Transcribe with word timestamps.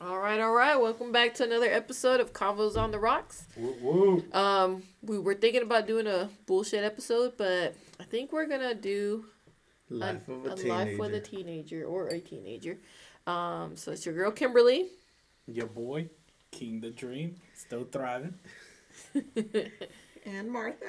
All 0.00 0.18
right, 0.18 0.40
all 0.40 0.52
right. 0.52 0.76
Welcome 0.78 1.10
back 1.10 1.34
to 1.34 1.44
another 1.44 1.70
episode 1.70 2.20
of 2.20 2.32
Convos 2.32 2.76
on 2.76 2.90
the 2.90 2.98
Rocks. 2.98 3.46
Woo 3.56 3.74
woo. 3.80 4.24
Um, 4.32 4.82
we 5.02 5.18
were 5.18 5.34
thinking 5.34 5.62
about 5.62 5.86
doing 5.86 6.06
a 6.06 6.28
bullshit 6.46 6.84
episode, 6.84 7.32
but 7.38 7.74
I 7.98 8.04
think 8.04 8.32
we're 8.32 8.46
gonna 8.46 8.74
do 8.74 9.24
Life 9.88 10.28
of 10.28 10.44
a, 10.46 10.50
a 10.50 10.54
teenager. 10.56 10.68
life 10.68 10.98
with 10.98 11.14
a 11.14 11.20
teenager 11.20 11.84
or 11.84 12.08
a 12.08 12.20
teenager. 12.20 12.78
Um, 13.26 13.76
so 13.76 13.92
it's 13.92 14.04
your 14.04 14.14
girl 14.14 14.30
Kimberly. 14.30 14.88
Your 15.46 15.66
boy, 15.66 16.08
King 16.50 16.80
the 16.80 16.90
Dream, 16.90 17.36
still 17.54 17.84
thriving. 17.90 18.34
And 20.26 20.50
Martha. 20.50 20.86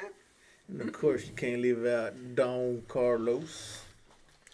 And 0.67 0.81
of 0.81 0.91
course, 0.91 1.27
you 1.27 1.33
can't 1.33 1.61
leave 1.61 1.85
out 1.85 2.15
Don 2.33 2.81
Carlos. 2.87 3.83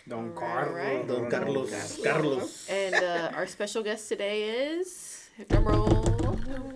Don 0.07 0.33
All 0.35 0.43
right, 0.43 0.67
all 0.67 0.73
right. 0.73 1.07
Don 1.07 1.29
Carlos. 1.29 1.71
Carlos. 1.71 2.03
Carlos. 2.03 2.69
And 2.69 2.95
uh, 2.95 3.31
our 3.35 3.47
special 3.47 3.83
guest 3.83 4.09
today 4.09 4.43
is 4.43 5.29
drum 5.47 5.63
roll. 5.63 5.87
Do 5.87 6.25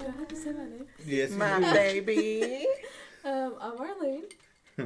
I 0.08 0.12
have 0.18 0.28
to 0.30 0.36
say 0.36 0.52
my 0.54 0.64
name? 0.64 0.86
Yes. 1.06 1.32
My 1.32 1.58
you 1.58 2.02
baby. 2.02 2.66
Um, 3.26 3.56
I'm 3.60 3.78
Arlene. 3.78 4.24
I 4.80 4.86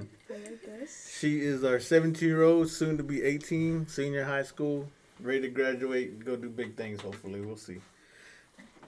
guess. 0.66 1.16
She 1.20 1.42
is 1.42 1.64
our 1.64 1.80
17 1.80 2.28
year 2.28 2.42
old, 2.42 2.70
soon 2.72 2.98
to 2.98 3.04
be 3.04 3.22
18, 3.22 3.88
senior 3.88 4.24
high 4.24 4.42
school, 4.42 4.90
ready 5.20 5.42
to 5.42 5.50
graduate 5.50 6.10
and 6.10 6.26
go 6.26 6.36
do 6.36 6.50
big 6.50 6.76
things, 6.76 7.02
hopefully. 7.02 7.42
We'll 7.42 7.56
see. 7.58 7.78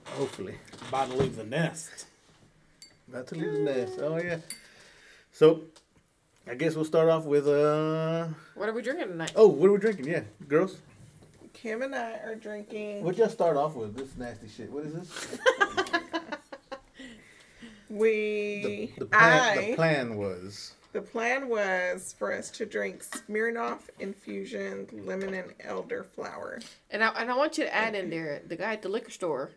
Hopefully. 0.05 0.55
About 0.89 1.11
to 1.11 1.17
leave 1.17 1.35
the 1.35 1.43
nest. 1.43 2.07
About 3.07 3.27
to 3.27 3.35
leave 3.35 3.51
the 3.51 3.59
nest. 3.59 3.99
Oh, 4.01 4.17
yeah. 4.17 4.37
So, 5.31 5.61
I 6.47 6.55
guess 6.55 6.75
we'll 6.75 6.85
start 6.85 7.09
off 7.09 7.25
with, 7.25 7.47
uh, 7.47 8.27
What 8.55 8.67
are 8.69 8.73
we 8.73 8.81
drinking 8.81 9.07
tonight? 9.07 9.33
oh, 9.35 9.47
what 9.47 9.69
are 9.69 9.73
we 9.73 9.79
drinking? 9.79 10.07
Yeah, 10.07 10.23
girls. 10.47 10.77
Kim 11.53 11.81
and 11.81 11.95
I 11.95 12.13
are 12.25 12.35
drinking. 12.35 13.03
What 13.03 13.17
y'all 13.17 13.29
start 13.29 13.55
off 13.55 13.75
with? 13.75 13.95
This 13.95 14.17
nasty 14.17 14.47
shit. 14.49 14.71
What 14.71 14.85
is 14.85 14.93
this? 14.93 15.37
We. 17.93 18.91
The, 18.97 19.01
the, 19.01 19.05
plan, 19.05 19.57
I. 19.57 19.65
the 19.69 19.75
plan 19.75 20.15
was. 20.17 20.73
The 20.93 21.01
plan 21.01 21.47
was 21.47 22.15
for 22.17 22.33
us 22.33 22.49
to 22.51 22.65
drink 22.65 23.03
Smirnoff 23.03 23.81
infusion 23.99 24.87
lemon 24.91 25.35
and 25.35 25.55
elderflower. 25.59 26.63
And 26.89 27.03
I 27.03 27.09
and 27.09 27.29
I 27.29 27.35
want 27.35 27.57
you 27.59 27.65
to 27.65 27.73
add 27.73 27.93
in 27.93 28.09
there 28.09 28.41
the 28.47 28.55
guy 28.55 28.73
at 28.73 28.81
the 28.81 28.89
liquor 28.89 29.11
store. 29.11 29.51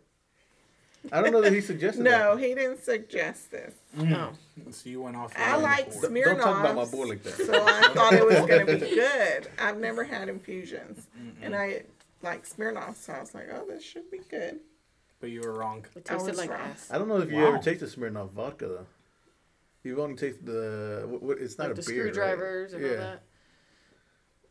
I 1.12 1.20
don't 1.22 1.32
know 1.32 1.40
that 1.42 1.52
he 1.52 1.60
suggested 1.60 2.02
No, 2.02 2.36
that. 2.36 2.44
he 2.44 2.54
didn't 2.54 2.82
suggest 2.84 3.50
this. 3.50 3.74
Mm. 3.96 4.12
Oh, 4.16 4.70
So 4.70 4.88
you 4.90 5.00
went 5.02 5.16
off. 5.16 5.32
I 5.36 5.56
like. 5.56 5.92
Smirnoff. 5.92 6.24
Don't 6.24 6.38
talk 6.38 6.60
about 6.60 6.76
my 6.76 6.84
boy 6.84 7.04
like 7.06 7.22
that. 7.22 7.34
So 7.34 7.52
I 7.66 7.92
thought 7.94 8.12
it 8.12 8.24
was 8.26 8.38
going 8.46 8.66
to 8.66 8.72
be 8.78 8.78
good. 8.94 9.48
I've 9.58 9.78
never 9.78 10.04
had 10.04 10.28
infusions. 10.28 11.06
And 11.42 11.54
I 11.54 11.82
like 12.22 12.46
Smirnoff, 12.48 12.96
so 12.96 13.12
I 13.12 13.20
was 13.20 13.34
like, 13.34 13.48
oh, 13.52 13.64
this 13.68 13.82
should 13.82 14.10
be 14.10 14.18
good. 14.30 14.60
But 15.20 15.30
you 15.30 15.40
were 15.40 15.52
wrong. 15.54 15.84
it 15.94 16.08
I 16.10 16.14
tasted 16.14 16.30
was 16.30 16.38
like 16.38 16.50
wrong. 16.50 16.60
ass. 16.60 16.88
I 16.90 16.98
don't 16.98 17.08
know 17.08 17.18
if 17.18 17.30
you 17.30 17.38
Wow. 17.38 17.48
ever 17.48 17.58
tasted 17.58 17.88
Smirnoff 17.88 18.30
vodka 18.30 18.66
though. 18.68 18.86
You've 19.84 19.98
only 19.98 20.16
tasted 20.16 20.44
the 20.44 21.04
what, 21.06 21.22
what, 21.22 21.38
it's 21.38 21.56
not 21.58 21.68
Like 21.68 21.78
a 21.78 21.80
the 21.80 21.90
beer. 21.92 22.04
right? 22.04 22.12
screwdrivers 22.14 22.72
and 22.74 22.84
all 22.84 22.90
that. 22.96 23.22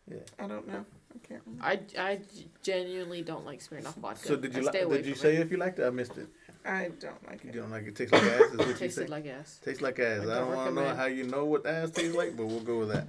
yeah. 0.10 0.18
I 0.40 0.48
don't 0.48 0.68
know. 0.68 0.86
I 1.14 1.28
can't 1.28 1.42
remember. 1.46 1.66
I, 1.66 1.80
I 2.02 2.20
genuinely 2.64 3.22
don't 3.22 3.46
like 3.46 3.60
Smirnoff 3.60 3.96
vodka. 3.96 4.26
So 4.28 4.36
did 4.36 4.54
you 4.54 4.62
I 4.62 4.64
li- 4.64 4.70
stay 4.70 4.82
away 4.82 4.98
did 4.98 5.06
you 5.06 5.16
say 5.16 5.36
it. 5.36 5.42
if 5.42 5.52
you 5.52 5.58
liked 5.58 5.80
it? 5.80 5.86
I 5.86 5.90
missed 5.90 6.18
it. 6.18 6.28
I 6.66 6.90
don't 7.00 7.28
like 7.28 7.46
it. 7.46 7.54
You 7.54 7.62
don't 7.62 7.72
like 7.72 7.86
it 7.86 7.96
tastes 7.96 8.12
like 8.14 8.24
ass. 8.24 8.42
Is 8.42 8.58
what 8.58 8.68
It 8.68 8.68
you 8.70 8.74
tasted 8.76 9.02
say? 9.02 9.08
like 9.08 9.28
ass. 9.28 9.60
tastes 9.64 9.82
like 9.82 10.00
ass. 10.00 10.22
I 10.22 10.24
I 10.24 10.26
don't 10.26 10.48
don't 10.50 10.56
want 10.56 10.76
to 10.76 10.82
know 10.84 10.96
how 10.96 11.06
you 11.06 11.24
know 11.26 11.46
what 11.46 11.66
ass 11.66 11.92
tastes 11.92 12.16
like, 12.16 12.36
but 12.36 12.48
we'll 12.48 12.60
go 12.62 12.80
with 12.80 12.90
that. 12.90 13.08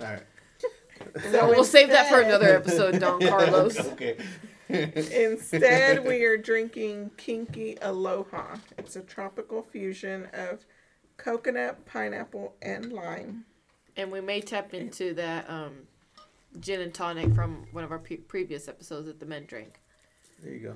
All 0.00 0.06
right. 0.06 0.22
So 1.30 1.48
we'll 1.50 1.64
save 1.64 1.88
that 1.88 2.08
for 2.08 2.20
another 2.20 2.56
episode, 2.56 2.98
Don 3.00 3.20
Carlos. 3.28 3.78
okay. 3.92 4.16
Instead, 4.68 6.04
we 6.04 6.24
are 6.24 6.36
drinking 6.36 7.10
Kinky 7.16 7.76
Aloha. 7.82 8.56
It's 8.78 8.96
a 8.96 9.02
tropical 9.02 9.62
fusion 9.62 10.28
of 10.32 10.64
coconut, 11.16 11.84
pineapple, 11.86 12.54
and 12.62 12.92
lime. 12.92 13.44
And 13.96 14.10
we 14.12 14.20
may 14.20 14.40
tap 14.40 14.74
into 14.74 15.14
that 15.14 15.48
um, 15.48 15.86
gin 16.60 16.80
and 16.80 16.92
tonic 16.92 17.32
from 17.34 17.66
one 17.72 17.84
of 17.84 17.90
our 17.92 17.98
pre- 17.98 18.16
previous 18.18 18.68
episodes 18.68 19.06
that 19.06 19.20
the 19.20 19.26
men 19.26 19.44
drank. 19.46 19.80
There 20.42 20.52
you 20.52 20.60
go. 20.60 20.74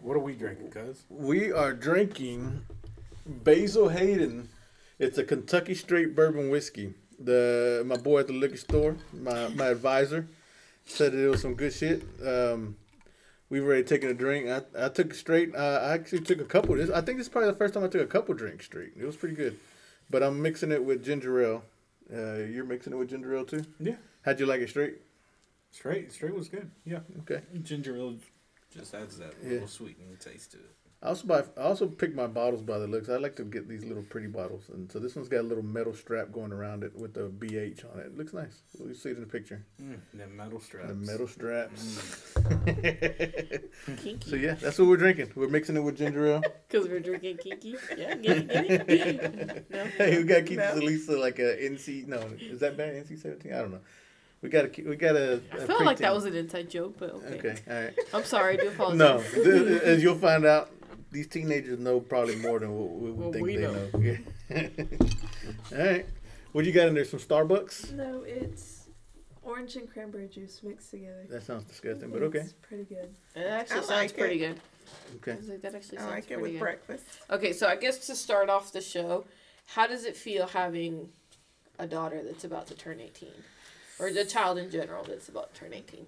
What 0.00 0.16
are 0.16 0.20
we 0.20 0.34
drinking, 0.34 0.70
cuz? 0.70 1.04
We 1.08 1.52
are 1.52 1.72
drinking 1.72 2.62
Basil 3.26 3.88
Hayden. 3.88 4.48
It's 4.98 5.18
a 5.18 5.24
Kentucky 5.24 5.74
straight 5.74 6.14
bourbon 6.14 6.50
whiskey. 6.50 6.94
The 7.18 7.82
my 7.86 7.96
boy 7.96 8.20
at 8.20 8.26
the 8.26 8.32
liquor 8.34 8.56
store, 8.56 8.96
my 9.12 9.48
my 9.48 9.66
advisor, 9.68 10.26
said 10.84 11.12
that 11.12 11.24
it 11.24 11.28
was 11.28 11.40
some 11.42 11.54
good 11.54 11.72
shit. 11.72 12.02
Um, 12.24 12.76
we've 13.48 13.64
already 13.64 13.84
taken 13.84 14.10
a 14.10 14.14
drink. 14.14 14.48
I, 14.48 14.86
I 14.86 14.88
took 14.90 15.10
it 15.10 15.16
straight. 15.16 15.54
Uh, 15.54 15.80
I 15.82 15.92
actually 15.94 16.20
took 16.20 16.40
a 16.40 16.44
couple. 16.44 16.76
This 16.76 16.90
I 16.90 17.00
think 17.00 17.18
this 17.18 17.26
is 17.26 17.30
probably 17.30 17.50
the 17.50 17.56
first 17.56 17.74
time 17.74 17.84
I 17.84 17.88
took 17.88 18.02
a 18.02 18.06
couple 18.06 18.34
drinks 18.34 18.66
straight. 18.66 18.92
It 18.98 19.04
was 19.04 19.16
pretty 19.16 19.34
good. 19.34 19.58
But 20.10 20.22
I'm 20.22 20.40
mixing 20.40 20.72
it 20.72 20.84
with 20.84 21.04
ginger 21.04 21.40
ale. 21.40 21.64
Uh, 22.12 22.34
you're 22.34 22.64
mixing 22.64 22.92
it 22.92 22.96
with 22.96 23.08
ginger 23.10 23.34
ale 23.34 23.44
too. 23.44 23.64
Yeah. 23.80 23.96
How'd 24.22 24.38
you 24.38 24.46
like 24.46 24.60
it 24.60 24.68
straight? 24.68 24.98
Straight. 25.70 26.12
Straight 26.12 26.34
was 26.34 26.48
good. 26.48 26.70
Yeah. 26.84 27.00
Okay. 27.20 27.40
Ginger 27.62 27.96
ale 27.96 28.16
just 28.76 28.94
adds 28.94 29.16
that 29.18 29.34
Yeah. 29.42 29.50
little 29.50 29.68
sweetening 29.68 30.16
taste 30.20 30.52
to 30.52 30.58
it. 30.58 30.70
I 31.02 31.08
also 31.08 31.26
buy. 31.26 31.44
I 31.58 31.60
also 31.60 31.86
pick 31.86 32.14
my 32.14 32.26
bottles 32.26 32.62
by 32.62 32.78
the 32.78 32.86
looks. 32.86 33.10
I 33.10 33.18
like 33.18 33.36
to 33.36 33.44
get 33.44 33.68
these 33.68 33.84
little 33.84 34.02
pretty 34.02 34.28
bottles, 34.28 34.70
and 34.72 34.90
so 34.90 34.98
this 34.98 35.14
one's 35.14 35.28
got 35.28 35.40
a 35.40 35.42
little 35.42 35.62
metal 35.62 35.92
strap 35.94 36.32
going 36.32 36.52
around 36.52 36.82
it 36.84 36.96
with 36.96 37.12
the 37.12 37.28
BH 37.28 37.84
on 37.92 38.00
it. 38.00 38.06
It 38.06 38.16
looks 38.16 38.32
nice. 38.32 38.62
You 38.82 38.94
see 38.94 39.10
it 39.10 39.16
in 39.16 39.20
the 39.20 39.26
picture. 39.26 39.62
Mm, 39.80 39.98
the 40.14 40.26
metal 40.26 40.58
straps. 40.58 40.88
The 40.88 40.94
metal 40.94 41.28
straps. 41.28 42.32
Kinky. 44.02 44.18
So 44.30 44.36
yeah, 44.36 44.54
that's 44.54 44.78
what 44.78 44.88
we're 44.88 44.96
drinking. 44.96 45.32
We're 45.34 45.48
mixing 45.48 45.76
it 45.76 45.80
with 45.80 45.96
ginger 45.98 46.26
ale. 46.26 46.42
Because 46.68 46.88
we're 46.88 47.00
drinking 47.00 47.36
kinky. 47.38 47.76
Yeah, 47.96 48.14
get 48.16 48.36
it, 48.38 48.48
get 48.48 48.88
it. 48.90 49.66
no? 49.70 49.84
hey, 49.84 50.16
we 50.18 50.24
gotta 50.24 50.42
keep 50.42 50.58
No. 50.58 50.66
this 50.74 50.76
at 50.78 50.82
least 50.82 51.08
like 51.10 51.38
a 51.38 51.56
NC. 51.56 52.06
No, 52.08 52.18
is 52.40 52.60
that 52.60 52.76
bad? 52.76 52.94
NC 53.06 53.18
seventeen? 53.20 53.52
I 53.52 53.58
don't 53.58 53.70
know. 53.72 53.80
We 54.46 54.50
gotta 54.50 54.68
keep. 54.68 54.86
We 54.86 54.94
gotta. 54.94 55.34
Uh, 55.52 55.56
I 55.56 55.66
felt 55.66 55.84
like 55.84 55.96
that 55.98 56.14
was 56.14 56.24
an 56.24 56.36
inside 56.36 56.70
joke, 56.70 56.94
but 57.00 57.10
okay. 57.14 57.34
Okay. 57.38 57.56
All 57.68 57.74
right. 57.82 57.94
I'm 58.14 58.22
sorry, 58.24 58.56
I 58.56 58.62
do 58.62 58.68
apologize. 58.68 58.98
No, 59.34 59.42
th- 59.42 59.82
as 59.82 60.04
you'll 60.04 60.14
find 60.14 60.46
out, 60.46 60.70
these 61.10 61.26
teenagers 61.26 61.80
know 61.80 61.98
probably 61.98 62.36
more 62.36 62.60
than 62.60 62.70
what 62.78 62.90
we 62.92 63.10
What 63.10 63.32
think 63.32 63.44
we 63.44 63.56
they 63.56 63.62
know. 63.62 63.72
know. 63.72 64.16
Yeah. 64.48 64.68
All 65.76 65.84
right. 65.84 66.06
What 66.52 66.64
you 66.64 66.70
got 66.70 66.86
in 66.86 66.94
there? 66.94 67.04
Some 67.04 67.18
Starbucks? 67.18 67.92
No, 67.94 68.22
it's 68.24 68.86
orange 69.42 69.74
and 69.74 69.90
cranberry 69.92 70.28
juice 70.28 70.60
mixed 70.62 70.92
together. 70.92 71.26
That 71.28 71.42
sounds 71.42 71.64
disgusting, 71.64 72.10
but 72.10 72.22
okay. 72.22 72.38
It's 72.38 72.52
pretty 72.52 72.84
good. 72.84 73.12
It 73.34 73.46
actually 73.46 73.78
I 73.78 73.82
sounds 73.82 73.88
like 73.88 74.16
pretty 74.16 74.44
it. 74.44 74.48
good. 74.48 74.60
Okay. 75.16 75.32
I 75.44 75.50
like, 75.50 75.62
that 75.62 75.74
actually 75.74 75.98
I 75.98 76.00
sounds 76.02 76.12
like 76.14 76.30
it 76.30 76.40
with 76.40 76.52
good. 76.52 76.60
breakfast. 76.60 77.04
Okay, 77.30 77.52
so 77.52 77.66
I 77.66 77.74
guess 77.74 78.06
to 78.06 78.14
start 78.14 78.48
off 78.48 78.70
the 78.72 78.80
show, 78.80 79.24
how 79.66 79.88
does 79.88 80.04
it 80.04 80.16
feel 80.16 80.46
having 80.46 81.08
a 81.80 81.86
daughter 81.88 82.22
that's 82.24 82.44
about 82.44 82.68
to 82.68 82.74
turn 82.76 83.00
18? 83.00 83.28
Or 83.98 84.12
the 84.12 84.24
child 84.24 84.58
in 84.58 84.70
general 84.70 85.04
that's 85.04 85.28
about 85.28 85.54
to 85.54 85.60
turn 85.60 85.72
18? 85.72 86.06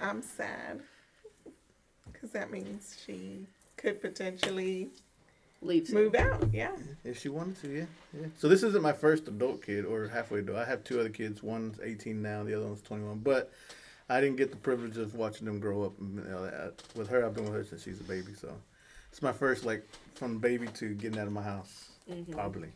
I'm 0.00 0.22
sad 0.22 0.80
because 2.12 2.30
that 2.30 2.50
means 2.50 2.96
she 3.04 3.46
could 3.76 4.00
potentially 4.00 4.90
leave, 5.62 5.88
it. 5.88 5.92
move 5.94 6.14
out. 6.14 6.44
Yeah. 6.52 6.72
If 7.04 7.18
she 7.20 7.28
wanted 7.28 7.60
to, 7.62 7.68
yeah. 7.68 7.84
yeah. 8.20 8.26
So 8.36 8.48
this 8.48 8.62
isn't 8.62 8.82
my 8.82 8.92
first 8.92 9.28
adult 9.28 9.62
kid 9.64 9.84
or 9.84 10.08
halfway 10.08 10.40
adult. 10.40 10.58
I 10.58 10.64
have 10.64 10.84
two 10.84 11.00
other 11.00 11.08
kids. 11.08 11.42
One's 11.42 11.78
18 11.82 12.20
now, 12.20 12.42
the 12.44 12.54
other 12.56 12.66
one's 12.66 12.82
21. 12.82 13.18
But 13.20 13.50
I 14.08 14.20
didn't 14.20 14.36
get 14.36 14.50
the 14.50 14.56
privilege 14.56 14.96
of 14.98 15.14
watching 15.14 15.46
them 15.46 15.58
grow 15.58 15.84
up. 15.84 15.92
you 16.00 16.22
know, 16.28 16.42
that- 16.44 16.82
With 16.94 17.08
her, 17.08 17.24
I've 17.24 17.34
been 17.34 17.44
with 17.44 17.54
her 17.54 17.64
since 17.64 17.82
she's 17.82 18.00
a 18.00 18.04
baby. 18.04 18.34
So 18.38 18.54
it's 19.10 19.22
my 19.22 19.32
first, 19.32 19.64
like, 19.64 19.86
from 20.14 20.38
baby 20.38 20.66
to 20.74 20.94
getting 20.94 21.18
out 21.18 21.26
of 21.28 21.32
my 21.32 21.42
house, 21.42 21.90
Mhm. 22.10 22.30
probably. 22.32 22.68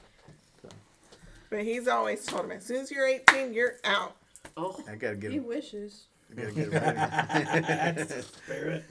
But 1.48 1.62
he's 1.62 1.86
always 1.86 2.24
told 2.26 2.46
him 2.46 2.50
as 2.52 2.64
soon 2.64 2.78
as 2.78 2.90
you're 2.90 3.06
18, 3.06 3.54
you're 3.54 3.76
out. 3.84 4.16
Oh, 4.56 4.76
I 4.88 4.94
gotta 4.96 5.16
get 5.16 5.30
He 5.32 5.36
him. 5.36 5.46
wishes. 5.46 6.06
I 6.30 6.34
gotta 6.40 6.52
get 6.52 6.64
him 6.66 6.72
ready. 6.72 8.22
Spirit. 8.22 8.84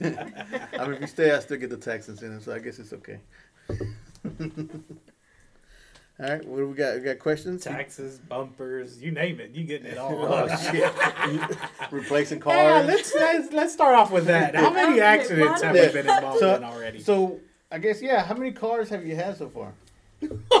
I 0.78 0.84
mean, 0.86 0.94
if 0.94 1.00
you 1.00 1.06
stay, 1.06 1.32
I 1.32 1.40
still 1.40 1.58
get 1.58 1.70
the 1.70 1.76
tax 1.76 2.08
incentive, 2.08 2.42
so 2.44 2.54
I 2.54 2.60
guess 2.60 2.78
it's 2.78 2.92
okay. 2.92 3.18
All 6.18 6.26
right, 6.30 6.42
what 6.46 6.56
do 6.56 6.66
we 6.68 6.74
got? 6.74 6.94
We 6.94 7.00
got 7.02 7.18
questions? 7.18 7.62
Taxes, 7.62 8.18
bumpers, 8.18 9.02
you 9.02 9.10
name 9.10 9.38
it. 9.38 9.50
You 9.50 9.64
getting 9.64 9.88
it 9.88 9.98
all. 9.98 10.12
Oh 10.26 10.48
shit! 10.56 10.90
Replacing 11.90 12.40
cars. 12.40 12.56
Yeah, 12.56 12.80
let's, 12.86 13.14
let's 13.14 13.52
let's 13.52 13.72
start 13.74 13.94
off 13.94 14.10
with 14.10 14.24
that. 14.26 14.54
How 14.54 14.70
many 14.72 14.98
accidents 15.00 15.60
have 15.60 15.74
we 15.74 15.80
been 15.88 16.08
involved 16.08 16.38
So- 16.38 16.54
in 16.56 16.64
already? 16.64 17.00
So 17.00 17.40
I 17.70 17.78
guess 17.78 18.00
yeah. 18.00 18.24
How 18.24 18.34
many 18.34 18.52
cars 18.52 18.88
have 18.88 19.04
you 19.04 19.14
had 19.14 19.36
so 19.36 19.50
far? 19.50 19.74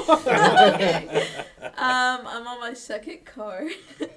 Okay. 0.08 1.26
Um, 1.78 2.26
I'm 2.26 2.46
on 2.46 2.60
my 2.60 2.72
second 2.74 3.24
car. 3.26 3.66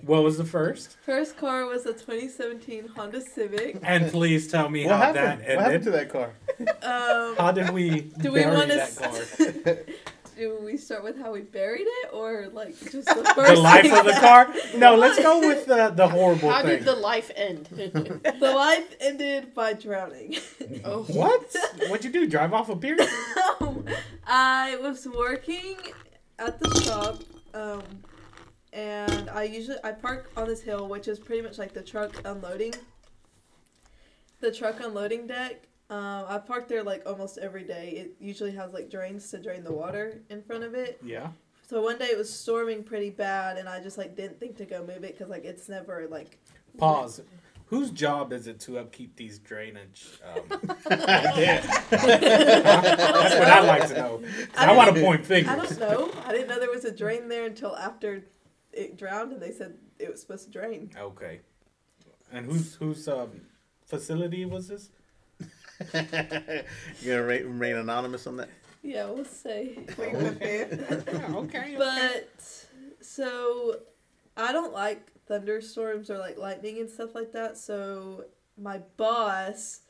What 0.03 0.23
was 0.23 0.37
the 0.37 0.45
first? 0.45 0.95
First 1.05 1.35
car 1.35 1.65
was 1.65 1.85
a 1.85 1.91
2017 1.93 2.87
Honda 2.95 3.19
Civic. 3.19 3.79
And 3.83 4.09
please 4.11 4.47
tell 4.47 4.69
me 4.69 4.85
What 4.85 4.91
how 4.95 4.97
happened? 5.13 5.15
that 5.15 5.39
What 5.39 5.47
happened 5.47 5.65
ended. 5.73 5.83
to 5.83 5.91
that 5.91 6.09
car? 6.09 6.31
Um, 6.83 7.35
How 7.37 7.51
did 7.51 7.71
we 7.71 8.01
Do 8.21 8.31
we 8.31 8.45
wanna 8.45 8.67
that 8.67 8.79
s- 8.79 9.35
car? 9.35 9.77
do 10.37 10.57
we 10.63 10.77
start 10.77 11.03
with 11.03 11.17
how 11.19 11.33
we 11.33 11.41
buried 11.41 11.85
it, 11.85 12.09
or 12.13 12.47
like 12.53 12.79
just 12.79 13.07
the 13.07 13.29
first 13.35 13.53
The 13.55 13.59
life 13.59 13.81
thing 13.81 13.91
of 13.97 14.05
the 14.05 14.13
car? 14.13 14.47
No, 14.77 14.95
let's 15.03 15.19
go 15.21 15.39
with 15.39 15.65
the, 15.65 15.89
the 15.89 16.07
horrible 16.07 16.49
How 16.49 16.61
thing. 16.61 16.77
did 16.77 16.85
the 16.85 16.95
life 16.95 17.29
end? 17.35 17.65
The 17.65 18.51
life 18.55 18.95
ended 19.01 19.53
by 19.53 19.73
drowning. 19.73 20.37
oh. 20.85 21.03
What? 21.09 21.53
What'd 21.89 22.05
you 22.05 22.11
do? 22.11 22.25
Drive 22.27 22.53
off 22.53 22.69
a 22.69 22.75
pier? 22.77 22.95
Um, 23.59 23.83
I 24.29 24.77
was 24.77 25.07
working 25.07 25.77
at 26.37 26.59
the 26.59 26.81
shop, 26.81 27.23
um, 27.55 27.81
and 28.71 29.27
I 29.31 29.43
usually 29.43 29.77
I 29.83 29.91
park 29.91 30.31
on 30.37 30.47
this 30.47 30.61
hill, 30.61 30.87
which 30.87 31.07
is 31.07 31.17
pretty 31.17 31.41
much 31.41 31.57
like 31.57 31.73
the 31.73 31.81
truck 31.81 32.21
unloading. 32.25 32.75
The 34.39 34.51
truck 34.51 34.79
unloading 34.81 35.25
deck. 35.25 35.63
Um, 35.89 36.25
I 36.27 36.37
park 36.37 36.67
there 36.67 36.83
like 36.83 37.01
almost 37.07 37.39
every 37.39 37.63
day. 37.63 37.89
It 37.89 38.15
usually 38.19 38.51
has 38.51 38.71
like 38.71 38.91
drains 38.91 39.29
to 39.31 39.41
drain 39.41 39.63
the 39.63 39.73
water 39.73 40.21
in 40.29 40.43
front 40.43 40.63
of 40.63 40.75
it. 40.75 40.99
Yeah. 41.03 41.29
So 41.67 41.81
one 41.81 41.97
day 41.97 42.05
it 42.05 42.17
was 42.17 42.31
storming 42.31 42.83
pretty 42.83 43.09
bad, 43.09 43.57
and 43.57 43.67
I 43.67 43.81
just 43.81 43.97
like 43.97 44.15
didn't 44.15 44.39
think 44.39 44.57
to 44.57 44.65
go 44.65 44.81
move 44.81 45.03
it 45.03 45.17
because 45.17 45.29
like 45.29 45.43
it's 45.43 45.67
never 45.67 46.07
like 46.09 46.37
Pause. 46.77 47.21
Whose 47.69 47.91
job 47.91 48.33
is 48.33 48.47
it 48.47 48.59
to 48.61 48.79
upkeep 48.79 49.15
these 49.15 49.37
drainage? 49.37 50.07
Um, 50.25 50.41
yeah. 50.89 51.61
That's 51.91 53.35
what 53.35 53.47
I'd 53.47 53.67
like 53.67 53.87
to 53.89 53.93
know. 53.93 54.23
I, 54.57 54.71
I 54.71 54.75
want 54.75 54.95
to 54.95 54.99
point 54.99 55.23
fingers. 55.23 55.53
I 55.53 55.55
don't 55.55 55.79
know. 55.79 56.11
I 56.25 56.31
didn't 56.31 56.47
know 56.47 56.59
there 56.59 56.71
was 56.71 56.85
a 56.85 56.91
drain 56.91 57.29
there 57.29 57.45
until 57.45 57.75
after 57.75 58.23
it 58.73 58.97
drowned, 58.97 59.33
and 59.33 59.41
they 59.41 59.51
said 59.51 59.75
it 59.99 60.09
was 60.09 60.19
supposed 60.19 60.45
to 60.45 60.51
drain. 60.51 60.89
Okay. 60.97 61.41
And 62.31 62.47
whose 62.47 62.73
whose 62.73 63.07
um, 63.07 63.41
facility 63.85 64.45
was 64.45 64.67
this? 64.67 64.89
You're 65.93 67.17
gonna 67.17 67.23
remain, 67.23 67.45
remain 67.45 67.75
anonymous 67.75 68.25
on 68.25 68.37
that? 68.37 68.49
Yeah, 68.81 69.11
we'll 69.11 69.25
say. 69.25 69.77
Plead 69.89 70.15
the 70.15 70.31
fifth. 70.31 71.09
Yeah, 71.13 71.35
okay. 71.35 71.75
But 71.77 72.65
so 72.99 73.75
I 74.35 74.51
don't 74.51 74.73
like 74.73 75.11
thunderstorms 75.29 76.09
or 76.09 76.17
like 76.17 76.37
lightning 76.37 76.79
and 76.79 76.89
stuff 76.89 77.15
like 77.15 77.31
that. 77.31 77.57
So 77.57 78.25
my 78.57 78.79
boss 78.97 79.81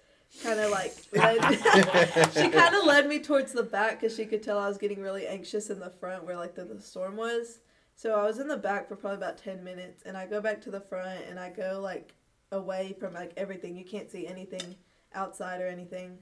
kind 0.43 0.59
of 0.59 0.69
like 0.69 0.93
led 1.11 1.41
she 2.33 2.49
kind 2.49 2.75
of 2.75 2.85
led 2.85 3.07
me 3.07 3.17
towards 3.17 3.51
the 3.51 3.63
back 3.63 3.99
because 3.99 4.15
she 4.15 4.25
could 4.25 4.43
tell 4.43 4.59
I 4.59 4.67
was 4.67 4.77
getting 4.77 5.01
really 5.01 5.25
anxious 5.25 5.71
in 5.71 5.79
the 5.79 5.89
front 5.89 6.23
where 6.23 6.37
like 6.37 6.53
the, 6.53 6.65
the 6.65 6.79
storm 6.79 7.15
was. 7.15 7.59
So 7.95 8.13
I 8.17 8.23
was 8.23 8.39
in 8.39 8.47
the 8.47 8.57
back 8.57 8.87
for 8.87 8.95
probably 8.95 9.17
about 9.17 9.37
ten 9.37 9.63
minutes, 9.63 10.03
and 10.05 10.15
I 10.15 10.25
go 10.25 10.39
back 10.39 10.61
to 10.61 10.71
the 10.71 10.79
front 10.79 11.25
and 11.27 11.37
I 11.39 11.49
go 11.49 11.79
like 11.81 12.13
away 12.51 12.95
from 12.99 13.13
like 13.13 13.33
everything. 13.35 13.75
You 13.75 13.83
can't 13.83 14.11
see 14.11 14.27
anything 14.27 14.75
outside 15.13 15.61
or 15.61 15.67
anything. 15.67 16.19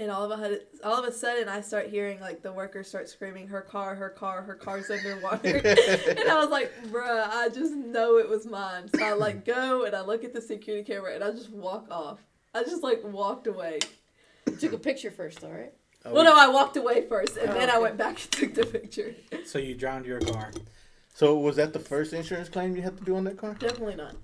And 0.00 0.12
all 0.12 0.30
of 0.30 0.40
a 0.40 0.60
all 0.84 0.96
of 0.96 1.04
a 1.04 1.12
sudden, 1.12 1.48
I 1.48 1.60
start 1.60 1.88
hearing 1.88 2.20
like 2.20 2.40
the 2.40 2.52
workers 2.52 2.86
start 2.86 3.08
screaming, 3.08 3.48
"Her 3.48 3.62
car, 3.62 3.96
her 3.96 4.10
car, 4.10 4.42
her 4.42 4.54
car's 4.54 4.88
underwater!" 4.90 5.56
and 5.64 6.28
I 6.28 6.38
was 6.38 6.50
like, 6.50 6.72
"Bruh, 6.86 7.28
I 7.28 7.48
just 7.48 7.74
know 7.74 8.18
it 8.18 8.28
was 8.28 8.46
mine." 8.46 8.88
So 8.94 9.04
I 9.04 9.14
like 9.14 9.44
go 9.44 9.84
and 9.84 9.96
I 9.96 10.02
look 10.02 10.22
at 10.22 10.32
the 10.32 10.40
security 10.40 10.84
camera 10.84 11.14
and 11.16 11.24
I 11.24 11.32
just 11.32 11.50
walk 11.50 11.88
off. 11.90 12.20
I 12.54 12.62
just 12.62 12.84
like 12.84 13.02
walked 13.02 13.48
away. 13.48 13.80
Took 14.60 14.72
a 14.72 14.78
picture 14.78 15.10
first, 15.10 15.42
all 15.42 15.50
right? 15.50 15.72
Oh, 16.04 16.14
Well, 16.14 16.24
no, 16.24 16.32
I 16.34 16.48
walked 16.48 16.76
away 16.76 17.06
first, 17.06 17.36
and 17.36 17.50
Oh, 17.50 17.54
then 17.54 17.68
I 17.68 17.74
oh, 17.76 17.82
went 17.82 17.96
back 17.96 18.20
and 18.22 18.30
took 18.30 18.54
the 18.54 18.66
picture. 18.66 19.14
So 19.44 19.58
you 19.58 19.74
drowned 19.74 20.06
your 20.06 20.20
car. 20.20 20.52
So 21.12 21.36
was 21.36 21.56
that 21.56 21.72
the 21.72 21.80
first 21.80 22.12
insurance 22.12 22.48
claim 22.48 22.76
you 22.76 22.82
had 22.82 22.96
to 22.98 23.04
do 23.04 23.16
on 23.16 23.24
that 23.24 23.36
car? 23.36 23.54
Definitely 23.58 23.96
not. 23.96 24.14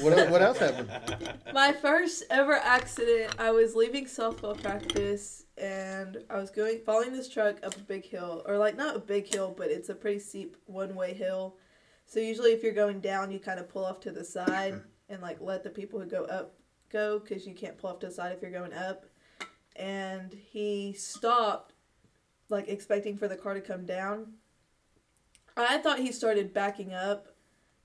What 0.00 0.30
what 0.30 0.42
else 0.42 0.58
happened? 0.58 0.90
My 1.54 1.72
first 1.72 2.24
ever 2.30 2.54
accident, 2.54 3.34
I 3.38 3.50
was 3.50 3.74
leaving 3.74 4.04
softball 4.04 4.60
practice 4.60 5.44
and 5.56 6.18
I 6.28 6.36
was 6.36 6.50
going 6.50 6.80
following 6.84 7.12
this 7.12 7.28
truck 7.28 7.64
up 7.64 7.76
a 7.76 7.80
big 7.80 8.04
hill 8.04 8.42
or 8.46 8.58
like 8.58 8.76
not 8.76 8.96
a 8.96 8.98
big 8.98 9.26
hill, 9.26 9.54
but 9.56 9.68
it's 9.68 9.88
a 9.88 9.94
pretty 9.94 10.18
steep 10.18 10.56
one-way 10.66 11.14
hill. 11.14 11.56
So 12.06 12.20
usually 12.20 12.52
if 12.52 12.62
you're 12.62 12.72
going 12.72 13.00
down, 13.00 13.30
you 13.30 13.38
kind 13.38 13.60
of 13.60 13.68
pull 13.68 13.84
off 13.84 14.00
to 14.00 14.10
the 14.10 14.24
side 14.24 14.80
and 15.08 15.22
like 15.22 15.38
let 15.40 15.64
the 15.64 15.70
people 15.70 15.98
who 16.00 16.06
go 16.06 16.24
up 16.24 16.54
go 16.90 17.20
cuz 17.20 17.46
you 17.46 17.54
can't 17.54 17.78
pull 17.78 17.90
off 17.90 18.00
to 18.00 18.08
the 18.08 18.12
side 18.12 18.32
if 18.32 18.42
you're 18.42 18.50
going 18.50 18.74
up. 18.74 19.06
And 19.76 20.32
he 20.32 20.92
stopped 20.92 21.72
like 22.48 22.68
expecting 22.68 23.16
for 23.16 23.28
the 23.28 23.36
car 23.36 23.54
to 23.54 23.60
come 23.60 23.86
down. 23.86 24.34
I 25.56 25.78
thought 25.78 25.98
he 25.98 26.12
started 26.12 26.52
backing 26.52 26.92
up 26.92 27.29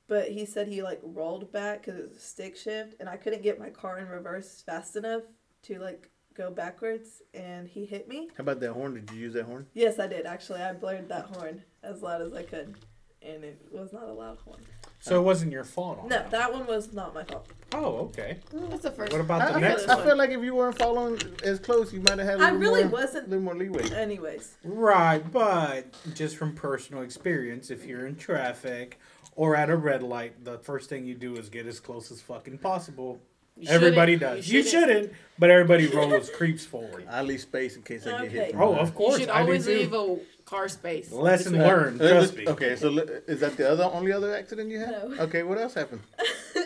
but 0.08 0.30
he 0.32 0.46
said 0.46 0.68
he 0.68 0.82
like 0.84 1.00
rolled 1.04 1.52
back 1.52 1.84
because 1.86 2.00
it 2.00 2.04
was 2.08 2.18
a 2.18 2.20
stick 2.20 2.56
shift 2.56 2.96
and 3.00 3.08
i 3.10 3.16
couldn't 3.18 3.42
get 3.44 3.60
my 3.60 3.70
car 3.70 3.98
in 4.00 4.08
reverse 4.08 4.62
fast 4.66 4.96
enough 4.96 5.24
to 5.64 5.80
like 5.80 6.10
go 6.36 6.52
backwards 6.52 7.22
and 7.34 7.68
he 7.68 7.86
hit 7.86 8.08
me 8.10 8.28
How 8.38 8.42
about 8.42 8.60
that 8.60 8.74
horn? 8.74 8.94
Did 8.96 9.12
you 9.12 9.20
use 9.22 9.34
that 9.34 9.46
horn? 9.46 9.68
yes 9.74 10.00
i 10.00 10.08
did 10.08 10.26
actually 10.26 10.62
i 10.62 10.74
blared 10.74 11.08
that 11.10 11.26
horn 11.36 11.64
as 11.84 12.02
loud 12.02 12.22
as 12.22 12.34
i 12.34 12.44
could 12.44 12.76
and 13.22 13.44
it 13.44 13.60
was 13.72 13.92
not 13.94 14.04
a 14.04 14.14
loud 14.14 14.38
horn 14.46 14.60
So 15.00 15.20
it 15.20 15.24
wasn't 15.24 15.52
your 15.52 15.64
fault. 15.64 16.00
On 16.00 16.10
no 16.10 16.16
that. 16.18 16.30
that 16.32 16.54
one 16.54 16.66
was 16.68 16.94
not 16.94 17.14
my 17.14 17.24
fault 17.24 17.48
Oh, 17.74 17.98
okay. 18.08 18.38
That's 18.54 18.84
the 18.84 18.92
first. 18.92 19.12
What 19.12 19.20
about 19.20 19.42
I, 19.42 19.52
the 19.52 19.58
I 19.58 19.60
next 19.60 19.82
feel, 19.84 19.92
I 19.92 19.96
one? 19.96 20.06
feel 20.06 20.18
like 20.18 20.30
if 20.30 20.42
you 20.42 20.56
weren't 20.56 20.78
following 20.78 21.20
as 21.44 21.60
close, 21.60 21.92
you 21.92 22.00
might 22.00 22.20
have 22.20 22.28
had 22.28 22.40
a 22.40 22.44
i 22.44 22.52
little 22.52 22.60
really 22.60 22.84
more, 22.84 22.92
wasn't 23.02 23.28
little 23.30 23.44
more 23.44 23.56
leeway. 23.56 23.90
anyways 23.94 24.56
Right, 24.64 25.20
but 25.32 25.94
just 26.14 26.38
from 26.38 26.54
personal 26.56 27.02
experience, 27.04 27.70
if 27.72 27.86
you're 27.86 28.06
in 28.06 28.16
traffic 28.16 28.98
or 29.36 29.56
at 29.56 29.70
a 29.70 29.76
red 29.76 30.02
light, 30.04 30.44
the 30.44 30.58
first 30.60 30.90
thing 30.90 31.06
you 31.06 31.16
do 31.16 31.36
is 31.38 31.50
get 31.50 31.66
as 31.68 31.80
close 31.80 32.12
as 32.12 32.22
fucking 32.22 32.58
possible. 32.60 33.20
You 33.58 33.68
shouldn't- 33.68 33.84
Everybody 33.84 34.16
does. 34.18 34.50
You 34.50 34.64
shouldn't, 34.64 35.14
but 35.40 35.50
everybody 35.50 35.88
rolls 35.88 36.30
creeps 36.30 36.66
forward. 36.66 37.08
I 37.10 37.22
leave 37.22 37.40
space 37.42 37.76
in 37.78 37.84
case 37.84 38.06
I 38.06 38.24
get 38.24 38.32
hit. 38.32 38.56
Oh, 38.58 38.76
of 38.76 38.94
course. 38.96 39.14
You 39.20 39.20
should 39.26 39.30
I 39.30 39.40
do 39.40 39.44
always 39.46 39.66
too. 39.66 39.72
leave 39.78 39.94
a 39.94 40.18
car 40.46 40.68
space. 40.68 41.12
Lesson 41.12 41.58
learned. 41.58 42.02
uh, 42.02 42.10
Trust 42.10 42.36
me. 42.36 42.48
Okay, 42.48 42.76
so 42.76 42.90
is 43.28 43.40
that 43.40 43.56
the 43.56 43.70
other 43.70 43.86
only 43.86 44.12
other 44.12 44.36
accident 44.36 44.70
you 44.72 44.80
had? 44.80 44.92
No. 44.92 45.16
Okay, 45.26 45.44
what 45.44 45.58
else 45.58 45.74
happened? 45.74 46.02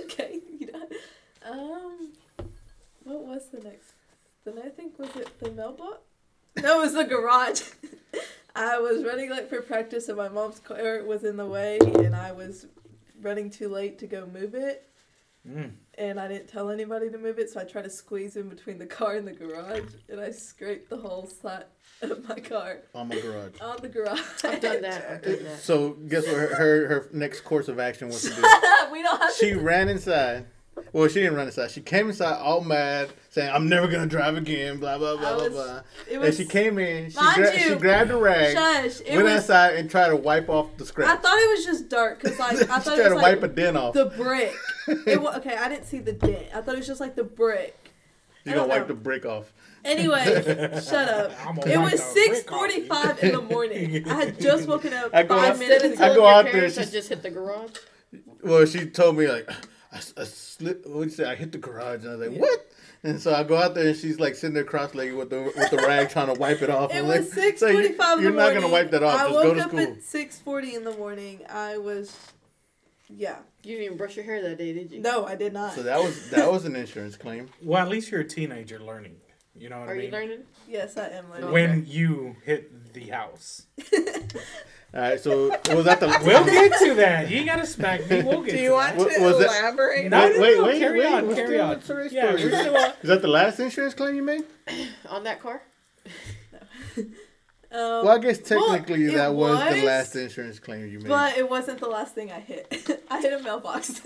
okay 0.05 0.39
you 0.59 0.71
know, 0.71 0.87
um 1.51 2.11
what 3.03 3.23
was 3.25 3.49
the 3.51 3.59
next 3.61 3.93
then 4.45 4.55
i 4.63 4.69
think 4.69 4.97
was 4.99 5.09
it 5.15 5.27
the 5.39 5.49
mailbox 5.51 5.97
no 6.61 6.79
it 6.79 6.83
was 6.83 6.93
the 6.93 7.03
garage 7.05 7.61
i 8.59 8.77
was 8.77 9.03
running 9.03 9.29
late 9.29 9.49
for 9.49 9.61
practice 9.61 10.07
and 10.09 10.17
my 10.17 10.29
mom's 10.29 10.59
car 10.59 11.03
was 11.03 11.23
in 11.23 11.35
the 11.37 11.45
way 11.45 11.77
and 11.79 12.15
i 12.15 12.31
was 12.31 12.67
running 13.21 13.49
too 13.49 13.67
late 13.69 13.97
to 13.99 14.07
go 14.07 14.25
move 14.27 14.53
it 14.53 14.85
Mm. 15.47 15.71
and 15.97 16.19
i 16.19 16.27
didn't 16.27 16.47
tell 16.49 16.69
anybody 16.69 17.09
to 17.09 17.17
move 17.17 17.39
it 17.39 17.49
so 17.49 17.61
i 17.61 17.63
tried 17.63 17.83
to 17.85 17.89
squeeze 17.89 18.35
in 18.35 18.49
between 18.49 18.77
the 18.77 18.85
car 18.85 19.15
and 19.15 19.25
the 19.25 19.31
garage 19.31 19.93
and 20.09 20.19
i 20.19 20.31
scraped 20.31 20.89
the 20.89 20.97
whole 20.97 21.25
side 21.27 21.63
of 22.01 22.27
my 22.27 22.35
car 22.35 22.79
On 22.93 23.07
my 23.07 23.17
garage. 23.21 23.53
on 23.61 23.77
the 23.81 23.87
garage 23.87 24.19
I've 24.43 24.59
done 24.59 24.81
that. 24.81 25.09
I've 25.09 25.21
done 25.21 25.43
that. 25.45 25.59
So 25.59 25.91
guess 26.09 26.27
what? 26.27 26.35
Her, 26.35 26.47
her 26.57 26.87
her 26.87 27.09
next 27.13 27.41
course 27.41 27.69
of 27.69 27.79
action 27.79 28.09
was 28.09 28.21
to 28.23 28.29
do. 28.35 28.41
we 28.91 29.01
don't 29.01 29.19
have 29.21 29.33
She 29.33 29.51
to 29.51 29.59
ran 29.61 29.87
inside. 29.87 30.45
Well, 30.93 31.07
she 31.07 31.15
didn't 31.21 31.35
run 31.35 31.47
inside. 31.47 31.71
She 31.71 31.81
came 31.81 32.07
inside 32.07 32.37
all 32.39 32.61
mad, 32.61 33.09
saying, 33.29 33.51
"I'm 33.53 33.67
never 33.69 33.87
gonna 33.87 34.05
drive 34.07 34.35
again." 34.37 34.77
Blah 34.79 34.97
blah 34.97 35.17
blah 35.17 35.29
I 35.29 35.33
blah 35.37 35.49
blah. 35.49 35.77
it 36.07 36.13
And 36.13 36.21
was 36.21 36.37
she 36.37 36.45
came 36.45 36.77
in. 36.79 37.09
She, 37.11 37.15
Mind 37.17 37.35
gra- 37.35 37.53
you, 37.53 37.69
she 37.69 37.75
grabbed 37.75 38.11
a 38.11 38.17
rag, 38.17 38.55
shush 38.55 39.01
it 39.01 39.11
went 39.13 39.23
was 39.25 39.33
outside, 39.35 39.75
and 39.75 39.89
tried 39.89 40.09
to 40.09 40.15
wipe 40.15 40.49
off 40.49 40.67
the 40.77 40.85
scratch. 40.85 41.09
I 41.09 41.15
thought 41.17 41.37
it 41.37 41.57
was 41.57 41.65
just 41.65 41.89
dirt 41.89 42.19
because 42.21 42.39
like 42.39 42.53
I 42.55 42.57
she 42.59 42.65
thought 42.65 42.83
tried 42.83 42.99
it 42.99 43.09
to 43.09 43.13
was 43.15 43.23
wipe 43.23 43.41
like 43.41 43.51
a 43.51 43.53
dent 43.53 43.77
off. 43.77 43.93
the 43.93 44.05
brick. 44.05 44.53
It 44.87 45.21
wa- 45.21 45.33
okay, 45.37 45.55
I 45.57 45.69
didn't 45.69 45.85
see 45.85 45.99
the 45.99 46.13
dent. 46.13 46.47
I 46.53 46.61
thought 46.61 46.75
it 46.75 46.79
was 46.79 46.87
just 46.87 46.99
like 47.01 47.15
the 47.15 47.23
brick. 47.23 47.91
you 48.45 48.51
I 48.51 48.55
gonna 48.55 48.67
don't 48.67 48.69
wipe 48.69 48.81
know. 48.81 48.87
the 48.87 48.93
brick 49.01 49.25
off. 49.25 49.53
Anyway, 49.85 50.25
shut 50.83 51.07
up. 51.07 51.31
It 51.65 51.77
was 51.79 51.91
the 51.91 51.97
six 51.97 52.43
brick 52.43 52.51
off 52.51 52.75
you. 52.75 52.87
forty-five 52.87 53.23
in 53.23 53.31
the 53.31 53.41
morning. 53.41 54.07
I 54.09 54.25
had 54.25 54.39
just 54.39 54.67
woken 54.67 54.91
up 54.93 55.11
I 55.13 55.23
go 55.23 55.37
five 55.37 55.51
out- 55.53 55.59
minutes 55.59 55.83
Instead 55.85 55.93
of 55.95 56.01
I 56.01 56.11
ago. 56.13 56.21
go 56.21 56.27
out 56.27 56.43
there, 56.43 56.53
parents, 56.53 56.77
I 56.77 56.83
just 56.85 57.07
hit 57.09 57.21
the 57.23 57.29
garage. 57.29 57.71
Well, 58.43 58.65
she 58.65 58.87
told 58.87 59.17
me 59.17 59.27
like, 59.27 59.49
I, 59.91 59.97
s- 59.97 60.13
I 60.17 60.23
slipped. 60.25 60.87
What 60.87 61.03
you 61.03 61.09
say? 61.09 61.25
I 61.25 61.35
hit 61.35 61.51
the 61.51 61.57
garage, 61.57 62.03
and 62.03 62.09
I 62.09 62.15
was 62.15 62.27
like, 62.27 62.35
Yeah. 62.35 62.41
what? 62.41 62.59
And 63.01 63.19
so 63.21 63.33
I 63.33 63.43
go 63.43 63.57
out 63.57 63.75
there, 63.75 63.87
and 63.87 63.97
she's 63.97 64.19
like 64.19 64.35
sitting 64.35 64.53
there 64.53 64.63
cross-legged 64.65 65.15
with 65.15 65.29
the 65.29 65.41
with 65.55 65.69
the 65.71 65.77
rag, 65.77 66.09
trying 66.09 66.27
to 66.33 66.39
wipe 66.39 66.61
it 66.61 66.69
off. 66.69 66.91
It 66.93 66.97
I'm 66.97 67.07
was 67.07 67.33
like, 67.33 67.33
six 67.45 67.59
"So 67.61 67.67
you- 67.67 67.73
forty-five 67.73 68.17
in 68.19 68.23
the 68.25 68.29
You're 68.29 68.37
not 68.37 68.53
gonna 68.53 68.67
wipe 68.67 68.91
that 68.91 69.03
off. 69.03 69.19
I 69.19 69.23
Just 69.23 69.33
woke 69.33 69.43
go 69.43 69.53
to 69.55 69.61
up 69.61 69.67
school. 69.69 69.79
at 69.79 70.03
six 70.03 70.39
forty 70.39 70.75
in 70.75 70.83
the 70.83 70.91
morning. 70.91 71.41
I 71.49 71.77
was, 71.77 72.15
yeah. 73.09 73.37
You 73.63 73.71
didn't 73.75 73.85
even 73.85 73.97
brush 73.97 74.15
your 74.15 74.25
hair 74.25 74.41
that 74.43 74.57
day, 74.57 74.73
did 74.73 74.91
you? 74.91 74.99
No, 75.01 75.25
I 75.25 75.35
did 75.35 75.53
not. 75.53 75.73
So 75.73 75.83
that 75.83 75.99
was 76.03 76.29
that 76.31 76.51
was 76.51 76.65
an 76.65 76.75
insurance 76.75 77.15
claim. 77.17 77.49
Well, 77.63 77.81
at 77.81 77.89
least 77.89 78.11
you're 78.11 78.21
a 78.21 78.27
teenager 78.27 78.79
learning. 78.79 79.15
You 79.55 79.69
know 79.69 79.79
what 79.79 79.89
Are 79.89 79.93
I 79.93 79.95
mean? 79.95 80.05
you 80.05 80.11
learning? 80.11 80.39
yes, 80.67 80.95
I 80.97 81.07
am 81.07 81.29
learning. 81.29 81.43
Okay. 81.45 81.51
When 81.53 81.85
you 81.87 82.35
hit 82.45 82.93
the 82.93 83.07
house. 83.07 83.63
All 84.91 85.01
right, 85.01 85.19
so 85.19 85.49
was 85.75 85.85
that 85.85 85.99
the? 85.99 86.07
We'll 86.25 86.43
get 86.45 86.79
to 86.79 86.95
that. 86.95 87.29
You 87.29 87.45
gotta 87.45 87.65
smack 87.67 88.09
me. 88.09 88.23
We'll 88.23 88.41
get 88.41 88.51
Do 88.51 88.57
to 88.57 88.63
you 88.63 88.71
want 88.73 88.97
that. 88.97 89.09
To 89.17 89.23
was 89.23 89.37
that- 89.39 89.45
elaborate? 89.61 90.09
No, 90.09 90.19
Wait, 90.25 90.35
no, 90.35 90.41
wait, 90.41 90.57
no, 90.57 90.63
wait, 90.63 90.79
carry 90.79 90.99
wait, 90.99 91.05
on, 91.13 91.35
carry 91.35 91.47
still 91.47 91.61
on. 91.65 91.71
at 91.73 91.83
Surrey's 91.83 92.11
Yeah, 92.11 92.27
story. 92.35 92.43
we're 92.51 92.59
still 92.61 92.75
on. 92.77 92.91
Is 93.03 93.09
that 93.09 93.21
the 93.21 93.27
last 93.27 93.59
insurance 93.59 93.93
claim 93.93 94.15
you 94.15 94.23
made? 94.23 94.43
On 95.09 95.23
that 95.25 95.41
car? 95.41 95.61
Um, 97.71 97.79
Well, 98.03 98.09
I 98.09 98.17
guess 98.17 98.39
technically 98.39 99.05
it 99.05 99.13
that 99.13 99.31
was, 99.35 99.59
the 99.75 99.83
last 99.85 100.15
insurance 100.15 100.57
claim 100.57 100.87
you 100.91 100.97
made. 101.01 101.07
but 101.07 101.37
it 101.37 101.47
wasn't 101.47 101.79
the 101.79 101.87
last 101.87 102.15
thing 102.15 102.31
I 102.31 102.39
hit. 102.39 103.03
I 103.11 103.21
hit 103.21 103.31
a 103.39 103.43
mailbox. 103.43 104.01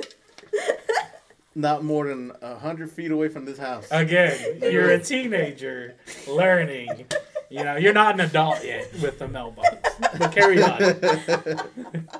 Not 1.56 1.82
more 1.82 2.08
than 2.10 2.34
a 2.42 2.56
hundred 2.56 2.92
feet 2.92 3.10
away 3.12 3.30
from 3.30 3.46
this 3.46 3.58
house. 3.58 3.88
Again, 3.90 4.60
you're 4.62 4.90
a 4.92 5.00
teenager 5.00 5.96
learning. 6.28 7.06
You 7.54 7.64
know, 7.64 7.76
you're 7.78 7.94
not 7.94 8.16
an 8.16 8.22
adult 8.22 8.64
yet 8.66 8.92
with 9.00 9.20
the 9.20 9.28
mailbox. 9.28 9.70
But 10.18 10.32
carry 10.32 10.64
on. 10.64 10.82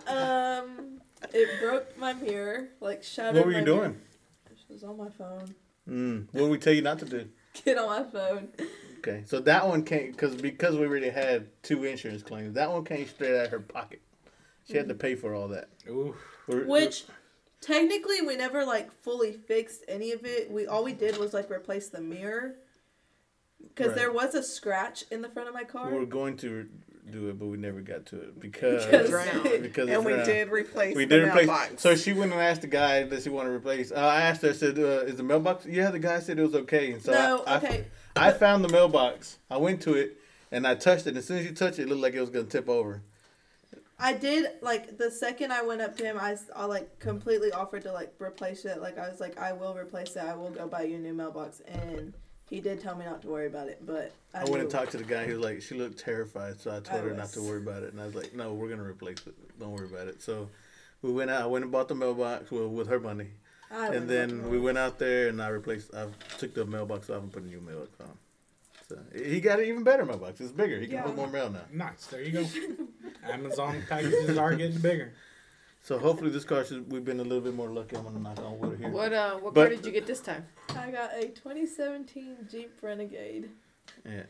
Um, 0.06 1.02
it 1.34 1.60
broke 1.60 1.98
my 1.98 2.14
mirror, 2.14 2.68
like 2.80 3.04
shattered. 3.04 3.38
What 3.38 3.46
were 3.48 3.52
my 3.54 3.60
you 3.60 3.66
mirror. 3.66 3.78
doing? 3.88 4.02
It 4.52 4.58
was 4.72 4.84
on 4.84 4.96
my 4.98 5.10
phone. 5.10 5.56
Mm. 5.90 6.28
What 6.34 6.42
did 6.42 6.50
we 6.52 6.58
tell 6.60 6.74
you 6.74 6.84
not 6.84 7.00
to 7.00 7.06
do? 7.06 7.28
Get 7.66 7.80
on 7.80 7.88
my 7.88 8.04
phone. 8.12 8.50
Okay, 9.00 9.24
so 9.26 9.40
that 9.40 9.68
one 9.68 9.84
came 9.84 10.12
because 10.12 10.36
because 10.36 10.76
we 10.76 10.86
already 10.86 11.10
had 11.10 11.48
two 11.64 11.84
insurance 11.84 12.22
claims. 12.22 12.54
That 12.54 12.72
one 12.72 12.86
came 12.86 13.08
straight 13.08 13.36
out 13.36 13.46
of 13.46 13.52
her 13.52 13.60
pocket. 13.60 14.02
She 14.68 14.78
had 14.78 14.88
to 14.90 14.96
pay 14.96 15.16
for 15.16 15.34
all 15.34 15.48
that. 15.48 15.70
Ooh. 15.90 16.16
We're- 16.48 16.66
Which 16.66 17.06
technically 17.60 18.22
we 18.22 18.36
never 18.36 18.66
like 18.66 18.92
fully 18.92 19.34
fixed 19.34 19.84
any 19.88 20.12
of 20.12 20.26
it. 20.26 20.52
We 20.52 20.68
all 20.68 20.84
we 20.84 20.94
did 20.94 21.18
was 21.18 21.34
like 21.34 21.50
replace 21.50 21.90
the 21.90 22.02
mirror. 22.02 22.56
Because 23.70 23.88
Right. 23.88 23.96
there 23.96 24.12
was 24.12 24.36
a 24.36 24.44
scratch 24.44 25.04
in 25.12 25.22
the 25.22 25.30
front 25.30 25.48
of 25.48 25.54
my 25.54 25.64
car. 25.64 25.90
we 25.92 25.98
were 25.98 26.06
going 26.06 26.38
to 26.38 26.68
do 27.12 27.30
it, 27.30 27.38
but 27.40 27.48
we 27.48 27.58
never 27.58 27.82
got 27.82 28.06
to 28.08 28.16
it 28.22 28.40
because 28.40 28.86
Because- 28.86 29.10
Drowned. 29.10 29.44
because 29.62 29.90
and 29.90 30.06
we 30.06 30.14
that. 30.14 30.26
did 30.26 30.50
replace 30.50 30.96
We 30.96 31.06
the 31.06 31.16
did 31.18 31.28
replace. 31.28 31.48
mailbox. 31.48 31.82
So 31.82 31.96
she 31.96 32.14
went 32.14 32.32
and 32.32 32.42
asked 32.42 32.62
the 32.62 32.68
guy 32.68 33.04
that 33.04 33.24
she 33.24 33.30
wanted 33.30 33.50
to 33.50 33.56
replace. 33.56 33.92
Uh, 33.92 33.96
I 33.96 34.22
asked 34.22 34.42
her, 34.44 34.50
I 34.50 34.54
said, 34.54 34.78
uh, 34.80 35.06
"Is 35.06 35.18
the 35.18 35.24
mailbox?" 35.24 35.66
Yeah, 35.66 35.92
the 35.92 36.00
guy 36.00 36.20
said 36.20 36.40
it 36.40 36.44
was 36.44 36.56
okay. 36.56 36.92
And 36.94 37.02
so 37.02 37.12
no, 37.12 37.44
I, 37.46 37.54
I- 37.54 37.58
okay. 37.58 37.86
I, 38.16 38.32
found 38.32 38.64
the 38.64 38.70
mailbox. 38.70 39.40
I 39.50 39.58
went 39.58 39.82
to 39.84 39.96
it 39.96 40.18
and 40.52 40.66
I 40.68 40.76
touched 40.76 41.08
it. 41.08 41.18
As 41.18 41.26
soon 41.26 41.40
as 41.40 41.46
you 41.46 41.52
touch 41.54 41.80
it, 41.80 41.84
it 41.84 41.90
looked 41.90 42.02
like 42.02 42.14
it 42.14 42.22
was 42.22 42.30
gonna 42.30 42.46
tip 42.46 42.70
over. 42.70 43.02
I 44.00 44.14
did 44.14 44.48
like 44.62 44.98
the 44.98 45.10
second 45.12 45.52
I 45.52 45.62
went 45.64 45.82
up 45.82 45.96
to 45.98 46.04
him, 46.04 46.18
I, 46.20 46.34
s- 46.34 46.50
I, 46.56 46.66
like 46.66 47.00
completely 47.00 47.52
offered 47.52 47.84
to 47.84 47.92
like 47.92 48.14
replace 48.20 48.66
it. 48.66 48.82
Like 48.82 48.98
I 48.98 49.10
was 49.10 49.20
like, 49.20 49.38
I 49.40 49.54
will 49.54 49.76
replace 49.76 50.16
it. 50.16 50.24
I 50.24 50.36
will 50.36 50.50
go 50.52 50.68
buy 50.68 50.84
you 50.84 50.96
a 50.98 51.00
new 51.00 51.14
mailbox, 51.14 51.62
and 51.68 52.14
he 52.50 52.60
did 52.62 52.82
tell 52.82 52.96
me 52.96 53.06
not 53.06 53.22
to 53.24 53.28
worry 53.28 53.48
about 53.48 53.68
it. 53.68 53.86
But 53.86 54.14
I, 54.34 54.42
I 54.42 54.44
went 54.46 54.62
and 54.62 54.70
talked 54.70 54.92
to 54.92 54.98
the 54.98 55.04
guy. 55.04 55.26
He 55.26 55.34
was 55.34 55.42
like, 55.42 55.62
she 55.62 55.76
looked 55.76 56.00
terrified, 56.00 56.60
so 56.60 56.72
I 56.72 56.80
told 56.80 57.02
I 57.02 57.08
her 57.08 57.14
not 57.14 57.30
to 57.34 57.42
worry 57.42 57.62
about 57.62 57.84
it. 57.84 57.94
And 57.94 58.02
I 58.02 58.06
was 58.06 58.16
like, 58.16 58.34
no, 58.36 58.54
we're 58.54 58.70
gonna 58.70 58.84
replace 58.84 59.26
it. 59.26 59.34
Don't 59.60 59.72
worry 59.72 59.88
about 59.88 60.08
it. 60.08 60.22
So 60.22 60.50
we 61.02 61.12
went 61.12 61.32
out. 61.32 61.42
I 61.42 61.46
went 61.48 61.64
and 61.64 61.72
bought 61.72 61.88
the 61.88 61.96
mailbox 61.96 62.52
well, 62.52 62.68
with 62.68 62.88
her 62.88 63.00
money, 63.00 63.28
I 63.72 63.88
and 63.88 64.10
then 64.10 64.42
up 64.42 64.48
we 64.48 64.60
went 64.60 64.78
out 64.78 65.00
there 65.00 65.30
and 65.30 65.42
I 65.42 65.48
replaced. 65.50 65.94
I 65.96 66.08
took 66.38 66.54
the 66.54 66.66
mailbox 66.66 67.10
off 67.10 67.24
and 67.24 67.32
put 67.32 67.44
a 67.44 67.48
new 67.48 67.62
mailbox 67.62 67.92
on. 68.02 68.18
So 68.90 69.00
he 69.16 69.40
got 69.40 69.60
an 69.60 69.66
even 69.66 69.84
better 69.84 70.06
mailbox. 70.06 70.42
It's 70.42 70.52
bigger. 70.52 70.80
He 70.80 70.88
can 70.88 70.96
Yeah. 70.96 71.02
hold 71.04 71.16
more 71.16 71.28
mail 71.30 71.50
now. 71.50 71.62
Nice. 71.72 72.06
There 72.08 72.22
you 72.22 72.32
go. 72.32 72.46
Amazon 73.32 73.82
packages 73.88 74.38
are 74.38 74.54
getting 74.56 74.80
bigger. 74.80 75.14
So 75.84 76.00
hopefully 76.00 76.32
this 76.32 76.46
car 76.46 76.64
should. 76.64 76.90
We've 76.90 77.04
been 77.04 77.20
a 77.20 77.24
little 77.24 77.42
bit 77.42 77.54
more 77.54 77.70
lucky. 77.70 77.98
I'm 77.98 78.04
gonna 78.04 78.20
knock 78.20 78.40
on 78.40 78.58
wood 78.60 78.80
here. 78.80 78.90
What 78.90 79.12
uh 79.12 79.36
what 79.36 79.54
But- 79.54 79.68
car 79.68 79.70
did 79.76 79.86
you 79.86 79.92
get 79.92 80.08
this 80.08 80.22
time? 80.22 80.46
I 80.70 80.90
got 80.92 81.12
a 81.14 81.28
2017 81.28 82.48
Jeep 82.50 82.72
Renegade. 82.82 83.50
Yeah, 84.06 84.24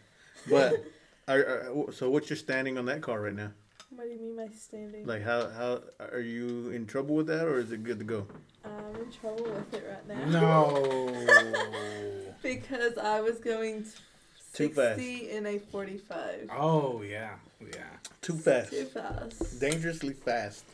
but 0.49 0.83
are, 1.27 1.39
are, 1.39 1.91
so 1.93 2.09
what's 2.09 2.27
your 2.29 2.37
standing 2.37 2.79
on 2.79 2.85
that 2.87 3.01
car 3.03 3.21
right 3.21 3.35
now? 3.35 3.51
What 3.91 4.05
do 4.05 4.09
you 4.09 4.19
mean 4.19 4.35
by 4.35 4.51
standing? 4.55 5.05
Like 5.05 5.23
how 5.23 5.49
how 5.51 5.81
are 6.11 6.19
you 6.19 6.71
in 6.71 6.87
trouble 6.87 7.15
with 7.15 7.27
that 7.27 7.45
or 7.45 7.59
is 7.59 7.71
it 7.71 7.83
good 7.83 7.99
to 7.99 8.05
go? 8.05 8.25
I'm 8.65 8.95
in 8.95 9.11
trouble 9.11 9.43
with 9.43 9.73
it 9.75 9.85
right 9.87 10.31
now. 10.31 10.39
No. 10.41 12.33
because 12.41 12.97
I 12.97 13.21
was 13.21 13.37
going 13.37 13.83
Too 13.83 14.73
60 14.73 14.73
fast. 14.73 14.99
in 14.99 15.45
a 15.45 15.59
45. 15.59 16.49
Oh 16.57 17.03
yeah, 17.03 17.35
yeah. 17.61 17.83
Too 18.21 18.33
fast, 18.37 18.71
Too 18.71 18.85
fast. 18.85 19.59
dangerously 19.59 20.13
fast. 20.13 20.65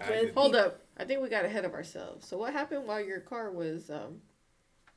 I 0.00 0.10
With- 0.10 0.34
Hold 0.34 0.54
up. 0.56 0.80
I 0.96 1.04
think 1.04 1.22
we 1.22 1.28
got 1.28 1.44
ahead 1.44 1.64
of 1.64 1.72
ourselves. 1.74 2.26
So 2.28 2.36
what 2.36 2.52
happened 2.52 2.86
while 2.86 3.00
your 3.00 3.20
car 3.20 3.50
was 3.50 3.90
um 3.90 4.20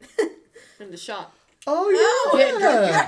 in 0.80 0.92
the 0.92 0.98
shop? 0.98 1.34
Oh 1.66 1.90
Get 2.36 2.60
yeah! 2.60 3.08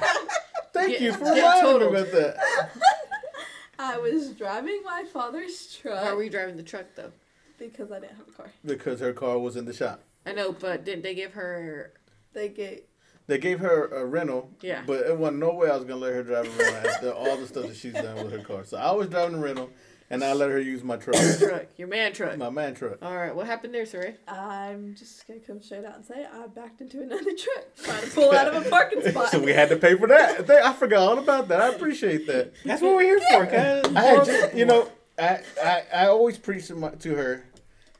Thank 0.73 0.91
Get- 0.93 1.01
you 1.01 1.13
for 1.13 1.25
get 1.25 1.35
reminding 1.63 1.79
me 1.93 1.99
about 1.99 2.11
that. 2.13 2.37
I 3.79 3.97
was 3.97 4.29
driving 4.31 4.81
my 4.85 5.03
father's 5.11 5.75
truck 5.75 6.01
How 6.05 6.15
were 6.15 6.23
you 6.23 6.29
driving 6.29 6.55
the 6.55 6.63
truck 6.63 6.85
though? 6.95 7.11
because 7.57 7.91
I 7.91 7.99
didn't 7.99 8.17
have 8.17 8.27
a 8.27 8.31
car. 8.31 8.51
Because 8.65 8.99
her 8.99 9.13
car 9.13 9.37
was 9.39 9.55
in 9.55 9.63
the 9.65 9.73
shop. 9.73 10.01
I 10.25 10.33
know, 10.33 10.51
but 10.51 10.83
didn't 10.83 11.03
they 11.03 11.15
give 11.15 11.33
her? 11.33 11.93
They 12.33 12.49
gave 12.49 12.81
They 13.27 13.37
gave 13.37 13.59
her 13.59 13.85
a 13.87 14.05
rental, 14.05 14.49
Yeah. 14.61 14.83
but 14.87 15.05
it 15.05 15.17
wasn't 15.17 15.39
no 15.39 15.53
way 15.53 15.69
I 15.69 15.75
was 15.75 15.83
gonna 15.85 15.99
let 16.01 16.13
her 16.13 16.23
drive 16.23 16.45
a 16.47 16.49
rental 16.63 16.89
after 16.91 17.11
all 17.13 17.37
the 17.37 17.47
stuff 17.47 17.67
that 17.67 17.75
she's 17.75 17.93
done 17.93 18.15
with 18.17 18.31
her 18.31 18.39
car. 18.43 18.63
So 18.65 18.77
I 18.77 18.91
was 18.91 19.07
driving 19.09 19.37
the 19.39 19.45
rental, 19.45 19.69
and 20.09 20.23
I 20.23 20.33
let 20.33 20.49
her 20.49 20.59
use 20.59 20.83
my 20.83 20.97
truck, 20.97 21.15
truck, 21.39 21.65
your 21.77 21.87
man 21.87 22.13
truck. 22.13 22.37
my 22.37 22.49
man 22.49 22.75
truck. 22.75 22.97
All 23.01 23.15
right, 23.15 23.35
what 23.35 23.45
happened 23.47 23.73
there, 23.73 23.85
Saray? 23.85 24.15
I'm 24.27 24.95
just 24.95 25.27
gonna 25.27 25.39
come 25.39 25.61
straight 25.61 25.85
out 25.85 25.95
and 25.95 26.05
say 26.05 26.25
I 26.31 26.47
backed 26.47 26.81
into 26.81 27.01
another 27.01 27.23
truck 27.37 27.65
trying 27.83 28.03
to 28.03 28.11
pull 28.11 28.31
out 28.35 28.53
of 28.53 28.65
a 28.65 28.69
parking 28.69 29.01
spot. 29.07 29.29
so 29.29 29.39
we 29.39 29.51
had 29.53 29.69
to 29.69 29.77
pay 29.77 29.95
for 29.95 30.07
that. 30.07 30.49
I 30.49 30.73
forgot 30.73 30.99
all 31.01 31.17
about 31.19 31.47
that. 31.49 31.61
I 31.61 31.69
appreciate 31.69 32.27
that. 32.27 32.53
That's 32.63 32.81
what 32.81 32.95
we're 32.95 33.01
here 33.03 33.21
for, 33.31 33.45
cuz. 33.45 33.95
I 33.95 34.01
had, 34.01 34.25
ju- 34.25 34.57
you 34.57 34.65
know, 34.65 34.89
I, 35.17 35.39
I, 35.63 35.83
I 35.93 36.07
always 36.07 36.37
preach 36.37 36.67
to, 36.67 36.75
my, 36.75 36.89
to 36.89 37.15
her. 37.15 37.43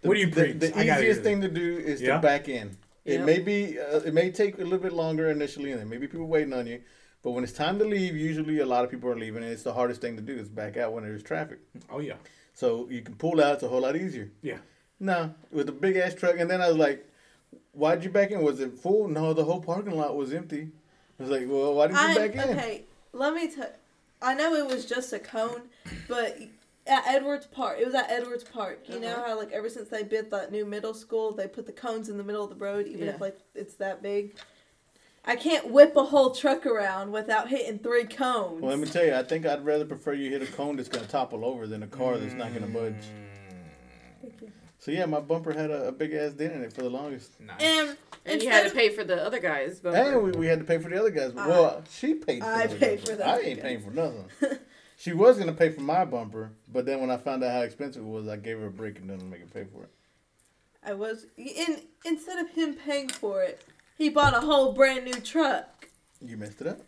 the- 0.02 0.08
What 0.08 0.14
do 0.16 0.20
you 0.20 0.28
the, 0.28 0.42
preach? 0.42 0.60
The 0.60 0.78
I 0.80 0.86
gotta 0.86 1.02
easiest 1.02 1.22
thing 1.24 1.42
to 1.42 1.48
do 1.50 1.78
is 1.78 2.02
Yeah? 2.02 2.16
to 2.16 2.20
back 2.22 2.48
in. 2.50 2.78
It 3.06 3.18
Yep. 3.20 3.26
may 3.26 3.40
be, 3.40 3.80
uh, 3.80 4.00
it 4.00 4.14
may 4.16 4.32
take 4.32 4.56
a 4.56 4.64
little 4.64 4.80
bit 4.80 4.92
longer 4.94 5.30
initially, 5.30 5.72
and 5.72 5.80
there 5.80 5.86
may 5.88 5.98
be 5.98 6.08
people 6.08 6.26
waiting 6.28 6.54
on 6.54 6.66
you. 6.66 6.82
But 7.26 7.32
when 7.32 7.44
it's 7.44 7.54
time 7.54 7.80
to 7.80 7.86
leave, 7.86 8.16
usually 8.16 8.60
a 8.60 8.68
lot 8.68 8.84
of 8.86 8.92
people 8.92 9.10
are 9.10 9.18
leaving, 9.18 9.42
and 9.42 9.52
it's 9.52 9.64
the 9.64 9.74
hardest 9.74 10.00
thing 10.00 10.16
to 10.16 10.22
do 10.22 10.34
is 10.36 10.48
back 10.48 10.78
out 10.78 10.94
when 10.94 11.04
there's 11.04 11.24
traffic. 11.24 11.58
Oh 11.90 11.98
yeah. 11.98 12.18
So 12.54 12.88
you 12.88 13.02
can 13.02 13.16
pull 13.16 13.44
out; 13.44 13.56
it's 13.56 13.64
a 13.64 13.68
whole 13.68 13.82
lot 13.82 13.96
easier. 13.96 14.30
Yeah. 14.44 14.60
No, 15.00 15.34
with 15.52 15.68
a 15.68 15.72
big 15.72 15.96
ass 15.98 16.14
truck, 16.14 16.36
and 16.38 16.48
then 16.48 16.62
I 16.62 16.68
was 16.68 16.78
like, 16.78 17.04
"Why'd 17.72 18.04
you 18.04 18.12
back 18.12 18.30
in? 18.30 18.44
Was 18.44 18.60
it 18.60 18.78
full? 18.78 19.08
No, 19.08 19.34
the 19.34 19.44
whole 19.44 19.60
parking 19.60 19.98
lot 19.98 20.16
was 20.16 20.32
empty." 20.36 20.70
I 21.20 21.24
was 21.24 21.32
like, 21.32 21.48
"Well, 21.50 21.74
why 21.74 21.88
did 21.88 21.94
you 21.96 22.00
I, 22.00 22.14
back 22.16 22.36
in?" 22.36 22.58
okay, 22.60 22.84
let 23.12 23.34
me 23.34 23.50
tell. 23.50 23.72
I 24.22 24.36
know 24.36 24.54
it 24.54 24.68
was 24.68 24.86
just 24.86 25.12
a 25.12 25.18
cone, 25.18 25.64
but 26.08 26.38
at 26.86 27.08
Edwards 27.08 27.48
Park, 27.48 27.80
it 27.80 27.86
was 27.88 27.96
at 27.96 28.12
Edwards 28.12 28.44
Park. 28.44 28.88
You 28.88 29.00
know 29.00 29.08
Uh-huh. 29.14 29.30
how 29.30 29.38
like 29.40 29.52
ever 29.52 29.68
since 29.72 29.90
they 29.90 30.04
built 30.04 30.30
that 30.30 30.52
new 30.52 30.64
middle 30.64 30.94
school, 30.94 31.32
they 31.32 31.48
put 31.48 31.66
the 31.66 31.74
cones 31.74 32.08
in 32.08 32.20
the 32.20 32.24
middle 32.24 32.44
of 32.44 32.52
the 32.52 32.64
road, 32.64 32.86
even 32.86 33.08
Yeah. 33.08 33.16
if 33.16 33.20
like 33.20 33.40
it's 33.56 33.74
that 33.78 34.04
big. 34.04 34.36
I 35.28 35.36
can't 35.36 35.72
whip 35.72 35.96
a 35.96 36.04
whole 36.04 36.32
truck 36.32 36.66
around 36.66 37.12
without 37.12 37.50
hitting 37.50 37.80
three 37.80 38.06
cones. 38.06 38.62
Well, 38.62 38.70
let 38.70 38.80
me 38.80 38.86
tell 38.88 39.04
you, 39.06 39.16
I 39.16 39.24
think 39.24 39.46
I'd 39.46 39.66
rather 39.66 39.86
prefer 39.86 40.14
you 40.14 40.30
hit 40.30 40.42
a 40.42 40.46
cone 40.52 40.76
that's 40.76 40.90
gonna 40.90 41.08
topple 41.08 41.44
over 41.44 41.66
than 41.68 41.82
a 41.84 41.88
car 41.88 42.18
that's 42.18 42.34
not 42.36 42.54
gonna 42.54 42.68
budge. 42.68 42.94
Mm. 42.94 43.26
Thank 44.22 44.42
you. 44.42 44.52
So 44.78 44.92
yeah, 44.92 45.06
my 45.06 45.20
bumper 45.20 45.52
had 45.52 45.72
a, 45.72 45.88
a 45.88 45.92
big 45.92 46.14
ass 46.14 46.34
dent 46.34 46.54
in 46.54 46.62
it 46.62 46.72
for 46.74 46.84
the 46.84 46.90
longest, 46.90 47.40
Nice. 47.40 47.56
And, 47.60 47.98
And 48.24 48.42
you 48.44 48.50
had 48.50 48.70
to 48.70 48.76
pay 48.76 48.90
for 48.90 49.04
the 49.04 49.24
other 49.26 49.40
guys. 49.40 49.80
But 49.80 49.96
and 49.96 50.22
we, 50.24 50.32
we 50.32 50.46
had 50.48 50.60
to 50.60 50.66
pay 50.66 50.78
for 50.78 50.90
the 50.90 51.00
other 51.00 51.10
guys. 51.10 51.32
I- 51.36 51.48
well, 51.48 51.66
uh, 51.66 51.82
she 51.90 52.14
paid. 52.14 52.44
For 52.44 52.50
I 52.50 52.68
paid 52.68 52.80
guys. 53.00 53.10
for 53.10 53.16
the 53.16 53.26
I 53.28 53.38
ain't 53.40 53.56
guys. 53.58 53.64
paying 53.64 53.82
for 53.82 53.92
nothing. 53.92 54.26
she 54.98 55.14
was 55.14 55.40
gonna 55.40 55.54
pay 55.54 55.72
for 55.72 55.82
my 55.82 56.06
bumper, 56.06 56.52
but 56.72 56.86
then 56.86 57.02
when 57.02 57.10
I 57.10 57.18
found 57.18 57.44
out 57.44 57.52
how 57.52 57.62
expensive 57.62 58.04
it 58.04 58.08
was, 58.08 58.28
I 58.28 58.38
gave 58.38 58.60
her 58.60 58.68
a 58.68 58.72
break 58.72 59.00
and 59.00 59.08
didn't 59.10 59.28
make 59.30 59.42
her 59.42 59.48
pay 59.48 59.64
for 59.64 59.84
it. 59.84 59.90
I 60.84 60.94
was 60.94 61.26
in 61.36 61.82
instead 62.06 62.38
of 62.38 62.50
him 62.52 62.76
paying 62.76 63.10
for 63.10 63.42
it, 63.42 63.64
he 63.98 64.10
bought 64.10 64.34
a 64.36 64.42
whole 64.42 64.74
brand 64.74 65.06
new 65.06 65.14
truck, 65.22 65.88
You 66.22 66.38
messed 66.38 66.62
it 66.62 66.68
up. 66.68 66.82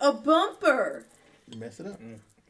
a 0.00 0.12
bumper. 0.12 1.06
You 1.50 1.58
messed 1.58 1.80
it 1.80 1.86
up. 1.86 1.98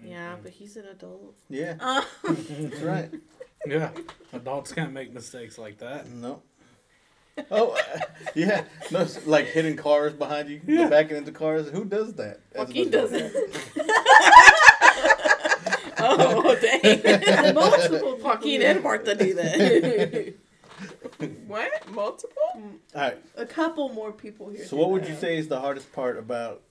yeah, 0.04 0.36
but 0.42 0.52
he's 0.52 0.76
an 0.76 0.86
adult. 0.86 1.34
Yeah, 1.48 1.76
Um, 1.80 2.04
that's 2.24 2.80
right. 2.82 3.10
Yeah. 3.66 3.90
Adults 4.32 4.72
can't 4.72 4.92
make 4.92 5.12
mistakes 5.12 5.58
like 5.58 5.78
that. 5.78 6.08
No. 6.08 6.42
Oh, 7.50 7.72
uh, 7.72 7.98
yeah. 8.36 8.62
No, 8.92 9.04
like 9.26 9.46
hitting 9.46 9.74
cars 9.76 10.12
behind 10.12 10.48
you, 10.48 10.60
Yeah. 10.64 10.88
backing 10.88 11.16
into 11.16 11.32
cars. 11.32 11.68
Who 11.70 11.84
does 11.84 12.14
that? 12.14 12.38
as 12.54 12.68
an 12.70 12.76
Joaquin 12.76 12.88
adult? 12.88 13.10
does 13.10 13.20
it. 13.20 13.32
oh 15.98 16.56
dang! 16.60 17.54
multiple 17.54 18.16
Joaquin 18.22 18.62
and 18.62 18.80
Martha 18.82 19.14
do 19.16 19.34
that. 19.34 20.34
What? 21.46 21.70
Multiple? 21.90 22.36
All 22.54 22.70
right. 22.94 23.18
A 23.36 23.46
couple 23.46 23.88
more 23.90 24.12
people 24.12 24.48
here. 24.50 24.64
So, 24.64 24.76
do 24.76 24.82
what 24.82 24.90
would 24.90 25.02
that. 25.04 25.10
you 25.10 25.16
say 25.16 25.36
is 25.38 25.48
the 25.48 25.60
hardest 25.60 25.92
part 25.92 26.18
about 26.18 26.62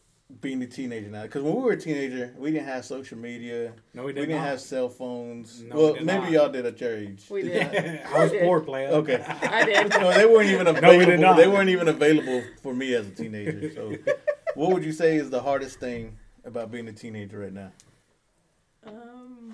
being 0.41 0.62
a 0.62 0.67
teenager 0.67 1.07
now? 1.10 1.24
Because 1.24 1.41
when 1.43 1.55
we 1.55 1.62
were 1.62 1.72
a 1.72 1.79
teenager, 1.79 2.34
we 2.38 2.51
didn't 2.51 2.67
have 2.67 2.84
social 2.86 3.17
media. 3.17 3.74
No, 3.93 4.03
we 4.03 4.13
did 4.13 4.22
We, 4.22 4.25
did 4.25 4.27
didn't 4.34 4.41
not. 4.41 4.48
have 4.50 4.62
cell 4.62 4.89
phones. 4.89 5.62
No, 5.63 5.75
we 5.75 5.84
well, 5.84 5.93
did 5.93 6.05
maybe 6.05 6.24
not. 6.24 6.31
y'all 6.31 6.50
did 6.50 6.65
at 6.65 6.79
your 6.81 6.96
age. 6.96 7.25
We 7.29 7.43
Did 7.43 7.72
did. 7.72 7.84
Yeah, 7.86 8.10
I 8.13 8.24
was 8.24 8.31
did. 8.31 8.43
poor 8.43 8.60
player. 8.62 8.89
Okay. 8.89 9.24
I 9.41 9.65
did. 9.65 9.89
No, 9.89 10.12
they 10.13 10.25
weren't 10.25 10.50
even 10.50 10.65
No, 10.65 10.72
we 10.74 10.77
available. 10.79 11.05
did 11.05 11.19
not. 11.19 11.38
They 11.38 11.48
weren't 11.48 11.69
even 11.69 11.88
available 11.88 12.43
for 12.62 12.74
me 12.74 12.93
as 12.93 13.07
a 13.07 13.12
teenager. 13.12 13.72
So, 13.74 13.96
what 14.55 14.72
would 14.74 14.84
you 14.84 14.91
say 14.91 15.15
is 15.17 15.29
the 15.29 15.41
hardest 15.41 15.79
thing 15.79 16.17
about 16.43 16.72
being 16.72 16.88
a 16.88 16.93
teenager 16.93 17.39
right 17.39 17.53
now? 17.53 17.72
Um, 18.86 19.53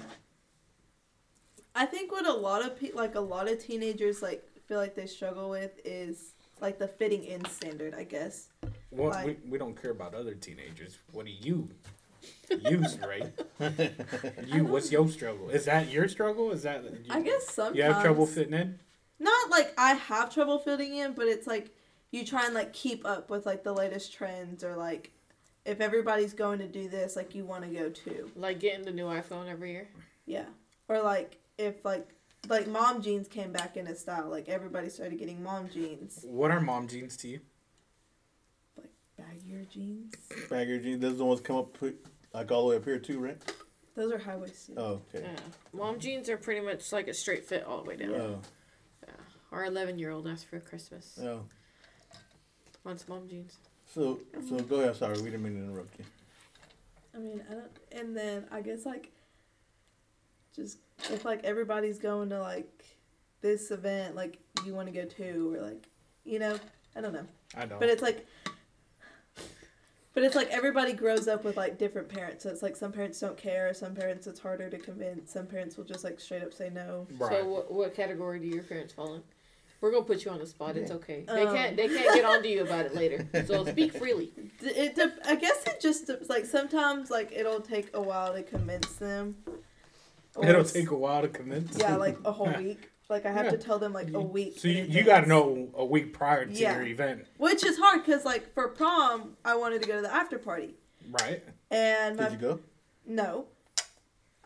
I 1.76 1.86
think 1.86 2.12
what 2.12 2.28
a 2.28 2.34
lot 2.34 2.64
of 2.66 2.80
pe- 2.80 2.92
like 2.94 3.16
a 3.16 3.20
lot 3.20 3.50
of 3.50 3.60
teenagers 3.64 4.22
like 4.22 4.48
feel 4.74 4.82
like 4.82 4.96
they 4.96 5.06
struggle 5.06 5.52
with 5.52 5.80
is 5.86 6.34
like 6.60 6.80
the 6.80 6.88
fitting 6.88 7.24
in 7.26 7.46
standard. 7.46 7.94
I 7.94 8.06
guess. 8.06 8.48
What, 8.90 9.12
Like- 9.14 9.26
we, 9.26 9.52
we 9.52 9.58
don't 9.60 9.80
care 9.80 9.92
about 9.92 10.16
other 10.16 10.34
teenagers. 10.34 10.98
What 11.12 11.28
do 11.28 11.32
you? 11.32 11.70
You, 12.50 12.84
right? 13.08 13.32
You, 14.48 14.64
what's 14.66 14.92
your 14.92 15.08
struggle? 15.10 15.50
Is 15.50 15.66
that 15.66 15.92
your 15.92 16.08
struggle? 16.08 16.52
Is 16.52 16.64
that 16.64 16.84
you, 16.84 17.12
I 17.12 17.22
guess 17.22 17.50
sometimes 17.50 17.78
you 17.78 17.84
have 17.84 18.02
trouble 18.02 18.26
fitting 18.26 18.54
in? 18.54 18.80
Not 19.20 19.52
like 19.52 19.74
I 19.78 19.94
have 19.94 20.34
trouble 20.34 20.58
fitting 20.58 20.96
in, 20.96 21.14
but 21.14 21.28
it's 21.28 21.46
like 21.46 21.70
you 22.12 22.26
try 22.26 22.46
and 22.46 22.56
like 22.56 22.74
keep 22.74 23.06
up 23.06 23.30
with 23.30 23.46
like 23.46 23.64
the 23.64 23.74
latest 23.74 24.12
trends 24.14 24.64
or 24.64 24.76
like 24.76 25.12
if 25.66 25.82
everybody's 25.82 26.34
going 26.34 26.60
to 26.60 26.68
do 26.68 26.90
this, 26.90 27.16
like 27.16 27.36
you 27.36 27.46
want 27.46 27.64
to 27.64 27.70
go 27.70 27.90
too. 27.90 28.32
Like 28.36 28.60
getting 28.60 28.86
the 28.86 28.92
new 28.92 29.06
iPhone 29.06 29.48
every 29.50 29.72
year. 29.72 29.88
Yeah. 30.26 30.46
Or 30.88 31.02
like 31.02 31.38
if 31.60 31.86
like 31.86 32.08
like 32.50 32.68
mom 32.68 33.02
jeans 33.02 33.28
came 33.28 33.52
back 33.52 33.78
into 33.78 33.96
style, 33.96 34.30
like 34.30 34.50
everybody 34.50 34.90
started 34.90 35.18
getting 35.20 35.42
mom 35.44 35.70
jeans, 35.70 36.26
What 36.28 36.52
are 36.52 36.60
mom 36.60 36.88
jeans 36.88 37.16
to 37.18 37.28
you? 37.28 37.40
Like 38.78 38.92
baggier 39.20 39.68
jeans. 39.70 40.14
Bagger 40.50 40.80
jeans. 40.80 41.02
Those 41.02 41.14
are 41.14 41.18
the 41.18 41.26
ones 41.26 41.42
come 41.42 41.58
up 41.58 41.78
like 42.34 42.52
all 42.52 42.64
the 42.64 42.70
way 42.70 42.76
up 42.78 42.86
here 42.86 43.00
too, 43.00 43.20
right? 43.20 43.38
Those 43.96 44.12
are 44.12 44.18
high 44.18 44.36
waisted. 44.36 44.76
Oh, 44.78 45.02
okay. 45.16 45.24
Yeah. 45.24 45.40
Mom 45.72 46.00
jeans 46.00 46.28
are 46.30 46.38
pretty 46.38 46.62
much 46.62 46.92
like 46.92 47.08
a 47.08 47.14
straight 47.14 47.46
fit 47.46 47.64
all 47.64 47.84
the 47.84 47.90
way 47.90 47.96
down. 47.96 48.10
Oh, 48.16 48.40
Yeah. 49.04 49.10
Our 49.52 49.66
11 49.66 50.00
year 50.00 50.10
old 50.12 50.28
asked 50.28 50.48
for 50.50 50.60
Christmas. 50.60 51.20
oh. 51.22 51.44
Wants 52.84 53.08
mom 53.08 53.30
jeans. 53.30 53.58
So, 53.94 54.20
so 54.50 54.58
go 54.60 54.82
ahead. 54.82 54.96
Sorry, 54.96 55.16
we 55.22 55.26
didn't 55.30 55.44
mean 55.44 55.54
to 55.54 55.64
interrupt 55.64 55.98
you. 56.00 56.06
I 57.16 57.20
mean, 57.20 57.44
I 57.50 57.54
don't. 57.54 57.72
And 57.92 58.18
then 58.18 58.46
I 58.52 58.62
guess 58.62 58.86
like, 58.86 59.12
just 60.56 60.80
if 61.12 61.26
like 61.26 61.44
everybody's 61.44 62.00
going 62.00 62.30
to 62.30 62.40
like 62.40 62.84
this 63.42 63.72
event, 63.72 64.16
like 64.16 64.40
you 64.66 64.74
want 64.74 64.88
to 64.88 64.94
go 64.94 65.06
too, 65.06 65.54
or 65.56 65.62
like, 65.62 65.88
you 66.24 66.40
know, 66.40 66.58
I 66.96 67.02
don't 67.02 67.14
know. 67.14 67.26
I 67.56 67.66
don't. 67.66 67.80
But 67.80 67.90
it's 67.90 68.02
like. 68.02 68.26
But 70.16 70.24
it's 70.24 70.36
like 70.36 70.50
everybody 70.52 70.94
grows 70.94 71.28
up 71.28 71.44
with 71.44 71.58
like 71.58 71.80
different 71.80 72.08
parents. 72.08 72.44
So 72.44 72.50
it's 72.52 72.62
like 72.62 72.76
some 72.76 72.92
parents 72.92 73.20
don't 73.20 73.36
care. 73.36 73.74
Some 73.74 73.96
parents 73.96 74.28
it's 74.28 74.40
harder 74.40 74.70
to 74.70 74.78
convince. 74.78 75.34
Some 75.34 75.48
parents 75.48 75.76
will 75.76 75.86
just 75.86 76.04
like 76.04 76.20
straight 76.20 76.44
up 76.44 76.54
say 76.54 76.70
no. 76.70 77.08
right. 77.18 77.32
So 77.42 77.48
what, 77.48 77.72
what 77.72 77.96
category 77.96 78.40
do 78.40 78.46
your 78.46 78.62
parents 78.62 78.94
fall 78.94 79.16
in? 79.16 79.24
We're 79.82 79.92
gonna 79.92 80.06
put 80.06 80.24
you 80.24 80.30
on 80.30 80.38
the 80.38 80.46
spot. 80.46 80.78
It's 80.78 80.92
okay. 80.92 81.26
They 81.28 81.48
Um. 81.48 81.56
can't. 81.56 81.76
They 81.76 81.88
can't 81.88 82.14
get 82.14 82.26
on 82.26 82.44
to 82.44 82.48
you 82.48 82.62
about 82.62 82.86
it 82.86 82.94
later. 82.94 83.28
So 83.48 83.66
speak 83.66 83.92
freely. 83.98 84.32
It. 84.62 84.96
dep- 84.96 85.18
I 85.26 85.34
guess 85.36 85.64
it 85.66 85.82
just 85.82 86.10
like 86.30 86.46
sometimes 86.46 87.10
like 87.10 87.32
it'll 87.32 87.60
take 87.62 87.90
a 87.96 88.02
while 88.02 88.34
to 88.36 88.44
convince 88.44 88.94
them. 88.94 89.36
Or 90.36 90.46
It'll 90.46 90.64
take 90.64 90.90
a 90.92 90.96
while 90.98 91.22
to 91.22 91.28
convince. 91.28 91.78
Yeah, 91.78 91.96
like 91.96 92.18
a 92.26 92.32
whole 92.32 92.52
week. 92.58 92.90
Like 93.10 93.26
I 93.26 93.32
have 93.32 93.46
Yeah. 93.46 93.52
to 93.52 93.58
tell 93.58 93.78
them 93.80 93.94
like 93.94 94.12
a 94.14 94.20
week. 94.22 94.58
So 94.60 94.68
you, 94.68 94.84
you 94.84 95.04
got 95.04 95.22
to 95.22 95.28
know 95.30 95.70
a 95.76 95.86
week 95.86 96.14
prior 96.14 96.46
to 96.46 96.52
Yeah. 96.52 96.76
your 96.78 96.86
event, 96.88 97.26
Which 97.38 97.64
is 97.64 97.78
hard 97.78 98.04
because 98.04 98.26
like 98.26 98.54
for 98.54 98.70
prom, 98.70 99.36
I 99.46 99.56
wanted 99.56 99.82
to 99.84 99.88
go 99.88 99.96
to 99.98 100.02
the 100.02 100.14
after 100.14 100.40
party, 100.40 100.76
right? 101.12 101.44
and 101.70 102.18
my 102.18 102.24
Did 102.30 102.32
you 102.34 102.38
go? 102.40 102.60
no, 103.06 103.46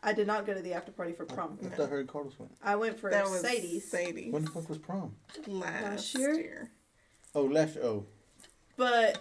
I 0.03 0.11
did 0.13 0.27
not 0.27 0.45
go 0.45 0.53
to 0.53 0.61
the 0.61 0.73
after 0.73 0.91
party 0.91 1.13
for 1.13 1.25
prom. 1.25 1.57
I 1.63 1.67
thought 1.69 1.85
I 1.85 1.89
heard 1.89 2.07
Carlos 2.07 2.33
went. 2.37 2.51
I 2.63 2.75
went 2.75 2.99
for 2.99 3.09
That 3.09 3.25
was 3.25 3.41
Sadie's. 3.41 3.89
Sadie's 3.89 4.33
When 4.33 4.43
the 4.43 4.51
fuck 4.51 4.67
was 4.67 4.77
prom? 4.79 5.15
last, 5.45 5.83
Last 5.83 6.15
year? 6.17 6.33
year. 6.33 6.71
Oh, 7.35 7.43
last. 7.43 7.77
Oh, 7.77 8.05
But 8.75 9.19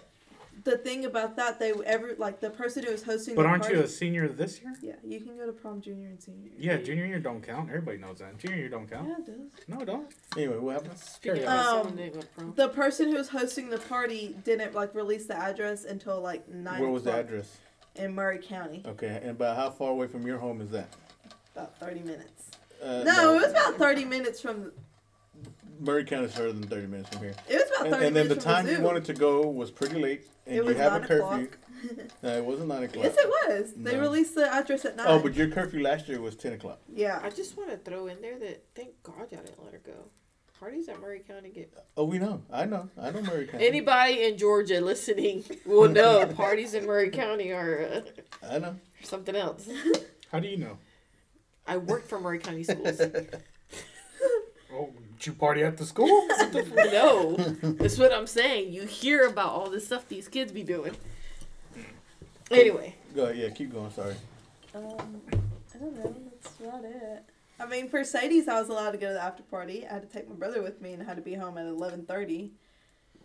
the 0.64 0.78
thing 0.78 1.04
about 1.04 1.36
that, 1.36 1.58
they 1.58 1.72
ever 1.84 2.14
like 2.18 2.40
the 2.40 2.50
person 2.50 2.84
who 2.84 2.92
was 2.92 3.02
hosting 3.02 3.34
the 3.34 3.36
But 3.36 3.42
the 3.42 3.48
aren't 3.48 3.62
party. 3.64 3.76
you 3.78 3.82
a 3.84 3.88
senior 3.88 4.28
this 4.28 4.60
year? 4.60 4.74
Yeah, 4.82 4.94
you 5.04 5.20
can 5.20 5.36
go 5.36 5.46
to 5.46 5.52
prom 5.52 5.80
junior 5.80 6.08
and 6.08 6.20
senior. 6.22 6.50
Yeah, 6.58 6.76
junior 6.78 7.06
year 7.06 7.18
don't 7.20 7.42
count. 7.42 7.68
Everybody 7.68 7.98
knows 7.98 8.18
that. 8.18 8.38
Junior 8.38 8.56
year 8.58 8.68
don't 8.68 8.90
count. 8.90 9.08
Yeah, 9.08 9.16
it 9.18 9.26
does. 9.26 9.68
No, 9.68 9.80
it 9.80 9.84
don't. 9.86 10.10
anyway, 10.36 10.56
what 10.58 10.74
happened? 10.74 10.98
Speaking 10.98 11.46
Um, 11.46 11.64
someone 11.64 11.96
didn't 11.96 12.14
go 12.14 12.20
to 12.20 12.26
prom. 12.28 12.52
The 12.56 12.68
person 12.68 13.08
who 13.10 13.16
was 13.16 13.28
hosting 13.28 13.68
the 13.70 13.78
party 13.78 14.36
didn't 14.44 14.74
like 14.74 14.94
release 14.94 15.26
the 15.26 15.36
address 15.36 15.84
until 15.84 16.20
like 16.20 16.48
nine 16.48 16.80
Where 16.80 16.90
was 16.90 17.04
the 17.04 17.12
address? 17.14 17.58
in 17.96 18.14
Murray 18.14 18.38
County. 18.42 18.82
Okay, 18.86 19.18
and 19.22 19.30
about 19.30 19.56
how 19.56 19.70
far 19.70 19.90
away 19.90 20.06
from 20.06 20.26
your 20.26 20.38
home 20.38 20.60
is 20.60 20.70
that? 20.70 20.88
About 21.54 21.78
thirty 21.78 22.00
minutes. 22.00 22.50
Uh, 22.82 23.02
no, 23.04 23.34
it 23.34 23.42
was 23.42 23.50
about 23.52 23.76
thirty 23.76 24.04
minutes 24.04 24.40
from. 24.40 24.72
Murray 25.80 26.04
County 26.04 26.26
is 26.26 26.34
further 26.34 26.52
than 26.52 26.66
thirty 26.66 26.86
minutes 26.86 27.08
from 27.10 27.20
here. 27.22 27.34
It 27.48 27.54
was 27.54 27.62
about 27.70 27.86
And, 27.86 27.94
thirty 27.94 28.06
and 28.06 28.16
then 28.16 28.24
the 28.24 28.28
minutes 28.30 28.44
from 28.44 28.54
time 28.54 28.66
the 28.66 28.72
you 28.72 28.80
wanted 28.80 29.04
to 29.06 29.14
go 29.14 29.48
was 29.48 29.70
pretty 29.70 30.00
late, 30.00 30.26
and 30.46 30.54
It 30.54 30.58
you 30.58 30.64
was 30.64 30.76
have 30.76 30.94
a 30.94 30.98
9 31.00 31.08
curfew. 31.08 31.24
o'clock. 31.44 31.58
No, 32.22 32.36
it 32.36 32.44
wasn't 32.44 32.68
nine 32.68 32.82
o'clock. 32.84 33.04
Yes, 33.04 33.14
it 33.18 33.28
was. 33.28 33.72
They 33.76 33.94
No. 33.94 34.00
released 34.00 34.34
the 34.34 34.50
address 34.52 34.84
at 34.86 34.96
nine. 34.96 35.06
Oh, 35.08 35.20
but 35.20 35.34
your 35.34 35.48
curfew 35.50 35.80
last 35.82 36.08
year 36.08 36.20
was 36.20 36.34
ten 36.34 36.54
o'clock. 36.54 36.80
yeah. 36.92 37.20
I 37.22 37.28
just 37.30 37.56
want 37.56 37.70
to 37.70 37.76
throw 37.76 38.06
in 38.06 38.20
there 38.22 38.38
that 38.38 38.64
thank 38.74 39.00
God 39.02 39.30
y'all 39.30 39.42
didn't 39.42 39.62
let 39.62 39.72
her 39.74 39.82
go. 39.84 39.92
Parties 40.58 40.88
at 40.88 40.98
Murray 41.00 41.20
County 41.20 41.50
get 41.50 41.72
Oh, 41.96 42.04
we 42.04 42.18
know. 42.18 42.42
I 42.50 42.64
know. 42.64 42.88
I 43.00 43.10
know 43.10 43.20
Murray 43.22 43.46
County. 43.46 43.66
anybody 43.68 44.24
in 44.24 44.38
Georgia 44.38 44.80
listening 44.80 45.44
will 45.66 45.88
know 45.90 46.26
parties 46.34 46.72
in 46.72 46.86
Murray 46.86 47.10
County 47.10 47.52
are 47.52 47.82
uh, 47.84 48.00
I 48.50 48.58
know. 48.58 48.76
something 49.04 49.36
else. 49.36 49.68
How 50.32 50.40
do 50.40 50.48
you 50.48 50.56
know? 50.56 50.78
I 51.66 51.76
work 51.76 52.08
for 52.08 52.18
Murray 52.18 52.38
County 52.38 52.64
Schools. 52.64 53.00
Oh, 54.72 54.90
did 55.18 55.26
you 55.26 55.32
party 55.32 55.62
at 55.62 55.76
the 55.76 55.86
school? 55.92 56.26
no, 56.92 57.36
that's 57.62 57.98
what 57.98 58.12
I'm 58.12 58.26
saying. 58.26 58.72
You 58.72 58.82
hear 58.84 59.26
about 59.26 59.50
all 59.50 59.70
this 59.70 59.86
stuff 59.86 60.08
these 60.08 60.28
kids 60.28 60.52
be 60.52 60.62
doing. 60.62 60.94
Anyway, 62.50 62.94
Go 63.14 63.24
ahead. 63.24 63.36
Yeah, 63.36 63.48
keep 63.50 63.72
going. 63.72 63.90
Sorry. 63.90 64.14
Um, 64.74 65.22
I 65.34 65.78
don't 65.78 65.96
know. 65.96 66.14
That's 66.42 66.60
about 66.60 66.84
it. 66.84 67.24
I 67.58 67.66
mean, 67.66 67.88
for 67.88 68.04
Sadie's, 68.04 68.46
I 68.46 68.60
was 68.60 68.68
allowed 68.68 68.90
to 68.92 68.98
go 68.98 69.08
to 69.08 69.14
the 69.14 69.22
after 69.22 69.42
party. 69.42 69.86
I 69.86 69.94
had 69.94 70.02
to 70.02 70.08
take 70.08 70.28
my 70.28 70.34
brother 70.34 70.62
with 70.62 70.80
me 70.82 70.92
and 70.92 71.02
I 71.02 71.06
had 71.06 71.16
to 71.16 71.22
be 71.22 71.34
home 71.34 71.56
at 71.58 71.66
eleven 71.66 72.04
thirty. 72.04 72.52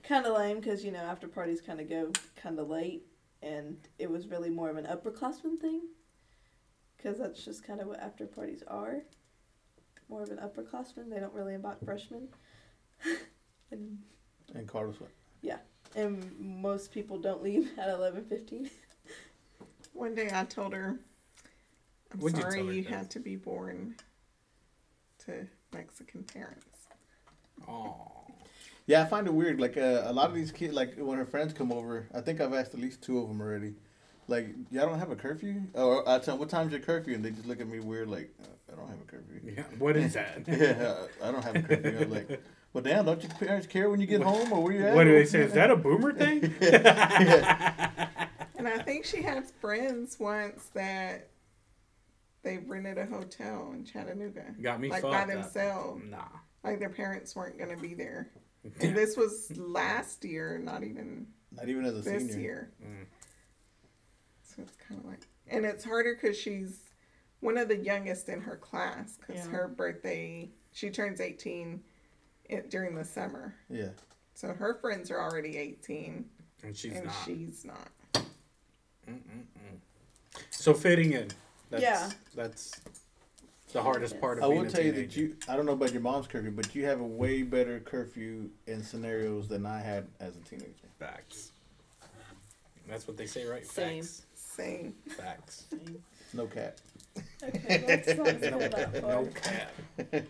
Kind 0.04 0.26
of 0.26 0.36
lame 0.38 0.60
because 0.60 0.84
you 0.84 0.92
know 0.92 1.00
after 1.00 1.28
parties 1.28 1.62
kind 1.62 1.80
of 1.80 1.90
go 1.90 2.12
kind 2.36 2.58
of 2.58 2.70
late, 2.70 3.04
and 3.44 3.78
it 4.00 4.10
was 4.10 4.28
really 4.28 4.50
more 4.50 4.70
of 4.70 4.78
an 4.78 4.86
upperclassman 4.86 5.60
thing. 5.60 5.82
Because 6.98 7.20
that's 7.20 7.44
just 7.44 7.66
kind 7.66 7.82
of 7.82 7.88
what 7.88 8.00
after 8.00 8.26
parties 8.26 8.64
are. 8.68 9.02
More 10.12 10.24
of 10.24 10.30
an 10.30 10.38
upperclassman. 10.40 11.10
They 11.10 11.20
don't 11.22 11.34
really 11.34 11.54
invite 11.54 11.78
freshmen. 11.86 12.28
and 13.72 13.98
And 14.54 14.68
Carlos 14.68 15.00
went. 15.00 15.14
Yeah, 15.42 15.58
and 15.96 16.38
most 16.38 16.92
people 16.94 17.18
don't 17.18 17.42
leave 17.42 17.70
at 17.80 17.90
eleven 17.90 18.26
fifteen. 18.26 18.70
One 19.94 20.14
day 20.14 20.30
I 20.34 20.44
told 20.44 20.74
her, 20.74 21.00
I'm 22.14 22.20
What'd 22.20 22.38
you 22.38 22.42
sorry 22.44 22.58
tell 22.58 22.68
her, 22.68 22.74
you 22.74 22.82
Dad? 22.84 22.94
had 22.94 23.10
to 23.12 23.20
be 23.20 23.36
born 23.38 23.96
to 25.26 25.48
Mexican 25.74 26.24
parents. 26.24 26.66
Oh, 27.68 28.12
Yeah, 28.88 29.02
I 29.04 29.06
find 29.06 29.28
it 29.28 29.34
weird. 29.34 29.60
Like 29.62 29.78
uh, 29.78 30.04
a 30.06 30.12
lot 30.14 30.28
of 30.30 30.36
these 30.36 30.52
kids, 30.52 30.74
like 30.74 30.96
when 30.98 31.18
her 31.18 31.26
friends 31.26 31.54
come 31.54 31.72
over, 31.72 32.08
I 32.14 32.20
think 32.22 32.42
I've 32.42 32.54
asked 32.54 32.74
at 32.74 32.80
least 32.82 33.02
two 33.02 33.18
of 33.20 33.28
them 33.30 33.40
already. 33.42 33.76
Like, 34.32 34.48
y'all 34.72 34.88
don't 34.88 34.98
have 35.00 35.12
a 35.12 35.16
curfew? 35.16 35.62
Or 35.74 36.08
I 36.08 36.18
tell 36.20 36.36
them, 36.36 36.40
what 36.40 36.50
time's 36.50 36.72
your 36.72 36.80
curfew? 36.82 37.14
And 37.14 37.24
they 37.24 37.32
just 37.32 37.46
look 37.46 37.60
at 37.60 37.68
me 37.68 37.80
weird, 37.80 38.08
like, 38.10 38.34
uh, 38.42 38.48
I 38.72 38.76
don't 38.78 38.88
have 38.88 39.02
a 39.02 39.04
curfew. 39.04 39.42
yeah. 39.56 39.64
What 39.78 39.98
is 39.98 40.14
that? 40.14 40.44
yeah, 40.48 40.96
I 41.22 41.32
don't 41.32 41.44
have 41.44 41.56
a 41.58 41.62
curfew. 41.62 41.98
I'm 42.00 42.10
like, 42.10 42.42
well, 42.74 42.82
damn, 42.84 43.06
don't 43.06 43.22
your 43.22 43.32
parents 43.34 43.68
care 43.68 43.90
when 43.90 44.00
you 44.00 44.08
get 44.08 44.22
home 44.22 44.54
or 44.54 44.64
where 44.64 44.74
you 44.74 44.86
at? 44.86 44.96
What 44.96 45.04
do 45.04 45.12
they 45.12 45.26
say? 45.26 45.42
Is 45.42 45.54
that 45.54 45.70
a 45.70 45.76
boomer 45.76 46.14
thing? 46.14 46.54
And 48.62 48.68
I 48.68 48.78
think 48.84 49.06
she 49.06 49.24
had 49.24 49.50
friends 49.60 50.20
once 50.20 50.70
that 50.76 51.30
they 52.44 52.60
rented 52.60 53.00
a 53.00 53.08
hotel 53.08 53.72
in 53.74 53.84
Chattanooga. 53.86 54.54
Got 54.62 54.80
me 54.80 54.88
like 54.92 55.02
fucked 55.02 55.14
by 55.14 55.22
up. 55.24 55.28
themselves. 55.28 56.04
Nah. 56.08 56.26
Like 56.64 56.80
their 56.80 56.90
parents 56.90 57.36
weren't 57.36 57.58
going 57.58 57.76
to 57.76 57.82
be 57.82 57.96
there. 57.96 58.30
And 58.80 58.96
this 58.96 59.18
was 59.18 59.52
last 59.58 60.24
year, 60.24 60.62
not 60.64 60.84
even 60.84 61.26
Not 61.52 61.70
even 61.70 61.86
as 61.86 61.98
a 61.98 62.02
this 62.02 62.28
senior. 62.34 62.40
year. 62.40 62.72
Mm. 62.86 63.06
So 64.56 64.62
it's 64.64 64.76
kind 64.88 65.00
of 65.00 65.06
like, 65.10 65.20
and 65.48 65.66
it's 65.66 65.84
harder 65.84 66.16
because 66.20 66.38
she's 66.38 66.80
one 67.40 67.58
of 67.58 67.68
the 67.68 67.78
youngest 67.78 68.30
in 68.30 68.42
her 68.42 68.56
class 68.58 69.18
because 69.18 69.46
Yeah. 69.46 69.52
her 69.52 69.68
birthday, 69.68 70.50
she 70.74 70.90
turns 70.90 71.20
18 71.22 71.82
it, 72.50 72.70
during 72.70 72.96
the 72.96 73.06
summer. 73.06 73.56
Yeah. 73.70 73.90
So 74.34 74.54
her 74.54 74.76
friends 74.76 75.10
are 75.12 75.20
already 75.22 75.58
18 75.58 76.30
And 76.64 76.76
she's 76.76 76.94
not. 76.94 76.98
and 77.00 77.08
not. 77.08 77.26
she's 77.26 77.66
not. 77.66 78.26
So 80.50 80.74
fitting 80.74 81.14
in. 81.14 81.30
That's, 81.70 81.84
Yeah. 81.84 82.10
That's 82.36 82.82
the 83.74 83.82
hardest 83.82 84.20
part 84.20 84.38
of 84.38 84.44
it. 84.44 84.46
I 84.46 84.50
will 84.50 84.66
a 84.68 84.70
tell 84.70 84.84
you 84.84 84.92
that 84.94 85.16
you, 85.16 85.36
I 85.48 85.56
don't 85.56 85.66
know 85.66 85.72
about 85.74 85.92
your 85.94 86.02
mom's 86.02 86.28
curfew, 86.28 86.52
but 86.52 86.76
you 86.76 86.86
have 86.86 87.00
a 87.00 87.06
way 87.06 87.42
better 87.44 87.80
curfew 87.80 88.50
in 88.68 88.84
scenarios 88.84 89.48
than 89.48 89.66
I 89.66 89.80
had 89.82 90.08
as 90.20 90.36
a 90.36 90.40
teenager. 90.42 90.74
Facts. 91.00 91.52
That's 92.88 93.08
what 93.08 93.16
they 93.18 93.26
say, 93.26 93.46
right? 93.46 93.66
Same. 93.66 94.04
Facts. 94.04 94.24
Same. 94.62 94.94
Facts. 95.18 95.66
No 96.34 96.46
cat. 96.46 96.80
Okay, 97.44 97.84
let's 97.88 98.08
not 98.16 98.42
go 98.42 98.60
that 98.60 99.02
far. 99.02 99.12
No 99.12 99.30
cap. 99.42 100.24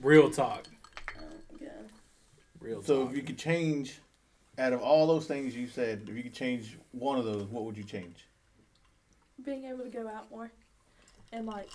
Real 0.00 0.30
talk. 0.30 0.66
Oh, 1.18 1.22
yeah. 1.60 1.68
Real 2.60 2.82
So 2.82 3.02
talk. 3.02 3.10
if 3.10 3.16
you 3.16 3.22
could 3.22 3.38
change, 3.38 4.00
out 4.58 4.72
of 4.72 4.80
all 4.80 5.06
those 5.06 5.26
things 5.26 5.54
you 5.54 5.66
said, 5.66 6.06
if 6.08 6.16
you 6.16 6.22
could 6.22 6.34
change 6.34 6.78
one 6.92 7.18
of 7.18 7.24
those, 7.24 7.44
what 7.44 7.64
would 7.64 7.76
you 7.76 7.84
change? 7.84 8.26
being 9.42 9.64
able 9.64 9.82
to 9.82 9.88
go 9.88 10.06
out 10.06 10.30
more 10.30 10.52
and 11.32 11.46
like 11.46 11.70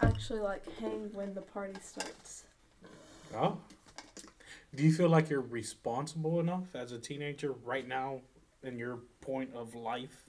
actually 0.00 0.40
like 0.40 0.64
hang 0.80 1.08
when 1.12 1.32
the 1.34 1.40
party 1.40 1.74
starts. 1.80 2.42
Oh. 3.36 3.58
Do 4.74 4.82
you 4.82 4.92
feel 4.92 5.08
like 5.08 5.30
you're 5.30 5.40
responsible 5.40 6.40
enough 6.40 6.74
as 6.74 6.90
a 6.90 6.98
teenager 6.98 7.52
right 7.64 7.86
now 7.86 8.22
in 8.64 8.76
your 8.76 8.98
point 9.20 9.50
of 9.54 9.74
life 9.74 10.24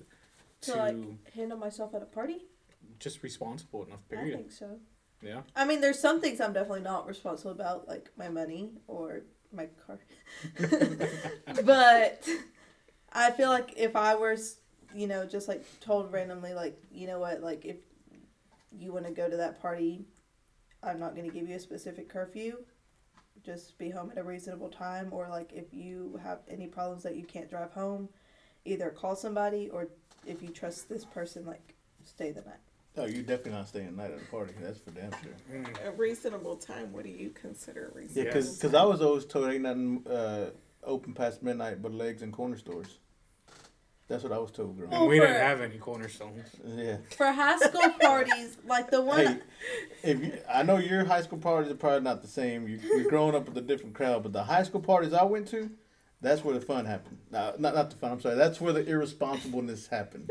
To 0.62 0.72
to 0.72 0.78
like 0.78 1.34
handle 1.34 1.58
myself 1.58 1.94
at 1.96 2.02
a 2.02 2.06
party? 2.06 2.46
just 3.00 3.24
responsible 3.24 3.84
enough, 3.86 4.08
Period. 4.10 4.34
I 4.36 4.38
think 4.38 4.52
so. 4.52 4.80
Yeah. 5.24 5.42
I 5.56 5.66
mean, 5.66 5.82
there's 5.82 6.00
some 6.00 6.20
things 6.22 6.40
I'm 6.40 6.54
definitely 6.54 6.82
not 6.82 7.08
responsible 7.08 7.52
about, 7.52 7.88
like 7.88 8.10
my 8.18 8.30
money 8.30 8.72
or 8.88 9.22
my 9.52 9.68
car. 9.88 10.00
but 11.64 12.28
I 13.12 13.32
feel 13.32 13.50
like 13.50 13.74
if 13.78 13.96
I 13.96 14.16
were, 14.16 14.38
you 14.96 15.08
know, 15.08 15.26
just 15.26 15.48
like 15.48 15.64
told 15.80 16.12
randomly, 16.12 16.54
like, 16.54 16.80
you 16.92 17.08
know 17.08 17.20
what, 17.20 17.42
like 17.42 17.66
if 17.66 17.78
you 18.72 18.94
want 18.94 19.06
to 19.06 19.12
go 19.12 19.30
to 19.30 19.38
that 19.38 19.62
party, 19.62 20.06
I'm 20.84 21.00
not 21.00 21.16
going 21.16 21.30
to 21.30 21.34
give 21.36 21.48
you 21.50 21.56
a 21.56 21.60
specific 21.60 22.10
curfew. 22.10 22.58
Just 23.44 23.78
be 23.78 23.90
home 23.90 24.12
at 24.12 24.18
a 24.20 24.24
reasonable 24.24 24.70
time, 24.70 25.10
or 25.12 25.28
like 25.30 25.52
if 25.54 25.74
you 25.74 26.20
have 26.24 26.40
any 26.48 26.68
problems 26.68 27.02
that 27.04 27.16
you 27.16 27.24
can't 27.24 27.50
drive 27.50 27.72
home, 27.72 28.10
either 28.66 28.90
call 28.90 29.16
somebody 29.16 29.70
or 29.70 29.88
if 30.26 30.42
you 30.42 30.50
trust 30.50 30.90
this 30.90 31.06
person, 31.06 31.46
like 31.46 31.76
stay 32.06 32.32
the 32.32 32.42
night. 32.42 32.60
No, 32.98 33.06
you 33.06 33.22
definitely 33.24 33.54
not 33.54 33.70
staying 33.70 33.86
the 33.96 34.02
night 34.04 34.12
at 34.12 34.20
the 34.20 34.26
party. 34.26 34.54
That's 34.62 34.80
for 34.80 34.92
damn 34.92 35.12
sure. 35.12 35.32
Mm. 35.54 35.88
A 35.88 35.92
reasonable 35.92 36.58
time. 36.58 36.92
What 36.92 37.04
do 37.06 37.10
you 37.10 37.30
consider 37.30 37.90
a 37.94 37.98
reasonable? 37.98 38.22
Yeah, 38.28 38.34
because 38.34 38.58
time? 38.60 38.76
I 38.76 38.84
was 38.84 39.02
always 39.02 39.26
told 39.26 39.50
ain't 39.50 39.62
nothing 39.64 40.06
uh, 40.08 40.50
open 40.84 41.14
past 41.14 41.42
midnight 41.42 41.82
but 41.82 41.94
legs 41.94 42.22
and 42.22 42.34
corner 42.34 42.58
stores. 42.58 43.00
That's 44.10 44.24
what 44.24 44.34
I 44.34 44.40
was 44.40 44.52
told 44.52 44.76
growing 44.76 44.92
And 44.94 45.04
up. 45.04 45.08
we 45.08 45.22
didn't 45.22 45.38
have 45.38 45.62
any 45.62 45.78
cornerstones. 45.78 46.50
Yeah. 46.66 46.98
For 47.16 47.32
high 47.32 47.56
school 47.58 47.90
parties, 48.02 48.58
like 48.68 48.92
the 48.92 49.02
one 49.02 49.26
Hey, 49.26 49.38
if 50.04 50.22
you, 50.22 50.34
I 50.54 50.64
know 50.64 50.80
your 50.80 51.06
high 51.06 51.22
school 51.22 51.38
parties 51.40 51.72
are 51.72 51.76
probably 51.76 52.02
not 52.02 52.22
the 52.22 52.28
same. 52.28 52.68
You, 52.68 52.78
you're 52.84 53.10
growing 53.10 53.36
up 53.36 53.46
with 53.48 53.58
a 53.58 53.62
different 53.62 53.96
crowd, 53.96 54.24
but 54.24 54.34
the 54.34 54.44
high 54.44 54.64
school 54.64 54.82
parties 54.82 55.14
I 55.14 55.24
went 55.24 55.48
to, 55.50 55.70
that's 56.22 56.44
where 56.44 56.54
the 56.54 56.62
fun 56.62 56.86
happened. 56.86 57.18
No, 57.32 57.54
not 57.58 57.76
not 57.76 57.90
the 57.90 57.96
fun. 57.96 58.12
I'm 58.12 58.22
sorry. 58.22 58.36
That's 58.36 58.62
where 58.62 58.74
the 58.74 58.84
irresponsibleness 58.84 59.90
happened. 59.90 60.30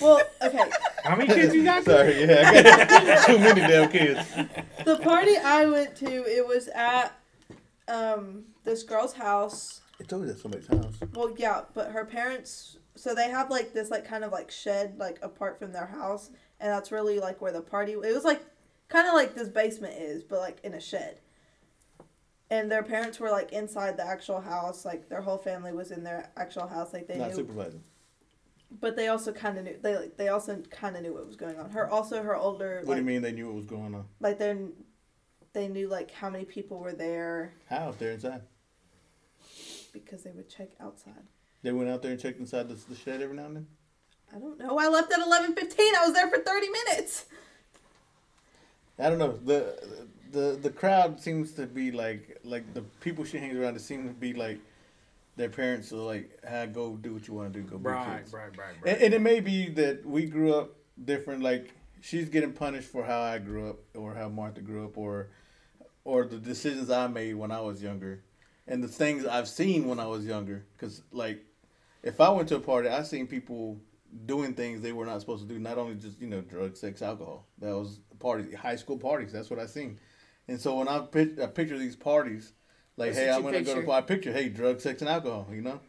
Well, 0.00 0.22
okay. 0.42 0.70
How 1.04 1.16
many 1.16 1.32
kids 1.32 1.54
you 1.54 1.64
got? 1.64 1.84
sorry, 1.84 2.24
yeah, 2.24 2.42
I 2.46 2.62
got 3.02 3.26
too 3.26 3.38
many 3.38 3.60
damn 3.60 3.90
kids. 3.90 4.28
The 4.84 4.96
party 4.98 5.36
I 5.36 5.66
went 5.66 5.96
to, 5.96 6.06
it 6.06 6.46
was 6.46 6.68
at 6.68 7.18
um 7.88 8.44
this 8.64 8.82
girl's 8.82 9.14
house. 9.14 9.80
I 10.00 10.04
told 10.04 10.22
you 10.22 10.28
that 10.28 10.38
somebody's 10.38 10.66
house. 10.68 10.94
Well, 11.14 11.34
yeah, 11.36 11.62
but 11.74 11.90
her 11.90 12.04
parents 12.04 12.76
so 12.96 13.14
they 13.14 13.28
have 13.28 13.50
like 13.50 13.72
this 13.72 13.90
like 13.90 14.06
kind 14.06 14.24
of 14.24 14.32
like 14.32 14.50
shed 14.50 14.96
like 14.98 15.18
apart 15.22 15.58
from 15.58 15.72
their 15.72 15.86
house 15.86 16.30
and 16.60 16.70
that's 16.70 16.90
really 16.90 17.20
like 17.20 17.40
where 17.42 17.52
the 17.52 17.60
party 17.60 17.92
it 17.92 17.98
was 17.98 18.24
like 18.24 18.42
kind 18.88 19.06
of 19.06 19.14
like 19.14 19.34
this 19.34 19.48
basement 19.48 19.94
is, 19.98 20.22
but 20.22 20.38
like 20.38 20.58
in 20.64 20.74
a 20.74 20.80
shed. 20.80 21.20
And 22.50 22.70
their 22.70 22.82
parents 22.84 23.18
were 23.18 23.30
like 23.30 23.52
inside 23.52 23.96
the 23.96 24.06
actual 24.06 24.40
house, 24.40 24.84
like 24.84 25.08
their 25.08 25.20
whole 25.20 25.38
family 25.38 25.72
was 25.72 25.90
in 25.90 26.04
their 26.04 26.30
actual 26.36 26.66
house, 26.68 26.92
like 26.92 27.08
they 27.08 27.18
Not 27.18 27.30
knew 27.30 27.36
supervising. 27.36 27.82
but 28.80 28.94
they 28.96 29.08
also 29.08 29.32
kind 29.32 29.58
of 29.58 29.64
knew 29.64 29.76
they 29.82 29.96
like 29.96 30.16
they 30.16 30.28
also 30.28 30.62
kind 30.70 30.94
of 30.96 31.02
knew 31.02 31.12
what 31.14 31.26
was 31.26 31.36
going 31.36 31.58
on. 31.58 31.70
Her 31.70 31.88
also 31.90 32.22
her 32.22 32.36
older 32.36 32.82
What 32.84 32.94
do 32.94 33.00
you 33.00 33.06
mean 33.06 33.22
they 33.22 33.32
knew 33.32 33.46
what 33.46 33.56
was 33.56 33.66
going 33.66 33.94
on? 33.94 34.04
like 34.20 34.38
they 34.38 34.56
they 35.54 35.66
knew 35.68 35.88
like 35.88 36.10
how 36.12 36.30
many 36.30 36.44
people 36.44 36.78
were 36.78 36.92
there 36.92 37.54
How 37.68 37.88
if 37.88 37.98
they're 37.98 38.12
inside? 38.12 38.42
because 39.92 40.22
they 40.22 40.30
would 40.32 40.48
check 40.48 40.68
outside. 40.80 41.24
They 41.62 41.72
went 41.72 41.88
out 41.90 42.02
there 42.02 42.12
and 42.12 42.20
checked 42.20 42.38
inside 42.38 42.68
the, 42.68 42.74
the 42.88 42.94
shed 42.94 43.22
every 43.22 43.34
now 43.34 43.46
and 43.46 43.56
then. 43.56 43.66
I 44.34 44.38
don't 44.38 44.58
know. 44.58 44.78
I 44.78 44.88
left 44.88 45.10
at 45.12 45.18
eleven 45.20 45.54
fifteen. 45.54 45.94
I 45.96 46.04
was 46.04 46.12
there 46.12 46.28
for 46.28 46.38
thirty 46.38 46.68
minutes. 46.68 47.24
I 48.98 49.08
don't 49.08 49.18
know. 49.18 49.32
The 49.32 50.06
the 50.32 50.58
the 50.60 50.70
crowd 50.70 51.20
seems 51.20 51.52
to 51.52 51.66
be 51.66 51.90
like 51.90 52.38
like 52.44 52.74
the 52.74 52.82
people 53.00 53.24
she 53.24 53.38
hangs 53.38 53.56
around. 53.56 53.76
It 53.76 53.80
seems 53.80 54.08
to 54.08 54.14
be 54.14 54.32
like 54.32 54.58
their 55.36 55.48
parents 55.50 55.92
are 55.92 55.96
like, 55.96 56.30
"Hey, 56.46 56.66
go 56.66 56.96
do 56.96 57.14
what 57.14 57.28
you 57.28 57.34
want 57.34 57.52
to 57.52 57.60
do. 57.60 57.68
Go 57.68 57.78
be 57.78 57.84
Right, 57.90 58.18
kids." 58.18 58.32
right, 58.32 58.56
right, 58.56 58.74
And, 58.76 58.84
right. 58.84 59.02
and 59.02 59.14
it 59.14 59.20
may 59.20 59.40
be 59.40 59.68
that 59.70 60.04
we 60.06 60.26
grew 60.26 60.54
up 60.54 60.76
different. 61.02 61.42
Like 61.42 61.74
she's 62.00 62.28
getting 62.28 62.52
punished 62.52 62.88
for 62.88 63.04
how 63.04 63.20
I 63.20 63.38
grew 63.38 63.70
up, 63.70 63.78
or 63.94 64.14
how 64.14 64.28
Martha 64.28 64.60
grew 64.60 64.84
up, 64.84 64.96
or 64.96 65.28
or 66.04 66.24
the 66.24 66.38
decisions 66.38 66.90
I 66.90 67.06
made 67.08 67.34
when 67.34 67.50
I 67.50 67.60
was 67.60 67.82
younger, 67.82 68.22
and 68.66 68.82
the 68.82 68.88
things 68.88 69.26
I've 69.26 69.48
seen 69.48 69.86
when 69.88 69.98
I 70.00 70.06
was 70.06 70.24
younger. 70.24 70.64
Because 70.76 71.02
like, 71.12 71.44
if 72.02 72.20
I 72.20 72.30
went 72.30 72.48
to 72.50 72.56
a 72.56 72.60
party, 72.60 72.88
I 72.88 73.02
seen 73.02 73.26
people 73.26 73.78
doing 74.24 74.54
things 74.54 74.80
they 74.80 74.92
were 74.92 75.04
not 75.04 75.20
supposed 75.20 75.46
to 75.46 75.52
do. 75.52 75.58
Not 75.58 75.76
only 75.78 75.96
just 75.96 76.20
you 76.20 76.28
know 76.28 76.40
drugs, 76.40 76.80
sex, 76.80 77.02
alcohol. 77.02 77.46
That 77.58 77.74
was 77.76 78.00
party, 78.18 78.54
high 78.54 78.76
school 78.76 78.98
parties. 78.98 79.32
That's 79.32 79.50
what 79.50 79.58
I 79.58 79.66
seen. 79.66 79.98
And 80.48 80.60
so 80.60 80.76
when 80.76 80.88
I, 80.88 81.00
pic- 81.00 81.40
I 81.40 81.46
picture 81.46 81.78
these 81.78 81.96
parties, 81.96 82.52
like, 82.96 83.12
That's 83.12 83.18
hey, 83.18 83.30
I'm 83.30 83.42
gonna 83.42 83.62
go 83.62 83.74
picture. 83.74 83.86
to 83.86 83.92
I 83.92 84.00
picture, 84.00 84.32
hey, 84.32 84.48
drugs, 84.48 84.82
sex, 84.82 85.02
and 85.02 85.10
alcohol. 85.10 85.48
You 85.52 85.62
know 85.62 85.80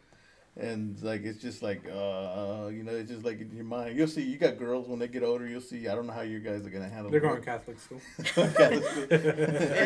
and 0.59 0.99
like 1.03 1.23
it's 1.23 1.39
just 1.39 1.61
like 1.61 1.85
uh 1.87 2.67
you 2.71 2.83
know 2.83 2.91
it's 2.91 3.11
just 3.11 3.23
like 3.23 3.39
in 3.39 3.55
your 3.55 3.65
mind 3.65 3.95
you'll 3.95 4.07
see 4.07 4.23
you 4.23 4.37
got 4.37 4.57
girls 4.57 4.87
when 4.87 4.97
they 4.97 5.07
get 5.07 5.21
older 5.21 5.47
you'll 5.47 5.61
see 5.61 5.87
i 5.87 5.93
don't 5.93 6.07
know 6.07 6.13
how 6.13 6.21
you 6.21 6.39
guys 6.39 6.65
are 6.65 6.69
gonna 6.69 6.89
handle 6.89 7.11
They're 7.11 7.19
going 7.19 7.35
to 7.39 7.45
Catholic 7.45 7.79
school. 7.79 8.01
Are 8.37 8.43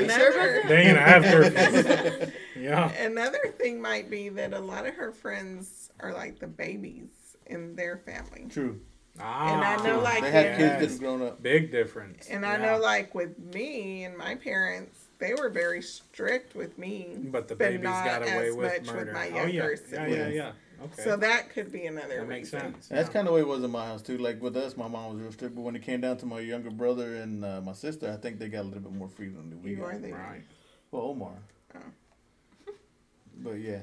you 0.01 0.09
sure 0.09 0.29
about 0.31 0.53
that? 0.53 0.63
They 0.67 0.77
ain't 0.83 0.97
gonna 0.97 1.01
have 1.01 1.23
curfews. 1.23 2.31
Yeah. 2.55 2.91
Another 2.91 3.39
thing 3.57 3.81
might 3.81 4.09
be 4.09 4.29
that 4.29 4.53
a 4.53 4.59
lot 4.59 4.85
of 4.85 4.93
her 4.93 5.11
friends 5.11 5.89
are 5.99 6.13
like 6.13 6.39
the 6.39 6.47
babies 6.47 7.35
in 7.47 7.75
their 7.75 7.97
family. 7.97 8.47
true 8.49 8.79
Ah, 9.19 9.53
And 9.53 9.63
I 9.63 9.87
know, 9.87 9.99
like, 9.99 10.21
they 10.23 10.31
have 10.31 10.45
yeah. 10.45 10.57
kids 10.57 10.79
that 10.81 10.89
have 10.91 10.99
grown 10.99 11.21
up 11.21 11.43
big 11.43 11.71
difference. 11.71 12.27
And 12.29 12.45
I 12.45 12.57
know, 12.57 12.77
like 12.79 13.13
with 13.13 13.37
me 13.53 14.05
and 14.05 14.17
my 14.17 14.35
parents, 14.35 14.99
they 15.19 15.33
were 15.33 15.49
very 15.49 15.81
strict 15.81 16.55
with 16.55 16.77
me. 16.77 17.17
But 17.25 17.47
the 17.47 17.55
but 17.55 17.59
babies 17.69 17.83
not 17.83 18.05
got 18.05 18.21
away 18.23 18.47
as 18.47 18.55
with 18.55 18.71
much 18.71 18.81
with 18.87 18.95
murder. 18.95 19.11
my 19.13 19.27
oh 19.29 19.33
yeah, 19.33 19.45
younger 19.47 19.77
yeah, 19.91 20.07
yeah, 20.07 20.27
yeah. 20.29 20.51
Okay, 20.83 21.03
So 21.03 21.15
that 21.17 21.51
could 21.51 21.71
be 21.71 21.85
another 21.85 22.17
that 22.21 22.27
makes 22.27 22.51
reason. 22.53 22.73
sense. 22.73 22.87
that's 22.87 23.07
yeah. 23.09 23.13
kind 23.13 23.27
of 23.27 23.33
the 23.33 23.35
way 23.35 23.41
it 23.41 23.47
was 23.47 23.63
in 23.63 23.69
my 23.69 23.85
house 23.85 24.01
too 24.01 24.17
like 24.17 24.41
with 24.41 24.57
us 24.57 24.75
my 24.75 24.87
mom 24.87 25.13
was 25.13 25.21
real 25.21 25.31
strict 25.31 25.53
but 25.53 25.61
when 25.61 25.75
it 25.75 25.83
came 25.83 26.01
down 26.01 26.17
to 26.17 26.25
my 26.25 26.39
younger 26.39 26.71
brother 26.71 27.17
and 27.17 27.45
uh, 27.45 27.61
my 27.61 27.73
sister 27.73 28.11
i 28.11 28.15
think 28.17 28.39
they 28.39 28.47
got 28.47 28.61
a 28.61 28.63
little 28.63 28.79
bit 28.81 28.91
more 28.91 29.07
freedom 29.07 29.47
than 29.51 29.61
we 29.61 29.71
You 29.71 29.75
got 29.75 29.93
are 29.93 29.99
the 29.99 30.11
right. 30.11 30.41
well 30.89 31.03
omar 31.03 31.33
Oh. 31.75 31.79
but 33.43 33.59
yeah 33.59 33.81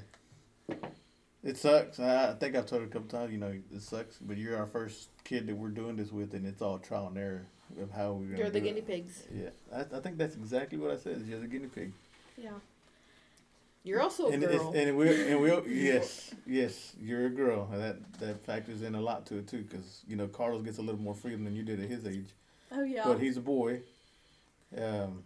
it 1.44 1.56
sucks 1.56 2.00
I, 2.00 2.30
I 2.30 2.34
think 2.34 2.56
i've 2.56 2.66
told 2.66 2.82
her 2.82 2.88
a 2.88 2.90
couple 2.90 3.08
times 3.08 3.32
you 3.32 3.38
know 3.38 3.54
it 3.72 3.82
sucks 3.82 4.18
but 4.18 4.36
you're 4.36 4.56
our 4.56 4.66
first 4.66 5.08
kid 5.24 5.46
that 5.46 5.56
we're 5.56 5.68
doing 5.68 5.96
this 5.96 6.10
with 6.12 6.34
and 6.34 6.46
it's 6.46 6.60
all 6.62 6.78
trial 6.78 7.06
and 7.08 7.18
error 7.18 7.46
of 7.80 7.90
how 7.90 8.12
we're 8.12 8.24
gonna 8.26 8.38
You're 8.38 8.50
the 8.50 8.60
do 8.60 8.66
it. 8.66 8.68
guinea 8.68 8.80
pigs. 8.80 9.22
Yeah, 9.30 9.50
I, 9.74 9.80
I 9.96 10.00
think 10.00 10.16
that's 10.16 10.34
exactly 10.36 10.78
what 10.78 10.90
I 10.90 10.96
said. 10.96 11.22
You're 11.28 11.38
the 11.40 11.46
guinea 11.46 11.66
pig. 11.66 11.92
Yeah. 12.38 12.52
You're 13.84 14.00
also 14.00 14.28
a 14.28 14.32
and 14.32 14.42
girl. 14.42 14.72
and 14.74 14.96
we're, 14.96 15.28
and 15.28 15.40
we're, 15.40 15.62
yes 15.68 16.34
yes 16.46 16.94
you're 17.00 17.26
a 17.26 17.30
girl 17.30 17.68
and 17.72 17.80
that 17.82 17.96
that 18.20 18.44
factors 18.44 18.82
in 18.82 18.94
a 18.94 19.00
lot 19.00 19.26
to 19.26 19.36
it 19.38 19.48
too 19.48 19.62
because 19.62 20.02
you 20.08 20.16
know 20.16 20.26
Carlos 20.26 20.62
gets 20.62 20.78
a 20.78 20.82
little 20.82 21.00
more 21.00 21.14
freedom 21.14 21.44
than 21.44 21.54
you 21.54 21.62
did 21.62 21.78
at 21.80 21.88
his 21.90 22.06
age 22.06 22.30
Oh 22.72 22.82
yeah. 22.82 23.02
but 23.04 23.20
he's 23.20 23.36
a 23.36 23.40
boy. 23.42 23.82
Um, 24.76 25.24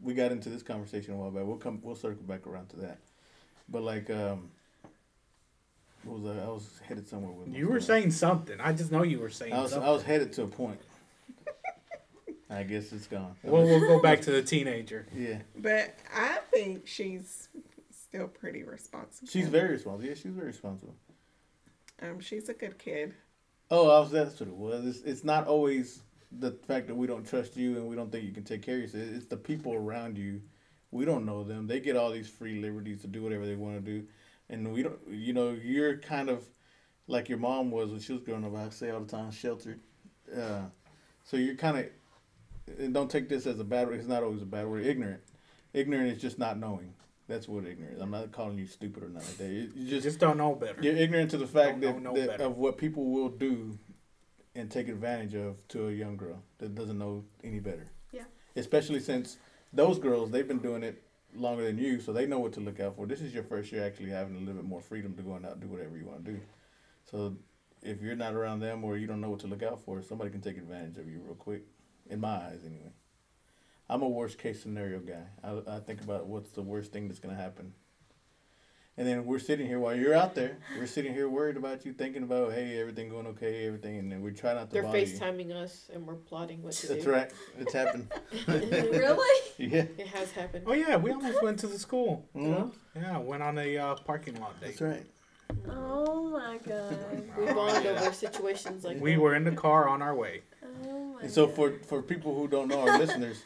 we 0.00 0.12
got 0.14 0.32
into 0.32 0.48
this 0.48 0.62
conversation 0.62 1.14
a 1.14 1.16
while 1.16 1.30
back. 1.30 1.44
We'll 1.46 1.56
come 1.56 1.80
we'll 1.82 1.96
circle 1.96 2.22
back 2.24 2.46
around 2.46 2.68
to 2.70 2.76
that. 2.76 2.98
But 3.68 3.82
like 3.82 4.10
um, 4.10 4.50
what 6.06 6.20
was 6.20 6.36
I? 6.36 6.42
I 6.44 6.48
was 6.48 6.80
headed 6.86 7.06
somewhere 7.06 7.32
with. 7.32 7.48
my 7.48 7.56
You 7.56 7.68
were 7.68 7.80
story. 7.80 8.00
saying 8.02 8.10
something. 8.12 8.60
I 8.60 8.72
just 8.72 8.90
know 8.92 9.02
you 9.02 9.18
were 9.18 9.30
saying 9.30 9.52
I 9.52 9.62
was 9.62 9.72
something. 9.72 9.88
I 9.88 9.92
was 9.92 10.02
headed 10.02 10.32
to 10.34 10.42
a 10.44 10.46
point. 10.46 10.80
I 12.48 12.62
guess 12.62 12.92
it's 12.92 13.06
gone. 13.08 13.34
well, 13.42 13.64
we'll 13.64 13.80
go 13.80 14.00
back 14.00 14.20
to 14.22 14.30
the 14.30 14.42
teenager. 14.42 15.06
yeah, 15.14 15.38
But 15.56 15.96
I 16.14 16.38
think 16.52 16.86
she's 16.86 17.48
still 17.90 18.28
pretty 18.28 18.62
responsible. 18.62 19.28
she's 19.28 19.48
very 19.48 19.70
responsible. 19.72 20.08
Yeah, 20.08 20.14
she's 20.14 20.32
very 20.32 20.46
responsible. 20.48 20.94
Um, 22.00 22.20
she's 22.20 22.48
a 22.48 22.54
good 22.54 22.78
kid. 22.78 23.14
Oh, 23.70 23.90
I 23.90 23.98
was 23.98 24.10
that's 24.12 24.38
what 24.38 24.48
it 24.48 24.54
was. 24.54 24.86
It's, 24.86 25.00
it's 25.00 25.24
not 25.24 25.48
always 25.48 26.02
the 26.38 26.52
fact 26.68 26.86
that 26.86 26.94
we 26.94 27.08
don't 27.08 27.26
trust 27.26 27.56
you 27.56 27.76
and 27.78 27.88
we 27.88 27.96
don't 27.96 28.12
think 28.12 28.24
you 28.24 28.32
can 28.32 28.44
take 28.44 28.62
care 28.62 28.76
of 28.76 28.82
yourself. 28.82 29.04
It's 29.12 29.26
the 29.26 29.36
people 29.36 29.74
around 29.74 30.16
you. 30.16 30.40
We 30.92 31.04
don't 31.04 31.26
know 31.26 31.42
them. 31.42 31.66
They 31.66 31.80
get 31.80 31.96
all 31.96 32.12
these 32.12 32.28
free 32.28 32.60
liberties 32.60 33.00
to 33.00 33.08
do 33.08 33.22
whatever 33.22 33.44
they 33.44 33.56
want 33.56 33.74
to 33.74 33.80
do, 33.80 34.06
and 34.50 34.72
we 34.72 34.82
don't. 34.82 34.98
You 35.08 35.32
know, 35.32 35.50
you're 35.50 35.98
kind 35.98 36.28
of 36.28 36.44
like 37.06 37.28
your 37.28 37.38
mom 37.38 37.70
was 37.70 37.90
when 37.90 38.00
she 38.00 38.12
was 38.12 38.22
growing 38.22 38.44
up. 38.44 38.54
I 38.54 38.68
say 38.70 38.90
all 38.90 39.00
the 39.00 39.06
time, 39.06 39.30
sheltered. 39.30 39.80
Uh, 40.34 40.62
so 41.24 41.36
you're 41.36 41.54
kind 41.56 41.78
of. 41.78 41.86
And 42.78 42.92
don't 42.92 43.10
take 43.10 43.28
this 43.28 43.46
as 43.46 43.60
a 43.60 43.64
bad 43.64 43.86
word. 43.86 44.00
It's 44.00 44.08
not 44.08 44.24
always 44.24 44.42
a 44.42 44.46
bad 44.46 44.66
word. 44.66 44.84
Ignorant. 44.84 45.20
Ignorant 45.72 46.10
is 46.10 46.20
just 46.20 46.38
not 46.38 46.58
knowing. 46.58 46.94
That's 47.28 47.48
what 47.48 47.64
ignorant 47.66 47.96
is. 47.96 48.00
I'm 48.00 48.10
not 48.10 48.32
calling 48.32 48.56
you 48.58 48.66
stupid 48.66 49.02
or 49.02 49.08
nothing 49.08 49.28
like 49.28 49.36
that. 49.38 49.48
You, 49.48 49.60
you 49.74 49.84
You 49.84 49.90
just 49.90 50.04
just 50.04 50.18
don't 50.20 50.36
know 50.38 50.54
better. 50.54 50.80
you're 50.80 50.96
ignorant 50.96 51.30
to 51.32 51.38
the 51.38 51.46
fact 51.46 51.80
that, 51.80 52.00
know 52.00 52.14
that 52.14 52.40
of 52.40 52.56
what 52.56 52.78
people 52.78 53.04
will 53.10 53.28
do 53.28 53.78
and 54.54 54.70
take 54.70 54.88
advantage 54.88 55.34
of 55.34 55.66
to 55.68 55.88
a 55.88 55.92
young 55.92 56.16
girl 56.16 56.42
that 56.58 56.74
doesn't 56.74 56.98
know 56.98 57.24
any 57.44 57.58
better. 57.58 57.90
Yeah. 58.12 58.22
Especially 58.54 59.00
since 59.00 59.38
those 59.72 59.98
girls 59.98 60.30
they've 60.30 60.46
been 60.48 60.60
doing 60.60 60.82
it 60.82 61.02
longer 61.36 61.64
than 61.64 61.78
you, 61.78 62.00
so 62.00 62.12
they 62.12 62.26
know 62.26 62.38
what 62.38 62.52
to 62.54 62.60
look 62.60 62.80
out 62.80 62.96
for. 62.96 63.06
This 63.06 63.20
is 63.20 63.34
your 63.34 63.44
first 63.44 63.72
year 63.72 63.84
actually 63.84 64.10
having 64.10 64.36
a 64.36 64.38
little 64.38 64.54
bit 64.54 64.64
more 64.64 64.80
freedom 64.80 65.14
to 65.14 65.22
go 65.22 65.34
out 65.34 65.44
and 65.44 65.60
do 65.60 65.68
whatever 65.68 65.96
you 65.96 66.06
want 66.06 66.24
to 66.24 66.32
do. 66.32 66.40
So 67.10 67.36
if 67.82 68.02
you're 68.02 68.16
not 68.16 68.34
around 68.34 68.60
them 68.60 68.84
or 68.84 68.96
you 68.96 69.06
don't 69.06 69.20
know 69.20 69.30
what 69.30 69.40
to 69.40 69.46
look 69.46 69.62
out 69.62 69.80
for, 69.80 70.02
somebody 70.02 70.30
can 70.30 70.40
take 70.40 70.56
advantage 70.56 70.98
of 70.98 71.08
you 71.08 71.20
real 71.24 71.34
quick. 71.34 71.62
In 72.08 72.20
my 72.20 72.28
eyes, 72.28 72.60
anyway. 72.64 72.92
I'm 73.88 74.02
a 74.02 74.08
worst 74.08 74.38
case 74.38 74.62
scenario 74.62 75.00
guy. 75.00 75.24
I, 75.44 75.76
I 75.76 75.80
think 75.80 76.02
about 76.02 76.26
what's 76.26 76.50
the 76.50 76.62
worst 76.62 76.92
thing 76.92 77.08
that's 77.08 77.20
gonna 77.20 77.36
happen. 77.36 77.74
And 78.98 79.06
then 79.06 79.26
we're 79.26 79.38
sitting 79.38 79.66
here 79.66 79.78
while 79.78 79.94
you're 79.94 80.14
out 80.14 80.34
there. 80.34 80.56
We're 80.78 80.86
sitting 80.86 81.12
here 81.12 81.28
worried 81.28 81.58
about 81.58 81.84
you, 81.84 81.92
thinking 81.92 82.22
about 82.22 82.54
hey, 82.54 82.80
everything 82.80 83.10
going 83.10 83.26
okay, 83.26 83.66
everything, 83.66 83.98
and 83.98 84.10
then 84.10 84.22
we 84.22 84.30
try 84.32 84.54
not 84.54 84.68
to 84.70 84.72
They're 84.72 84.82
bother 84.84 85.00
you. 85.00 85.06
FaceTiming 85.06 85.52
us 85.52 85.90
and 85.92 86.06
we're 86.06 86.14
plotting 86.14 86.62
what 86.62 86.72
to 86.72 86.86
do. 86.86 86.92
That's 86.94 87.04
do. 87.04 87.12
right. 87.12 87.30
It's 87.58 87.74
happened. 87.74 88.08
really? 88.48 89.40
Yeah. 89.58 89.84
It 89.98 90.06
has 90.08 90.30
happened. 90.32 90.64
Oh 90.66 90.72
yeah, 90.72 90.96
we 90.96 91.10
almost 91.10 91.42
went 91.42 91.58
to 91.60 91.66
the 91.66 91.78
school. 91.78 92.26
Mhm. 92.34 92.72
Yeah, 92.94 93.18
went 93.18 93.42
on 93.42 93.58
a 93.58 93.76
uh, 93.76 93.94
parking 93.96 94.40
lot 94.40 94.58
date. 94.60 94.78
That's 94.78 94.80
right. 94.80 95.06
Oh 95.68 96.30
my 96.30 96.58
god. 96.66 97.22
We 97.38 97.52
bond 97.52 97.86
over 97.86 98.12
situations 98.12 98.82
like 98.84 98.98
We 99.00 99.12
that. 99.12 99.20
were 99.20 99.34
in 99.34 99.44
the 99.44 99.52
car 99.52 99.88
on 99.88 100.00
our 100.00 100.14
way. 100.14 100.40
Oh 100.86 101.12
my 101.14 101.20
And 101.20 101.30
so 101.30 101.46
god. 101.46 101.54
for 101.54 101.72
for 101.86 102.00
people 102.02 102.34
who 102.34 102.48
don't 102.48 102.68
know, 102.68 102.80
our 102.80 102.98
listeners, 102.98 103.42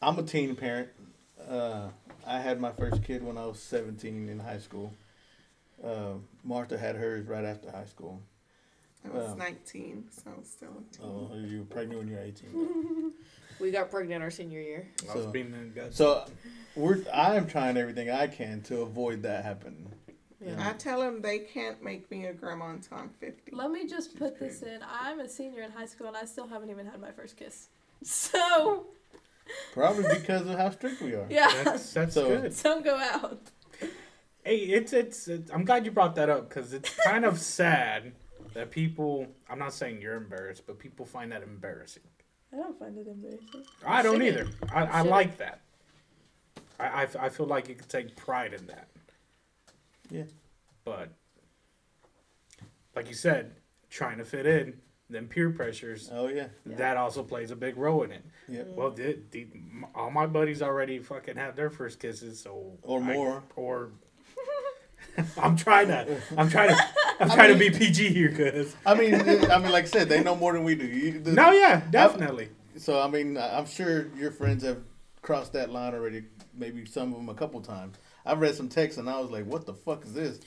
I'm 0.00 0.16
a 0.20 0.22
teen 0.22 0.54
parent. 0.54 0.88
Uh, 1.48 1.88
I 2.26 2.40
had 2.40 2.60
my 2.60 2.72
first 2.72 3.02
kid 3.02 3.22
when 3.22 3.36
I 3.38 3.46
was 3.46 3.58
17 3.60 4.28
in 4.28 4.38
high 4.38 4.58
school. 4.58 4.92
Uh, 5.84 6.14
Martha 6.42 6.78
had 6.78 6.96
hers 6.96 7.26
right 7.26 7.44
after 7.44 7.70
high 7.70 7.84
school. 7.86 8.20
I 9.04 9.08
was 9.08 9.28
Wow. 9.30 9.34
19, 9.34 10.04
so 10.10 10.22
I 10.34 10.38
was 10.38 10.48
still 10.48 10.68
a 10.70 10.94
teen. 10.96 11.06
Oh, 11.06 11.30
you 11.36 11.58
were 11.58 11.64
pregnant 11.66 11.98
when 12.00 12.08
you 12.08 12.14
were 12.14 12.22
18. 12.22 13.12
We 13.60 13.70
got 13.70 13.88
pregnant 13.88 14.20
our 14.20 14.32
senior 14.32 14.60
year. 14.60 14.88
I 15.08 15.14
was 15.14 15.24
So- 15.26 15.30
being 15.30 15.52
in 15.54 15.72
guts. 15.72 15.96
So 15.96 16.24
we're 16.74 17.04
I'm 17.12 17.46
trying 17.46 17.76
everything 17.76 18.10
I 18.10 18.26
can 18.26 18.62
to 18.62 18.80
avoid 18.82 19.22
that 19.22 19.44
happening. 19.44 19.92
Yeah. 20.44 20.56
I 20.68 20.72
tell 20.72 20.98
them 21.00 21.22
they 21.22 21.38
can't 21.38 21.80
make 21.82 22.10
me 22.10 22.26
a 22.26 22.32
grandma 22.32 22.70
until 22.70 22.98
I'm 22.98 23.10
50. 23.20 23.52
Let 23.52 23.70
me 23.70 23.86
just 23.86 24.10
She's 24.10 24.18
put 24.18 24.40
this 24.40 24.62
in. 24.62 24.80
I'm 24.82 25.20
a 25.20 25.28
senior 25.28 25.62
in 25.62 25.70
high 25.70 25.86
school 25.86 26.08
and 26.08 26.16
I 26.16 26.24
still 26.24 26.48
haven't 26.48 26.68
even 26.70 26.84
had 26.86 27.00
my 27.00 27.12
first 27.12 27.36
kiss. 27.36 27.68
So 28.02 28.86
Probably 29.72 30.04
because 30.18 30.42
of 30.48 30.56
how 30.58 30.70
strict 30.70 31.00
we 31.02 31.14
are. 31.14 31.26
yeah. 31.30 31.62
that's 31.64 31.92
that's 31.92 32.14
So- 32.14 32.28
good. 32.40 32.52
Some 32.54 32.82
go 32.82 32.96
out. 32.96 33.40
Hey, 34.44 34.56
it's, 34.58 34.92
it's 34.92 35.26
it's 35.28 35.50
I'm 35.50 35.64
glad 35.64 35.84
you 35.86 35.90
brought 35.90 36.14
that 36.16 36.28
up 36.28 36.48
because 36.48 36.72
it's 36.74 36.94
kind 37.04 37.24
of 37.24 37.38
sad 37.40 38.12
that 38.52 38.70
people. 38.70 39.26
I'm 39.48 39.58
not 39.58 39.72
saying 39.72 40.02
you're 40.02 40.16
embarrassed, 40.16 40.64
but 40.66 40.78
people 40.78 41.06
find 41.06 41.32
that 41.32 41.42
embarrassing. 41.42 42.02
I 42.52 42.56
don't 42.56 42.78
find 42.78 42.96
it 42.98 43.06
embarrassing. 43.08 43.64
I 43.86 44.02
don't 44.02 44.20
Shouldn't. 44.20 44.48
either. 44.48 44.50
I, 44.72 44.82
I 44.82 44.86
Shouldn't. 44.98 45.08
like 45.10 45.36
that. 45.38 45.60
I 46.78 47.06
feel 47.30 47.46
like 47.46 47.68
you 47.68 47.74
could 47.74 47.88
take 47.88 48.14
pride 48.16 48.52
in 48.52 48.66
that. 48.66 48.88
Yeah. 50.10 50.24
But 50.84 51.08
like 52.94 53.08
you 53.08 53.14
said, 53.14 53.52
trying 53.90 54.18
to 54.18 54.24
fit 54.24 54.44
in, 54.46 54.74
then 55.10 55.26
peer 55.28 55.50
pressures, 55.50 56.08
Oh 56.12 56.28
yeah. 56.28 56.46
Yeah. 56.68 56.76
that 56.76 56.96
also 56.96 57.22
plays 57.22 57.50
a 57.50 57.56
big 57.56 57.76
role 57.76 58.02
in 58.02 58.12
it. 58.12 58.24
Yeah. 58.48 58.60
Mm-hmm. 58.60 58.74
Well, 58.74 58.90
the, 58.90 59.18
the, 59.30 59.46
all 59.94 60.10
my 60.10 60.26
buddies 60.26 60.62
already 60.62 60.98
fucking 60.98 61.36
had 61.36 61.56
their 61.56 61.70
first 61.70 61.98
kisses, 62.00 62.40
so 62.40 62.78
Or 62.82 63.00
I- 63.00 63.12
more. 63.14 63.42
or 63.56 63.90
I'm 65.40 65.56
trying 65.56 65.88
to, 65.88 66.20
I'm 66.36 66.48
trying 66.48 66.70
to, 66.70 66.82
I'm 67.20 67.30
trying 67.30 67.52
to 67.52 67.58
be 67.58 67.70
PG 67.70 68.08
here, 68.08 68.32
cause 68.32 68.74
I 68.84 68.94
mean, 68.94 69.14
I 69.14 69.58
mean, 69.58 69.70
like 69.70 69.84
I 69.84 69.88
said, 69.88 70.08
they 70.08 70.22
know 70.22 70.34
more 70.34 70.52
than 70.52 70.64
we 70.64 70.74
do. 70.74 70.86
You, 70.86 71.20
the, 71.20 71.32
no, 71.32 71.52
yeah, 71.52 71.82
definitely. 71.90 72.48
So 72.78 73.00
I 73.00 73.08
mean, 73.08 73.36
I'm 73.38 73.66
sure 73.66 74.08
your 74.16 74.32
friends 74.32 74.64
have 74.64 74.78
crossed 75.22 75.52
that 75.52 75.70
line 75.70 75.94
already. 75.94 76.24
Maybe 76.56 76.84
some 76.86 77.12
of 77.12 77.18
them 77.18 77.28
a 77.28 77.34
couple 77.34 77.60
times. 77.60 77.96
I've 78.26 78.40
read 78.40 78.54
some 78.56 78.68
texts 78.68 78.98
and 78.98 79.08
I 79.08 79.20
was 79.20 79.30
like, 79.30 79.44
"What 79.46 79.66
the 79.66 79.74
fuck 79.74 80.04
is 80.04 80.14
this?" 80.14 80.40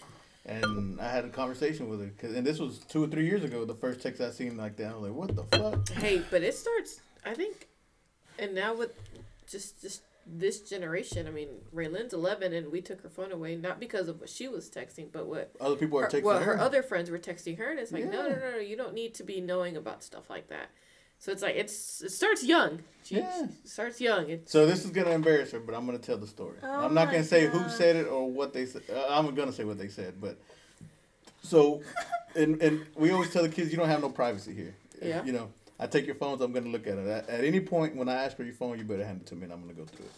And 0.48 1.00
I 1.02 1.10
had 1.10 1.26
a 1.26 1.30
conversation 1.30 1.90
with 1.90 2.00
her, 2.00 2.10
'cause- 2.18 2.34
and 2.34 2.48
this 2.48 2.58
was 2.58 2.80
two 2.80 3.04
or 3.04 3.08
three 3.08 3.26
years 3.26 3.44
ago. 3.44 3.66
The 3.66 3.76
first 3.76 4.02
text 4.02 4.22
I 4.22 4.32
seen 4.32 4.56
like 4.56 4.78
that, 4.78 4.92
I 4.94 4.96
was 4.96 5.10
like, 5.10 5.14
"What 5.14 5.36
the 5.36 5.44
fuck?" 5.58 5.90
Hey, 5.90 6.24
but 6.32 6.42
it 6.42 6.56
starts. 6.56 7.02
I 7.26 7.34
think, 7.34 7.68
and 8.40 8.56
now 8.56 8.74
with 8.74 8.94
just 9.48 9.82
just 9.82 10.02
this 10.26 10.62
generation. 10.62 11.28
I 11.28 11.32
mean, 11.32 11.50
Raylan's 11.74 12.14
eleven, 12.14 12.54
and 12.54 12.72
we 12.72 12.82
took 12.82 13.02
her 13.02 13.10
phone 13.10 13.32
away 13.34 13.56
not 13.58 13.80
because 13.80 14.08
of 14.08 14.20
what 14.22 14.30
she 14.30 14.48
was 14.48 14.70
texting, 14.70 15.12
but 15.12 15.26
what 15.28 15.52
Other 15.60 15.76
people 15.76 16.00
are 16.00 16.08
texting 16.08 16.24
what 16.24 16.42
her. 16.44 16.56
her 16.56 16.60
other 16.62 16.82
friends 16.82 17.10
were 17.12 17.20
texting 17.20 17.58
her, 17.58 17.70
and 17.70 17.80
it's 17.80 17.92
like, 17.92 18.06
no, 18.06 18.30
no, 18.30 18.36
no, 18.36 18.52
no, 18.52 18.58
you 18.58 18.76
don't 18.78 18.94
need 18.94 19.14
to 19.16 19.24
be 19.24 19.42
knowing 19.42 19.76
about 19.76 20.02
stuff 20.04 20.30
like 20.30 20.48
that. 20.48 20.70
So 21.20 21.32
it's 21.32 21.42
like 21.42 21.56
it's 21.56 22.02
it 22.02 22.12
starts 22.12 22.44
young. 22.44 22.82
She 23.04 23.16
Yeah. 23.16 23.48
starts 23.64 24.00
young. 24.00 24.30
It's 24.30 24.52
So 24.52 24.66
this 24.66 24.86
is 24.86 24.92
gonna 24.92 25.12
embarrass 25.12 25.52
her, 25.52 25.60
but 25.60 25.74
I'm 25.76 25.86
gonna 25.86 25.98
tell 25.98 26.18
the 26.18 26.28
story. 26.28 26.58
Oh 26.64 26.86
I'm 26.86 26.94
not 26.94 27.06
gonna 27.12 27.24
say 27.24 27.48
who 27.48 27.68
said 27.70 27.96
it 27.96 28.08
or 28.08 28.30
what 28.30 28.54
they 28.54 28.66
said. 28.66 28.84
Uh, 28.94 29.06
I'm 29.10 29.34
gonna 29.34 29.52
say 29.52 29.64
what 29.64 29.78
they 29.78 29.88
said, 29.88 30.22
but 30.22 30.38
so, 31.42 31.82
and 32.36 32.62
and 32.62 32.86
we 32.96 33.12
always 33.12 33.32
tell 33.32 33.44
the 33.44 33.50
kids 33.50 33.72
you 33.72 33.78
don't 33.78 33.90
have 33.90 34.02
no 34.02 34.10
privacy 34.10 34.54
here. 34.54 34.76
Yeah. 35.02 35.24
You 35.24 35.32
know, 35.32 35.50
I 35.80 35.88
take 35.88 36.06
your 36.06 36.16
phones. 36.16 36.42
I'm 36.42 36.52
gonna 36.52 36.70
look 36.70 36.88
at 36.88 36.98
it. 36.98 37.08
At, 37.08 37.30
at 37.30 37.44
any 37.44 37.60
point 37.62 37.96
when 37.96 38.10
I 38.10 38.14
ask 38.24 38.38
for 38.38 38.44
your 38.44 38.54
phone, 38.54 38.78
you 38.78 38.86
better 38.86 39.06
hand 39.06 39.22
it 39.22 39.28
to 39.28 39.36
me, 39.36 39.44
and 39.44 39.54
I'm 39.54 39.62
gonna 39.62 39.74
go 39.74 39.86
through 39.86 40.06
it. 40.06 40.12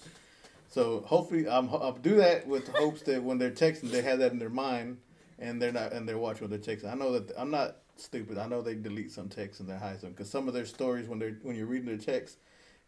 So 0.70 1.02
hopefully, 1.02 1.48
I'm 1.48 1.70
I'll 1.70 1.94
do 1.94 2.16
that 2.18 2.46
with 2.46 2.68
hopes 2.76 3.02
that 3.04 3.24
when 3.24 3.38
they're 3.38 3.52
texting, 3.52 3.90
they 3.92 4.02
have 4.02 4.20
that 4.20 4.32
in 4.32 4.40
their 4.40 4.50
mind, 4.50 4.98
and 5.40 5.62
they're 5.62 5.72
not 5.72 5.94
and 5.94 6.08
they're 6.08 6.18
watching 6.18 6.48
what 6.50 6.52
they're 6.64 6.76
texting. 6.76 6.92
I 6.92 6.96
know 6.96 7.14
that 7.18 7.32
I'm 7.40 7.52
not 7.52 7.78
stupid. 8.00 8.38
I 8.38 8.48
know 8.48 8.62
they 8.62 8.76
delete 8.76 9.12
some 9.12 9.30
texts 9.30 9.60
and 9.60 9.70
they 9.70 9.76
hide 9.76 10.02
some 10.02 10.12
because 10.12 10.30
some 10.30 10.48
of 10.48 10.54
their 10.54 10.66
stories 10.66 11.08
when 11.08 11.20
they're 11.20 11.38
when 11.44 11.56
you're 11.56 11.66
reading 11.66 11.88
their 11.88 11.98
text, 11.98 12.38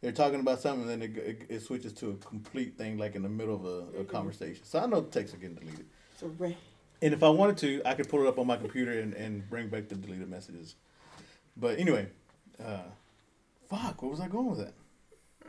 they're 0.01 0.11
talking 0.11 0.39
about 0.39 0.61
something 0.61 0.89
and 0.89 0.89
then 0.89 1.01
it, 1.01 1.17
it, 1.17 1.45
it 1.49 1.61
switches 1.61 1.93
to 1.93 2.11
a 2.11 2.13
complete 2.15 2.77
thing 2.77 2.97
like 2.97 3.15
in 3.15 3.21
the 3.21 3.29
middle 3.29 3.55
of 3.55 3.65
a, 3.65 4.01
a 4.01 4.03
conversation. 4.03 4.63
So 4.63 4.79
I 4.79 4.85
know 4.85 5.01
the 5.01 5.09
texts 5.09 5.35
are 5.35 5.39
getting 5.39 5.55
deleted. 5.55 5.85
it's 6.13 6.23
a 6.23 6.27
Ray. 6.27 6.57
And 7.01 7.13
if 7.13 7.23
I 7.23 7.29
wanted 7.29 7.57
to, 7.57 7.81
I 7.83 7.95
could 7.95 8.09
pull 8.09 8.21
it 8.21 8.27
up 8.27 8.37
on 8.37 8.45
my 8.45 8.57
computer 8.57 8.99
and, 8.99 9.13
and 9.15 9.49
bring 9.49 9.69
back 9.69 9.87
the 9.89 9.95
deleted 9.95 10.29
messages. 10.29 10.75
But 11.57 11.79
anyway, 11.79 12.07
uh, 12.63 12.83
fuck, 13.69 14.01
what 14.03 14.11
was 14.11 14.19
I 14.19 14.27
going 14.27 14.49
with 14.49 14.59
that? 14.59 14.73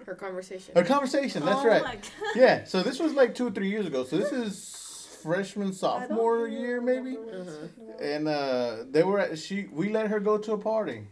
Her 0.06 0.14
conversation. 0.14 0.74
Her 0.74 0.82
conversation. 0.82 1.44
That's 1.44 1.60
oh 1.60 1.68
right. 1.68 1.82
My 1.82 1.94
god. 1.94 2.02
Yeah. 2.34 2.64
So 2.64 2.82
this 2.82 2.98
was 2.98 3.12
like 3.12 3.34
two 3.34 3.46
or 3.46 3.50
three 3.50 3.68
years 3.68 3.86
ago. 3.86 4.04
So 4.04 4.16
this 4.16 4.32
is 4.32 4.81
freshman 5.22 5.72
sophomore 5.72 6.48
year 6.48 6.80
maybe. 6.80 7.16
remember 7.16 7.20
what 7.26 7.34
I 7.34 7.38
was 7.38 7.48
Uh-huh. 7.48 8.04
And 8.04 8.28
uh, 8.28 8.76
they 8.90 9.02
were 9.02 9.20
at 9.20 9.38
she. 9.38 9.66
We 9.70 9.90
let 9.90 10.08
her 10.08 10.20
go 10.20 10.38
to 10.38 10.52
a 10.52 10.58
party. 10.58 11.06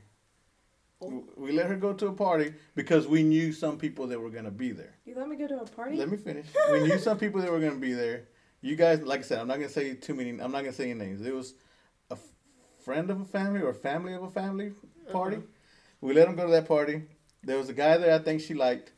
Oh. 1.03 1.25
We 1.37 1.53
let 1.53 1.67
her 1.67 1.77
go 1.77 1.93
to 1.95 2.09
a 2.09 2.13
party 2.13 2.53
because 2.75 3.07
we 3.07 3.23
knew 3.23 3.53
some 3.53 3.79
people 3.79 4.07
that 4.09 4.21
were 4.21 4.31
gonna 4.31 4.51
be 4.51 4.73
there. 4.73 4.95
You 5.07 5.15
let 5.17 5.29
me 5.29 5.37
go 5.37 5.47
to 5.47 5.61
a 5.61 5.67
party? 5.67 5.97
Let 5.97 6.11
me 6.11 6.17
finish. 6.17 6.47
We 6.73 6.81
knew 6.81 6.99
some 6.99 7.19
people 7.19 7.41
that 7.41 7.51
were 7.51 7.61
gonna 7.61 7.77
be 7.77 7.95
there. 7.95 8.29
You 8.61 8.77
guys, 8.77 9.01
like 9.03 9.21
I 9.21 9.23
said, 9.23 9.39
I'm 9.39 9.49
not 9.49 9.57
gonna 9.57 9.71
say 9.71 9.95
too 9.95 10.15
many. 10.15 10.31
I'm 10.31 10.53
not 10.53 10.63
gonna 10.65 10.73
say 10.73 10.89
your 10.89 10.97
names. 10.97 11.25
It 11.25 11.35
was 11.35 11.55
a 12.11 12.15
f- 12.15 12.21
friend 12.85 13.11
of 13.11 13.21
a 13.21 13.25
family 13.25 13.63
or 13.63 13.73
family 13.73 14.13
of 14.13 14.23
a 14.23 14.31
family 14.31 14.73
party. 15.11 15.37
Uh-huh. 15.37 15.47
We 16.03 16.13
let 16.15 16.27
them 16.27 16.37
go 16.37 16.47
to 16.47 16.53
that 16.53 16.69
party. 16.69 17.03
There 17.43 17.57
was 17.57 17.69
a 17.71 17.73
guy 17.73 17.97
there 17.97 18.15
I 18.15 18.19
think 18.19 18.43
she 18.43 18.53
liked, 18.55 18.93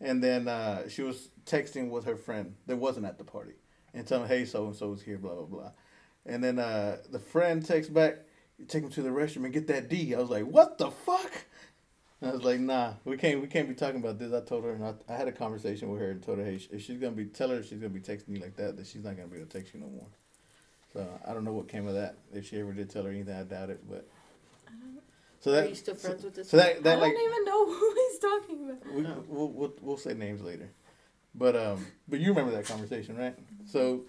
and 0.00 0.22
then 0.22 0.46
uh, 0.46 0.88
she 0.88 1.02
was 1.02 1.30
texting 1.44 1.90
with 1.90 2.04
her 2.04 2.16
friend 2.16 2.54
that 2.66 2.76
wasn't 2.76 3.06
at 3.06 3.18
the 3.18 3.24
party 3.24 3.54
and 3.94 4.06
telling, 4.06 4.28
"Hey, 4.28 4.44
so 4.44 4.66
and 4.66 4.76
so 4.76 4.92
is 4.92 5.02
here." 5.02 5.18
Blah 5.18 5.34
blah 5.34 5.44
blah. 5.44 5.70
And 6.26 6.42
then 6.44 6.58
uh, 6.58 6.98
the 7.10 7.18
friend 7.18 7.64
texts 7.64 7.92
back, 7.92 8.18
take 8.68 8.82
him 8.82 8.90
to 8.90 9.02
the 9.02 9.10
restroom 9.10 9.44
and 9.44 9.52
get 9.52 9.66
that 9.68 9.88
D." 9.88 10.14
I 10.14 10.18
was 10.18 10.30
like, 10.30 10.44
"What 10.44 10.78
the 10.78 10.90
fuck?" 10.90 11.30
I 12.20 12.32
was 12.32 12.42
like, 12.42 12.58
"Nah, 12.60 12.94
we 13.04 13.16
can't. 13.16 13.40
We 13.40 13.46
can't 13.46 13.68
be 13.68 13.74
talking 13.74 14.00
about 14.00 14.18
this." 14.18 14.32
I 14.32 14.40
told 14.40 14.64
her, 14.64 14.72
and 14.72 14.84
I, 14.84 14.94
I 15.08 15.16
had 15.16 15.28
a 15.28 15.32
conversation 15.32 15.88
with 15.90 16.00
her 16.00 16.10
and 16.10 16.22
told 16.22 16.38
her, 16.38 16.44
"Hey, 16.44 16.60
if 16.72 16.82
she's 16.82 16.98
gonna 16.98 17.12
be, 17.12 17.26
tell 17.26 17.48
her 17.50 17.62
she's 17.62 17.78
gonna 17.78 17.88
be 17.90 18.00
texting 18.00 18.30
you 18.36 18.40
like 18.40 18.56
that, 18.56 18.76
that 18.76 18.86
she's 18.86 19.04
not 19.04 19.16
gonna 19.16 19.28
be 19.28 19.36
able 19.36 19.46
to 19.46 19.58
text 19.58 19.72
you 19.74 19.80
no 19.80 19.86
more." 19.88 20.06
So 20.92 21.06
I 21.26 21.32
don't 21.34 21.44
know 21.44 21.52
what 21.52 21.68
came 21.68 21.86
of 21.86 21.94
that. 21.94 22.16
If 22.32 22.48
she 22.48 22.58
ever 22.60 22.72
did 22.72 22.90
tell 22.90 23.04
her 23.04 23.10
anything, 23.10 23.34
I 23.34 23.42
doubt 23.44 23.70
it. 23.70 23.88
But 23.88 24.08
so 25.40 25.52
Are 25.52 25.54
that 25.56 25.68
you 25.68 25.74
still 25.76 25.94
friends 25.94 26.24
with 26.24 26.34
this? 26.34 26.48
so 26.48 26.56
that 26.56 26.78
I 26.78 26.80
that 26.80 26.98
don't 26.98 27.08
even 27.20 27.44
know 27.44 27.66
who 27.72 27.94
he's 27.94 28.18
talking 28.18 28.70
about. 28.70 28.92
we, 28.94 29.06
Oh. 29.06 29.24
we'll, 29.28 29.48
we'll 29.50 29.74
we'll 29.82 29.96
say 29.96 30.14
names 30.14 30.40
later, 30.42 30.70
but 31.34 31.54
um, 31.54 31.86
but 32.08 32.18
you 32.18 32.30
remember 32.30 32.50
that 32.52 32.64
conversation, 32.64 33.16
right? 33.16 33.36
So, 33.68 34.06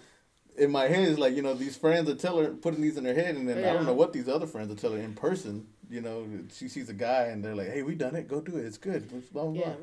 in 0.58 0.72
my 0.72 0.86
head, 0.88 1.08
it's 1.08 1.20
like 1.20 1.36
you 1.36 1.42
know 1.42 1.54
these 1.54 1.78
friends 1.78 2.10
are 2.10 2.16
telling 2.16 2.46
her 2.46 2.52
putting 2.54 2.82
these 2.82 2.98
in 2.98 3.06
her 3.06 3.14
head, 3.14 3.36
and 3.36 3.48
then 3.48 3.60
I 3.60 3.74
don't 3.74 3.86
know 3.86 3.94
what 3.94 4.14
these 4.14 4.28
other 4.28 4.48
friends 4.48 4.72
are 4.72 4.76
telling 4.76 5.00
her 5.00 5.04
in 5.06 5.14
person. 5.14 5.68
You 5.90 6.02
know, 6.02 6.28
she 6.54 6.68
sees 6.68 6.90
a 6.90 6.94
guy 6.94 7.24
and 7.26 7.44
they're 7.44 7.56
like, 7.56 7.70
"Hey, 7.70 7.82
we 7.84 7.96
done 7.96 8.16
it. 8.16 8.28
Go 8.28 8.42
do 8.42 8.58
it. 8.58 8.66
It's 8.66 8.78
good." 8.78 9.10
Blah 9.10 9.20
blah 9.32 9.52
blah. 9.52 9.62
Yeah, 9.62 9.74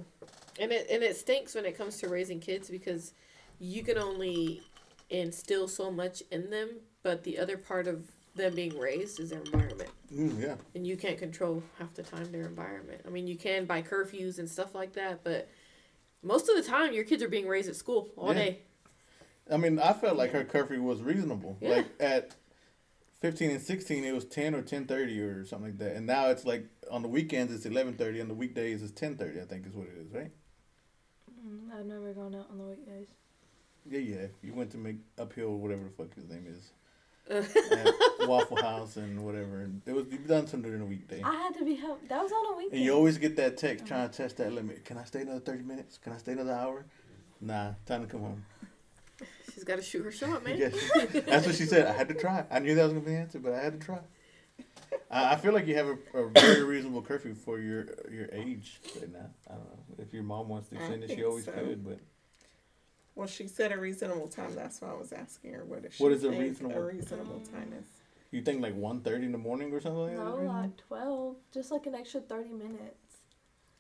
and 0.60 0.72
it 0.72 0.86
and 0.90 1.02
it 1.02 1.16
stinks 1.16 1.54
when 1.54 1.64
it 1.64 1.76
comes 1.76 1.98
to 1.98 2.08
raising 2.08 2.40
kids 2.40 2.68
because 2.70 3.12
you 3.58 3.82
can 3.82 3.98
only 3.98 4.62
instill 5.10 5.68
so 5.68 5.90
much 5.90 6.22
in 6.30 6.50
them, 6.50 6.70
but 7.02 7.24
the 7.24 7.38
other 7.38 7.56
part 7.56 7.86
of 7.86 8.10
them 8.34 8.54
being 8.54 8.76
raised 8.78 9.18
is 9.18 9.30
their 9.30 9.40
environment, 9.40 9.88
Mm, 10.14 10.42
yeah. 10.42 10.56
and 10.74 10.86
you 10.86 10.94
can't 10.96 11.16
control 11.16 11.62
half 11.78 11.94
the 11.94 12.02
time 12.02 12.30
their 12.32 12.44
environment. 12.44 13.00
I 13.06 13.08
mean, 13.10 13.26
you 13.26 13.36
can 13.36 13.64
by 13.64 13.80
curfews 13.82 14.38
and 14.38 14.48
stuff 14.48 14.74
like 14.74 14.92
that, 14.92 15.24
but 15.24 15.48
most 16.22 16.48
of 16.50 16.56
the 16.56 16.62
time 16.62 16.92
your 16.92 17.04
kids 17.04 17.22
are 17.22 17.28
being 17.28 17.48
raised 17.48 17.68
at 17.70 17.76
school 17.76 18.10
all 18.16 18.28
Yeah. 18.34 18.34
day. 18.34 18.58
I 19.50 19.56
mean, 19.56 19.78
I 19.78 19.92
felt 19.92 20.16
like 20.16 20.32
her 20.32 20.44
curfew 20.44 20.82
was 20.82 21.02
reasonable. 21.02 21.56
Yeah. 21.60 21.68
Like 21.76 21.86
at 22.00 22.34
fifteen 23.20 23.50
and 23.50 23.60
sixteen, 23.62 24.04
it 24.04 24.12
was 24.14 24.24
ten 24.24 24.54
or 24.54 24.62
ten 24.62 24.86
thirty 24.86 25.20
or 25.20 25.44
something 25.44 25.68
like 25.70 25.78
that, 25.78 25.96
and 25.96 26.06
now 26.06 26.28
it's 26.28 26.44
like 26.44 26.66
on 26.90 27.02
the 27.02 27.08
weekends 27.08 27.52
it's 27.54 27.66
eleven 27.66 27.94
thirty, 27.94 28.20
on 28.20 28.28
the 28.28 28.34
weekdays 28.34 28.82
it's 28.82 28.92
ten 28.92 29.16
thirty. 29.16 29.40
I 29.40 29.44
think 29.44 29.66
is 29.66 29.74
what 29.74 29.86
it 29.86 29.94
is, 30.00 30.12
right? 30.12 30.30
Mm, 31.46 31.78
I've 31.78 31.86
never 31.86 32.12
gone 32.12 32.34
out 32.34 32.48
on 32.50 32.58
the 32.58 32.64
weekdays. 32.64 33.06
Yeah, 33.88 34.00
yeah. 34.00 34.26
You 34.42 34.52
went 34.54 34.70
to 34.72 34.78
make 34.78 34.96
uphill, 35.18 35.56
whatever 35.58 35.84
the 35.84 35.90
fuck 35.90 36.12
his 36.14 36.28
name 36.28 36.46
is, 36.48 36.72
at 37.30 38.28
Waffle 38.28 38.56
House 38.56 38.96
and 38.96 39.24
whatever. 39.24 39.60
And 39.60 39.80
it 39.86 39.94
was 39.94 40.06
you've 40.10 40.26
done 40.26 40.48
something 40.48 40.62
during 40.62 40.80
the 40.80 40.86
weekday, 40.86 41.22
I 41.22 41.34
had 41.36 41.54
to 41.54 41.64
be 41.64 41.76
home. 41.76 41.98
That 42.08 42.20
was 42.20 42.32
on 42.32 42.54
a 42.54 42.56
weekend. 42.56 42.74
and 42.74 42.82
you 42.82 42.92
always 42.92 43.16
get 43.18 43.36
that 43.36 43.56
text 43.56 43.86
trying 43.86 44.08
to 44.10 44.16
test 44.16 44.38
that 44.38 44.52
limit. 44.52 44.84
Can 44.84 44.98
I 44.98 45.04
stay 45.04 45.20
another 45.20 45.38
thirty 45.38 45.62
minutes? 45.62 45.98
Can 45.98 46.12
I 46.12 46.16
stay 46.18 46.32
another 46.32 46.52
hour? 46.52 46.84
Nah, 47.40 47.74
time 47.84 48.00
to 48.02 48.08
come 48.08 48.22
home. 48.22 48.44
She's 49.56 49.64
got 49.64 49.76
to 49.76 49.82
shoot 49.82 50.04
her 50.04 50.12
shot, 50.12 50.44
man. 50.44 50.58
Yes. 50.58 50.74
That's 51.26 51.46
what 51.46 51.54
she 51.54 51.64
said. 51.64 51.86
I 51.86 51.92
had 51.94 52.08
to 52.08 52.14
try. 52.14 52.44
I 52.50 52.58
knew 52.58 52.74
that 52.74 52.82
was 52.84 52.92
gonna 52.92 53.06
be 53.06 53.12
the 53.12 53.16
answer, 53.18 53.38
but 53.38 53.54
I 53.54 53.62
had 53.62 53.80
to 53.80 53.86
try. 53.86 54.00
I, 55.10 55.32
I 55.32 55.36
feel 55.36 55.54
like 55.54 55.66
you 55.66 55.74
have 55.76 55.86
a, 55.86 56.18
a 56.18 56.28
very 56.28 56.62
reasonable 56.62 57.00
curfew 57.00 57.34
for 57.34 57.58
your 57.58 57.86
your 58.12 58.28
age 58.32 58.80
right 59.00 59.10
now. 59.10 59.30
I 59.48 59.52
don't 59.54 59.64
know 59.64 59.78
if 60.04 60.12
your 60.12 60.24
mom 60.24 60.48
wants 60.50 60.68
to 60.68 60.74
extend 60.74 61.04
it. 61.04 61.10
She 61.16 61.24
always 61.24 61.46
so. 61.46 61.52
could, 61.52 61.82
but 61.86 61.98
Well, 63.14 63.26
she 63.26 63.48
said 63.48 63.72
a 63.72 63.78
reasonable 63.78 64.28
time. 64.28 64.54
That's 64.54 64.78
why 64.82 64.90
I 64.90 64.94
was 64.94 65.10
asking 65.10 65.54
her 65.54 65.64
what 65.64 65.86
is 65.86 65.94
she 65.94 66.02
What 66.02 66.12
is 66.12 66.22
a 66.24 66.30
reasonable- 66.30 66.76
a 66.76 66.84
reasonable 66.84 67.40
time 67.50 67.72
is. 67.78 67.86
You 68.30 68.42
think 68.42 68.60
like 68.60 68.76
1.30 68.76 69.22
in 69.22 69.32
the 69.32 69.38
morning 69.38 69.72
or 69.72 69.80
something 69.80 70.02
like 70.02 70.12
No, 70.18 70.36
that? 70.36 70.44
like 70.46 70.76
twelve, 70.76 71.36
just 71.54 71.70
like 71.70 71.86
an 71.86 71.94
extra 71.94 72.20
thirty 72.20 72.50
minutes. 72.52 73.16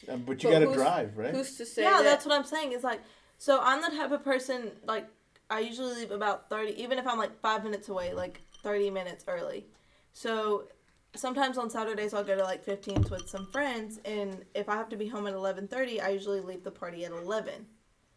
Uh, 0.08 0.16
but 0.16 0.42
you 0.42 0.48
But 0.48 0.60
gotta 0.60 0.72
drive, 0.74 1.18
right? 1.18 1.34
Who's 1.34 1.54
to 1.58 1.66
say 1.66 1.82
yeah, 1.82 1.98
that? 1.98 2.04
that's 2.04 2.24
what 2.24 2.34
I'm 2.34 2.44
saying. 2.46 2.72
Is 2.72 2.82
like, 2.82 3.00
so 3.36 3.60
I'm 3.60 3.82
the 3.82 3.88
type 3.94 4.12
of 4.12 4.24
person 4.24 4.70
like 4.86 5.06
I 5.48 5.60
usually 5.60 5.94
leave 5.94 6.10
about 6.10 6.48
thirty, 6.50 6.80
even 6.82 6.98
if 6.98 7.06
I'm 7.06 7.18
like 7.18 7.38
five 7.40 7.62
minutes 7.64 7.88
away, 7.88 8.12
like 8.12 8.40
thirty 8.62 8.90
minutes 8.90 9.24
early. 9.28 9.66
So 10.12 10.68
sometimes 11.14 11.58
on 11.58 11.70
Saturdays 11.70 12.14
I'll 12.14 12.24
go 12.24 12.36
to 12.36 12.42
like 12.42 12.64
15s 12.64 13.10
with 13.10 13.28
some 13.28 13.46
friends, 13.46 14.00
and 14.04 14.44
if 14.54 14.68
I 14.68 14.74
have 14.76 14.88
to 14.90 14.96
be 14.96 15.06
home 15.06 15.26
at 15.26 15.34
eleven 15.34 15.68
thirty, 15.68 16.00
I 16.00 16.08
usually 16.08 16.40
leave 16.40 16.64
the 16.64 16.70
party 16.70 17.04
at 17.04 17.12
eleven. 17.12 17.66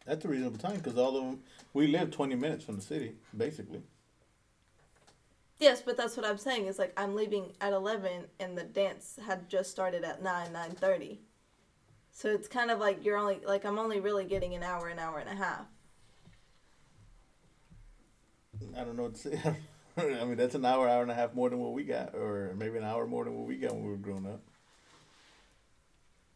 That's 0.06 0.24
a 0.24 0.28
reasonable 0.28 0.58
time 0.58 0.76
because 0.76 0.98
all 0.98 1.16
of 1.16 1.24
them, 1.24 1.40
we 1.72 1.86
live 1.86 2.10
20 2.10 2.34
minutes 2.34 2.64
from 2.64 2.76
the 2.76 2.82
city, 2.82 3.14
basically. 3.36 3.82
Yes, 5.58 5.82
but 5.82 5.96
that's 5.96 6.16
what 6.16 6.24
I'm 6.24 6.38
saying. 6.38 6.66
Is 6.66 6.78
like 6.78 6.92
I'm 6.96 7.14
leaving 7.14 7.52
at 7.60 7.72
eleven, 7.72 8.24
and 8.40 8.56
the 8.56 8.64
dance 8.64 9.18
had 9.24 9.48
just 9.48 9.70
started 9.70 10.04
at 10.04 10.22
nine, 10.22 10.52
nine 10.52 10.72
thirty. 10.72 11.20
So 12.12 12.28
it's 12.28 12.48
kind 12.48 12.70
of 12.70 12.80
like 12.80 13.04
you're 13.04 13.18
only 13.18 13.40
like 13.46 13.64
I'm 13.64 13.78
only 13.78 14.00
really 14.00 14.24
getting 14.24 14.54
an 14.54 14.62
hour, 14.62 14.88
an 14.88 14.98
hour 14.98 15.18
and 15.18 15.28
a 15.28 15.34
half. 15.34 15.66
I 18.76 18.84
don't 18.84 18.96
know 18.96 19.04
what 19.04 19.14
to 19.14 19.20
say. 19.20 19.56
I 19.96 20.24
mean, 20.24 20.36
that's 20.36 20.54
an 20.54 20.64
hour, 20.64 20.88
hour 20.88 21.02
and 21.02 21.10
a 21.10 21.14
half 21.14 21.34
more 21.34 21.50
than 21.50 21.58
what 21.58 21.72
we 21.72 21.84
got, 21.84 22.14
or 22.14 22.54
maybe 22.56 22.78
an 22.78 22.84
hour 22.84 23.06
more 23.06 23.24
than 23.24 23.34
what 23.34 23.46
we 23.46 23.56
got 23.56 23.74
when 23.74 23.84
we 23.84 23.90
were 23.90 23.96
growing 23.96 24.26
up. 24.26 24.40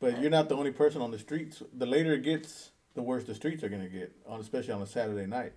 But 0.00 0.20
you're 0.20 0.30
not 0.30 0.48
the 0.48 0.56
only 0.56 0.72
person 0.72 1.00
on 1.00 1.10
the 1.10 1.18
streets. 1.18 1.62
The 1.72 1.86
later 1.86 2.14
it 2.14 2.22
gets, 2.22 2.72
the 2.94 3.02
worse 3.02 3.24
the 3.24 3.34
streets 3.34 3.62
are 3.62 3.68
gonna 3.68 3.88
get, 3.88 4.14
on 4.26 4.40
especially 4.40 4.72
on 4.72 4.82
a 4.82 4.86
Saturday 4.86 5.26
night, 5.26 5.52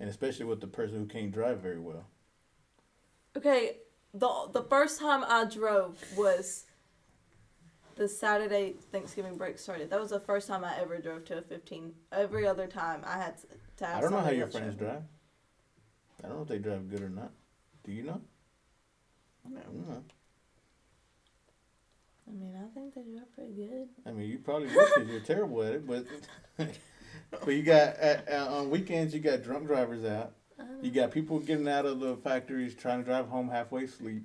and 0.00 0.10
especially 0.10 0.44
with 0.44 0.60
the 0.60 0.66
person 0.66 0.98
who 0.98 1.06
can't 1.06 1.32
drive 1.32 1.60
very 1.60 1.78
well. 1.78 2.06
Okay, 3.36 3.76
the 4.12 4.48
the 4.52 4.64
first 4.64 5.00
time 5.00 5.24
I 5.26 5.44
drove 5.44 5.96
was 6.16 6.64
the 7.96 8.08
Saturday 8.08 8.74
Thanksgiving 8.92 9.36
break 9.36 9.58
started. 9.58 9.90
That 9.90 10.00
was 10.00 10.10
the 10.10 10.20
first 10.20 10.48
time 10.48 10.64
I 10.64 10.78
ever 10.78 10.98
drove 10.98 11.24
to 11.26 11.38
a 11.38 11.42
15. 11.42 11.94
Every 12.12 12.46
other 12.46 12.66
time 12.66 13.02
I 13.06 13.16
had 13.16 13.36
to 13.78 13.86
have 13.86 13.98
I 13.98 14.00
don't 14.02 14.10
know 14.10 14.20
how 14.20 14.30
your 14.30 14.46
friends 14.46 14.74
drive. 14.76 15.02
Drive. 16.26 16.32
I 16.32 16.34
don't 16.34 16.36
know 16.36 16.42
if 16.42 16.48
they 16.48 16.58
drive 16.58 16.90
good 16.90 17.02
or 17.02 17.08
not. 17.08 17.30
Do 17.84 17.92
you 17.92 18.02
know? 18.02 18.20
No. 19.48 19.60
I 19.60 19.64
don't 19.64 19.88
know. 19.88 20.02
I 22.28 22.32
mean, 22.32 22.54
I 22.56 22.74
think 22.74 22.94
they 22.94 23.02
drive 23.02 23.32
pretty 23.34 23.52
good. 23.52 23.88
I 24.04 24.10
mean, 24.10 24.28
you 24.28 24.38
probably 24.38 24.68
would 24.68 24.88
because 24.94 25.08
you're 25.08 25.20
terrible 25.20 25.62
at 25.62 25.74
it, 25.74 25.86
but 25.86 26.04
but 27.30 27.54
you 27.54 27.62
got 27.62 27.96
at, 27.96 28.28
uh, 28.30 28.56
on 28.56 28.70
weekends 28.70 29.14
you 29.14 29.20
got 29.20 29.42
drunk 29.42 29.68
drivers 29.68 30.04
out. 30.04 30.32
You 30.82 30.90
got 30.90 31.10
people 31.10 31.38
getting 31.38 31.68
out 31.68 31.84
of 31.84 32.00
the 32.00 32.16
factories 32.16 32.74
trying 32.74 32.98
to 33.00 33.04
drive 33.04 33.28
home 33.28 33.48
halfway 33.50 33.84
asleep. 33.84 34.24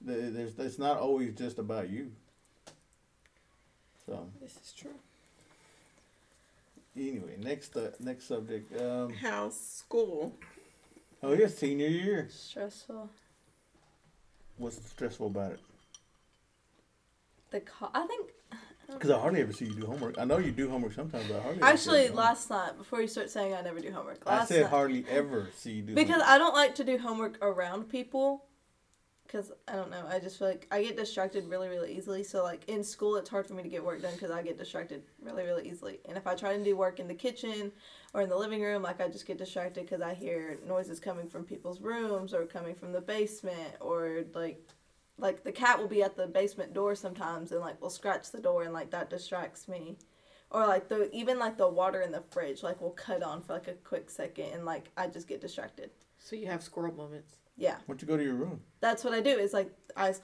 There's 0.00 0.58
it's 0.58 0.78
not 0.78 0.98
always 0.98 1.34
just 1.34 1.58
about 1.58 1.90
you. 1.90 2.12
So 4.06 4.28
This 4.40 4.56
is 4.56 4.72
true. 4.72 4.94
anyway, 6.96 7.36
next 7.38 7.76
uh, 7.76 7.90
next 8.00 8.26
subject. 8.26 8.80
Um, 8.80 9.12
How's 9.12 9.60
school? 9.60 10.34
Oh 11.22 11.32
yeah, 11.32 11.46
senior 11.46 11.88
year. 11.88 12.28
Stressful. 12.30 13.10
What's 14.56 14.84
stressful 14.90 15.28
about 15.28 15.52
it? 15.52 15.60
The 17.50 17.60
co- 17.60 17.90
I 17.94 18.06
think 18.06 18.30
Because 18.92 19.10
I 19.10 19.18
hardly 19.18 19.40
ever 19.40 19.52
see 19.52 19.66
you 19.66 19.74
do 19.74 19.86
homework. 19.86 20.18
I 20.18 20.24
know 20.24 20.38
you 20.38 20.50
do 20.50 20.68
homework 20.68 20.92
sometimes, 20.94 21.26
but 21.28 21.36
I 21.36 21.40
hardly. 21.42 21.62
ever 21.62 21.66
see 21.66 21.72
actually 21.72 22.06
homework. 22.08 22.24
last 22.24 22.50
night 22.50 22.78
before 22.78 23.00
you 23.00 23.06
start 23.08 23.30
saying 23.30 23.54
I 23.54 23.60
never 23.60 23.80
do 23.80 23.90
homework. 23.92 24.18
I 24.26 24.44
said 24.44 24.62
night, 24.62 24.70
hardly 24.70 25.04
ever 25.08 25.48
see 25.56 25.72
you 25.72 25.82
do. 25.82 25.94
because 25.94 26.10
homework. 26.14 26.28
I 26.28 26.38
don't 26.38 26.54
like 26.54 26.74
to 26.76 26.84
do 26.84 26.98
homework 26.98 27.38
around 27.42 27.88
people. 27.88 28.44
Because 29.28 29.52
I 29.68 29.74
don't 29.74 29.90
know, 29.90 30.06
I 30.08 30.18
just 30.18 30.38
feel 30.38 30.48
like 30.48 30.66
I 30.70 30.82
get 30.82 30.96
distracted 30.96 31.46
really, 31.50 31.68
really 31.68 31.94
easily. 31.94 32.24
So 32.24 32.42
like 32.42 32.66
in 32.66 32.82
school, 32.82 33.16
it's 33.16 33.28
hard 33.28 33.46
for 33.46 33.52
me 33.52 33.62
to 33.62 33.68
get 33.68 33.84
work 33.84 34.00
done 34.00 34.14
because 34.14 34.30
I 34.30 34.40
get 34.40 34.56
distracted 34.56 35.02
really, 35.22 35.44
really 35.44 35.68
easily. 35.68 36.00
And 36.08 36.16
if 36.16 36.26
I 36.26 36.34
try 36.34 36.56
to 36.56 36.64
do 36.64 36.74
work 36.74 36.98
in 36.98 37.08
the 37.08 37.14
kitchen 37.14 37.70
or 38.14 38.22
in 38.22 38.30
the 38.30 38.38
living 38.38 38.62
room, 38.62 38.82
like 38.82 39.02
I 39.02 39.08
just 39.08 39.26
get 39.26 39.36
distracted 39.36 39.84
because 39.84 40.00
I 40.00 40.14
hear 40.14 40.58
noises 40.66 40.98
coming 40.98 41.28
from 41.28 41.44
people's 41.44 41.82
rooms 41.82 42.32
or 42.32 42.46
coming 42.46 42.74
from 42.74 42.90
the 42.90 43.02
basement 43.02 43.74
or 43.80 44.24
like, 44.32 44.66
like 45.18 45.44
the 45.44 45.52
cat 45.52 45.78
will 45.78 45.88
be 45.88 46.02
at 46.02 46.16
the 46.16 46.26
basement 46.26 46.72
door 46.72 46.94
sometimes 46.94 47.52
and 47.52 47.60
like 47.60 47.82
will 47.82 47.90
scratch 47.90 48.30
the 48.30 48.40
door 48.40 48.62
and 48.62 48.72
like 48.72 48.90
that 48.92 49.10
distracts 49.10 49.68
me. 49.68 49.98
Or 50.50 50.66
like 50.66 50.88
the 50.88 51.14
even 51.14 51.38
like 51.38 51.58
the 51.58 51.68
water 51.68 52.00
in 52.00 52.12
the 52.12 52.22
fridge 52.30 52.62
like 52.62 52.80
will 52.80 52.92
cut 52.92 53.22
on 53.22 53.42
for 53.42 53.52
like 53.52 53.68
a 53.68 53.74
quick 53.74 54.08
second 54.08 54.54
and 54.54 54.64
like 54.64 54.90
I 54.96 55.06
just 55.06 55.28
get 55.28 55.42
distracted. 55.42 55.90
So 56.18 56.34
you 56.34 56.46
have 56.46 56.62
squirrel 56.62 56.94
moments. 56.94 57.36
Yeah 57.58 57.74
Why 57.74 57.80
don't 57.88 58.00
you 58.02 58.08
go 58.08 58.16
to 58.16 58.22
your 58.24 58.34
room? 58.34 58.60
that's 58.80 59.04
what 59.04 59.12
I 59.12 59.20
do. 59.20 59.30
Is 59.30 59.52
like 59.52 59.70
I 59.96 60.14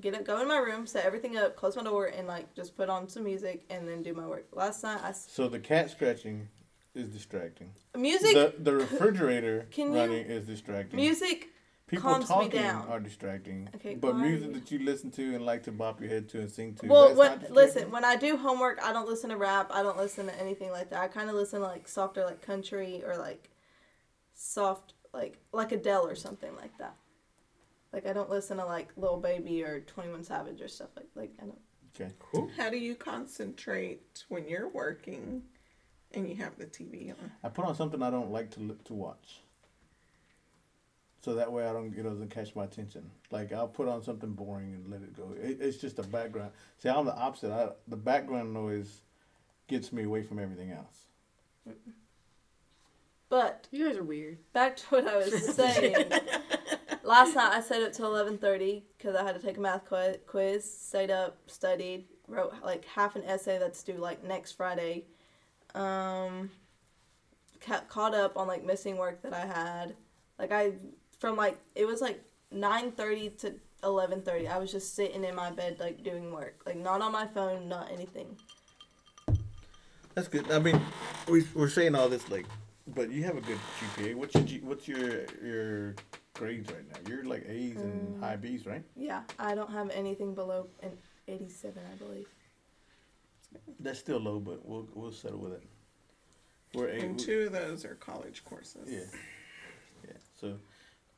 get 0.00 0.14
it, 0.14 0.24
go 0.24 0.40
in 0.40 0.48
my 0.48 0.58
room, 0.58 0.86
set 0.86 1.04
everything 1.04 1.36
up, 1.36 1.54
close 1.56 1.76
my 1.76 1.82
door, 1.84 2.06
and 2.06 2.26
like 2.26 2.52
just 2.54 2.76
put 2.76 2.88
on 2.88 3.08
some 3.08 3.22
music 3.24 3.64
and 3.70 3.86
then 3.88 4.02
do 4.02 4.12
my 4.14 4.26
work. 4.26 4.46
Last 4.52 4.82
night 4.82 5.00
I. 5.04 5.12
So 5.12 5.48
the 5.48 5.60
cat 5.60 5.90
scratching 5.90 6.48
is 6.94 7.08
distracting. 7.08 7.70
music 7.96 8.32
The 8.34 8.54
the 8.58 8.72
refrigerator 8.74 9.66
Can 9.70 9.92
you- 9.92 9.98
running 10.00 10.24
is 10.26 10.46
distracting. 10.46 10.96
music. 10.96 11.48
People 11.86 12.10
calms 12.10 12.30
me 12.30 12.34
talking 12.34 12.50
down. 12.62 12.88
are 12.88 12.98
distracting. 12.98 13.68
Okay, 13.74 13.94
but 13.94 14.16
music 14.16 14.54
that 14.54 14.70
you 14.72 14.78
listen 14.78 15.10
to 15.10 15.34
and 15.34 15.44
like 15.44 15.64
to 15.64 15.70
bop 15.70 16.00
your 16.00 16.08
head 16.08 16.30
to 16.30 16.40
and 16.40 16.50
sing 16.50 16.74
to. 16.76 16.86
Well, 16.86 17.14
when 17.14 17.44
listen 17.50 17.90
when 17.90 18.06
I 18.06 18.16
do 18.16 18.38
homework, 18.38 18.80
I 18.82 18.90
don't 18.94 19.06
listen 19.06 19.28
to 19.28 19.36
rap. 19.36 19.70
I 19.70 19.82
don't 19.82 19.98
listen 19.98 20.24
to 20.26 20.40
anything 20.40 20.70
like 20.70 20.88
that. 20.90 21.02
I 21.02 21.08
kind 21.08 21.28
of 21.28 21.36
listen 21.36 21.60
to 21.60 21.66
like 21.66 21.86
softer 21.86 22.24
like 22.24 22.40
country 22.40 23.02
or 23.04 23.18
like 23.18 23.50
soft 24.32 24.94
like 25.14 25.38
like 25.52 25.72
Adele 25.72 26.06
or 26.06 26.14
something 26.14 26.54
like 26.56 26.76
that. 26.78 26.96
Like 27.92 28.06
I 28.06 28.12
don't 28.12 28.28
listen 28.28 28.56
to 28.58 28.66
like 28.66 28.88
Lil 28.96 29.18
Baby 29.18 29.62
or 29.62 29.80
Twenty 29.80 30.10
One 30.10 30.24
Savage 30.24 30.60
or 30.60 30.68
stuff 30.68 30.88
like 30.96 31.08
like 31.14 31.32
I 31.40 31.46
don't. 31.46 31.58
Okay. 31.94 32.12
Cool. 32.18 32.50
How 32.56 32.70
do 32.70 32.76
you 32.76 32.96
concentrate 32.96 34.24
when 34.28 34.48
you're 34.48 34.68
working 34.68 35.42
and 36.12 36.28
you 36.28 36.34
have 36.36 36.58
the 36.58 36.66
TV 36.66 37.10
on? 37.10 37.30
I 37.44 37.48
put 37.48 37.64
on 37.64 37.74
something 37.76 38.02
I 38.02 38.10
don't 38.10 38.32
like 38.32 38.50
to 38.52 38.60
look, 38.60 38.82
to 38.84 38.94
watch. 38.94 39.40
So 41.22 41.34
that 41.36 41.50
way 41.50 41.66
I 41.66 41.72
don't 41.72 41.96
it 41.96 42.02
doesn't 42.02 42.30
catch 42.30 42.54
my 42.56 42.64
attention. 42.64 43.08
Like 43.30 43.52
I'll 43.52 43.68
put 43.68 43.88
on 43.88 44.02
something 44.02 44.32
boring 44.32 44.74
and 44.74 44.90
let 44.90 45.02
it 45.02 45.16
go. 45.16 45.30
It, 45.40 45.58
it's 45.60 45.78
just 45.78 45.98
a 46.00 46.02
background. 46.02 46.50
See, 46.78 46.88
I'm 46.88 47.06
the 47.06 47.16
opposite. 47.16 47.52
I, 47.52 47.70
the 47.88 47.96
background 47.96 48.52
noise 48.52 49.02
gets 49.68 49.92
me 49.92 50.02
away 50.02 50.22
from 50.22 50.38
everything 50.40 50.72
else. 50.72 51.76
But 53.34 53.66
You 53.72 53.88
guys 53.88 53.96
are 53.96 54.04
weird. 54.04 54.38
back 54.52 54.76
to 54.76 54.84
what 54.90 55.08
I 55.08 55.16
was 55.16 55.54
saying. 55.56 55.96
Last 57.02 57.34
night 57.34 57.52
I 57.52 57.60
stayed 57.62 57.82
up 57.82 57.92
till 57.92 58.06
eleven 58.06 58.38
thirty 58.38 58.84
because 58.96 59.16
I 59.16 59.24
had 59.24 59.34
to 59.34 59.44
take 59.44 59.56
a 59.56 59.60
math 59.60 59.86
quiz. 59.86 60.18
Quiz. 60.28 60.62
Stayed 60.78 61.10
up, 61.10 61.36
studied, 61.46 62.04
wrote 62.28 62.54
like 62.62 62.84
half 62.84 63.16
an 63.16 63.24
essay 63.24 63.58
that's 63.58 63.82
due 63.82 63.96
like 63.96 64.22
next 64.22 64.52
Friday. 64.52 65.06
Um, 65.74 66.48
ca- 67.60 67.82
caught 67.88 68.14
up 68.14 68.36
on 68.36 68.46
like 68.46 68.64
missing 68.64 68.98
work 68.98 69.20
that 69.22 69.32
I 69.34 69.46
had. 69.46 69.96
Like 70.38 70.52
I 70.52 70.74
from 71.18 71.34
like 71.34 71.58
it 71.74 71.88
was 71.88 72.00
like 72.00 72.22
nine 72.52 72.92
thirty 72.92 73.30
to 73.40 73.56
eleven 73.82 74.22
thirty. 74.22 74.46
I 74.46 74.58
was 74.58 74.70
just 74.70 74.94
sitting 74.94 75.24
in 75.24 75.34
my 75.34 75.50
bed 75.50 75.78
like 75.80 76.04
doing 76.04 76.30
work, 76.30 76.62
like 76.66 76.76
not 76.76 77.02
on 77.02 77.10
my 77.10 77.26
phone, 77.26 77.68
not 77.68 77.90
anything. 77.90 78.36
That's 80.14 80.28
good. 80.28 80.52
I 80.52 80.60
mean, 80.60 80.80
we 81.26 81.44
we're 81.52 81.68
saying 81.68 81.96
all 81.96 82.08
this 82.08 82.30
like, 82.30 82.46
but 82.88 83.10
you 83.10 83.24
have 83.24 83.36
a 83.36 83.40
good 83.40 83.58
GPA. 83.80 84.14
What's 84.14 84.34
your 84.34 84.44
G, 84.44 84.60
what's 84.62 84.86
your 84.88 85.24
your 85.42 85.94
grades 86.34 86.70
right 86.72 86.86
now? 86.88 87.10
You're 87.10 87.24
like 87.24 87.44
A's 87.48 87.76
and 87.76 88.16
Mm. 88.16 88.20
high 88.20 88.36
B's, 88.36 88.66
right? 88.66 88.82
Yeah, 88.96 89.22
I 89.38 89.54
don't 89.54 89.70
have 89.70 89.90
anything 89.90 90.34
below 90.34 90.68
an 90.82 90.92
eighty-seven, 91.28 91.82
I 91.92 91.96
believe. 91.96 92.28
That's 93.80 93.98
still 93.98 94.18
low, 94.18 94.40
but 94.40 94.64
we'll 94.66 94.88
we'll 94.94 95.12
settle 95.12 95.38
with 95.38 95.52
it. 95.54 95.62
We're 96.74 96.88
A. 96.88 97.00
And 97.00 97.18
two 97.18 97.42
of 97.42 97.52
those 97.52 97.84
are 97.84 97.94
college 97.94 98.44
courses. 98.44 98.88
Yeah. 98.90 99.18
Yeah. 100.04 100.16
So. 100.40 100.58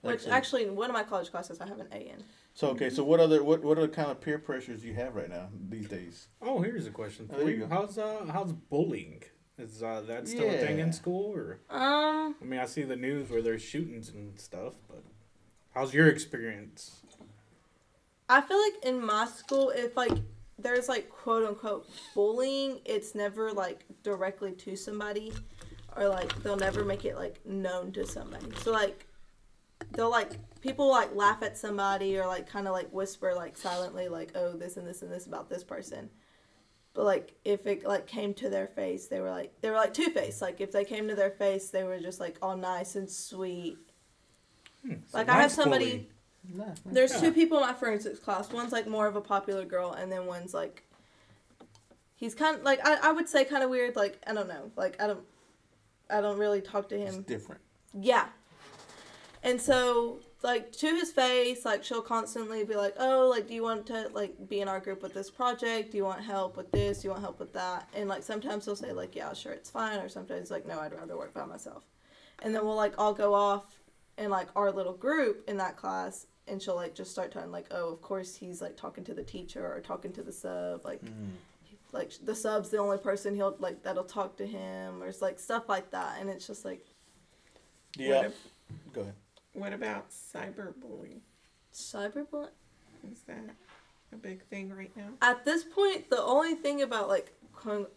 like 0.02 0.12
Which 0.14 0.22
said- 0.24 0.33
actually, 0.33 0.64
in 0.64 0.76
one 0.76 0.90
of 0.90 0.94
my 0.94 1.02
college 1.02 1.31
classes, 1.31 1.61
I 1.61 1.66
have 1.66 1.81
an 1.81 1.88
A 1.92 1.96
in. 2.11 2.22
So 2.52 2.68
okay, 2.68 2.90
so 2.90 3.02
what 3.05 3.20
other 3.20 3.42
what 3.42 3.62
what 3.62 3.79
are 3.79 3.83
the 3.83 3.88
kind 3.88 4.11
of 4.11 4.20
peer 4.20 4.38
pressures 4.38 4.85
you 4.85 4.94
have 4.94 5.14
right 5.16 5.29
now 5.31 5.48
these 5.68 5.88
days? 5.88 6.29
Oh, 6.42 6.61
here's 6.62 6.87
a 6.87 6.90
question 6.90 7.26
Oh, 7.31 7.35
for 7.35 7.40
there 7.40 7.50
you. 7.50 7.57
you 7.62 7.66
go. 7.66 7.74
How's 7.74 7.98
uh 7.98 8.26
how's 8.31 8.53
bullying? 8.53 9.22
Is 9.59 9.82
uh, 9.82 10.02
that 10.07 10.28
still 10.28 10.50
a 10.50 10.59
thing 10.59 10.78
Yeah. 10.78 10.84
in 10.84 10.92
school 10.92 11.32
or? 11.34 11.61
Um, 11.70 12.36
I 12.40 12.44
mean, 12.44 12.61
I 12.61 12.66
see 12.66 12.82
the 12.82 12.96
news 12.96 13.30
where 13.30 13.40
there's 13.40 13.62
shootings 13.62 14.11
and 14.11 14.38
stuff, 14.38 14.74
but 14.88 15.02
how's 15.74 15.94
your 15.94 16.09
experience? 16.09 17.00
I 18.28 18.40
feel 18.42 18.61
like 18.61 18.84
in 18.84 19.04
my 19.04 19.26
school, 19.26 19.70
if 19.70 19.96
like 19.96 20.12
there's 20.59 20.88
like 20.88 21.09
quote 21.09 21.46
unquote 21.46 21.88
bullying, 22.14 22.80
it's 22.84 23.14
never 23.14 23.52
like 23.52 23.84
directly 24.02 24.52
to 24.52 24.76
somebody, 24.76 25.32
or 25.96 26.09
like 26.09 26.34
they'll 26.42 26.57
never 26.57 26.84
make 26.84 27.04
it 27.07 27.16
like 27.16 27.40
known 27.46 27.92
to 27.92 28.04
somebody. 28.04 28.48
So 28.62 28.72
like 28.72 29.07
they'll 29.92 30.11
like 30.11 30.32
people 30.61 30.90
like 30.90 31.14
laugh 31.14 31.42
at 31.42 31.57
somebody 31.57 32.18
or 32.18 32.26
like 32.26 32.46
kind 32.46 32.66
of 32.66 32.72
like 32.72 32.90
whisper 32.90 33.32
like 33.34 33.57
silently 33.57 34.09
like 34.09 34.32
oh 34.34 34.52
this 34.52 34.76
and 34.76 34.86
this 34.86 35.02
and 35.02 35.11
this 35.11 35.26
about 35.26 35.48
this 35.48 35.64
person, 35.64 36.11
But 36.97 37.05
like 37.05 37.34
if 37.44 37.66
it 37.66 37.84
like 37.86 38.07
came 38.07 38.32
to 38.34 38.49
their 38.49 38.66
face, 38.66 39.07
they 39.07 39.20
were 39.20 39.28
like 39.30 39.53
they 39.61 39.68
were 39.68 39.76
like 39.76 39.92
two 39.92 40.09
faced. 40.11 40.40
Like 40.40 40.62
if 40.62 40.72
they 40.72 40.82
came 40.84 41.07
to 41.09 41.14
their 41.14 41.30
face, 41.30 41.68
they 41.68 41.84
were 41.84 41.99
just 42.01 42.18
like 42.18 42.38
all 42.40 42.57
nice 42.57 42.97
and 42.97 43.09
sweet. 43.09 43.76
Hmm, 44.82 44.94
so 45.07 45.18
Like 45.18 45.28
I 45.28 45.40
have 45.42 45.53
somebody. 45.53 46.09
There's 46.86 47.12
Yeah. 47.12 47.20
two 47.20 47.32
people 47.32 47.59
in 47.59 47.64
my 47.66 47.74
forensics 47.74 48.18
class. 48.18 48.51
One's 48.51 48.72
like 48.72 48.86
more 48.88 49.07
of 49.07 49.14
a 49.14 49.20
popular 49.20 49.64
girl, 49.66 49.92
and 49.92 50.11
then 50.11 50.24
one's 50.26 50.55
like. 50.55 50.82
He's 52.14 52.34
kind 52.34 52.57
of 52.57 52.62
like 52.62 52.80
I, 52.82 53.11
I 53.11 53.12
would 53.12 53.28
say 53.28 53.44
kind 53.44 53.62
of 53.62 53.68
weird. 53.68 53.94
Like 53.94 54.18
I 54.26 54.32
don't 54.32 54.49
know. 54.49 54.70
Like 54.74 55.01
I 55.03 55.07
don't. 55.07 55.20
I 56.09 56.22
don't 56.22 56.38
really 56.38 56.62
talk 56.62 56.88
to 56.88 56.99
It's 56.99 57.14
him. 57.14 57.22
different. 57.24 57.61
Yeah. 57.92 58.26
And 59.42 59.61
so, 59.61 60.20
like, 60.43 60.70
to 60.72 60.87
his 60.89 61.11
face, 61.11 61.64
like, 61.64 61.82
she'll 61.82 62.03
constantly 62.03 62.62
be 62.62 62.76
like, 62.76 62.95
oh, 62.99 63.28
like, 63.28 63.49
do 63.49 63.55
you 63.55 63.62
want 63.62 63.87
to, 63.87 64.09
like, 64.12 64.49
be 64.49 64.61
in 64.61 64.68
our 64.68 64.80
group 64.80 65.03
with 65.03 65.14
this 65.14 65.30
project? 65.30 65.93
Do 65.93 65.97
you 65.97 66.05
want 66.05 66.20
help 66.22 66.57
with 66.57 66.70
this? 66.70 67.01
Do 67.01 67.09
you 67.09 67.11
want 67.11 67.22
help 67.22 67.41
with 67.41 67.53
that? 67.55 67.89
And, 67.95 68.09
like, 68.09 68.22
sometimes 68.22 68.64
he'll 68.64 68.76
say, 68.76 68.93
like, 68.93 69.16
yeah, 69.16 69.32
sure, 69.32 69.53
it's 69.53 69.70
fine. 69.70 69.99
Or 69.99 70.09
sometimes, 70.09 70.51
like, 70.51 70.66
no, 70.66 70.78
I'd 70.78 70.93
rather 70.93 71.16
work 71.16 71.32
by 71.32 71.47
myself. 71.47 71.84
And 72.43 72.55
then 72.55 72.64
we'll, 72.64 72.76
like, 72.76 72.95
all 72.99 73.14
go 73.14 73.34
off 73.34 73.78
in, 74.18 74.30
like, 74.30 74.49
our 74.55 74.70
little 74.70 74.93
group 74.93 75.43
in 75.49 75.57
that 75.57 75.76
class. 75.76 76.26
And 76.49 76.62
she'll, 76.62 76.76
like, 76.76 76.95
just 76.95 77.11
start 77.11 77.32
telling, 77.32 77.51
like, 77.51 77.66
oh, 77.70 77.93
of 77.93 78.03
course 78.03 78.37
he's, 78.37 78.61
like, 78.61 78.76
talking 78.76 79.05
to 79.05 79.14
the 79.14 79.24
teacher 79.24 79.66
or 79.66 79.80
talking 79.80 80.12
to 80.12 80.22
the 80.22 80.32
sub. 80.32 80.84
Like, 80.84 81.03
mm. 81.05 81.30
like, 81.93 82.12
the 82.24 82.34
sub's 82.34 82.68
the 82.68 82.78
only 82.78 82.99
person 82.99 83.34
he'll, 83.34 83.57
like, 83.59 83.82
that'll 83.82 84.05
talk 84.05 84.37
to 84.37 84.47
him. 84.47 85.03
Or, 85.03 85.09
it's, 85.09 85.22
like, 85.22 85.41
stuff 85.41 85.68
like 85.68 85.91
that. 85.93 86.18
And 86.20 86.28
it's 86.28 86.47
just, 86.47 86.64
like, 86.64 86.84
Yeah. 87.97 88.22
What, 88.22 88.34
Go 88.93 89.01
ahead. 89.01 89.14
What 89.57 89.72
about 89.72 90.11
cyberbullying? 90.11 91.20
cyberbullying. 91.72 92.48
Is 93.12 93.20
that 93.26 93.44
a 94.12 94.16
big 94.16 94.42
thing 94.44 94.70
right 94.72 94.94
now? 94.96 95.09
at 95.22 95.44
this 95.44 95.64
point, 95.64 96.09
the 96.11 96.22
only 96.22 96.54
thing 96.54 96.82
about 96.82 97.09
like 97.09 97.32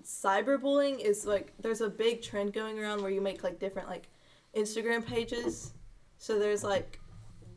cyberbullying 0.04 1.00
is 1.00 1.26
like 1.26 1.54
there's 1.60 1.82
a 1.82 1.90
big 1.90 2.22
trend 2.22 2.54
going 2.54 2.80
around 2.80 3.02
where 3.02 3.12
you 3.12 3.22
make 3.22 3.44
like 3.44 3.60
different 3.60 3.88
like 3.88 4.10
Instagram 4.56 5.06
pages. 5.06 5.74
So 6.18 6.40
there's 6.40 6.64
like 6.64 7.00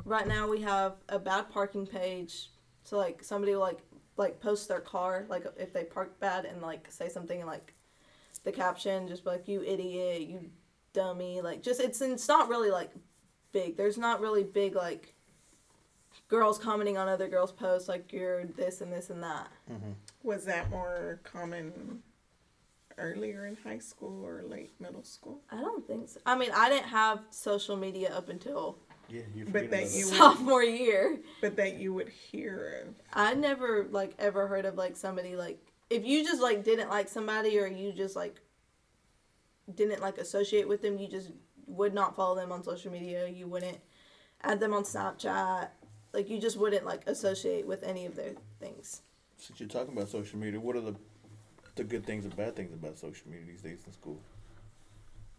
right 0.04 0.26
now 0.26 0.48
we 0.48 0.60
have 0.62 0.94
a 1.08 1.18
bad 1.18 1.50
parking 1.50 1.86
page. 1.86 2.50
So 2.82 2.98
like 2.98 3.22
somebody 3.22 3.52
will 3.52 3.60
like 3.60 3.78
like 4.16 4.40
post 4.40 4.68
their 4.68 4.80
car 4.80 5.24
like 5.28 5.46
if 5.56 5.72
they 5.72 5.84
park 5.84 6.20
bad 6.20 6.44
and 6.44 6.60
like 6.60 6.90
say 6.90 7.08
something 7.08 7.40
in 7.40 7.46
like 7.46 7.74
the 8.44 8.52
caption 8.52 9.08
just 9.08 9.24
be 9.24 9.30
like 9.30 9.48
you 9.48 9.62
idiot 9.62 10.22
you 10.22 10.50
dummy 10.92 11.40
like 11.40 11.62
just 11.62 11.80
it's 11.80 12.00
it's 12.02 12.28
not 12.28 12.48
really 12.48 12.70
like 12.70 12.90
big. 13.52 13.76
There's 13.76 13.98
not 13.98 14.20
really 14.20 14.42
big 14.44 14.74
like 14.74 15.14
girls 16.28 16.58
commenting 16.58 16.98
on 16.98 17.08
other 17.08 17.28
girls' 17.28 17.52
posts 17.52 17.88
like 17.88 18.12
you're 18.12 18.44
this 18.44 18.80
and 18.80 18.92
this 18.92 19.10
and 19.10 19.22
that. 19.22 19.48
Mm-hmm. 19.70 19.90
Was 20.22 20.44
that 20.46 20.70
more 20.70 21.20
common 21.24 22.02
earlier 22.98 23.46
in 23.46 23.56
high 23.64 23.78
school 23.78 24.24
or 24.24 24.42
late 24.42 24.72
middle 24.80 25.04
school? 25.04 25.40
I 25.50 25.56
don't 25.60 25.86
think 25.86 26.08
so. 26.08 26.20
I 26.26 26.36
mean, 26.36 26.50
I 26.54 26.68
didn't 26.68 26.88
have 26.88 27.20
social 27.30 27.76
media 27.76 28.12
up 28.14 28.28
until 28.28 28.78
Yeah, 29.08 29.22
you 29.34 29.44
But 29.46 29.70
that 29.70 29.90
you- 29.90 30.08
it. 30.08 30.14
sophomore 30.16 30.62
year. 30.62 31.18
But 31.40 31.56
that 31.56 31.74
you 31.78 31.92
would 31.94 32.08
hear 32.08 32.84
of. 32.88 32.94
I 33.12 33.34
never 33.34 33.86
like 33.90 34.14
ever 34.18 34.46
heard 34.46 34.64
of 34.64 34.76
like 34.76 34.96
somebody 34.96 35.36
like 35.36 35.58
if 35.90 36.04
you 36.06 36.24
just 36.24 36.40
like 36.40 36.64
didn't 36.64 36.88
like 36.88 37.08
somebody 37.08 37.58
or 37.58 37.66
you 37.66 37.92
just 37.92 38.16
like 38.16 38.40
didn't 39.74 40.00
like 40.00 40.18
associate 40.18 40.66
with 40.66 40.80
them, 40.82 40.98
you 40.98 41.08
just 41.08 41.30
would 41.72 41.94
not 41.94 42.14
follow 42.14 42.34
them 42.34 42.52
on 42.52 42.62
social 42.62 42.92
media. 42.92 43.26
You 43.28 43.46
wouldn't 43.46 43.78
add 44.42 44.60
them 44.60 44.74
on 44.74 44.84
Snapchat. 44.84 45.68
Like 46.12 46.28
you 46.28 46.38
just 46.38 46.56
wouldn't 46.56 46.84
like 46.84 47.06
associate 47.06 47.66
with 47.66 47.82
any 47.82 48.06
of 48.06 48.14
their 48.16 48.34
things. 48.60 49.02
Since 49.38 49.60
you're 49.60 49.68
talking 49.68 49.96
about 49.96 50.08
social 50.08 50.38
media, 50.38 50.60
what 50.60 50.76
are 50.76 50.80
the 50.80 50.94
the 51.74 51.84
good 51.84 52.04
things 52.04 52.24
and 52.24 52.36
bad 52.36 52.54
things 52.54 52.72
about 52.74 52.98
social 52.98 53.28
media 53.30 53.46
these 53.46 53.62
days 53.62 53.78
in 53.86 53.92
school? 53.92 54.20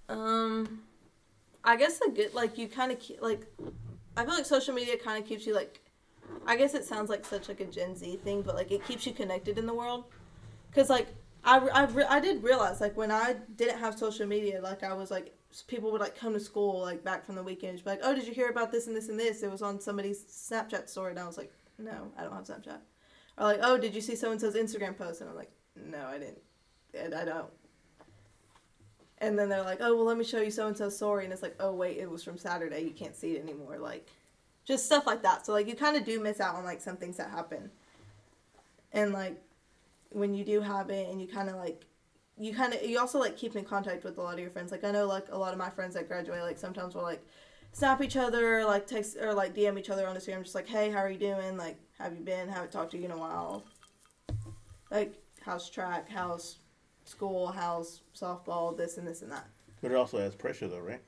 Um, 0.10 0.82
I 1.64 1.76
guess 1.78 2.00
the 2.00 2.12
good 2.14 2.34
like 2.34 2.58
you 2.58 2.68
kind 2.68 2.92
of 2.92 3.00
keep 3.00 3.22
like 3.22 3.46
I 4.18 4.26
feel 4.26 4.34
like 4.34 4.46
social 4.46 4.74
media 4.74 4.98
kind 4.98 5.22
of 5.22 5.30
keeps 5.30 5.46
you 5.46 5.54
like 5.54 5.80
I 6.48 6.56
guess 6.56 6.74
it 6.74 6.86
sounds 6.86 7.10
like 7.10 7.26
such 7.26 7.48
like 7.48 7.60
a 7.60 7.66
Gen 7.66 7.96
Z 7.96 8.20
thing, 8.24 8.42
but 8.42 8.56
like 8.56 8.72
it 8.72 8.84
keeps 8.86 9.06
you 9.06 9.14
connected 9.14 9.58
in 9.58 9.66
the 9.66 9.74
world. 9.74 10.06
Cause 10.74 10.90
like 10.90 11.08
I 11.44 11.60
I, 11.60 11.86
re- 11.86 12.06
I 12.10 12.20
did 12.20 12.44
realize 12.44 12.82
like 12.82 12.98
when 12.98 13.12
I 13.12 13.36
didn't 13.56 13.78
have 13.80 13.98
social 13.98 14.26
media, 14.26 14.60
like 14.62 14.84
I 14.84 14.94
was 14.94 15.12
like 15.12 15.36
people 15.62 15.92
would 15.92 16.02
like 16.02 16.18
come 16.18 16.34
to 16.34 16.40
school 16.40 16.82
like 16.82 17.04
back 17.04 17.26
from 17.26 17.36
the 17.36 17.44
weekend, 17.44 17.84
be 17.84 17.90
like, 17.90 18.00
oh, 18.04 18.16
did 18.16 18.26
you 18.26 18.34
hear 18.34 18.50
about 18.50 18.72
this 18.72 18.88
and 18.88 18.96
this 18.96 19.10
and 19.10 19.20
this? 19.20 19.44
It 19.44 19.52
was 19.52 19.62
on 19.62 19.80
somebody's 19.80 20.24
Snapchat 20.24 20.90
story, 20.90 21.12
and 21.12 21.20
I 21.20 21.28
was 21.28 21.38
like, 21.38 21.52
no, 21.78 22.12
I 22.18 22.24
don't 22.24 22.34
have 22.34 22.46
Snapchat. 22.46 22.80
Or 23.38 23.46
like, 23.46 23.60
oh, 23.62 23.78
did 23.78 23.94
you 23.94 24.02
see 24.02 24.16
so 24.16 24.32
and 24.32 24.42
so's 24.42 24.56
Instagram 24.56 24.98
post? 24.98 25.22
And 25.22 25.30
I'm 25.30 25.36
like, 25.36 25.52
no, 25.76 26.06
I 26.06 26.18
didn't. 26.18 26.42
And 26.94 27.14
I 27.14 27.26
don't. 27.26 27.50
And 29.20 29.40
then 29.40 29.50
they're 29.50 29.64
like, 29.64 29.80
oh, 29.82 29.96
well, 29.96 30.06
let 30.06 30.18
me 30.18 30.24
show 30.24 30.42
you 30.42 30.52
so 30.52 30.68
and 30.68 30.78
so's 30.78 30.96
story. 30.96 31.24
And 31.24 31.32
it's 31.32 31.42
like, 31.42 31.56
oh, 31.60 31.74
wait, 31.74 31.98
it 31.98 32.10
was 32.10 32.24
from 32.24 32.38
Saturday. 32.38 32.82
You 32.82 32.92
can't 32.92 33.16
see 33.16 33.34
it 33.34 33.42
anymore. 33.42 33.78
Like, 33.80 34.08
just 34.66 34.86
stuff 34.86 35.08
like 35.08 35.24
that. 35.24 35.46
So, 35.46 35.54
like, 35.54 35.68
you 35.68 35.76
kind 35.76 35.96
of 35.96 36.06
do 36.06 36.20
miss 36.20 36.40
out 36.40 36.56
on, 36.56 36.64
like, 36.64 36.82
some 36.82 36.98
things 36.98 37.18
that 37.18 37.30
happen. 37.30 37.72
And, 38.92 39.14
like, 39.14 39.42
when 40.10 40.34
you 40.34 40.44
do 40.44 40.62
have 40.62 40.90
it 40.90 41.10
and 41.10 41.22
you 41.22 41.28
kind 41.28 41.50
of, 41.50 41.56
like, 41.56 41.86
you 42.38 42.54
kind 42.54 42.74
of, 42.74 42.84
you 42.84 43.00
also, 43.00 43.20
like, 43.20 43.38
keep 43.38 43.56
in 43.56 43.64
contact 43.64 44.04
with 44.04 44.18
a 44.18 44.22
lot 44.22 44.34
of 44.34 44.40
your 44.40 44.50
friends. 44.50 44.72
Like, 44.72 44.84
I 44.84 44.92
know, 44.92 45.06
like, 45.06 45.28
a 45.32 45.38
lot 45.38 45.54
of 45.54 45.60
my 45.60 45.70
friends 45.70 45.94
that 45.96 46.08
graduate, 46.08 46.42
like, 46.42 46.58
sometimes 46.58 46.96
will, 46.96 47.04
like, 47.04 47.26
snap 47.72 48.02
each 48.02 48.18
other, 48.18 48.66
like, 48.66 48.88
text, 48.88 49.18
or, 49.22 49.34
like, 49.34 49.56
DM 49.56 49.78
each 49.80 49.90
other 49.90 50.08
on 50.08 50.16
Instagram, 50.16 50.44
just 50.44 50.56
like, 50.56 50.68
hey, 50.68 50.90
how 50.90 51.00
are 51.00 51.10
you 51.10 51.20
doing? 51.20 51.58
Like, 51.58 51.78
have 52.00 52.14
you 52.14 52.24
been? 52.24 52.50
Haven't 52.50 52.72
talked 52.72 52.92
to 52.92 52.98
you 52.98 53.06
in 53.06 53.12
a 53.12 53.18
while. 53.18 53.64
Like, 54.92 55.14
how's 55.42 55.70
track? 55.70 56.10
How's 56.10 56.58
school? 57.06 57.48
How's 57.48 58.02
softball? 58.16 58.76
This 58.76 58.98
and 58.98 59.08
this 59.08 59.22
and 59.22 59.32
that. 59.32 59.48
But 59.82 59.92
it 59.92 59.96
also 59.96 60.18
has 60.20 60.36
pressure 60.36 60.68
though, 60.68 60.80
right? 60.80 61.02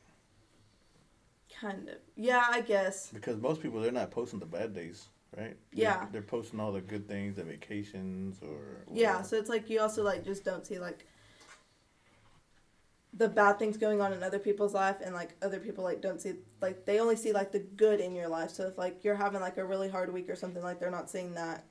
Kind 1.60 1.90
of. 1.90 1.96
Yeah, 2.16 2.46
I 2.50 2.62
guess. 2.62 3.10
Because 3.14 3.38
most 3.38 3.62
people 3.62 3.80
they're 3.80 3.92
not 3.92 4.12
posting 4.12 4.40
the 4.40 4.46
bad 4.46 4.74
days, 4.74 5.08
right? 5.38 5.56
Yeah. 5.72 5.98
They're, 5.98 6.10
they're 6.14 6.22
posting 6.24 6.60
all 6.60 6.72
the 6.72 6.82
good 6.82 7.08
things, 7.08 7.36
the 7.36 7.44
vacations 7.44 8.40
or 8.42 8.86
Yeah, 8.92 9.22
so 9.22 9.38
it's 9.38 9.50
like 9.50 9.70
you 9.70 9.80
also 9.80 10.04
like 10.04 10.26
just 10.26 10.44
don't 10.44 10.66
see 10.66 10.80
like 10.80 11.06
the 13.18 13.30
bad 13.30 13.58
things 13.58 13.78
going 13.78 14.02
on 14.02 14.12
in 14.12 14.24
other 14.24 14.40
people's 14.40 14.74
life 14.74 14.98
and 15.04 15.16
like 15.16 15.36
other 15.42 15.60
people 15.60 15.84
like 15.84 16.02
don't 16.02 16.22
see 16.22 16.34
like 16.62 16.86
they 16.86 17.00
only 17.00 17.16
see 17.16 17.32
like 17.32 17.52
the 17.52 17.60
good 17.60 18.00
in 18.00 18.14
your 18.14 18.28
life. 18.28 18.52
So 18.52 18.68
if 18.68 18.78
like 18.78 19.04
you're 19.04 19.16
having 19.16 19.42
like 19.42 19.58
a 19.58 19.66
really 19.66 19.90
hard 19.90 20.12
week 20.12 20.30
or 20.30 20.36
something 20.36 20.64
like 20.64 20.80
they're 20.80 20.92
not 20.92 21.10
seeing 21.10 21.34
that. 21.36 21.66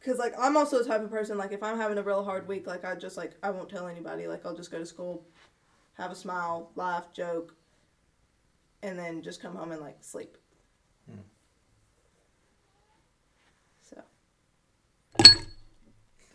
Cuz 0.00 0.18
like 0.18 0.34
I'm 0.38 0.56
also 0.56 0.78
the 0.78 0.88
type 0.88 1.02
of 1.02 1.10
person 1.10 1.38
like 1.38 1.52
if 1.52 1.62
I'm 1.62 1.76
having 1.76 1.98
a 1.98 2.02
real 2.02 2.24
hard 2.24 2.46
week 2.46 2.66
like 2.66 2.84
I 2.84 2.94
just 2.94 3.16
like 3.16 3.32
I 3.42 3.50
won't 3.50 3.68
tell 3.68 3.88
anybody 3.88 4.28
like 4.28 4.46
I'll 4.46 4.56
just 4.56 4.70
go 4.70 4.78
to 4.78 4.86
school, 4.86 5.26
have 5.94 6.12
a 6.12 6.16
smile, 6.16 6.70
laugh, 6.76 7.12
joke 7.12 7.56
and 8.82 8.98
then 8.98 9.22
just 9.22 9.40
come 9.40 9.54
home 9.54 9.72
and 9.72 9.80
like 9.80 9.96
sleep. 10.00 10.36
Hmm. 11.08 11.20
So 13.82 14.02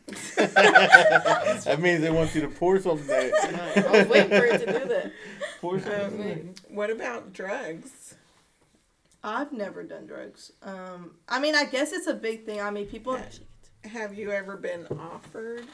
that 0.38 1.80
means 1.80 2.02
they 2.02 2.10
want 2.10 2.34
you 2.34 2.42
to 2.42 2.48
pour 2.48 2.80
something 2.80 3.08
there. 3.08 3.32
I 3.76 3.92
was 3.92 4.08
waiting 4.08 4.30
for 4.30 4.46
it 4.46 4.60
to 4.60 4.80
do 4.80 4.88
that. 4.88 5.12
pour 5.62 5.80
something. 5.80 6.32
Um, 6.32 6.76
what 6.76 6.90
about 6.90 7.34
drugs? 7.34 8.16
I've 9.24 9.52
never 9.52 9.84
done 9.84 10.06
drugs. 10.06 10.54
Um, 10.64 11.16
I 11.28 11.40
mean, 11.40 11.56
I 11.56 11.66
guess 11.66 11.92
it's 11.92 12.08
a 12.08 12.14
big 12.14 12.46
thing. 12.46 12.62
I 12.62 12.72
mean, 12.72 12.86
people, 12.86 13.20
Have 13.84 14.18
you 14.18 14.32
ever 14.32 14.56
been 14.56 14.88
offered 14.88 15.66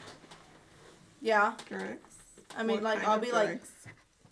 yeah. 1.20 1.54
drugs? 1.68 2.16
I 2.56 2.64
mean, 2.64 2.82
What 2.82 2.96
like, 2.96 3.06
I'll 3.06 3.16
of 3.16 3.22
be 3.22 3.30
like 3.30 3.62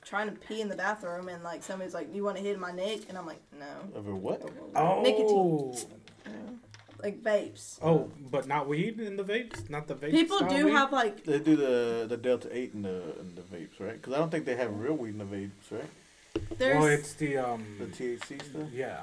trying 0.04 0.28
to 0.28 0.32
pee 0.32 0.60
in 0.60 0.68
the 0.68 0.76
bathroom, 0.76 1.28
and 1.28 1.42
like 1.42 1.62
somebody's 1.62 1.94
like, 1.94 2.12
"You 2.14 2.24
want 2.24 2.36
to 2.36 2.42
hit 2.42 2.58
my 2.58 2.72
neck?" 2.72 3.00
And 3.08 3.16
I'm 3.16 3.26
like, 3.26 3.40
"No." 3.58 3.98
Over 3.98 4.14
what? 4.14 4.42
Oh, 4.74 5.02
Nicotine. 5.02 5.96
Oh. 6.26 6.58
Like 7.02 7.22
vapes. 7.22 7.78
oh, 7.82 8.10
but 8.30 8.46
not 8.46 8.68
weed 8.68 9.00
in 9.00 9.16
the 9.16 9.24
vapes, 9.24 9.68
not 9.68 9.88
the 9.88 9.94
vapes. 9.94 10.12
People 10.12 10.40
do 10.40 10.66
weed? 10.66 10.72
have 10.72 10.92
like, 10.92 11.24
They 11.24 11.40
do 11.40 11.56
the 11.56 12.06
the 12.08 12.16
Delta 12.16 12.48
Eight 12.56 12.74
in 12.74 12.82
the 12.82 13.02
and 13.20 13.36
the 13.36 13.42
vapes, 13.42 13.80
right? 13.80 13.94
Because 14.00 14.12
I 14.14 14.18
don't 14.18 14.30
think 14.30 14.44
they 14.44 14.56
have 14.56 14.72
real 14.78 14.94
weed 14.94 15.10
in 15.10 15.18
the 15.18 15.24
vapes, 15.24 15.70
right? 15.70 15.90
there's. 16.58 16.78
Well, 16.78 16.86
it's 16.86 17.14
the 17.14 17.38
um. 17.38 17.64
The 17.78 17.86
THC 17.86 18.42
stuff. 18.42 18.68
Yeah. 18.72 19.00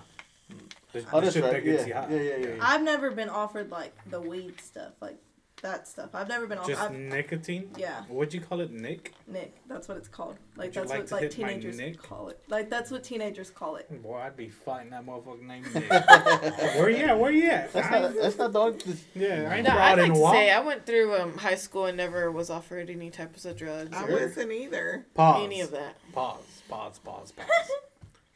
The, 0.93 1.06
Oh, 1.14 1.20
the 1.20 1.26
that's 1.26 1.38
right. 1.38 1.52
that 1.54 1.64
gets 1.64 1.86
Yeah. 1.88 2.10
Yeah, 2.10 2.22
yeah, 2.22 2.38
yeah. 2.38 2.56
I've 2.62 2.82
never 2.82 3.12
been 3.12 3.30
offered 3.30 3.70
like 3.70 3.93
the 4.10 4.20
weed 4.22 4.60
stuff, 4.62 4.93
like 5.02 5.18
that 5.62 5.88
stuff. 5.88 6.10
I've 6.14 6.28
never 6.30 6.47
been 6.47 6.57
offered. 6.57 6.70
Just 6.72 6.82
I've, 6.82 6.91
nicotine. 6.93 7.70
yeah, 7.78 8.03
What'd 8.07 8.34
you 8.34 8.41
call 8.41 8.62
it, 8.62 8.72
Nick? 8.72 9.14
Nick. 9.28 9.53
That's 9.68 9.88
what 9.88 9.97
it's 9.97 10.07
called. 10.07 10.38
Like 10.55 10.68
Would 10.68 10.74
that's 10.74 10.89
like 10.89 11.12
what 11.12 11.22
like 11.22 11.32
teenagers 11.32 11.78
Nick? 11.78 12.01
call 12.01 12.30
it. 12.30 12.39
Like 12.47 12.70
that's 12.70 12.91
what 12.91 13.03
teenagers 13.03 13.49
call 13.49 13.76
it. 13.76 14.01
Boy, 14.03 14.18
I'd 14.20 14.36
be 14.38 14.49
fighting 14.49 14.91
that 14.91 15.05
motherfucker 15.05 15.41
named 15.41 15.74
Nick. 15.74 15.89
where 15.89 16.89
you 16.89 16.97
at? 17.05 17.20
Where 17.20 17.32
you 17.32 17.49
at? 17.49 17.74
That's 17.74 17.88
I- 17.88 17.99
not 17.99 18.16
that's 18.16 18.38
not 18.38 18.53
the 18.53 18.60
only. 18.60 18.80
yeah, 19.16 19.49
I 19.51 19.55
ain't 19.57 19.68
No, 19.68 19.78
I'd 19.78 19.97
like 19.99 20.14
to 20.14 20.20
while. 20.20 20.34
say 20.34 20.51
I 20.51 20.60
went 20.60 20.86
through 20.86 21.16
um, 21.16 21.38
high 21.38 21.55
school 21.55 21.86
and 21.86 21.97
never 21.97 22.32
was 22.32 22.49
offered 22.49 22.89
any 22.89 23.10
types 23.10 23.45
of 23.45 23.55
drugs 23.57 23.95
I 23.95 24.05
or 24.07 24.12
wasn't 24.12 24.51
either. 24.51 25.05
Pause. 25.14 25.43
any 25.45 25.62
of 25.62 25.72
that. 25.72 25.95
Pause. 26.14 26.62
Pause. 26.70 26.99
Pause. 26.99 27.32
Pause. 27.34 27.47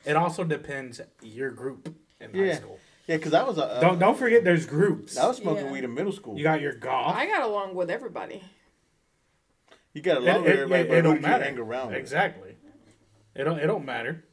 it 0.05 0.15
also 0.15 0.43
depends 0.43 0.99
your 1.21 1.51
group 1.51 1.93
in 2.19 2.33
high 2.33 2.55
school. 2.55 2.79
Yeah, 3.07 3.17
because 3.17 3.33
I 3.33 3.43
was 3.43 3.57
uh, 3.57 3.79
Don't 3.81 3.99
don't 3.99 4.17
forget 4.17 4.43
there's 4.43 4.65
groups. 4.65 5.17
I 5.17 5.27
was 5.27 5.37
smoking 5.37 5.65
Yeah. 5.65 5.71
weed 5.71 5.83
in 5.83 5.93
middle 5.93 6.11
school. 6.13 6.37
You 6.37 6.43
got 6.43 6.61
your 6.61 6.73
golf. 6.73 7.15
I 7.15 7.25
got 7.25 7.41
along 7.43 7.75
with 7.75 7.89
everybody. 7.89 8.41
You 9.93 10.01
got 10.01 10.17
along 10.17 10.27
It- 10.27 10.37
lot 10.37 10.47
it- 10.47 10.51
everybody, 10.53 10.81
it- 10.83 10.89
but 10.89 10.97
it 10.97 11.01
don't 11.01 11.21
matter. 11.21 11.43
hang 11.43 11.57
around 11.59 11.87
with? 11.89 11.97
Exactly. 11.97 12.55
It 13.35 13.43
don't 13.43 13.59
it 13.59 13.67
don't 13.67 13.85
matter. 13.85 14.23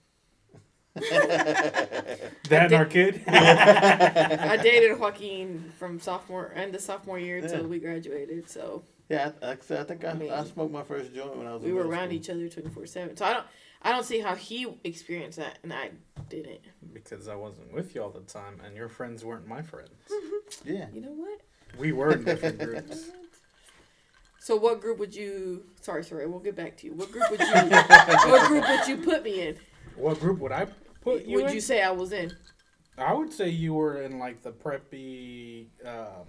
that 0.94 2.30
and 2.50 2.72
our 2.72 2.84
kid. 2.84 3.22
I 3.28 4.56
dated 4.56 4.98
Joaquin 4.98 5.72
from 5.78 6.00
sophomore 6.00 6.52
end 6.54 6.74
of 6.74 6.80
sophomore 6.80 7.18
year 7.18 7.38
until 7.38 7.60
Yeah. 7.62 7.66
we 7.66 7.78
graduated. 7.78 8.48
So 8.50 8.82
Yeah, 9.08 9.32
I, 9.42 9.52
I, 9.52 9.56
said, 9.60 9.80
I 9.80 9.84
think 9.84 10.04
I, 10.04 10.10
I 10.10 10.14
mean, 10.14 10.32
I 10.32 10.44
smoked 10.44 10.72
my 10.72 10.82
first 10.82 11.14
joint 11.14 11.36
when 11.36 11.46
I 11.46 11.54
was. 11.54 11.62
we 11.62 11.70
in 11.70 11.74
were 11.76 11.86
around 11.86 12.08
school. 12.08 12.16
each 12.18 12.30
other 12.30 12.48
twenty 12.48 12.70
four 12.70 12.86
seven. 12.86 13.16
So 13.16 13.24
I 13.24 13.32
don't 13.34 13.46
I 13.82 13.92
don't 13.92 14.04
see 14.04 14.20
how 14.20 14.34
he 14.34 14.66
experienced 14.84 15.38
that 15.38 15.58
and 15.62 15.72
I 15.72 15.90
didn't. 16.28 16.60
because 16.92 17.28
I 17.28 17.34
wasn't 17.34 17.72
with 17.72 17.94
you 17.94 18.02
all 18.02 18.10
the 18.10 18.20
time, 18.20 18.60
and 18.64 18.76
your 18.76 18.88
friends 18.88 19.24
weren't 19.24 19.46
my 19.46 19.62
friends. 19.62 19.90
Yeah, 20.64 20.86
You 20.92 21.00
know 21.00 21.12
what? 21.12 21.40
We 21.78 21.92
were 21.92 22.12
in 22.12 22.24
different 22.24 22.58
groups. 22.58 23.10
So 24.42 24.56
what 24.56 24.80
group 24.80 24.98
would 24.98 25.14
you? 25.14 25.64
Sorry, 25.82 26.02
sorry. 26.02 26.26
We'll 26.26 26.38
get 26.40 26.56
back 26.56 26.74
to 26.78 26.86
you. 26.86 26.94
What 26.94 27.12
group 27.12 27.30
would 27.30 27.40
you? 27.40 27.46
what 27.52 28.48
group 28.48 28.66
would 28.66 28.88
you 28.88 28.96
put 28.96 29.22
me 29.22 29.48
in? 29.48 29.56
What 29.96 30.18
group 30.18 30.38
would 30.38 30.50
I 30.50 30.66
put 31.02 31.26
you 31.26 31.36
would 31.36 31.48
in? 31.48 31.54
you 31.54 31.60
say 31.60 31.82
I 31.82 31.90
was 31.90 32.10
in? 32.12 32.32
I 32.96 33.12
would 33.12 33.30
say 33.30 33.50
you 33.50 33.74
were 33.74 34.00
in 34.00 34.18
like 34.18 34.40
the 34.42 34.50
preppy 34.50 35.66
um, 35.84 36.24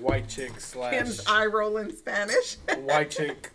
white 0.00 0.28
chick 0.28 0.60
slash 0.60 0.94
Tim's 0.94 1.24
eye 1.28 1.46
roll 1.46 1.76
in 1.76 1.96
Spanish. 1.96 2.56
white 2.80 3.12
chick. 3.12 3.52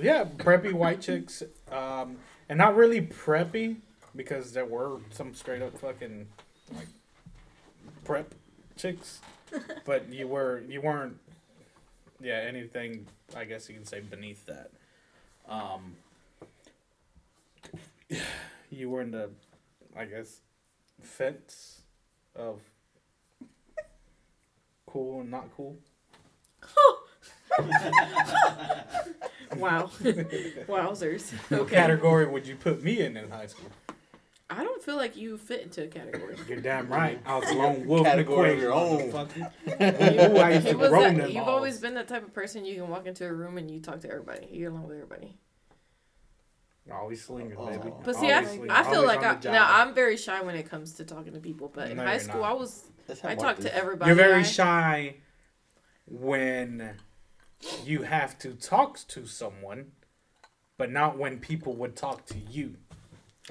Yeah, 0.00 0.24
preppy 0.24 0.72
white 0.72 1.00
chicks, 1.00 1.44
um, 1.72 2.16
and 2.48 2.58
not 2.58 2.76
really 2.76 3.00
preppy 3.00 3.76
because 4.14 4.52
there 4.52 4.64
were 4.64 4.98
some 5.10 5.34
straight 5.34 5.62
up 5.62 5.78
fucking 5.78 6.26
like 6.74 6.88
prep 8.04 8.34
chicks, 8.76 9.20
but 9.84 10.12
you 10.12 10.26
were 10.26 10.62
you 10.68 10.80
weren't. 10.80 11.16
Yeah, 12.22 12.44
anything 12.46 13.06
I 13.34 13.44
guess 13.44 13.68
you 13.68 13.74
can 13.74 13.86
say 13.86 14.00
beneath 14.00 14.44
that. 14.46 14.70
Um, 15.48 15.96
you 18.70 18.90
were 18.90 19.00
in 19.00 19.10
the, 19.10 19.30
I 19.96 20.04
guess, 20.04 20.40
fence 21.00 21.82
of 22.36 22.60
cool 24.86 25.20
and 25.20 25.30
not 25.30 25.48
cool. 25.56 25.76
Wow. 29.56 29.90
Wowzers. 30.68 31.32
What 31.50 31.60
Okay. 31.62 31.74
category 31.74 32.24
would 32.26 32.46
you 32.46 32.54
put 32.54 32.82
me 32.84 33.00
in 33.00 33.16
in 33.16 33.28
high 33.30 33.46
school? 33.46 33.68
I 34.48 34.62
don't 34.62 34.80
feel 34.82 34.96
like 34.96 35.16
you 35.16 35.36
fit 35.36 35.62
into 35.62 35.82
a 35.84 35.86
category. 35.88 36.36
You're 36.48 36.60
damn 36.60 36.88
right. 36.88 37.20
I 37.26 37.36
was 37.38 37.50
a 37.50 37.54
lone 37.54 37.84
wolf 37.86 37.98
in 38.00 38.04
the 38.04 38.10
Category 38.10 38.52
of 38.54 38.58
your 38.60 38.72
own. 38.72 39.10
motherfucker. 39.10 39.50
Ooh, 40.34 40.38
I 40.38 40.52
used 40.54 40.66
He 40.66 40.72
to 40.72 40.78
was 40.78 40.90
roam 40.90 41.02
that, 41.02 41.16
them 41.22 41.30
you've 41.30 41.44
halls. 41.44 41.48
always 41.48 41.78
been 41.80 41.94
that 41.94 42.06
type 42.08 42.22
of 42.24 42.32
person. 42.32 42.64
You 42.64 42.76
can 42.76 42.88
walk 42.88 43.06
into 43.06 43.26
a 43.26 43.32
room 43.32 43.58
and 43.58 43.68
you 43.70 43.80
talk 43.80 44.00
to 44.00 44.08
everybody. 44.08 44.46
You 44.52 44.60
get 44.60 44.72
along 44.72 44.84
with 44.88 44.96
everybody. 44.96 45.36
Always 46.92 47.22
slingers, 47.24 47.56
Oh. 47.60 47.66
baby. 47.66 47.92
But 48.04 48.16
see, 48.16 48.30
I, 48.30 48.36
Always 48.36 48.48
slingers. 48.50 48.70
I 48.72 48.82
feel 48.84 48.94
Always 48.94 49.08
like 49.08 49.18
on 49.18 49.24
I, 49.24 49.34
the 49.34 49.40
job. 49.42 49.52
now 49.52 49.66
I'm 49.68 49.94
very 49.94 50.16
shy 50.16 50.40
when 50.42 50.54
it 50.56 50.68
comes 50.70 50.94
to 50.94 51.04
talking 51.04 51.32
to 51.34 51.40
people. 51.40 51.70
But 51.72 51.90
in 51.90 51.96
No, 51.96 52.04
high 52.04 52.12
you're 52.12 52.20
school, 52.20 52.40
not. 52.42 52.50
I 52.50 52.54
was 52.54 52.84
That's 53.06 53.20
how 53.20 53.28
I 53.28 53.34
Mark 53.34 53.46
talked 53.46 53.58
is. 53.60 53.64
to 53.66 53.74
everybody. 53.76 54.08
You're 54.08 54.16
very 54.16 54.40
I- 54.40 54.42
shy 54.42 55.16
when 56.06 56.96
you 57.84 58.02
have 58.02 58.38
to 58.40 58.54
talk 58.54 58.98
to 59.08 59.26
someone, 59.26 59.92
but 60.78 60.90
not 60.90 61.18
when 61.18 61.38
people 61.38 61.74
would 61.76 61.96
talk 61.96 62.26
to 62.26 62.38
you. 62.38 62.76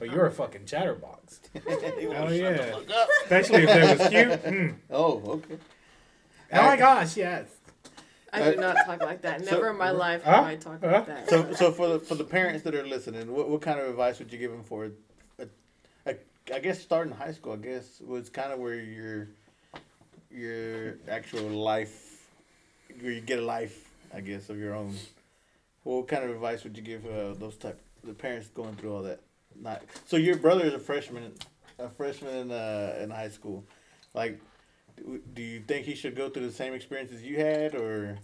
Oh, 0.02 0.06
you're 0.06 0.26
a 0.28 0.32
fucking 0.32 0.66
chatterbox. 0.66 1.40
Oh 2.12 2.30
yeah, 2.30 2.76
especially 3.24 3.64
if 3.64 3.70
they 3.70 3.82
was 3.98 4.10
cute. 4.10 4.44
Mm. 4.44 4.76
Oh, 4.90 5.22
okay. 5.34 5.58
Oh 6.54 6.64
my 6.64 6.78
gosh, 6.78 7.18
yes. 7.18 7.46
I 8.32 8.52
do 8.52 8.58
not 8.58 8.78
talk 8.86 9.02
like 9.02 9.22
that. 9.24 9.44
So- 9.46 9.52
Never 9.56 9.70
in 9.72 9.78
my 9.78 9.92
life 9.92 10.24
Huh? 10.24 10.36
have 10.36 10.46
I 10.46 10.56
talked 10.56 10.84
Huh? 10.84 10.92
like 10.92 11.06
that. 11.08 11.30
So, 11.30 11.52
so 11.54 11.72
for 11.72 11.88
the 11.90 12.00
for 12.00 12.16
the 12.16 12.24
parents 12.24 12.64
that 12.64 12.76
are 12.76 12.86
listening, 12.88 13.32
what, 13.34 13.50
what 13.50 13.62
kind 13.62 13.80
of 13.80 13.88
advice 13.90 14.20
would 14.20 14.32
you 14.32 14.40
give 14.40 14.52
them 14.52 14.64
for? 14.64 14.92
A, 15.40 15.48
a, 16.06 16.16
I 16.54 16.60
guess 16.60 16.80
starting 16.82 17.14
high 17.14 17.34
school, 17.34 17.54
I 17.54 17.58
guess 17.58 18.00
was 18.00 18.30
kind 18.30 18.52
of 18.54 18.60
where 18.60 18.76
your 18.76 19.28
your 20.32 20.96
actual 21.08 21.50
life, 21.50 22.26
where 23.02 23.12
you 23.12 23.22
get 23.22 23.40
a 23.40 23.46
life, 23.46 23.89
I 24.14 24.22
guess, 24.22 24.50
of 24.50 24.58
your 24.58 24.76
own. 24.76 24.96
What 25.84 26.08
kind 26.08 26.24
of 26.24 26.32
advice 26.32 26.64
would 26.64 26.78
you 26.78 26.84
give 26.84 27.06
uh, 27.06 27.34
those 27.34 27.56
type 27.56 27.80
the 28.04 28.14
parents 28.14 28.48
going 28.50 28.76
through 28.76 28.94
all 28.94 29.04
that? 29.04 29.22
Not 29.60 29.84
so 30.06 30.18
your 30.18 30.38
brother 30.38 30.66
is 30.66 30.74
a 30.74 30.80
freshman, 30.80 31.34
a 31.78 31.90
freshman 31.90 32.36
in 32.36 32.52
uh, 32.52 33.00
in 33.02 33.10
high 33.10 33.30
school. 33.30 33.64
Like, 34.14 34.40
do, 35.34 35.42
you 35.42 35.62
think 35.62 35.86
he 35.86 35.96
should 35.96 36.16
go 36.16 36.30
through 36.30 36.48
the 36.48 36.54
same 36.54 36.74
experiences 36.74 37.24
you 37.24 37.38
had, 37.38 37.76
or 37.76 38.18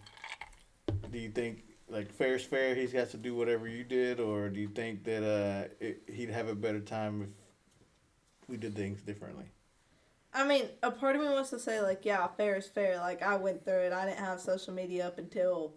do 1.11 1.17
you 1.17 1.29
think 1.29 1.63
like 1.89 2.11
fair's 2.13 2.43
fair? 2.43 2.75
He 2.75 2.81
has 2.81 2.93
got 2.93 3.09
to 3.11 3.17
do 3.17 3.35
whatever 3.35 3.67
you 3.67 3.83
did, 3.83 4.19
or 4.19 4.49
do 4.49 4.59
you 4.59 4.69
think 4.69 5.03
that 5.05 5.23
uh, 5.23 5.67
it, 5.79 6.03
he'd 6.11 6.29
have 6.29 6.47
a 6.47 6.55
better 6.55 6.79
time 6.79 7.33
if 8.41 8.49
we 8.49 8.57
did 8.57 8.75
things 8.75 9.01
differently? 9.01 9.45
I 10.35 10.45
mean, 10.45 10.65
a 10.83 10.91
part 10.91 11.15
of 11.15 11.21
me 11.21 11.29
wants 11.29 11.49
to 11.51 11.59
say 11.59 11.81
like, 11.81 12.03
yeah, 12.03 12.27
fair 12.27 12.57
is 12.57 12.67
fair. 12.67 12.97
Like 12.97 13.21
I 13.21 13.37
went 13.37 13.63
through 13.63 13.85
it. 13.85 13.93
I 13.93 14.05
didn't 14.05 14.19
have 14.19 14.41
social 14.41 14.73
media 14.73 15.07
up 15.07 15.17
until 15.17 15.75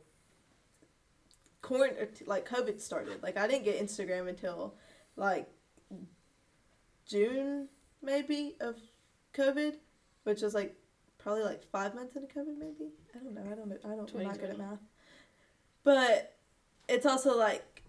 quarant- 1.62 2.26
like 2.26 2.48
COVID 2.48 2.80
started. 2.80 3.22
Like 3.22 3.36
I 3.36 3.46
didn't 3.46 3.64
get 3.64 3.80
Instagram 3.80 4.28
until 4.28 4.74
like 5.14 5.48
June 7.06 7.68
maybe 8.02 8.56
of 8.61 8.74
COVID, 9.32 9.74
which 10.24 10.42
was 10.42 10.54
like 10.54 10.74
probably 11.18 11.44
like 11.44 11.62
five 11.70 11.94
months 11.94 12.16
into 12.16 12.26
COVID 12.28 12.59
maybe. 12.59 12.90
I 13.14 13.18
don't 13.18 13.34
know. 13.34 13.44
I 13.46 13.54
don't 13.54 13.68
know. 13.68 13.76
I 13.84 13.94
don't. 13.94 14.12
I'm 14.12 14.22
not 14.24 14.40
good 14.40 14.50
at 14.50 14.59
math. 14.59 14.80
But 15.84 16.36
it's 16.88 17.06
also 17.06 17.38
like 17.38 17.82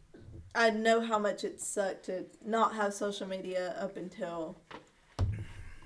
I 0.54 0.70
know 0.70 1.02
how 1.02 1.18
much 1.18 1.44
it 1.44 1.60
sucked 1.60 2.06
to 2.06 2.26
not 2.46 2.76
have 2.76 2.94
social 2.94 3.28
media 3.28 3.76
up 3.80 3.98
until 3.98 4.62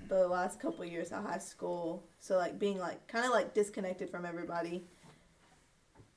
the 0.07 0.27
last 0.27 0.59
couple 0.59 0.85
years 0.85 1.11
of 1.11 1.23
high 1.23 1.39
school. 1.39 2.03
So 2.19 2.37
like 2.37 2.59
being 2.59 2.77
like 2.79 3.07
kind 3.07 3.25
of 3.25 3.31
like 3.31 3.53
disconnected 3.53 4.09
from 4.09 4.25
everybody. 4.25 4.85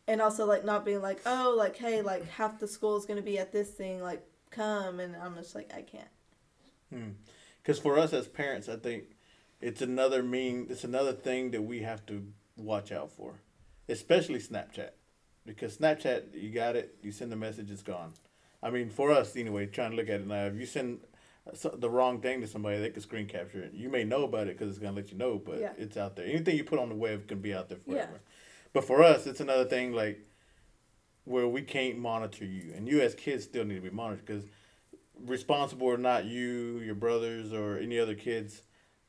And 0.08 0.22
also 0.22 0.46
like 0.46 0.64
not 0.64 0.84
being 0.84 1.02
like, 1.02 1.20
oh, 1.26 1.54
like 1.56 1.76
hey, 1.76 2.02
like 2.02 2.28
half 2.28 2.58
the 2.58 2.68
school 2.68 2.96
is 2.96 3.06
gonna 3.06 3.22
be 3.22 3.38
at 3.38 3.52
this 3.52 3.70
thing, 3.70 4.02
like 4.02 4.22
come, 4.50 5.00
and 5.00 5.16
I'm 5.16 5.34
just 5.34 5.54
like 5.54 5.72
I 5.74 5.82
can't. 5.82 6.08
Hmm. 6.92 7.10
Because 7.62 7.78
for 7.80 7.98
us 7.98 8.12
as 8.12 8.28
parents, 8.28 8.68
I 8.68 8.76
think 8.76 9.04
it's 9.60 9.82
another 9.82 10.22
mean. 10.22 10.66
It's 10.70 10.84
another 10.84 11.12
thing 11.12 11.50
that 11.50 11.62
we 11.62 11.80
have 11.80 12.06
to 12.06 12.24
watch 12.56 12.92
out 12.92 13.10
for, 13.10 13.40
especially 13.88 14.38
Snapchat, 14.38 14.90
because 15.44 15.76
Snapchat, 15.76 16.34
you 16.40 16.50
got 16.50 16.76
it, 16.76 16.94
you 17.02 17.10
send 17.10 17.32
the 17.32 17.36
message, 17.36 17.70
it's 17.70 17.82
gone. 17.82 18.12
I 18.62 18.70
mean, 18.70 18.90
for 18.90 19.10
us 19.10 19.36
anyway, 19.36 19.66
trying 19.66 19.90
to 19.90 19.96
look 19.96 20.08
at 20.08 20.20
it 20.20 20.26
now, 20.26 20.44
if 20.44 20.54
you 20.54 20.66
send 20.66 21.00
the 21.74 21.88
wrong 21.90 22.20
thing 22.20 22.40
to 22.40 22.46
somebody, 22.46 22.78
they 22.78 22.90
could 22.90 23.02
screen 23.02 23.26
capture 23.26 23.62
it. 23.62 23.72
You 23.72 23.88
may 23.88 24.04
know 24.04 24.24
about 24.24 24.48
it 24.48 24.58
because 24.58 24.70
it's 24.70 24.78
gonna 24.78 24.96
let 24.96 25.12
you 25.12 25.18
know, 25.18 25.38
but 25.38 25.60
Yeah. 25.60 25.72
it's 25.78 25.96
out 25.96 26.16
there. 26.16 26.26
Anything 26.26 26.56
you 26.56 26.64
put 26.64 26.78
on 26.78 26.88
the 26.88 26.94
web 26.94 27.28
can 27.28 27.40
be 27.40 27.54
out 27.54 27.68
there 27.68 27.78
Yeah. 27.86 28.06
forever. 28.06 28.20
But 28.72 28.84
for 28.84 29.02
us, 29.02 29.26
it's 29.26 29.40
another 29.40 29.64
thing 29.64 29.92
like 29.92 30.20
where 31.24 31.46
we 31.48 31.62
can't 31.62 31.98
monitor 31.98 32.44
you, 32.44 32.72
and 32.74 32.88
you 32.88 33.00
as 33.00 33.14
kids 33.14 33.44
still 33.44 33.64
need 33.64 33.76
to 33.76 33.80
be 33.80 33.90
monitored 33.90 34.24
because 34.24 34.44
responsible 35.24 35.86
or 35.86 35.96
not, 35.96 36.24
you, 36.24 36.80
your 36.80 36.94
brothers, 36.94 37.52
or 37.52 37.78
any 37.78 37.98
other 37.98 38.14
kids, 38.14 38.62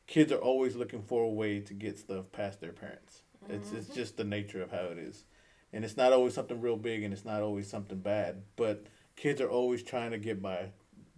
kids 0.08 0.32
are 0.32 0.38
always 0.38 0.76
looking 0.76 1.02
for 1.02 1.24
a 1.24 1.30
way 1.30 1.60
to 1.60 1.74
get 1.74 2.00
stuff 2.00 2.32
past 2.32 2.62
their 2.62 2.72
parents. 2.72 3.24
It's 3.50 3.72
it's 3.72 3.88
mm-hmm. 3.88 3.96
just 3.96 4.18
the 4.18 4.24
nature 4.24 4.62
of 4.62 4.72
how 4.72 4.86
it 4.86 4.98
is, 4.98 5.26
and 5.72 5.86
it's 5.86 5.98
not 5.98 6.14
always 6.14 6.34
something 6.34 6.60
real 6.60 6.78
big, 6.78 7.04
and 7.04 7.14
it's 7.14 7.26
not 7.26 7.42
always 7.42 7.70
something 7.70 8.00
bad. 8.00 8.44
But 8.56 8.88
kids 9.16 9.40
are 9.42 9.50
always 9.50 9.84
trying 9.84 10.12
to 10.12 10.18
get 10.18 10.42
by 10.42 10.72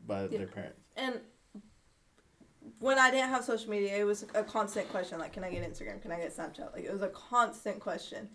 by 0.06 0.24
Yeah. 0.24 0.38
their 0.40 0.48
parents. 0.48 0.80
And 1.00 1.20
when 2.80 3.00
I 3.00 3.12
didn't 3.12 3.30
have 3.30 3.44
social 3.44 3.70
media, 3.70 3.98
it 3.98 4.04
was 4.04 4.26
a 4.34 4.44
constant 4.44 4.90
question 4.90 5.20
like, 5.20 5.34
can 5.34 5.44
I 5.44 5.52
get 5.52 5.64
Instagram? 5.64 6.02
Can 6.02 6.12
I 6.12 6.18
get 6.18 6.36
Snapchat? 6.36 6.74
Like, 6.74 6.84
it 6.84 6.92
was 6.92 7.02
a 7.02 7.10
constant 7.10 7.80
question. 7.80 8.30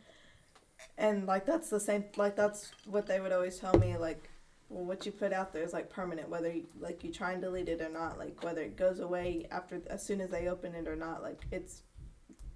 And, 0.99 1.27
like, 1.27 1.47
that's 1.47 1.71
the 1.71 1.81
same, 1.81 2.05
like, 2.17 2.37
that's 2.37 2.73
what 2.87 3.07
they 3.07 3.21
would 3.21 3.33
always 3.33 3.59
tell 3.59 3.79
me, 3.79 3.97
like, 3.97 4.29
well, 4.69 4.85
what 4.85 5.07
you 5.07 5.13
put 5.13 5.33
out 5.33 5.53
there 5.53 5.63
is, 5.63 5.73
like, 5.73 5.89
permanent, 5.89 6.29
whether, 6.29 6.53
you, 6.53 6.67
like, 6.81 7.05
you 7.05 7.13
try 7.13 7.33
and 7.33 7.41
delete 7.41 7.69
it 7.69 7.81
or 7.81 7.89
not, 7.89 8.19
like, 8.19 8.43
whether 8.43 8.61
it 8.61 8.77
goes 8.77 9.01
away 9.01 9.47
after, 9.51 9.81
as 9.89 10.05
soon 10.05 10.21
as 10.21 10.31
they 10.31 10.49
open 10.49 10.75
it 10.75 10.89
or 10.89 10.97
not, 10.97 11.23
like, 11.23 11.41
it's, 11.53 11.83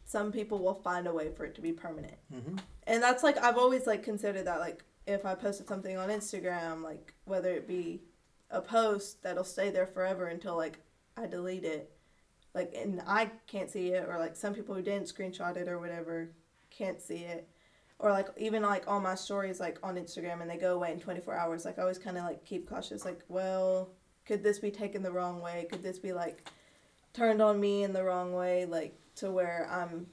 some 0.04 0.32
people 0.32 0.58
will 0.58 0.74
find 0.74 1.06
a 1.06 1.12
way 1.12 1.30
for 1.30 1.44
it 1.44 1.54
to 1.54 1.60
be 1.60 1.72
permanent. 1.72 2.16
Mm-hmm. 2.34 2.56
And 2.86 3.02
that's 3.02 3.22
like 3.22 3.36
I've 3.44 3.58
always 3.58 3.86
like 3.86 4.02
considered 4.02 4.46
that 4.46 4.58
like 4.58 4.82
if 5.06 5.26
I 5.26 5.34
posted 5.34 5.68
something 5.68 5.98
on 5.98 6.08
Instagram, 6.08 6.82
like 6.82 7.12
whether 7.26 7.50
it 7.50 7.68
be 7.68 8.00
a 8.50 8.60
post 8.60 9.22
that'll 9.22 9.44
stay 9.44 9.70
there 9.70 9.86
forever 9.86 10.26
until 10.26 10.56
like 10.56 10.78
I 11.16 11.26
delete 11.26 11.64
it, 11.64 11.90
like 12.54 12.72
and 12.74 13.02
I 13.06 13.30
can't 13.46 13.70
see 13.70 13.88
it, 13.88 14.08
or 14.08 14.18
like 14.18 14.36
some 14.36 14.54
people 14.54 14.74
who 14.74 14.82
didn't 14.82 15.12
screenshot 15.12 15.56
it 15.56 15.68
or 15.68 15.78
whatever 15.78 16.30
can't 16.70 17.00
see 17.00 17.18
it, 17.24 17.48
or 17.98 18.10
like 18.10 18.28
even 18.36 18.62
like 18.62 18.84
all 18.86 19.00
my 19.00 19.14
stories 19.14 19.60
like 19.60 19.78
on 19.82 19.96
Instagram 19.96 20.40
and 20.40 20.50
they 20.50 20.56
go 20.56 20.74
away 20.74 20.92
in 20.92 21.00
twenty 21.00 21.20
four 21.20 21.34
hours. 21.34 21.64
Like 21.64 21.78
I 21.78 21.82
always 21.82 21.98
kind 21.98 22.16
of 22.16 22.24
like 22.24 22.44
keep 22.44 22.68
cautious, 22.68 23.04
like 23.04 23.20
well, 23.28 23.90
could 24.26 24.42
this 24.42 24.58
be 24.58 24.70
taken 24.70 25.02
the 25.02 25.12
wrong 25.12 25.40
way? 25.40 25.66
Could 25.70 25.82
this 25.82 25.98
be 25.98 26.12
like 26.12 26.48
turned 27.12 27.42
on 27.42 27.58
me 27.60 27.82
in 27.82 27.92
the 27.92 28.04
wrong 28.04 28.32
way, 28.32 28.64
like 28.64 28.96
to 29.16 29.30
where 29.30 29.68
I'm 29.70 30.06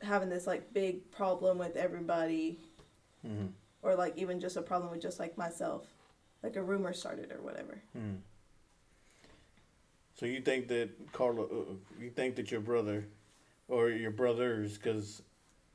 having 0.00 0.28
this 0.28 0.46
like 0.46 0.72
big 0.74 1.10
problem 1.10 1.58
with 1.58 1.76
everybody, 1.76 2.58
hmm 3.24 3.46
or 3.82 3.96
like 3.96 4.16
even 4.16 4.38
just 4.38 4.56
a 4.56 4.62
problem 4.62 4.92
with 4.92 5.02
just 5.02 5.18
like 5.18 5.36
myself, 5.36 5.86
like 6.42 6.56
a 6.56 6.62
rumor 6.62 6.92
started 6.92 7.32
or 7.32 7.40
whatever. 7.40 7.82
hmm 7.92 8.16
So 10.14 10.26
you 10.26 10.40
think 10.40 10.68
that 10.68 10.90
Carla, 11.12 11.44
uh, 11.44 11.74
you 12.00 12.10
think 12.10 12.36
that 12.36 12.50
your 12.50 12.60
brother, 12.60 13.06
or 13.68 13.88
your 13.90 14.10
brothers, 14.10 14.76
because, 14.76 15.22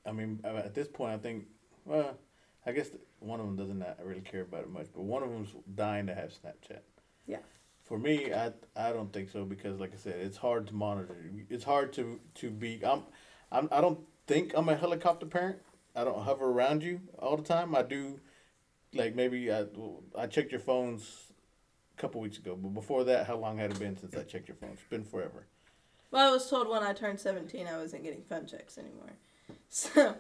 I 0.06 0.12
mean, 0.12 0.40
uh, 0.44 0.58
at 0.58 0.74
this 0.74 0.88
point, 0.88 1.14
I 1.14 1.18
think, 1.18 1.46
well, 1.86 2.18
I 2.66 2.72
guess 2.72 2.90
one 3.20 3.40
of 3.40 3.46
them 3.46 3.56
doesn't 3.56 3.80
not 3.80 3.98
really 4.04 4.22
care 4.22 4.42
about 4.42 4.62
it 4.62 4.70
much, 4.70 4.88
but 4.94 5.04
one 5.04 5.24
of 5.24 5.30
them's 5.30 5.50
dying 5.76 6.08
to 6.08 6.16
have 6.16 6.32
Snapchat. 6.32 6.82
Yeah. 7.26 7.40
For 7.84 7.98
me, 7.98 8.34
I 8.34 8.52
I 8.76 8.92
don't 8.92 9.12
think 9.14 9.30
so 9.30 9.46
because, 9.46 9.80
like 9.80 9.94
I 9.94 9.98
said, 9.98 10.16
it's 10.20 10.36
hard 10.38 10.68
to 10.68 10.74
monitor. 10.76 11.32
It's 11.50 11.64
hard 11.64 11.94
to 11.94 12.20
to 12.36 12.50
be. 12.52 12.82
I'm, 12.86 13.04
I'm 13.50 13.70
I 13.72 13.80
don't 13.80 14.00
think 14.28 14.52
I'm 14.56 14.68
a 14.68 14.76
helicopter 14.76 15.26
parent. 15.26 15.60
I 15.96 16.04
don't 16.04 16.22
hover 16.22 16.46
around 16.46 16.84
you 16.84 17.00
all 17.18 17.38
the 17.38 17.44
time. 17.44 17.74
I 17.74 17.84
do, 17.84 18.20
like 18.98 19.16
maybe 19.16 19.52
I 19.52 19.66
I 20.18 20.28
checked 20.28 20.52
your 20.52 20.60
phones 20.62 21.32
a 21.98 22.02
couple 22.02 22.22
weeks 22.22 22.38
ago, 22.38 22.56
but 22.56 22.74
before 22.74 23.04
that, 23.06 23.28
how 23.28 23.38
long 23.38 23.58
had 23.58 23.72
it 23.72 23.80
been 23.80 23.98
since 23.98 24.16
I 24.16 24.24
checked 24.24 24.48
your 24.48 24.58
phone? 24.58 24.72
It's 24.74 24.84
been 24.90 25.04
forever. 25.04 25.46
Well, 26.12 26.30
I 26.30 26.32
was 26.34 26.50
told 26.50 26.70
when 26.70 26.84
I 26.84 26.94
turned 26.94 27.20
17 27.20 27.68
I 27.68 27.78
wasn't 27.78 28.04
getting 28.04 28.24
phone 28.24 28.46
checks 28.48 28.78
anymore. 28.78 29.14
So 29.70 30.16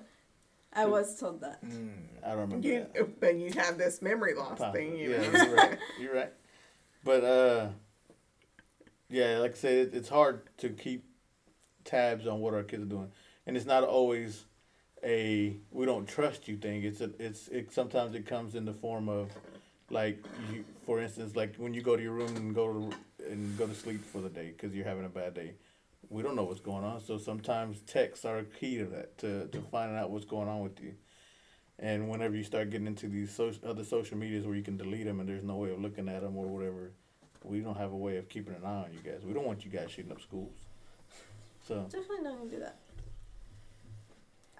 I 0.74 0.86
was 0.86 1.18
told 1.20 1.42
that. 1.42 1.64
Mm. 1.66 1.92
I 2.24 2.30
don't 2.32 2.40
remember 2.40 2.68
You, 2.68 2.86
that. 2.94 3.20
but 3.22 3.36
you 3.36 3.52
have 3.54 3.78
this 3.78 4.02
memory 4.02 4.34
loss 4.36 4.58
Possibly. 4.60 4.90
thing, 4.90 4.98
you 4.98 5.12
yeah, 5.12 5.32
know. 5.32 5.44
you're 5.46 5.56
right. 5.56 5.78
You're 6.02 6.14
right. 6.16 6.34
But 7.04 7.24
uh, 7.24 7.68
yeah, 9.10 9.38
like 9.40 9.52
I 9.52 9.56
said, 9.56 9.74
it, 9.88 9.94
it's 9.96 10.10
hard 10.10 10.42
to 10.58 10.70
keep 10.70 11.06
tabs 11.86 12.28
on 12.28 12.40
what 12.42 12.54
our 12.54 12.64
kids 12.64 12.84
are 12.84 12.88
doing, 12.88 13.12
and 13.46 13.56
it's 13.56 13.66
not 13.66 13.84
always 13.84 14.46
a 15.04 15.56
we 15.72 15.86
don't 15.86 16.08
trust 16.08 16.48
you 16.48 16.58
thing. 16.58 16.84
It's 16.84 17.02
a 17.02 17.12
it's 17.20 17.48
it 17.50 17.72
sometimes 17.72 18.16
it 18.16 18.26
comes 18.26 18.56
in 18.56 18.66
the 18.66 18.74
form 18.74 19.10
of 19.10 19.30
like 19.90 20.24
you, 20.52 20.64
for 20.86 21.00
instance, 21.02 21.36
like 21.36 21.56
when 21.58 21.74
you 21.74 21.82
go 21.82 21.96
to 21.96 22.02
your 22.02 22.14
room 22.14 22.36
and 22.36 22.54
go 22.54 22.74
to 22.74 22.96
and 23.30 23.58
go 23.58 23.68
to 23.68 23.76
sleep 23.76 24.04
for 24.06 24.22
the 24.22 24.30
day 24.30 24.54
because 24.56 24.76
you're 24.76 24.86
having 24.86 25.06
a 25.06 25.10
bad 25.10 25.34
day. 25.34 25.54
We 26.10 26.24
don't 26.24 26.38
know 26.38 26.44
what's 26.44 26.62
going 26.62 26.86
on, 26.86 27.02
so 27.02 27.18
sometimes 27.18 27.82
texts 27.82 28.24
are 28.24 28.44
key 28.44 28.78
to 28.78 28.86
that 28.86 29.18
to 29.20 29.48
to 29.48 29.62
finding 29.72 29.98
out 29.98 30.10
what's 30.10 30.26
going 30.26 30.48
on 30.48 30.62
with 30.62 30.80
you. 30.82 30.94
And 31.80 32.10
whenever 32.10 32.36
you 32.36 32.44
start 32.44 32.72
getting 32.72 32.88
into 32.88 33.08
these 33.08 33.32
social, 33.32 33.68
other 33.68 33.84
social 33.84 34.18
medias 34.18 34.48
where 34.48 34.56
you 34.56 34.64
can 34.64 34.78
delete 34.78 35.06
them 35.06 35.20
and 35.20 35.30
there's 35.30 35.44
no 35.44 35.58
way 35.58 35.72
of 35.72 35.80
looking 35.80 36.10
at 36.10 36.22
them 36.22 36.36
or 36.36 36.48
whatever, 36.48 36.92
we 37.44 37.60
don't 37.60 37.78
have 37.78 37.92
a 37.92 37.96
way 37.96 38.18
of 38.18 38.28
keeping 38.30 38.56
an 38.56 38.64
eye 38.66 38.86
on 38.86 38.94
you 38.94 39.00
guys. 39.00 39.22
We 39.24 39.34
don't 39.34 39.46
want 39.46 39.64
you 39.64 39.70
guys 39.70 39.92
shooting 39.92 40.12
up 40.12 40.22
schools. 40.22 40.54
So 41.68 41.84
Definitely 41.92 42.22
not 42.24 42.38
gonna 42.38 42.50
do 42.50 42.60
that. 42.60 42.78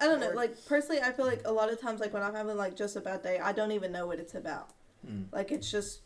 I 0.00 0.06
don't 0.06 0.20
know. 0.20 0.30
Like 0.30 0.64
personally, 0.66 1.00
I 1.02 1.12
feel 1.12 1.26
like 1.26 1.42
a 1.44 1.52
lot 1.52 1.72
of 1.72 1.80
times, 1.80 2.00
like 2.00 2.12
when 2.14 2.22
I'm 2.22 2.34
having 2.34 2.56
like 2.56 2.76
just 2.76 2.96
a 2.96 3.00
bad 3.00 3.22
day, 3.22 3.38
I 3.38 3.52
don't 3.52 3.72
even 3.72 3.90
know 3.92 4.06
what 4.06 4.18
it's 4.20 4.34
about. 4.34 4.70
mm, 5.06 5.24
Like 5.32 5.50
it's 5.52 5.70
just 5.70 6.02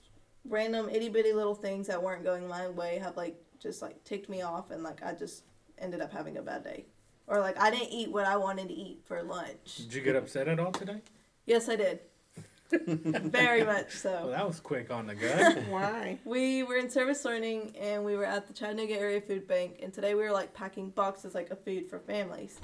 random 0.48 0.88
itty 0.88 1.08
bitty 1.08 1.32
little 1.32 1.54
things 1.54 1.86
that 1.86 2.02
weren't 2.02 2.24
going 2.24 2.48
my 2.48 2.68
way 2.68 2.98
have 2.98 3.16
like 3.16 3.36
just 3.60 3.80
like 3.82 4.02
ticked 4.04 4.28
me 4.28 4.42
off, 4.42 4.70
and 4.70 4.82
like 4.82 5.02
I 5.04 5.12
just 5.14 5.44
ended 5.78 6.00
up 6.00 6.12
having 6.12 6.36
a 6.38 6.42
bad 6.42 6.64
day, 6.64 6.86
or 7.26 7.40
like 7.40 7.58
I 7.60 7.70
didn't 7.70 7.90
eat 7.92 8.10
what 8.10 8.24
I 8.26 8.36
wanted 8.36 8.68
to 8.68 8.74
eat 8.74 9.00
for 9.04 9.22
lunch. 9.22 9.76
Did 9.76 9.94
you 9.94 10.00
get 10.00 10.16
upset 10.16 10.48
at 10.48 10.58
all 10.58 10.72
today? 10.72 11.00
Yes, 11.46 11.68
I 11.68 11.76
did. 11.76 12.00
Very 12.86 13.64
much 13.64 14.02
Well, 14.04 14.24
so. 14.24 14.30
that 14.30 14.46
was 14.46 14.58
quick 14.58 14.90
on 14.90 15.06
the 15.06 15.14
gut. 15.14 15.58
Why? 15.68 16.18
We 16.24 16.62
were 16.62 16.76
in 16.76 16.88
service 16.88 17.22
learning 17.26 17.76
and 17.78 18.02
we 18.02 18.16
were 18.16 18.24
at 18.24 18.46
the 18.46 18.54
Chattanooga 18.54 18.94
Area 18.98 19.20
Food 19.20 19.46
Bank 19.46 19.80
and 19.82 19.92
today 19.92 20.14
we 20.14 20.22
were 20.22 20.32
like 20.32 20.54
packing 20.54 20.88
boxes 20.88 21.34
like 21.34 21.50
of 21.50 21.62
food 21.62 21.90
for 21.90 21.98
families. 21.98 22.58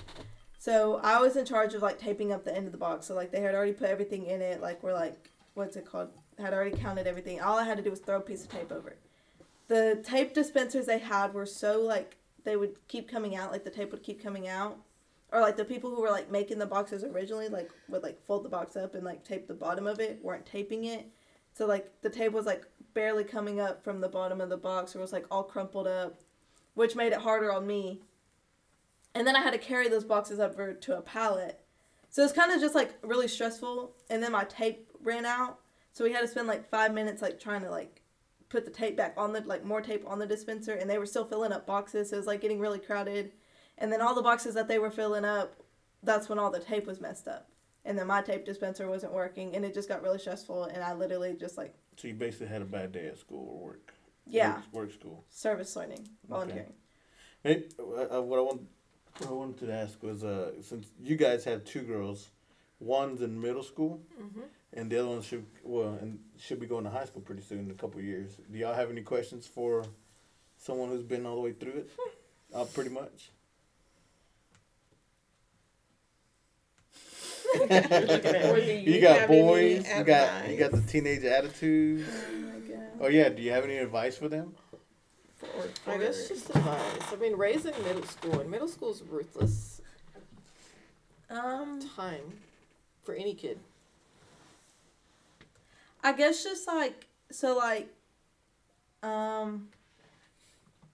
So 0.58 1.00
I 1.04 1.20
was 1.20 1.36
in 1.36 1.44
charge 1.44 1.74
of 1.74 1.82
like 1.82 1.98
taping 1.98 2.32
up 2.32 2.44
the 2.44 2.54
end 2.54 2.66
of 2.66 2.72
the 2.72 2.78
box. 2.78 3.06
So 3.06 3.14
like 3.14 3.30
they 3.30 3.40
had 3.40 3.54
already 3.54 3.72
put 3.72 3.88
everything 3.88 4.26
in 4.26 4.42
it. 4.42 4.60
Like 4.60 4.82
we're 4.82 4.92
like, 4.92 5.30
what's 5.54 5.76
it 5.76 5.86
called? 5.86 6.10
Had 6.38 6.52
already 6.52 6.76
counted 6.76 7.06
everything. 7.06 7.40
All 7.40 7.58
I 7.58 7.64
had 7.64 7.76
to 7.78 7.82
do 7.82 7.90
was 7.90 8.00
throw 8.00 8.16
a 8.16 8.20
piece 8.20 8.42
of 8.42 8.50
tape 8.50 8.72
over 8.72 8.90
it. 8.90 8.98
The 9.68 10.02
tape 10.04 10.34
dispensers 10.34 10.86
they 10.86 10.98
had 10.98 11.32
were 11.32 11.46
so 11.46 11.80
like 11.80 12.16
they 12.44 12.56
would 12.56 12.76
keep 12.88 13.08
coming 13.08 13.36
out. 13.36 13.52
Like 13.52 13.64
the 13.64 13.70
tape 13.70 13.92
would 13.92 14.02
keep 14.02 14.22
coming 14.22 14.48
out. 14.48 14.78
Or 15.30 15.40
like 15.40 15.56
the 15.56 15.64
people 15.64 15.90
who 15.90 16.00
were 16.00 16.10
like 16.10 16.30
making 16.30 16.58
the 16.58 16.66
boxes 16.66 17.04
originally 17.04 17.48
like 17.48 17.70
would 17.88 18.02
like 18.02 18.18
fold 18.26 18.44
the 18.44 18.48
box 18.48 18.76
up 18.76 18.94
and 18.94 19.04
like 19.04 19.24
tape 19.24 19.46
the 19.46 19.54
bottom 19.54 19.86
of 19.86 20.00
it 20.00 20.18
weren't 20.22 20.46
taping 20.46 20.84
it. 20.86 21.06
So 21.52 21.66
like 21.66 21.90
the 22.02 22.10
tape 22.10 22.32
was 22.32 22.46
like 22.46 22.64
barely 22.94 23.24
coming 23.24 23.60
up 23.60 23.84
from 23.84 24.00
the 24.00 24.08
bottom 24.08 24.40
of 24.40 24.48
the 24.48 24.56
box 24.56 24.96
or 24.96 25.00
was 25.00 25.12
like 25.12 25.26
all 25.30 25.44
crumpled 25.44 25.86
up, 25.86 26.18
which 26.74 26.96
made 26.96 27.12
it 27.12 27.20
harder 27.20 27.52
on 27.52 27.66
me. 27.66 28.00
And 29.18 29.26
then 29.26 29.34
I 29.34 29.40
had 29.40 29.50
to 29.50 29.58
carry 29.58 29.88
those 29.88 30.04
boxes 30.04 30.38
up 30.38 30.56
to 30.82 30.96
a 30.96 31.02
pallet. 31.02 31.60
So 32.08 32.22
it's 32.22 32.32
kind 32.32 32.52
of 32.52 32.60
just 32.60 32.76
like 32.76 32.94
really 33.02 33.26
stressful. 33.26 33.96
And 34.08 34.22
then 34.22 34.30
my 34.30 34.44
tape 34.44 34.88
ran 35.02 35.26
out. 35.26 35.58
So 35.92 36.04
we 36.04 36.12
had 36.12 36.20
to 36.20 36.28
spend 36.28 36.46
like 36.46 36.70
five 36.70 36.94
minutes 36.94 37.20
like 37.20 37.40
trying 37.40 37.62
to 37.62 37.70
like 37.70 38.02
put 38.48 38.64
the 38.64 38.70
tape 38.70 38.96
back 38.96 39.14
on 39.16 39.32
the 39.32 39.40
like 39.40 39.64
more 39.64 39.80
tape 39.80 40.04
on 40.06 40.20
the 40.20 40.26
dispenser 40.26 40.74
and 40.74 40.88
they 40.88 40.98
were 40.98 41.04
still 41.04 41.24
filling 41.24 41.50
up 41.50 41.66
boxes. 41.66 42.10
So 42.10 42.14
it 42.14 42.20
was 42.20 42.26
like 42.28 42.40
getting 42.40 42.60
really 42.60 42.78
crowded. 42.78 43.32
And 43.76 43.92
then 43.92 44.00
all 44.00 44.14
the 44.14 44.22
boxes 44.22 44.54
that 44.54 44.68
they 44.68 44.78
were 44.78 44.90
filling 44.90 45.24
up, 45.24 45.56
that's 46.04 46.28
when 46.28 46.38
all 46.38 46.52
the 46.52 46.60
tape 46.60 46.86
was 46.86 47.00
messed 47.00 47.26
up. 47.26 47.50
And 47.84 47.98
then 47.98 48.06
my 48.06 48.22
tape 48.22 48.44
dispenser 48.44 48.88
wasn't 48.88 49.12
working 49.14 49.56
and 49.56 49.64
it 49.64 49.74
just 49.74 49.88
got 49.88 50.00
really 50.00 50.20
stressful 50.20 50.64
and 50.64 50.84
I 50.84 50.94
literally 50.94 51.34
just 51.34 51.56
like 51.58 51.74
so 51.96 52.06
you 52.06 52.14
basically 52.14 52.46
had 52.46 52.62
a 52.62 52.66
bad 52.66 52.92
day 52.92 53.08
at 53.08 53.18
school 53.18 53.48
or 53.60 53.66
work. 53.70 53.92
yeah, 54.28 54.54
Work, 54.56 54.72
work 54.72 54.92
school. 54.92 55.24
service 55.28 55.74
learning, 55.74 56.06
volunteering. 56.28 56.74
Hey, 57.42 57.64
uh, 57.78 58.18
uh, 58.18 58.22
what 58.22 58.38
I 58.38 58.42
want, 58.42 58.62
what 59.18 59.30
I 59.30 59.32
wanted 59.32 59.58
to 59.66 59.72
ask 59.72 60.02
was, 60.02 60.24
uh, 60.24 60.52
since 60.62 60.88
you 61.02 61.16
guys 61.16 61.44
have 61.44 61.64
two 61.64 61.82
girls, 61.82 62.28
one's 62.80 63.20
in 63.22 63.40
middle 63.40 63.62
school, 63.62 64.00
Mm-hmm. 64.20 64.40
and 64.74 64.90
the 64.90 64.98
other 64.98 65.08
one 65.08 65.22
should 65.22 65.46
well, 65.62 65.98
and 66.00 66.18
should 66.38 66.60
be 66.60 66.66
going 66.66 66.84
to 66.84 66.90
high 66.90 67.04
school 67.06 67.22
pretty 67.22 67.42
soon 67.42 67.60
in 67.60 67.70
a 67.70 67.74
couple 67.74 67.98
of 68.00 68.04
years. 68.04 68.36
Do 68.50 68.58
y'all 68.58 68.74
have 68.74 68.90
any 68.90 69.02
questions 69.02 69.46
for 69.46 69.84
someone 70.56 70.88
who's 70.90 71.02
been 71.02 71.26
all 71.26 71.36
the 71.36 71.40
way 71.42 71.52
through 71.52 71.72
it? 71.72 71.90
Uh, 72.54 72.64
pretty 72.64 72.88
much. 72.88 73.28
Or 77.60 77.66
do 77.68 78.62
You 78.90 79.00
got 79.02 79.28
boys. 79.28 79.86
You 79.86 80.04
got 80.04 80.48
you 80.50 80.56
got 80.56 80.70
the 80.72 80.80
teenage 80.80 81.24
attitudes. 81.24 82.08
Oh 82.08 82.32
my 82.38 82.58
God. 82.60 82.86
Oh 83.00 83.08
yeah. 83.08 83.28
Do 83.28 83.42
you 83.42 83.50
have 83.50 83.64
any 83.64 83.76
advice 83.76 84.16
for 84.16 84.28
them? 84.30 84.54
For- 85.38 85.90
I 85.92 85.98
guess 85.98 86.28
just 86.28 86.50
advice. 86.50 87.12
I 87.12 87.16
mean, 87.16 87.36
raising 87.36 87.74
middle 87.84 88.02
school, 88.04 88.40
and 88.40 88.50
middle 88.50 88.68
school's 88.68 89.02
ruthless 89.02 89.80
Um, 91.30 91.80
time 91.94 92.40
for 93.02 93.14
any 93.14 93.34
kid. 93.34 93.58
I 96.02 96.12
guess 96.12 96.42
just 96.44 96.66
like 96.66 97.06
so, 97.30 97.56
like, 97.56 97.88
um, 99.02 99.68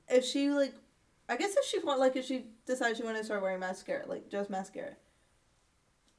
if 0.09 0.25
she 0.25 0.49
like, 0.51 0.75
I 1.29 1.37
guess 1.37 1.57
if 1.57 1.65
she 1.65 1.79
want 1.79 2.01
like 2.01 2.17
if 2.17 2.25
she 2.25 2.47
decides 2.67 2.99
she 2.99 3.05
wanted 3.05 3.19
to 3.19 3.25
start 3.25 3.43
wearing 3.43 3.61
mascara, 3.61 4.07
like 4.07 4.29
just 4.29 4.51
mascara, 4.51 4.97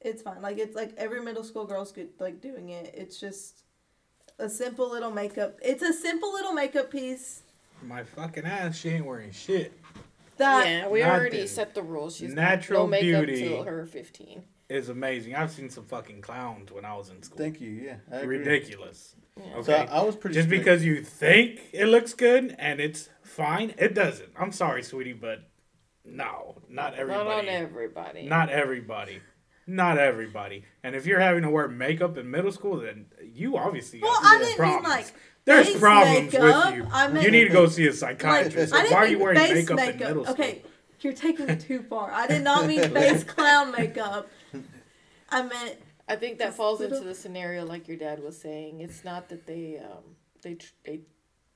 it's 0.00 0.22
fine. 0.22 0.40
Like 0.40 0.58
it's 0.58 0.74
like 0.74 0.94
every 0.96 1.20
middle 1.22 1.44
school 1.44 1.64
girl's 1.66 1.92
good 1.92 2.08
like 2.18 2.40
doing 2.40 2.70
it. 2.70 2.92
It's 2.96 3.20
just 3.20 3.62
a 4.38 4.48
simple 4.48 4.90
little 4.90 5.10
makeup. 5.10 5.58
It's 5.62 5.82
a 5.82 5.92
simple 5.92 6.32
little 6.32 6.52
makeup 6.52 6.90
piece 6.90 7.42
My 7.82 8.02
fucking 8.04 8.44
ass, 8.44 8.76
she 8.76 8.90
ain't 8.90 9.04
wearing 9.06 9.30
shit. 9.32 9.72
that 10.38 10.66
yeah, 10.66 10.88
we 10.88 11.00
Nothing. 11.00 11.14
already 11.14 11.46
set 11.46 11.74
the 11.74 11.82
rules. 11.82 12.16
She's 12.16 12.32
Natural 12.34 12.84
no 12.84 12.86
makeup 12.88 13.26
beauty. 13.26 13.48
till 13.48 13.62
her 13.64 13.86
fifteen. 13.86 14.42
Is 14.68 14.88
amazing. 14.88 15.36
I've 15.36 15.52
seen 15.52 15.70
some 15.70 15.84
fucking 15.84 16.22
clowns 16.22 16.72
when 16.72 16.84
I 16.84 16.96
was 16.96 17.10
in 17.10 17.22
school. 17.22 17.38
Thank 17.38 17.60
you. 17.60 17.70
Yeah. 17.70 17.96
I 18.10 18.16
agree. 18.16 18.38
Ridiculous. 18.38 19.14
Yeah. 19.38 19.52
So 19.52 19.58
Okay. 19.72 19.86
I, 19.88 19.98
I 20.00 20.02
was 20.02 20.16
pretty. 20.16 20.34
Just 20.34 20.48
strict. 20.48 20.64
because 20.64 20.84
you 20.84 21.02
think 21.04 21.60
it 21.72 21.86
looks 21.86 22.14
good 22.14 22.56
and 22.58 22.80
it's 22.80 23.08
fine, 23.22 23.74
it 23.78 23.94
doesn't. 23.94 24.30
I'm 24.36 24.50
sorry, 24.50 24.82
sweetie, 24.82 25.12
but 25.12 25.42
no, 26.04 26.56
not 26.68 26.94
everybody. 26.94 27.28
Not 27.28 27.38
on 27.38 27.48
everybody. 27.48 28.22
Not 28.28 28.48
everybody. 28.50 29.20
Not 29.68 29.98
everybody. 29.98 30.64
And 30.84 30.94
if 30.94 31.06
you're 31.06 31.18
having 31.20 31.42
to 31.42 31.50
wear 31.50 31.68
makeup 31.68 32.16
in 32.16 32.30
middle 32.30 32.52
school, 32.52 32.78
then 32.78 33.06
you 33.22 33.56
obviously 33.56 34.00
Well, 34.00 34.16
I 34.22 34.38
didn't 34.38 34.60
mean 34.60 34.82
like 34.84 35.12
There's 35.46 35.68
face 35.68 35.78
problems 35.78 36.32
makeup. 36.32 36.66
with 36.66 36.74
you. 36.76 36.88
I 36.92 37.08
meant 37.08 37.24
you 37.24 37.30
need 37.30 37.44
to 37.44 37.50
go 37.50 37.66
see 37.66 37.86
a 37.86 37.92
psychiatrist. 37.92 38.74
I 38.74 38.84
why 38.88 38.96
are 38.96 39.06
you 39.06 39.18
wearing 39.18 39.38
face 39.38 39.54
makeup, 39.54 39.76
makeup. 39.76 40.00
in 40.00 40.06
middle 40.08 40.24
school? 40.24 40.34
Okay, 40.34 40.62
you're 41.00 41.12
taking 41.12 41.48
it 41.48 41.60
too 41.60 41.82
far. 41.82 42.10
I 42.10 42.26
did 42.26 42.42
not 42.42 42.66
mean 42.66 42.80
face 42.90 43.22
clown 43.24 43.70
makeup. 43.72 44.28
I 45.30 45.42
meant 45.42 45.76
I 46.08 46.16
think 46.16 46.38
that 46.38 46.54
falls 46.54 46.80
little- 46.80 46.96
into 46.98 47.08
the 47.08 47.14
scenario 47.14 47.64
like 47.64 47.86
your 47.88 47.96
dad 47.96 48.22
was 48.22 48.36
saying. 48.36 48.80
It's 48.80 49.04
not 49.04 49.28
that 49.28 49.46
they 49.46 49.78
um 49.78 50.16
they 50.42 50.54
tr- 50.54 50.72
they 50.84 51.00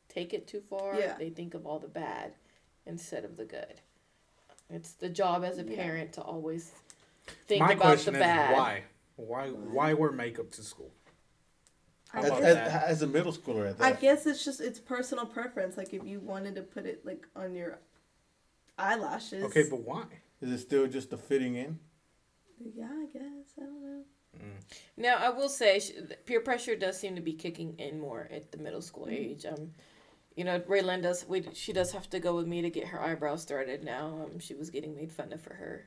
take 0.09 0.35
it 0.35 0.47
too 0.47 0.63
far. 0.71 0.99
Yeah. 0.99 1.17
They 1.19 1.31
think 1.31 1.55
of 1.55 1.67
all 1.67 1.79
the 1.81 1.89
bad 1.89 2.33
instead 2.87 3.25
of 3.25 3.37
the 3.37 3.45
good. 3.45 3.81
It's 4.71 4.93
the 4.93 5.09
job 5.09 5.43
as 5.45 5.59
a 5.59 5.65
Yeah. 5.65 5.77
parent 5.83 6.13
to 6.15 6.21
always 6.23 6.71
think 7.49 7.61
My 7.61 7.73
about 7.73 7.83
question 7.83 8.15
the 8.15 8.21
is 8.21 8.25
bad. 8.25 8.57
why? 8.57 8.83
Why 9.17 9.49
why 9.49 9.93
wear 9.95 10.13
makeup 10.13 10.53
to 10.53 10.63
school? 10.63 10.93
How 12.13 12.23
as, 12.23 12.33
as, 12.33 12.57
as 12.85 13.03
a 13.03 13.07
middle 13.07 13.33
schooler 13.33 13.69
at 13.71 13.79
that. 13.79 13.85
I 13.85 13.93
guess 13.93 14.27
it's 14.27 14.45
just 14.45 14.61
it's 14.61 14.81
personal 14.81 15.27
preference. 15.27 15.77
Like 15.77 15.95
if 15.95 16.05
you 16.05 16.21
wanted 16.21 16.55
to 16.57 16.63
put 16.63 16.87
it 16.87 17.05
like 17.07 17.27
on 17.37 17.55
your 17.55 17.79
eyelashes. 18.79 19.45
Okay, 19.45 19.65
but 19.69 19.81
why? 19.81 20.05
Is 20.41 20.51
it 20.51 20.59
still 20.59 20.87
just 20.87 21.11
the 21.11 21.17
fitting 21.19 21.55
in? 21.57 21.79
yeah, 22.75 22.89
I 22.91 23.07
guess 23.13 23.55
I 23.59 23.63
don't 23.63 23.83
know. 23.83 24.03
Now, 24.97 25.17
I 25.17 25.31
will 25.31 25.49
say, 25.49 25.81
peer 26.25 26.41
pressure 26.41 26.77
does 26.77 26.99
seem 26.99 27.17
to 27.17 27.21
be 27.21 27.33
kicking 27.33 27.75
in 27.79 27.99
more 27.99 28.29
at 28.31 28.53
the 28.53 28.59
middle 28.59 28.81
school 28.81 29.09
age. 29.11 29.45
Um, 29.45 29.73
you 30.37 30.45
know, 30.45 30.61
Raylan 30.61 31.03
does. 31.03 31.27
We 31.29 31.45
she 31.53 31.73
does 31.73 31.93
have 31.93 32.09
to 32.11 32.21
go 32.21 32.35
with 32.37 32.47
me 32.47 32.63
to 32.63 32.71
get 32.71 32.87
her 32.87 33.03
eyebrows 33.03 33.43
started 33.43 33.83
now. 33.85 34.25
Um, 34.25 34.39
she 34.39 34.55
was 34.55 34.71
getting 34.71 34.95
made 34.95 35.11
fun 35.13 35.33
of 35.33 35.41
for 35.41 35.55
her. 35.55 35.87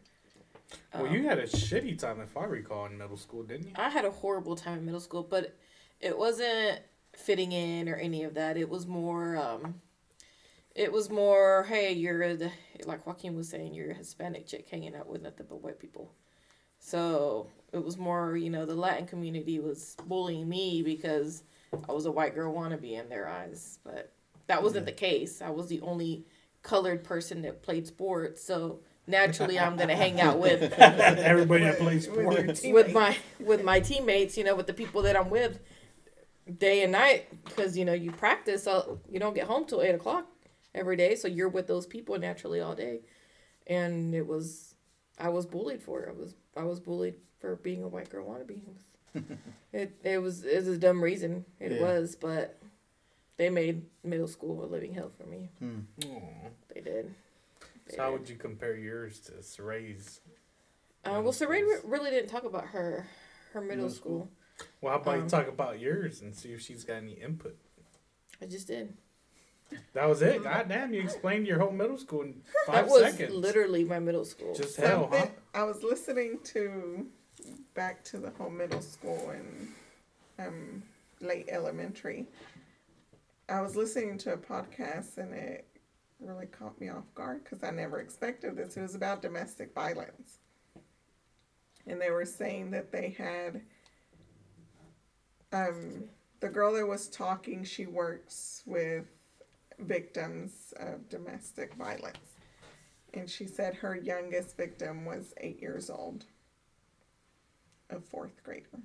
Well, 0.93 1.05
Um, 1.05 1.13
you 1.13 1.23
had 1.23 1.39
a 1.39 1.47
shitty 1.47 1.97
time, 1.99 2.19
if 2.19 2.35
I 2.35 2.45
recall, 2.45 2.85
in 2.85 2.97
middle 2.97 3.17
school, 3.17 3.43
didn't 3.43 3.67
you? 3.67 3.73
I 3.75 3.89
had 3.89 4.05
a 4.05 4.11
horrible 4.11 4.55
time 4.55 4.79
in 4.79 4.85
middle 4.85 4.99
school, 4.99 5.23
but 5.23 5.55
it 5.99 6.17
wasn't 6.17 6.79
fitting 7.15 7.51
in 7.51 7.87
or 7.89 7.95
any 7.95 8.23
of 8.23 8.33
that. 8.35 8.57
It 8.57 8.69
was 8.69 8.87
more, 8.87 9.37
um, 9.37 9.75
it 10.75 10.91
was 10.91 11.09
more, 11.09 11.65
hey, 11.69 11.93
you're 11.93 12.35
the, 12.35 12.51
like 12.85 13.05
Joaquin 13.05 13.35
was 13.35 13.49
saying, 13.49 13.73
you're 13.73 13.91
a 13.91 13.95
Hispanic 13.95 14.47
chick 14.47 14.67
hanging 14.69 14.95
out 14.95 15.07
with 15.07 15.21
nothing 15.21 15.45
but 15.49 15.61
white 15.63 15.79
people. 15.79 16.11
So 16.79 17.47
it 17.71 17.83
was 17.83 17.97
more, 17.97 18.35
you 18.35 18.49
know, 18.49 18.65
the 18.65 18.75
Latin 18.75 19.05
community 19.05 19.59
was 19.59 19.95
bullying 20.07 20.49
me 20.49 20.81
because 20.81 21.43
I 21.87 21.93
was 21.93 22.05
a 22.05 22.11
white 22.11 22.35
girl 22.35 22.53
wannabe 22.53 22.99
in 22.99 23.07
their 23.09 23.27
eyes. 23.27 23.79
But 23.85 24.11
that 24.47 24.61
wasn't 24.61 24.85
the 24.85 24.91
case. 24.91 25.41
I 25.41 25.49
was 25.49 25.67
the 25.67 25.79
only 25.81 26.25
colored 26.61 27.03
person 27.03 27.41
that 27.43 27.61
played 27.61 27.87
sports. 27.87 28.43
So 28.43 28.79
naturally, 29.07 29.57
I'm 29.59 29.75
going 29.77 29.87
to 29.89 29.95
hang 29.95 30.19
out 30.19 30.39
with 30.39 30.73
Everybody 30.77 31.63
that 31.65 31.79
plays 31.79 32.05
sports. 32.05 32.61
team- 32.61 32.73
with 32.73 32.93
my 32.93 33.15
with 33.39 33.63
my 33.63 33.79
teammates, 33.79 34.37
you 34.37 34.43
know, 34.43 34.55
with 34.55 34.67
the 34.67 34.73
people 34.73 35.01
that 35.03 35.15
I'm 35.15 35.29
with, 35.29 35.59
day 36.57 36.83
and 36.83 36.91
night, 36.91 37.27
because 37.45 37.77
you 37.77 37.85
know 37.85 37.93
you 37.93 38.11
practice. 38.11 38.63
So 38.63 38.99
you 39.09 39.19
don't 39.19 39.33
get 39.35 39.45
home 39.47 39.65
till 39.65 39.81
eight 39.81 39.95
o'clock 39.95 40.27
every 40.75 40.95
day, 40.95 41.15
so 41.15 41.27
you're 41.27 41.49
with 41.49 41.67
those 41.67 41.85
people 41.85 42.17
naturally 42.17 42.59
all 42.61 42.75
day, 42.75 43.01
and 43.67 44.13
it 44.15 44.25
was, 44.27 44.75
I 45.19 45.29
was 45.29 45.45
bullied 45.45 45.81
for 45.81 46.01
it. 46.03 46.09
I 46.09 46.19
was 46.19 46.35
I 46.57 46.63
was 46.63 46.79
bullied 46.79 47.15
for 47.39 47.55
being 47.57 47.83
a 47.83 47.87
white 47.87 48.09
girl 48.09 48.25
wannabe. 48.25 48.51
It 48.61 48.67
was, 48.67 49.23
it, 49.73 49.95
it 50.03 50.17
was 50.21 50.43
it 50.43 50.57
was 50.57 50.67
a 50.67 50.77
dumb 50.77 51.03
reason. 51.03 51.45
It 51.59 51.73
Yeah. 51.73 51.81
was, 51.81 52.15
but 52.15 52.59
they 53.37 53.49
made 53.49 53.83
middle 54.03 54.27
school 54.27 54.63
a 54.63 54.67
living 54.67 54.93
hell 54.93 55.11
for 55.17 55.25
me. 55.27 55.49
Hmm. 55.59 55.79
They 56.73 56.81
did. 56.81 57.13
They 57.87 57.95
So 57.95 58.01
how 58.03 58.11
did. 58.11 58.19
would 58.19 58.29
you 58.29 58.35
compare 58.35 58.75
yours 58.75 59.19
to 59.21 59.41
Saray's? 59.43 60.19
Uh, 61.05 61.19
well, 61.21 61.33
Serene 61.33 61.65
re- 61.65 61.81
really 61.83 62.09
didn't 62.11 62.29
talk 62.29 62.43
about 62.45 62.65
her 62.67 63.05
her 63.53 63.59
middle, 63.61 63.75
Middle 63.85 63.89
school. 63.89 64.19
school? 64.21 64.31
Well, 64.81 64.93
how 64.93 64.99
about 65.01 65.15
Um, 65.15 65.23
you 65.23 65.29
talk 65.29 65.47
about 65.47 65.79
yours 65.79 66.21
and 66.21 66.35
see 66.35 66.53
if 66.53 66.61
she's 66.61 66.83
got 66.83 66.95
any 66.95 67.13
input? 67.13 67.57
I 68.41 68.45
just 68.45 68.67
did. 68.67 68.95
That 69.93 70.05
was 70.07 70.21
it. 70.21 70.43
God 70.43 70.67
damn, 70.69 70.93
you 70.93 71.01
explained 71.01 71.47
your 71.47 71.57
whole 71.59 71.71
middle 71.71 71.97
school 71.97 72.21
in 72.21 72.41
five 72.65 72.85
that 72.85 72.87
was 72.91 73.01
seconds. 73.01 73.33
literally 73.33 73.83
my 73.83 73.99
middle 73.99 74.25
school. 74.25 74.53
Just 74.53 74.75
hell, 74.77 75.09
huh? 75.11 75.27
I 75.53 75.63
was 75.63 75.81
listening 75.83 76.39
to 76.45 77.07
back 77.73 78.03
to 78.05 78.19
the 78.19 78.29
whole 78.31 78.51
middle 78.51 78.81
school 78.81 79.31
and 79.31 79.67
um, 80.37 80.83
late 81.21 81.47
elementary. 81.49 82.27
I 83.49 83.61
was 83.61 83.75
listening 83.75 84.17
to 84.19 84.33
a 84.33 84.37
podcast 84.37 85.17
and 85.17 85.33
it 85.33 85.65
really 86.19 86.45
caught 86.45 86.79
me 86.79 86.89
off 86.89 87.03
guard 87.15 87.43
because 87.43 87.63
I 87.63 87.71
never 87.71 87.99
expected 87.99 88.55
this. 88.55 88.77
It 88.77 88.81
was 88.81 88.95
about 88.95 89.21
domestic 89.21 89.73
violence. 89.73 90.37
And 91.87 91.99
they 91.99 92.11
were 92.11 92.25
saying 92.25 92.71
that 92.71 92.91
they 92.91 93.09
had 93.17 93.61
um, 95.53 96.05
the 96.39 96.49
girl 96.49 96.73
that 96.73 96.85
was 96.85 97.07
talking, 97.07 97.63
she 97.63 97.85
works 97.85 98.63
with 98.65 99.05
victims 99.79 100.73
of 100.77 101.07
domestic 101.09 101.73
violence. 101.75 102.17
And 103.13 103.29
she 103.29 103.45
said 103.45 103.75
her 103.75 103.95
youngest 103.95 104.57
victim 104.57 105.05
was 105.05 105.33
eight 105.37 105.61
years 105.61 105.89
old, 105.89 106.25
a 107.89 107.99
fourth 107.99 108.43
grader. 108.43 108.81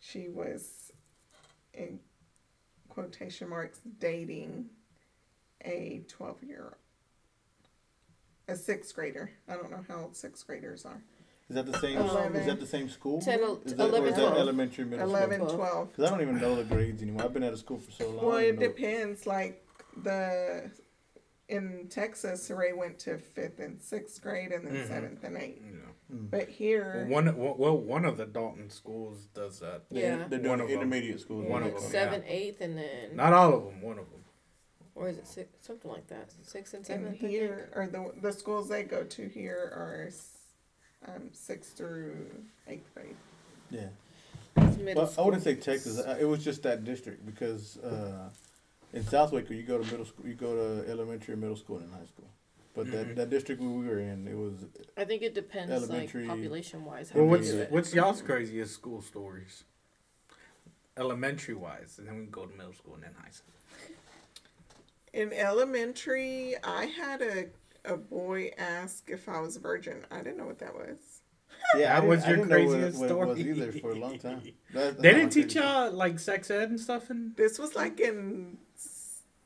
She 0.00 0.28
was, 0.28 0.92
in 1.74 2.00
quotation 2.88 3.50
marks, 3.50 3.80
dating 4.00 4.66
a 5.64 6.02
12 6.08 6.42
year 6.42 6.78
a 8.48 8.56
sixth 8.56 8.94
grader. 8.94 9.30
I 9.48 9.54
don't 9.54 9.70
know 9.70 9.84
how 9.88 10.02
old 10.02 10.16
sixth 10.16 10.46
graders 10.46 10.84
are. 10.84 11.02
Is 11.48 11.54
that 11.54 11.66
the 11.66 11.78
same? 11.78 11.98
Eleven. 11.98 12.40
Is 12.40 12.46
that 12.46 12.58
the 12.60 12.66
same 12.66 12.88
school? 12.88 13.20
Ten, 13.20 13.38
is 13.64 13.74
that, 13.74 13.84
or 13.84 13.88
11, 13.88 14.08
is 14.08 14.14
that 14.16 14.20
12. 14.22 14.36
elementary, 14.38 14.84
middle 14.84 15.08
11, 15.08 15.38
school? 15.40 15.56
12. 15.56 15.88
Because 15.92 16.04
I 16.04 16.10
don't 16.10 16.20
even 16.22 16.40
know 16.40 16.56
the 16.56 16.64
grades 16.64 17.02
anymore. 17.02 17.22
I've 17.24 17.32
been 17.32 17.44
out 17.44 17.52
of 17.52 17.58
school 17.60 17.78
for 17.78 17.90
so 17.92 18.08
long. 18.10 18.26
Well, 18.26 18.36
it 18.38 18.58
don't 18.58 18.74
depends. 18.76 19.26
Like 19.26 19.64
the 20.02 20.70
in 21.48 21.86
Texas, 21.88 22.50
Ray 22.50 22.72
went 22.72 22.98
to 23.00 23.18
fifth 23.18 23.60
and 23.60 23.80
sixth 23.80 24.20
grade, 24.20 24.50
and 24.50 24.66
then 24.66 24.74
Mhm. 24.74 24.88
seventh 24.88 25.22
and 25.22 25.36
eighth. 25.36 25.62
You 25.64 25.72
know. 25.74 25.82
But 26.08 26.48
here, 26.48 27.06
Well, 27.08 27.22
one 27.22 27.36
well, 27.36 27.54
well, 27.56 27.78
one 27.78 28.04
of 28.04 28.16
the 28.16 28.26
Dalton 28.26 28.68
schools 28.70 29.26
does 29.32 29.60
that. 29.60 29.88
They- 29.90 30.00
Yeah. 30.02 30.26
They're 30.28 30.40
One 30.40 30.58
doing 30.58 30.60
of 30.62 30.66
'em. 30.70 30.74
intermediate 30.74 31.20
school. 31.20 31.42
One 31.42 31.62
Like 31.62 31.76
of 31.76 31.82
'em, 31.84 31.90
seven, 31.90 32.24
eighth, 32.26 32.60
and 32.60 32.76
then 32.76 33.14
Not 33.14 33.32
all 33.32 33.54
of 33.54 33.64
them. 33.66 33.82
One 33.82 33.98
of 34.00 34.10
them. 34.10 34.24
or 34.96 35.08
is 35.08 35.18
it 35.18 35.26
six? 35.28 35.50
Something 35.64 35.90
like 35.92 36.08
that. 36.08 36.32
Six 36.42 36.74
and 36.74 36.78
and 36.78 36.86
seventh. 36.86 37.22
I 37.22 37.26
here, 37.28 37.70
or 37.76 37.86
the 37.86 38.12
the 38.20 38.32
schools 38.32 38.68
they 38.68 38.82
go 38.82 39.04
to 39.04 39.28
here 39.28 39.70
are 39.72 40.06
s- 40.08 40.35
um, 41.06 41.30
sixth 41.32 41.76
through 41.76 42.14
eighth 42.68 42.92
grade. 42.94 43.16
Yeah. 43.70 43.88
It's 44.58 44.76
middle 44.78 45.02
Well, 45.02 45.10
I 45.10 45.12
school. 45.12 45.24
wouldn't 45.26 45.42
say 45.44 45.54
Texas. 45.54 46.00
It 46.18 46.24
was 46.24 46.42
just 46.42 46.62
that 46.62 46.84
district 46.84 47.26
because 47.26 47.76
uh, 47.78 48.30
in 48.92 49.04
South 49.04 49.32
Waco 49.32 49.52
you 49.52 49.62
go 49.62 49.78
to 49.78 49.84
middle 49.90 50.06
school, 50.06 50.26
you 50.26 50.34
go 50.34 50.54
to 50.82 50.90
elementary, 50.90 51.36
middle 51.36 51.56
school, 51.56 51.78
and 51.78 51.92
high 51.92 52.06
school. 52.06 52.28
But 52.74 52.90
that, 52.92 53.16
that 53.16 53.30
district 53.30 53.62
we 53.62 53.68
were 53.68 53.98
in, 53.98 54.28
it 54.28 54.36
was 54.36 54.52
I 54.96 55.04
think 55.04 55.22
it 55.22 55.34
depends, 55.34 55.72
Elementary- 55.72 56.22
like 56.26 56.36
population 56.36 56.84
wise. 56.84 57.10
Well, 57.14 57.24
what's 57.26 57.50
big 57.50 57.70
what's 57.70 57.94
y'all's 57.94 58.22
craziest 58.22 58.74
school 58.74 59.00
stories? 59.02 59.64
Elementary 60.98 61.54
wise, 61.54 61.96
and 61.98 62.06
then 62.06 62.16
we 62.16 62.22
can 62.22 62.30
go 62.30 62.46
to 62.46 62.56
middle 62.56 62.72
school 62.72 62.94
and 62.94 63.02
then 63.02 63.12
high 63.22 63.30
school. 63.30 63.52
In 65.12 65.32
elementary, 65.32 66.54
I 66.64 66.86
had 66.86 67.22
a 67.22 67.46
a 67.86 67.96
boy 67.96 68.50
ask 68.58 69.08
if 69.10 69.28
I 69.28 69.40
was 69.40 69.56
a 69.56 69.60
virgin. 69.60 70.04
I 70.10 70.18
didn't 70.18 70.38
know 70.38 70.46
what 70.46 70.58
that 70.60 70.74
was. 70.74 70.98
yeah. 71.78 71.96
I 71.96 72.00
That 72.00 72.06
was 72.06 72.24
didn't- 72.24 72.24
I 72.24 72.28
your 72.28 72.36
didn't 72.36 72.48
know 72.48 72.56
what 72.56 72.62
it- 72.62 72.80
craziest 72.80 72.98
what, 73.00 73.10
it 73.10 73.14
was 73.26 73.38
story. 73.38 73.50
either 73.50 73.72
for 73.72 73.90
a 73.92 73.94
long 73.94 74.18
time. 74.18 74.42
That- 74.72 75.00
They 75.00 75.12
didn't 75.14 75.30
teach 75.30 75.54
y'all 75.54 75.90
like 75.92 76.18
sex 76.18 76.50
ed 76.50 76.68
and 76.70 76.80
stuff 76.80 77.10
and 77.10 77.34
This 77.36 77.58
was 77.58 77.74
like 77.74 78.00
in 78.00 78.58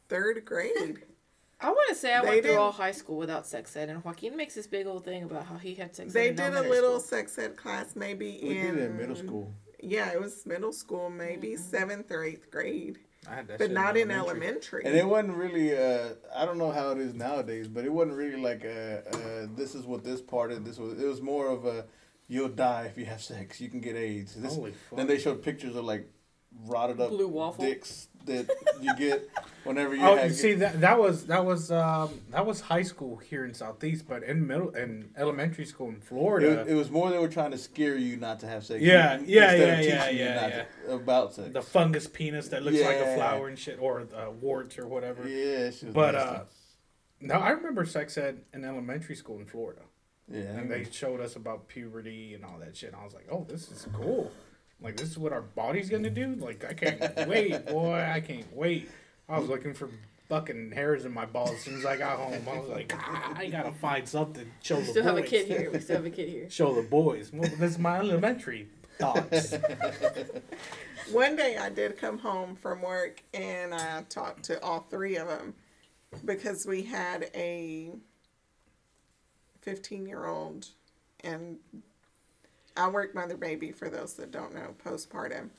third 0.09 0.45
grade. 0.45 0.73
I 1.63 1.69
want 1.69 1.89
to 1.91 1.95
say 1.95 2.15
I 2.15 2.23
They 2.23 2.29
went 2.29 2.45
through 2.47 2.57
all 2.57 2.73
high 2.73 2.93
school 2.93 3.19
without 3.19 3.47
sex 3.47 3.77
ed, 3.77 3.91
and 3.91 4.03
Joaquin 4.03 4.35
makes 4.35 4.55
this 4.55 4.67
big 4.67 4.87
old 4.87 5.05
thing 5.05 5.25
about 5.25 5.45
how 5.45 5.57
he 5.59 5.75
had 5.75 5.95
sex. 5.95 6.13
They 6.15 6.29
in 6.29 6.37
did 6.37 6.55
a 6.55 6.63
little 6.63 6.99
school. 7.01 7.19
sex 7.19 7.39
ed 7.39 7.55
class 7.57 7.95
maybe 7.95 8.41
We 8.43 8.59
in 8.59 8.67
did 8.77 8.79
it 8.79 8.91
in 8.93 8.97
middle 8.97 9.17
school. 9.17 9.53
Yeah, 9.83 10.11
it 10.11 10.21
was 10.21 10.47
middle 10.47 10.73
school, 10.73 11.11
maybe 11.11 11.49
mm-hmm. 11.49 11.63
seventh 11.63 12.11
or 12.11 12.25
eighth 12.25 12.51
grade, 12.51 12.97
I 12.97 12.97
had 12.97 12.99
that 12.99 13.10
but 13.25 13.71
not 13.71 13.97
in 13.97 14.11
elementary. 14.11 14.83
elementary. 14.83 14.85
And 14.85 14.97
it 14.97 15.07
wasn't 15.07 15.37
really, 15.37 15.77
uh, 15.77 16.15
I 16.35 16.45
don't 16.45 16.59
know 16.59 16.71
how 16.71 16.91
it 16.93 16.99
is 16.99 17.15
nowadays, 17.15 17.69
but 17.69 17.85
it 17.85 17.93
wasn't 17.93 18.17
really 18.17 18.41
like, 18.41 18.65
uh, 18.65 18.69
uh, 19.17 19.47
this 19.57 19.75
is 19.75 19.85
what 19.85 20.05
this 20.05 20.21
part 20.21 20.53
is. 20.53 20.63
This 20.63 20.79
was, 20.79 21.01
it 21.01 21.07
was 21.07 21.21
more 21.21 21.49
of 21.49 21.65
a, 21.67 21.85
you'll 22.29 22.49
die 22.49 22.85
if 22.85 22.97
you 22.97 23.05
have 23.07 23.23
sex. 23.23 23.61
You 23.61 23.69
can 23.69 23.81
get 23.81 23.97
AIDS. 23.97 24.35
This, 24.35 24.55
Holy 24.55 24.73
fuck. 24.73 24.97
then 24.97 25.07
they 25.07 25.19
showed 25.19 25.43
pictures 25.43 25.77
of 25.77 25.85
like 25.85 26.11
rotted 26.67 27.01
up 27.01 27.11
Blue 27.11 27.29
waffle. 27.29 27.65
dicks 27.65 28.09
that 28.27 28.49
you 28.81 28.95
get 28.97 29.29
whenever 29.65 29.95
you 29.95 30.03
Oh, 30.03 30.29
see 30.29 30.55
that 30.55 30.81
that 30.81 30.99
was 30.99 31.27
that 31.27 31.45
was 31.45 31.71
um, 31.71 32.21
that 32.31 32.45
was 32.45 32.61
high 32.61 32.83
school 32.83 33.17
here 33.17 33.45
in 33.45 33.55
Southeast, 33.55 34.07
but 34.09 34.23
in 34.23 34.47
middle 34.47 34.71
in 34.71 35.11
elementary 35.17 35.65
school 35.65 35.89
in 35.89 36.01
Florida, 36.01 36.59
was, 36.61 36.69
it 36.69 36.75
was 36.75 36.91
more 36.91 37.11
they 37.11 37.19
were 37.19 37.29
trying 37.29 37.51
to 37.53 37.59
scare 37.59 37.97
you 37.97 38.17
not 38.17 38.41
to 38.41 38.47
have 38.47 38.65
sex. 38.65 38.83
Yeah, 38.83 39.19
yeah, 39.25 39.53
instead 39.53 39.59
yeah, 39.59 39.75
of 39.75 39.85
yeah, 39.85 40.05
teaching 40.05 40.19
you 40.19 40.25
yeah, 40.25 40.65
yeah. 40.89 40.95
about 40.95 41.35
sex. 41.35 41.53
the 41.53 41.63
fungus 41.63 42.07
penis 42.07 42.49
that 42.49 42.63
looks 42.63 42.81
like 42.81 42.97
a 42.97 43.15
flower 43.15 43.49
and 43.49 43.59
shit, 43.59 43.79
or 43.81 44.07
uh, 44.15 44.31
warts 44.31 44.79
or 44.79 44.87
whatever. 44.87 45.29
yeah, 45.29 45.71
But 45.93 46.15
uh, 46.15 46.41
no, 47.21 47.35
I 47.35 47.51
remember 47.51 47.85
sex 47.85 48.17
ed 48.19 48.43
in 48.55 48.65
elementary 48.65 49.15
school 49.17 49.39
in 49.39 49.47
Florida, 49.47 49.83
yeah, 50.31 50.41
and 50.41 50.71
they 50.71 50.85
showed 50.91 51.21
us 51.21 51.37
about 51.37 51.69
puberty 51.69 52.35
and 52.35 52.45
all 52.45 52.59
that 52.61 52.77
shit. 52.77 52.93
And 52.93 53.01
I 53.01 53.05
was 53.05 53.15
like, 53.15 53.27
oh, 53.31 53.47
this 53.49 53.71
is 53.71 53.87
cool. 53.93 54.31
Like 54.83 54.97
this 54.97 55.11
is 55.11 55.19
what 55.19 55.33
our 55.33 55.43
body's 55.43 55.91
gonna 55.91 56.11
do. 56.11 56.35
Like 56.37 56.65
I 56.65 56.73
can't 56.73 57.29
wait, 57.29 57.67
boy. 57.67 58.01
I 58.01 58.21
can't 58.21 58.55
wait. 58.55 58.91
I 59.29 59.39
was 59.39 59.49
looking 59.49 59.75
for 59.75 59.89
fucking 60.29 60.71
hairs 60.71 61.05
in 61.05 61.13
my 61.13 61.27
balls 61.27 61.51
as 61.51 61.61
soon 61.61 61.77
as 61.77 61.85
I 61.85 61.97
got 61.97 62.19
home. 62.19 62.47
I 62.49 62.59
was 62.59 62.69
like, 62.69 62.93
ah, 62.97 63.35
I 63.37 63.49
gotta 63.49 63.73
find 63.73 64.09
something. 64.09 64.51
Show 64.63 64.77
We 64.77 64.83
the 64.83 64.91
still 64.91 65.05
have 65.05 65.17
a 65.19 65.23
kid 65.23 65.47
here. 65.47 65.71
We 65.71 65.81
still 65.81 65.97
have 65.97 66.07
a 66.07 66.11
kid 66.11 66.29
here. 66.29 66.49
Show 66.51 66.75
the 66.75 66.83
boys. 66.83 67.33
Well, 67.33 67.51
this 67.59 67.73
is 67.73 67.79
my 67.79 67.99
elementary 67.99 68.69
thoughts. 68.99 69.55
One 71.11 71.35
day 71.35 71.57
I 71.57 71.69
did 71.71 71.99
come 71.99 72.19
home 72.19 72.55
from 72.55 72.83
work 72.83 73.23
and 73.35 73.75
I 73.75 74.05
talked 74.09 74.45
to 74.45 74.63
all 74.63 74.87
three 74.89 75.17
of 75.17 75.27
them 75.27 75.55
because 76.25 76.65
we 76.67 76.83
had 76.83 77.29
a 77.35 77.91
15 79.63 80.07
year 80.07 80.27
old 80.27 80.67
and 81.25 81.59
I 82.77 82.89
worked 82.89 83.15
mother 83.15 83.37
baby 83.37 83.73
for 83.73 83.89
those 83.89 84.15
that 84.15 84.31
don't 84.31 84.55
know 84.55 84.75
postpartum. 84.85 85.51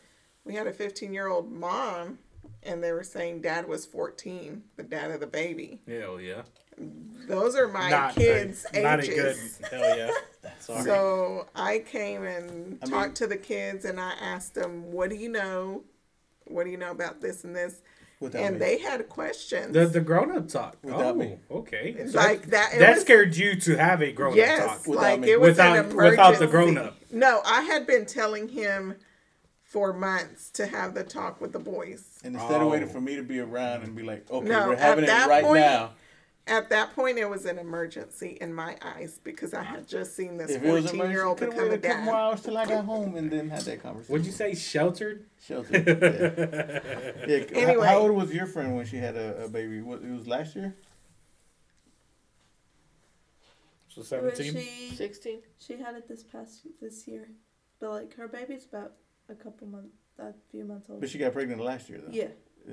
We 0.44 0.56
had 0.56 0.68
a 0.68 0.74
15 0.74 1.14
year 1.14 1.28
old 1.28 1.52
mom 1.52 2.20
and 2.64 2.84
they 2.84 2.92
were 2.92 3.04
saying 3.04 3.42
dad 3.42 3.68
was 3.68 3.86
14, 3.86 4.64
the 4.76 4.84
dad 4.84 5.12
of 5.12 5.20
the 5.20 5.28
baby. 5.28 5.82
Hell 5.88 6.20
yeah. 6.20 6.44
those 7.28 7.56
are 7.56 7.68
my 7.68 7.90
not 7.90 8.16
kids' 8.16 8.66
a, 8.74 8.82
not 8.82 9.00
a 9.00 9.04
ages. 9.04 9.60
good. 9.60 9.72
Hell 9.72 9.98
yeah. 9.98 10.12
Sorry. 10.60 10.84
So 10.84 11.48
I 11.56 11.80
came 11.80 12.24
and 12.24 12.80
I 12.84 12.86
talked 12.88 13.08
mean- 13.08 13.14
to 13.16 13.28
the 13.28 13.38
kids 13.38 13.86
and 13.86 14.00
I 14.00 14.12
asked 14.20 14.56
them, 14.56 14.92
"What 14.92 15.10
do 15.10 15.16
you 15.16 15.30
know? 15.30 15.84
What 16.46 16.64
do 16.66 16.70
you 16.72 16.78
know 16.78 16.92
about 16.92 17.22
this 17.22 17.44
and 17.44 17.56
this?" 17.56 17.82
Without 18.22 18.44
and 18.44 18.54
me. 18.54 18.60
they 18.60 18.78
had 18.78 19.10
questions. 19.10 19.74
the 19.74 19.88
the 19.88 20.00
grown 20.00 20.32
up 20.38 20.48
talk. 20.48 20.78
Without 20.84 21.02
oh, 21.02 21.16
me. 21.16 21.40
okay. 21.50 21.96
It's 21.98 22.14
So 22.14 22.20
like 22.20 22.44
that. 22.52 22.76
it 22.76 22.80
that 22.80 22.94
was- 22.94 23.02
scared 23.02 23.36
you 23.36 23.56
to 23.62 23.76
have 23.76 24.02
a 24.02 24.12
grown 24.12 24.32
up 24.32 24.38
Yes, 24.38 24.64
talk. 24.66 24.88
Without 24.88 25.02
like 25.02 25.20
me. 25.22 25.32
it 25.32 25.42
was 25.42 25.50
Without- 25.50 25.78
an 25.86 25.96
without 25.96 26.38
the 26.40 26.48
grown-up. 26.48 26.96
No, 27.12 27.42
I 27.44 27.62
had 27.64 27.88
been 27.88 28.06
telling 28.06 28.48
him 28.50 28.96
for 29.64 29.92
months 29.92 30.50
to 30.52 30.68
have 30.68 30.94
the 30.94 31.04
talk 31.04 31.42
with 31.42 31.52
the 31.52 31.60
boys. 31.60 32.20
and 32.24 32.36
instead 32.36 32.62
of 32.62 32.68
waiting 32.70 32.88
Oh. 32.90 32.92
for 32.92 33.02
me 33.02 33.16
to 33.16 33.24
be 33.24 33.40
around 33.40 33.82
and 33.84 33.96
be 33.96 34.04
like, 34.04 34.30
okay, 34.30 34.48
No, 34.48 34.68
we're 34.68 34.74
at 34.74 34.80
having 34.80 35.04
it 35.06 35.08
that 35.08 35.28
right 35.28 35.44
point, 35.44 35.62
now. 35.62 35.92
At 36.48 36.70
that 36.72 36.96
point, 36.96 37.18
it 37.20 37.30
was 37.30 37.46
an 37.46 37.60
emergency 37.60 38.38
in 38.42 38.54
my 38.54 38.76
eyes 38.82 39.20
because 39.24 39.54
I 39.54 39.62
had 39.64 39.88
just 39.88 40.16
seen 40.16 40.38
this 40.38 40.50
If 40.52 40.64
it 40.64 40.72
was 40.72 40.90
fourteen 40.90 41.10
year 41.12 41.24
old 41.24 41.38
could 41.38 41.52
become 41.52 41.66
a 41.66 41.70
waited 41.70 41.86
a 41.86 41.88
couple 41.88 42.04
more 42.06 42.14
dad. 42.16 42.20
hours 42.20 42.42
till 42.42 42.58
I 42.58 42.66
got 42.66 42.84
home 42.86 43.16
and 43.16 43.30
then 43.32 43.48
had 43.50 43.62
that 43.62 43.84
conversation. 43.84 44.12
Would 44.14 44.26
you 44.26 44.32
say 44.32 44.56
sheltered? 44.56 45.26
Shelter. 45.46 45.78
Yeah. 45.78 47.28
yeah. 47.28 47.36
h- 47.46 47.52
Anyway. 47.54 47.86
How 47.88 48.00
old 48.00 48.12
was 48.12 48.34
your 48.34 48.48
friend 48.48 48.76
when 48.76 48.86
she 48.88 48.98
had 48.98 49.16
a, 49.16 49.46
a 49.46 49.48
baby? 49.50 49.82
What, 49.82 50.02
it 50.02 50.12
was 50.12 50.28
last 50.28 50.56
year? 50.56 50.76
So 53.90 54.02
But 54.02 54.36
seventeen. 54.38 54.54
She 54.64 54.96
Sixteen. 54.96 55.40
she 55.60 55.78
had 55.78 55.96
it 55.96 56.08
this 56.08 56.24
past 56.24 56.62
this 56.82 57.08
year, 57.08 57.30
but 57.80 57.92
like 57.92 58.16
her 58.16 58.28
baby's 58.28 58.66
about 58.66 58.94
a 59.30 59.36
couple 59.36 59.68
months, 59.68 59.96
a 60.18 60.34
few 60.50 60.64
months 60.66 60.90
old. 60.90 61.02
But 61.02 61.10
she 61.10 61.18
got 61.18 61.34
pregnant 61.34 61.62
last 61.62 61.90
year, 61.90 62.00
though. 62.04 62.12
yeah, 62.12 62.28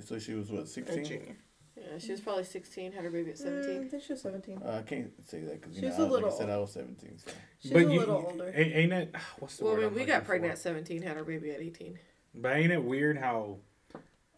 So 0.05 0.19
she 0.19 0.35
was, 0.35 0.51
what, 0.51 0.63
A 0.63 0.67
16? 0.67 1.05
junior. 1.05 1.37
Yeah, 1.81 1.99
she 1.99 2.11
was 2.13 2.21
probably 2.21 2.45
sixteen. 2.45 2.93
Had 2.93 3.05
her 3.05 3.11
baby 3.11 3.31
at 3.31 3.37
Mm, 3.39 3.87
I 3.87 3.89
think 3.89 4.03
she 4.03 4.13
was 4.13 4.23
seventeen. 4.23 4.61
Uh, 4.65 4.77
I 4.79 4.83
can't 4.83 5.11
say 5.29 5.41
that 5.41 5.61
because, 5.61 5.77
you 5.77 5.89
She's 5.89 5.99
know, 5.99 6.05
a 6.05 6.07
I, 6.07 6.11
like 6.11 6.23
I 6.23 6.25
little 6.27 6.31
said, 6.39 6.51
I 6.51 6.57
was 6.59 6.73
17. 6.73 7.19
So. 7.19 7.33
She's 7.61 7.73
but 7.73 7.83
a 7.87 7.93
you, 7.93 8.01
little 8.01 8.27
older. 8.31 8.53
Ain't, 8.55 8.75
ain't 8.75 8.93
it? 8.93 9.15
What's 9.39 9.57
the 9.57 9.65
Well, 9.65 9.75
word? 9.75 9.85
I 9.85 9.87
I'm 9.87 9.95
we 9.95 10.05
got 10.05 10.25
pregnant 10.25 10.53
for? 10.53 10.57
at 10.57 10.59
seventeen. 10.63 11.03
Had 11.03 11.17
her 11.17 11.25
baby 11.25 11.51
at 11.53 11.61
eighteen. 11.61 11.99
But 12.35 12.57
ain't 12.57 12.73
it 12.73 12.83
weird 12.83 13.19
how, 13.19 13.57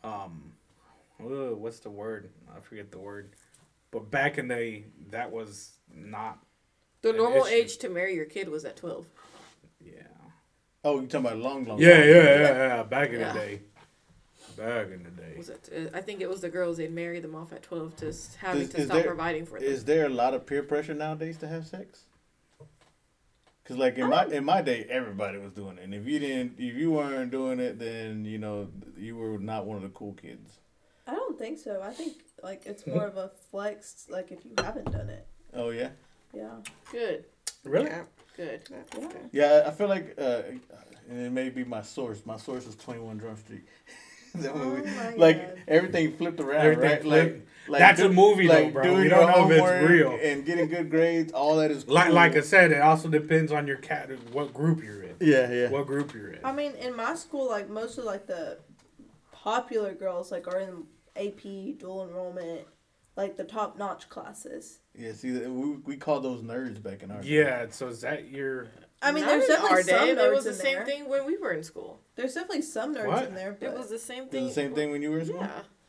um, 0.05 0.53
ugh, 1.21 1.55
what's 1.55 1.81
the 1.81 1.91
word? 1.91 2.31
I 2.57 2.61
forget 2.61 2.91
the 2.91 2.99
word. 2.99 3.35
But 3.91 4.11
back 4.11 4.39
in 4.39 4.49
the 4.49 4.55
day, 4.55 4.85
that 5.11 5.31
was 5.33 5.73
not. 5.93 6.39
The 7.03 7.13
normal 7.13 7.45
issue. 7.47 7.55
age 7.55 7.79
to 7.79 7.89
marry 7.89 8.15
your 8.15 8.27
kid 8.27 8.49
was 8.49 8.65
at 8.65 8.77
twelve. 8.77 9.07
Yeah. 9.81 9.93
Oh, 10.85 11.01
you 11.01 11.07
talking 11.09 11.27
about 11.27 11.39
long, 11.39 11.65
long 11.65 11.79
Yeah, 11.79 11.97
time. 11.97 12.09
yeah, 12.09 12.15
yeah, 12.15 12.77
yeah. 12.77 12.83
Back 12.85 13.11
in 13.11 13.21
Yeah. 13.21 13.33
the 13.33 13.39
day. 13.39 13.61
Back 14.61 14.91
in 14.91 15.03
the 15.03 15.11
day. 15.11 15.35
Was 15.39 15.49
it? 15.49 15.71
Uh, 15.75 15.97
I 15.97 16.03
think 16.03 16.21
it 16.21 16.29
was 16.29 16.43
the 16.43 16.51
girls. 16.51 16.77
They'd 16.77 16.93
marry 16.93 17.19
them 17.19 17.35
off 17.35 17.51
at 17.55 17.63
twelve 17.63 17.97
to 17.97 18.15
having 18.39 18.63
Is- 18.63 18.69
to 18.71 18.79
is 18.81 18.85
stop 18.85 18.97
there- 18.99 19.07
providing 19.07 19.47
for 19.47 19.59
them. 19.59 19.67
Is 19.67 19.87
there 19.87 20.05
a 20.05 20.11
lot 20.11 20.35
of 20.35 20.45
peer 20.45 20.63
pressure 20.63 20.93
nowadays 20.93 21.39
to 21.39 21.49
have 21.49 21.67
sex? 21.67 22.05
Because 23.63 23.79
like 23.79 23.97
in 23.97 24.11
my 24.11 24.27
in 24.27 24.45
my 24.45 24.61
day, 24.61 24.85
everybody 24.91 25.39
was 25.39 25.53
doing 25.53 25.79
it, 25.79 25.85
and 25.85 25.95
if 25.95 26.07
you 26.07 26.19
didn't, 26.19 26.57
if 26.59 26.75
you 26.77 26.91
weren't 26.91 27.31
doing 27.31 27.59
it, 27.59 27.79
then 27.79 28.27
you 28.27 28.37
know 28.37 28.69
you 28.99 29.17
were 29.17 29.39
not 29.39 29.65
one 29.65 29.77
of 29.79 29.83
the 29.83 29.89
cool 29.91 30.13
kids. 30.13 30.59
I 31.07 31.15
don't 31.15 31.39
think 31.39 31.59
so. 31.59 31.81
I 31.83 31.93
think 31.95 32.19
like 32.43 32.67
it's 32.67 32.87
more 32.87 33.07
of 33.07 33.17
a 33.17 33.31
flex. 33.51 34.07
Like 34.11 34.31
if 34.31 34.45
you 34.45 34.53
haven't 34.59 34.93
done 34.93 35.09
it, 35.09 35.27
Oh 35.55 35.71
yeah, 35.71 35.89
yeah. 36.35 36.51
Good. 36.93 37.25
Really? 37.65 37.87
Yeah, 37.87 38.03
Good. 38.37 38.61
Yeah. 38.71 39.07
yeah. 39.33 39.65
I 39.67 39.71
feel 39.71 39.89
like, 39.89 40.15
uh, 40.19 40.43
and 41.09 41.19
it 41.27 41.31
may 41.33 41.49
be 41.51 41.63
my 41.65 41.83
source. 41.83 42.25
My 42.27 42.37
source 42.39 42.67
is 42.67 42.75
Twenty 42.77 43.01
One 43.01 43.19
Jump 43.19 43.39
Street. 43.39 43.65
That 44.43 44.53
Oh 44.55 44.59
movie. 44.59 44.91
my 44.91 45.15
like 45.17 45.47
God. 45.49 45.63
everything 45.69 46.13
flipped 46.17 46.41
around, 46.41 46.61
Everything 46.67 46.91
right? 46.91 47.03
flipped. 47.03 47.33
Like, 47.35 47.47
like 47.69 47.79
That's 47.81 48.01
a 48.01 48.09
do- 48.09 48.15
movie 48.15 48.47
though, 48.49 48.55
like 48.65 48.73
bro. 48.73 48.83
doing 48.83 49.03
We 49.03 49.09
don't 49.09 49.29
know 49.31 49.45
if 49.47 49.51
it's 49.53 49.61
homework 49.61 49.89
real. 49.91 50.19
and 50.23 50.45
getting 50.45 50.69
good 50.69 50.91
grades. 50.91 51.33
All 51.33 51.57
that 51.57 51.71
is 51.71 51.87
Like, 51.89 52.07
cool. 52.07 52.15
like 52.15 52.37
I 52.37 52.41
said, 52.41 52.73
it 52.73 52.81
also 52.81 53.09
depends 53.09 53.53
on 53.53 53.67
your 53.67 53.77
cat, 53.77 54.11
what 54.33 54.53
group 54.55 54.83
you're 54.83 55.03
in. 55.03 55.17
yeah, 55.21 55.51
yeah. 55.53 55.69
What 55.71 55.87
group 55.87 56.13
you're 56.15 56.31
in. 56.33 56.45
I 56.45 56.53
mean, 56.53 56.73
in 56.77 56.97
my 56.97 57.15
school, 57.15 57.49
like 57.49 57.69
most 57.69 57.99
of 57.99 58.05
like 58.05 58.27
the 58.27 58.59
popular 59.33 59.95
girls 59.95 60.31
like 60.33 60.47
are 60.49 60.59
in 60.61 60.85
AP 61.17 61.79
dual 61.79 62.07
enrollment, 62.09 62.63
like 63.17 63.37
the 63.37 63.45
top 63.45 63.79
notch 63.79 64.09
classes. 64.09 64.81
Yeah, 64.95 65.13
see, 65.13 65.33
we 65.33 65.77
we 65.85 65.97
call 65.97 66.21
those 66.21 66.43
nerds 66.43 66.83
back 66.83 67.03
in 67.03 67.11
our 67.11 67.21
day. 67.21 67.29
Yeah, 67.29 67.67
so 67.71 67.89
is 67.89 68.01
that 68.01 68.29
your. 68.31 68.69
I 69.03 69.13
mean, 69.13 69.25
Not 69.25 69.31
there's 69.31 69.47
definitely 69.47 69.71
our 69.71 69.83
some 69.83 70.07
day. 70.07 70.15
nerds 70.15 70.27
It 70.27 70.33
was 70.35 70.45
the 70.45 70.51
in 70.51 70.57
same 70.57 70.75
there. 70.77 70.85
thing 70.87 71.09
when 71.09 71.25
we 71.27 71.37
were 71.39 71.53
in 71.53 71.63
school. 71.65 72.01
There's 72.17 72.35
definitely 72.35 72.63
some 72.63 72.95
nerds 72.95 73.07
What? 73.07 73.29
in 73.29 73.35
there, 73.35 73.57
but 73.59 73.71
It 73.71 73.79
was 73.79 73.89
the 73.89 73.99
same 73.99 74.27
thing. 74.29 74.47
the 74.49 74.53
same 74.53 74.75
thing 74.75 74.91
when 74.91 75.01
you 75.03 75.11
were 75.11 75.21
in 75.21 75.27
school. 75.27 75.41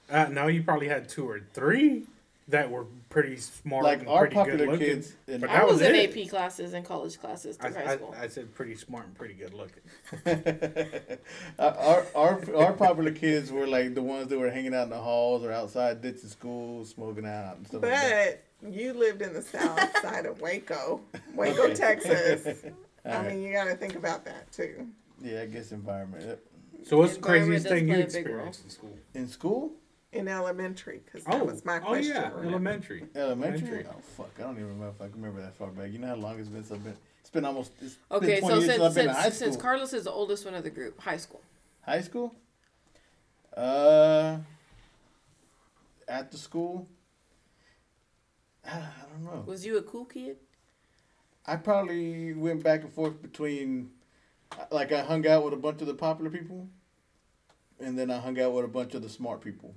Yeah. 0.10 0.26
Uh, 0.26 0.30
no, 0.30 0.48
you 0.48 0.64
probably 0.64 0.88
had 0.88 1.08
two 1.10 1.28
or 1.30 1.42
three 1.54 2.06
that 2.48 2.70
were 2.70 2.86
pretty 3.10 3.38
smart 3.38 3.84
Like 3.84 4.00
and 4.00 4.10
our 4.10 4.28
pretty 4.28 4.36
good 4.36 4.40
popular 4.44 4.66
looking. 4.72 4.88
kids, 4.88 5.14
in 5.28 5.40
But 5.42 5.50
I 5.50 5.54
that 5.60 5.68
was, 5.68 5.74
was 5.80 5.82
in 5.84 5.96
it. 5.96 6.18
AP 6.18 6.30
classes 6.30 6.74
and 6.74 6.86
college 6.86 7.20
classes 7.20 7.58
I, 7.62 7.70
through 7.70 7.82
high 7.86 7.92
I, 7.92 7.96
school. 7.96 8.16
I 8.20 8.28
said 8.28 8.54
pretty 8.56 8.76
smart 8.76 9.06
and 9.06 9.16
pretty 9.16 9.34
good 9.36 9.54
looking. 9.54 9.84
our, 11.60 12.06
our 12.16 12.56
our 12.56 12.74
popular 12.74 13.12
kids 13.12 13.52
were 13.52 13.68
like 13.68 13.94
the 13.96 14.02
ones 14.02 14.28
that 14.30 14.40
were 14.40 14.50
hanging 14.50 14.74
out 14.74 14.84
in 14.84 14.90
the 14.90 14.98
halls 14.98 15.44
or 15.44 15.52
outside 15.52 16.02
ditching 16.02 16.30
school, 16.30 16.84
smoking 16.86 17.26
out 17.26 17.58
and 17.58 17.68
stuff 17.68 17.82
like 17.84 17.92
that. 17.92 18.44
But 18.62 18.74
you 18.74 18.94
lived 18.94 19.22
in 19.22 19.34
the 19.34 19.42
south 19.42 19.98
side 20.02 20.26
of 20.26 20.40
Waco, 20.42 21.02
Waco, 21.36 21.64
Okay. 21.64 21.74
Texas. 21.74 22.64
All 23.06 23.12
I 23.14 23.16
right. 23.18 23.28
mean, 23.34 23.42
you 23.44 23.52
got 23.54 23.66
to 23.66 23.76
think 23.76 23.96
about 23.96 24.26
that 24.26 24.52
too. 24.52 24.88
Yeah, 25.22 25.42
I 25.42 25.46
guess 25.46 25.72
environment 25.72 26.26
Yep. 26.26 26.40
So 26.84 26.98
what's 26.98 27.12
the 27.14 27.18
Environment 27.20 27.64
craziest 27.64 27.64
does 27.66 27.72
thing 27.74 27.88
you 27.88 27.94
play 27.94 28.04
a 28.04 28.06
big 28.08 28.14
role. 28.34 28.48
experienced 28.48 28.64
in 28.64 28.70
school? 28.72 28.98
in 29.14 29.28
school, 29.28 29.72
In 30.14 30.28
elementary, 30.28 31.02
because 31.06 31.24
Oh, 31.28 31.32
that 31.38 31.46
was 31.46 31.64
my 31.64 31.78
oh 31.78 31.82
question. 31.82 32.16
yeah, 32.16 32.30
remember? 32.30 32.48
elementary. 32.50 33.06
elementary. 33.16 33.68
Elementary. 33.70 33.86
Oh 33.90 34.02
fuck, 34.18 34.32
I 34.40 34.42
don't 34.42 34.54
even 34.56 34.64
remember 34.70 34.90
if 34.96 35.02
I 35.02 35.06
can 35.10 35.22
remember 35.22 35.42
that 35.42 35.54
far 35.56 35.70
back. 35.70 35.92
You 35.92 36.00
know 36.00 36.08
how 36.08 36.16
long 36.16 36.40
it's 36.40 36.50
been? 36.50 36.64
So 36.64 36.76
I've 36.76 36.84
been. 36.84 36.98
It's 37.22 37.30
been 37.30 37.46
almost. 37.46 37.72
It's 37.82 37.96
been 38.10 38.18
Okay, 38.18 38.40
20 38.40 38.56
so 38.56 38.60
years 38.62 38.66
since 38.72 38.82
I've 38.82 38.94
since 38.94 38.96
been 38.96 39.10
in 39.10 39.16
high 39.16 39.22
since, 39.24 39.36
school. 39.36 39.48
since 39.52 39.62
Carlos 39.62 39.94
is 39.94 40.04
the 40.06 40.12
oldest 40.12 40.44
one 40.46 40.56
of 40.56 40.64
the 40.64 40.70
group, 40.72 41.00
high 41.00 41.18
school. 41.18 41.42
high 41.86 42.02
school. 42.02 42.36
Uh, 43.56 44.38
at 46.08 46.32
the 46.32 46.38
school. 46.38 46.88
I 48.66 48.80
don't 49.12 49.24
know. 49.24 49.44
Was 49.46 49.66
you 49.66 49.78
a 49.78 49.84
cool 49.84 50.06
kid? 50.06 50.38
I 51.46 51.56
probably 51.56 52.34
went 52.34 52.64
back 52.64 52.82
and 52.84 52.94
forth 52.94 53.22
between, 53.22 53.90
like, 54.70 54.92
I 54.92 55.02
hung 55.02 55.28
out 55.28 55.44
with 55.44 55.54
a 55.54 55.58
bunch 55.58 55.82
of 55.82 55.88
the 55.88 55.94
popular 55.94 56.30
people, 56.30 56.68
and 57.80 57.98
then 57.98 58.12
I 58.12 58.20
hung 58.20 58.40
out 58.40 58.54
with 58.54 58.66
a 58.66 58.68
bunch 58.70 58.94
of 58.94 59.02
the 59.02 59.10
smart 59.10 59.42
people. 59.42 59.76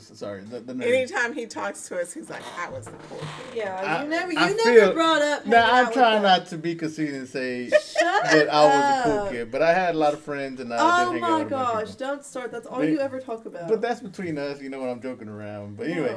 Sorry, 0.00 0.40
the, 0.42 0.58
the. 0.60 0.84
Anytime 0.84 1.32
he 1.32 1.46
talks 1.46 1.86
to 1.88 1.98
us, 2.00 2.12
he's 2.12 2.28
like, 2.28 2.42
"I 2.58 2.68
was 2.70 2.86
the 2.86 2.90
cool 3.08 3.18
kid." 3.18 3.28
yeah, 3.58 3.80
I- 4.00 4.02
you 4.02 4.08
never 4.10 4.32
you 4.32 4.38
I 4.38 4.48
never 4.52 4.62
feel- 4.80 4.92
brought 4.92 5.22
up. 5.22 5.46
Now 5.46 5.70
I'm 5.72 5.92
trying 5.92 6.22
not 6.22 6.46
to 6.46 6.58
be 6.58 6.74
conceited 6.74 7.14
and 7.14 7.28
say 7.28 7.68
them. 7.68 7.80
Shut 7.98 8.24
that 8.24 8.52
I 8.52 8.64
was 8.64 8.74
a 8.74 9.02
cool 9.20 9.30
kid, 9.30 9.52
but 9.52 9.62
I 9.62 9.72
had 9.72 9.94
a 9.94 9.98
lot 9.98 10.12
of 10.12 10.20
friends 10.20 10.58
and 10.60 10.74
I 10.74 10.76
Oh 10.80 11.12
did 11.12 11.22
hang 11.22 11.22
out 11.22 11.30
my 11.30 11.38
with 11.44 11.46
a 11.46 11.50
bunch 11.50 11.62
of 11.68 11.72
gosh! 11.72 11.88
people. 11.92 12.06
Don't 12.08 12.24
start. 12.24 12.50
That's 12.50 12.66
all 12.66 12.78
But- 12.78 12.88
you 12.88 12.98
ever 12.98 13.20
talk 13.20 13.46
about. 13.46 13.68
But 13.68 13.80
that's 13.80 14.00
between 14.00 14.36
us, 14.38 14.60
you 14.60 14.68
know 14.70 14.80
when 14.80 14.90
I'm 14.90 15.00
joking 15.00 15.28
around. 15.28 15.76
But 15.76 15.86
anyway, 15.86 16.16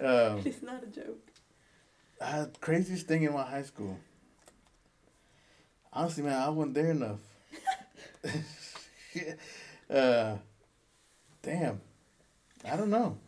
no, 0.00 0.28
um, 0.32 0.40
it's 0.46 0.62
not 0.62 0.82
a 0.82 0.86
joke. 0.86 1.28
Uh, 2.22 2.46
craziest 2.60 3.06
thing 3.06 3.24
in 3.24 3.32
my 3.32 3.42
high 3.42 3.62
school. 3.62 3.98
Honestly, 5.92 6.22
man, 6.22 6.40
I 6.40 6.48
wasn't 6.48 6.74
there 6.74 6.90
enough. 6.90 7.20
uh, 9.90 10.36
damn, 11.42 11.80
I 12.70 12.76
don't 12.76 12.90
know. 12.90 13.18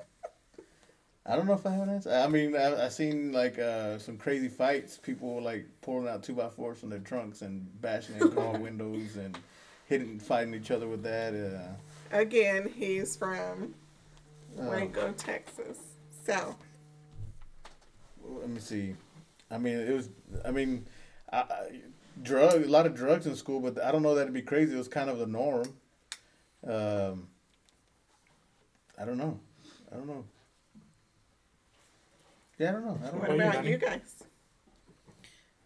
I 1.26 1.36
don't 1.36 1.46
know 1.46 1.54
if 1.54 1.64
I 1.66 1.70
have 1.70 1.88
an 1.88 1.94
answer. 1.94 2.12
I 2.12 2.26
mean, 2.28 2.54
I 2.54 2.86
I 2.86 2.88
seen 2.88 3.32
like 3.32 3.58
uh, 3.58 3.98
some 3.98 4.18
crazy 4.18 4.48
fights. 4.48 4.98
People 4.98 5.42
like 5.42 5.66
pulling 5.80 6.06
out 6.06 6.22
two 6.22 6.34
by 6.34 6.48
fours 6.48 6.78
from 6.78 6.90
their 6.90 6.98
trunks 6.98 7.42
and 7.42 7.66
bashing 7.80 8.16
in 8.16 8.30
car 8.32 8.58
windows 8.58 9.16
and 9.16 9.38
hitting, 9.86 10.18
fighting 10.18 10.54
each 10.54 10.70
other 10.70 10.86
with 10.86 11.02
that. 11.02 11.34
Uh, 11.34 12.16
Again, 12.16 12.70
he's 12.74 13.16
from 13.16 13.74
uh, 14.60 14.66
Waco, 14.70 15.12
Texas, 15.12 15.78
South. 16.24 16.63
Let 18.28 18.48
me 18.48 18.60
see. 18.60 18.94
I 19.50 19.58
mean, 19.58 19.74
it 19.78 19.92
was. 19.92 20.08
I 20.44 20.50
mean, 20.50 20.86
I, 21.32 21.38
I, 21.38 21.80
drug 22.22 22.64
a 22.64 22.68
lot 22.68 22.86
of 22.86 22.94
drugs 22.94 23.26
in 23.26 23.34
school, 23.36 23.60
but 23.60 23.82
I 23.82 23.92
don't 23.92 24.02
know 24.02 24.14
that 24.14 24.22
it'd 24.22 24.34
be 24.34 24.42
crazy. 24.42 24.74
It 24.74 24.78
was 24.78 24.88
kind 24.88 25.10
of 25.10 25.18
the 25.18 25.26
norm. 25.26 25.74
Um, 26.66 27.28
I 28.98 29.04
don't 29.04 29.18
know. 29.18 29.38
I 29.92 29.96
don't 29.96 30.06
know. 30.06 30.24
Yeah, 32.58 32.70
I 32.70 32.72
don't 32.72 32.84
know. 32.84 32.98
I 33.02 33.10
don't 33.10 33.20
What 33.20 33.28
know. 33.30 33.34
about 33.34 33.36
you, 33.36 33.42
about 33.42 33.54
honey? 33.56 33.70
you 33.70 33.76
guys? 33.78 34.24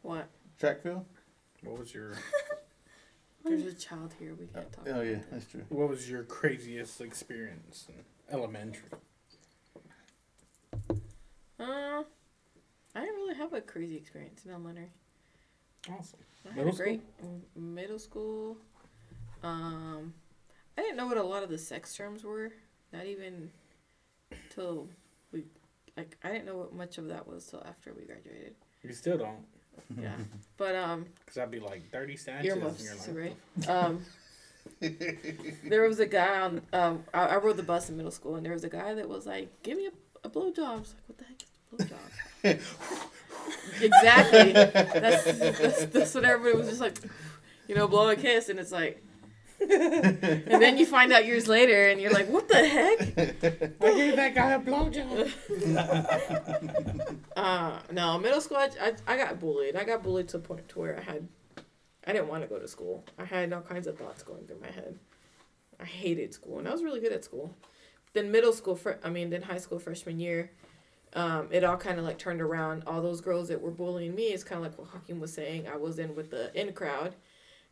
What? 0.02 0.28
Track 0.58 0.82
field? 0.82 1.04
What 1.62 1.78
was 1.78 1.92
your 1.92 2.14
There's 3.44 3.64
a 3.64 3.72
child 3.72 4.14
here. 4.18 4.34
We 4.38 4.46
can't 4.46 4.70
talk. 4.72 4.86
Oh 4.90 5.00
yeah, 5.00 5.18
that's 5.30 5.46
true. 5.46 5.64
What 5.68 5.88
was 5.88 6.10
your 6.10 6.22
craziest 6.24 7.00
experience 7.00 7.86
in 7.88 8.34
elementary? 8.34 8.88
Uh, 11.58 12.02
I 12.98 13.02
didn't 13.02 13.16
really 13.16 13.34
have 13.36 13.52
a 13.52 13.60
crazy 13.60 13.96
experience 13.96 14.44
in 14.44 14.50
elementary. 14.50 14.90
Awesome. 15.88 16.18
I 16.44 16.48
had 16.48 16.56
Middle 16.56 16.72
a 16.72 16.76
great 16.76 17.02
m- 17.22 17.42
middle 17.74 17.98
school. 18.00 18.56
Um, 19.44 20.12
I 20.76 20.82
didn't 20.82 20.96
know 20.96 21.06
what 21.06 21.16
a 21.16 21.22
lot 21.22 21.44
of 21.44 21.48
the 21.48 21.58
sex 21.58 21.94
terms 21.94 22.24
were. 22.24 22.50
Not 22.92 23.06
even 23.06 23.52
till 24.50 24.88
we 25.32 25.44
like 25.96 26.16
I 26.24 26.32
didn't 26.32 26.46
know 26.46 26.56
what 26.56 26.74
much 26.74 26.98
of 26.98 27.06
that 27.06 27.28
was 27.28 27.46
till 27.46 27.62
after 27.64 27.94
we 27.94 28.04
graduated. 28.04 28.56
You 28.82 28.92
still 28.92 29.16
don't. 29.18 29.46
Yeah, 29.96 30.16
but 30.56 30.74
um, 30.74 31.06
Because 31.24 31.38
I'd 31.38 31.52
be 31.52 31.60
like 31.60 31.88
30 31.92 32.16
statues. 32.16 32.52
and 32.52 32.62
earmuffs, 32.62 33.06
you're 33.06 33.22
right? 33.22 33.36
Um, 33.68 34.04
there 34.80 35.82
was 35.88 36.00
a 36.00 36.06
guy 36.06 36.40
on. 36.40 36.62
Um, 36.72 37.04
I, 37.14 37.26
I 37.26 37.36
rode 37.36 37.58
the 37.58 37.62
bus 37.62 37.88
in 37.90 37.96
middle 37.96 38.10
school, 38.10 38.34
and 38.34 38.44
there 38.44 38.52
was 38.52 38.64
a 38.64 38.68
guy 38.68 38.94
that 38.94 39.08
was 39.08 39.24
like, 39.24 39.62
"Give 39.62 39.76
me 39.78 39.86
a, 39.86 40.26
a 40.26 40.30
blowjob." 40.30 40.58
I 40.58 40.76
was 40.78 40.94
like, 40.94 41.02
"What 41.06 41.18
the 41.18 41.24
heck 41.24 41.42
is 41.42 41.47
a 41.47 41.47
blowjob?" 41.72 42.60
exactly. 43.80 44.52
That's, 44.52 45.24
that's 45.24 45.84
that's 45.86 46.14
what 46.14 46.24
everybody 46.24 46.56
was 46.58 46.68
just 46.68 46.80
like, 46.80 46.98
you 47.66 47.74
know, 47.74 47.88
blow 47.88 48.08
a 48.08 48.16
kiss, 48.16 48.48
and 48.48 48.58
it's 48.58 48.72
like. 48.72 49.04
and 49.60 50.46
then 50.62 50.78
you 50.78 50.86
find 50.86 51.12
out 51.12 51.26
years 51.26 51.48
later, 51.48 51.88
and 51.88 52.00
you're 52.00 52.12
like, 52.12 52.28
"What 52.28 52.46
the 52.46 52.54
heck?" 52.64 53.00
I 53.82 53.94
gave 53.94 54.14
that 54.14 54.32
guy 54.32 54.52
a 54.52 54.60
blowjob. 54.60 55.32
Uh, 57.38 57.78
no, 57.92 58.18
middle 58.18 58.40
school, 58.40 58.56
I, 58.56 58.68
I, 58.80 58.92
I 59.06 59.16
got 59.16 59.38
bullied. 59.38 59.76
I 59.76 59.84
got 59.84 60.02
bullied 60.02 60.28
to 60.30 60.38
a 60.38 60.40
point 60.40 60.68
to 60.70 60.78
where 60.80 60.98
I 60.98 61.02
had, 61.02 61.28
I 62.04 62.12
didn't 62.12 62.26
want 62.26 62.42
to 62.42 62.48
go 62.48 62.58
to 62.58 62.66
school. 62.66 63.04
I 63.16 63.24
had 63.24 63.52
all 63.52 63.60
kinds 63.60 63.86
of 63.86 63.96
thoughts 63.96 64.24
going 64.24 64.44
through 64.44 64.58
my 64.60 64.72
head. 64.72 64.98
I 65.78 65.84
hated 65.84 66.34
school, 66.34 66.58
and 66.58 66.66
I 66.66 66.72
was 66.72 66.82
really 66.82 66.98
good 66.98 67.12
at 67.12 67.24
school. 67.24 67.54
Then 68.12 68.32
middle 68.32 68.52
school, 68.52 68.74
fr- 68.74 68.98
I 69.04 69.10
mean, 69.10 69.30
then 69.30 69.42
high 69.42 69.58
school 69.58 69.78
freshman 69.78 70.18
year, 70.18 70.50
um, 71.14 71.48
it 71.50 71.64
all 71.64 71.76
kind 71.76 71.98
of 71.98 72.04
like 72.04 72.18
turned 72.18 72.40
around. 72.40 72.82
All 72.86 73.00
those 73.02 73.20
girls 73.20 73.48
that 73.48 73.60
were 73.60 73.70
bullying 73.70 74.14
me, 74.14 74.24
it's 74.24 74.44
kind 74.44 74.64
of 74.64 74.70
like 74.70 74.78
what 74.78 74.88
Hakeem 74.88 75.20
was 75.20 75.32
saying. 75.32 75.66
I 75.68 75.76
was 75.76 75.98
in 75.98 76.14
with 76.14 76.30
the 76.30 76.52
in 76.60 76.72
crowd. 76.72 77.14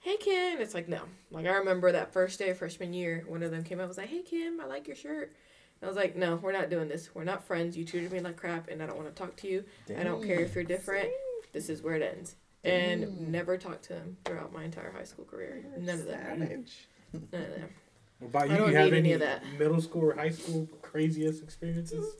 Hey 0.01 0.17
Kim, 0.19 0.61
it's 0.61 0.75
like 0.75 0.89
no. 0.89 1.01
Like 1.31 1.47
I 1.47 1.55
remember 1.57 1.91
that 1.93 2.13
first 2.13 2.39
day 2.39 2.51
of 2.51 2.59
freshman 2.59 2.93
year, 2.93 3.25
one 3.27 3.43
of 3.43 3.51
them 3.51 3.65
came 3.65 3.79
up 3.79 3.83
and 3.83 3.89
was 3.89 3.99
like, 3.99 4.09
"Hey 4.09 4.23
Kim, 4.23 4.61
I 4.61 4.67
like 4.67 4.87
your 4.87 4.97
shirt." 4.97 5.35
I 5.83 5.87
was 5.87 5.97
like, 5.97 6.17
"No, 6.17 6.37
we're 6.37 6.53
not 6.53 6.71
doing 6.71 6.89
this. 6.89 7.15
We're 7.15 7.25
not 7.25 7.45
friends. 7.45 7.77
You 7.77 7.85
treated 7.85 8.13
me 8.13 8.21
like 8.21 8.37
crap, 8.37 8.69
and 8.69 8.83
I 8.83 8.87
don't 8.87 8.97
want 8.97 9.15
to 9.15 9.23
talk 9.23 9.37
to 9.37 9.49
you. 9.49 9.65
I 9.99 10.05
don't 10.05 10.23
care 10.25 10.41
if 10.41 10.55
you're 10.55 10.65
different. 10.65 11.09
This 11.53 11.69
is 11.69 11.83
where 11.83 11.95
it 11.97 12.03
ends." 12.03 12.37
And 12.65 13.31
never 13.31 13.57
talked 13.57 13.85
to 13.85 13.95
him 13.95 14.17
throughout 14.25 14.53
my 14.53 14.65
entire 14.65 14.91
high 14.91 15.05
school 15.05 15.25
career. 15.25 15.65
None 15.79 16.01
of 16.01 16.07
that. 16.07 16.39
Savage. 16.39 16.89
None 17.13 17.23
of 17.23 17.31
that. 17.33 17.71
What 18.19 18.29
about 18.29 18.43
I 18.43 18.53
you? 18.53 18.59
don't 18.59 18.71
You 18.71 18.77
have 18.77 18.87
any 18.89 18.97
any 18.99 19.13
of 19.13 19.21
that. 19.21 19.43
middle 19.59 19.81
school 19.81 20.03
or 20.05 20.15
high 20.15 20.31
school 20.31 20.69
craziest 20.83 21.43
experiences? 21.43 22.17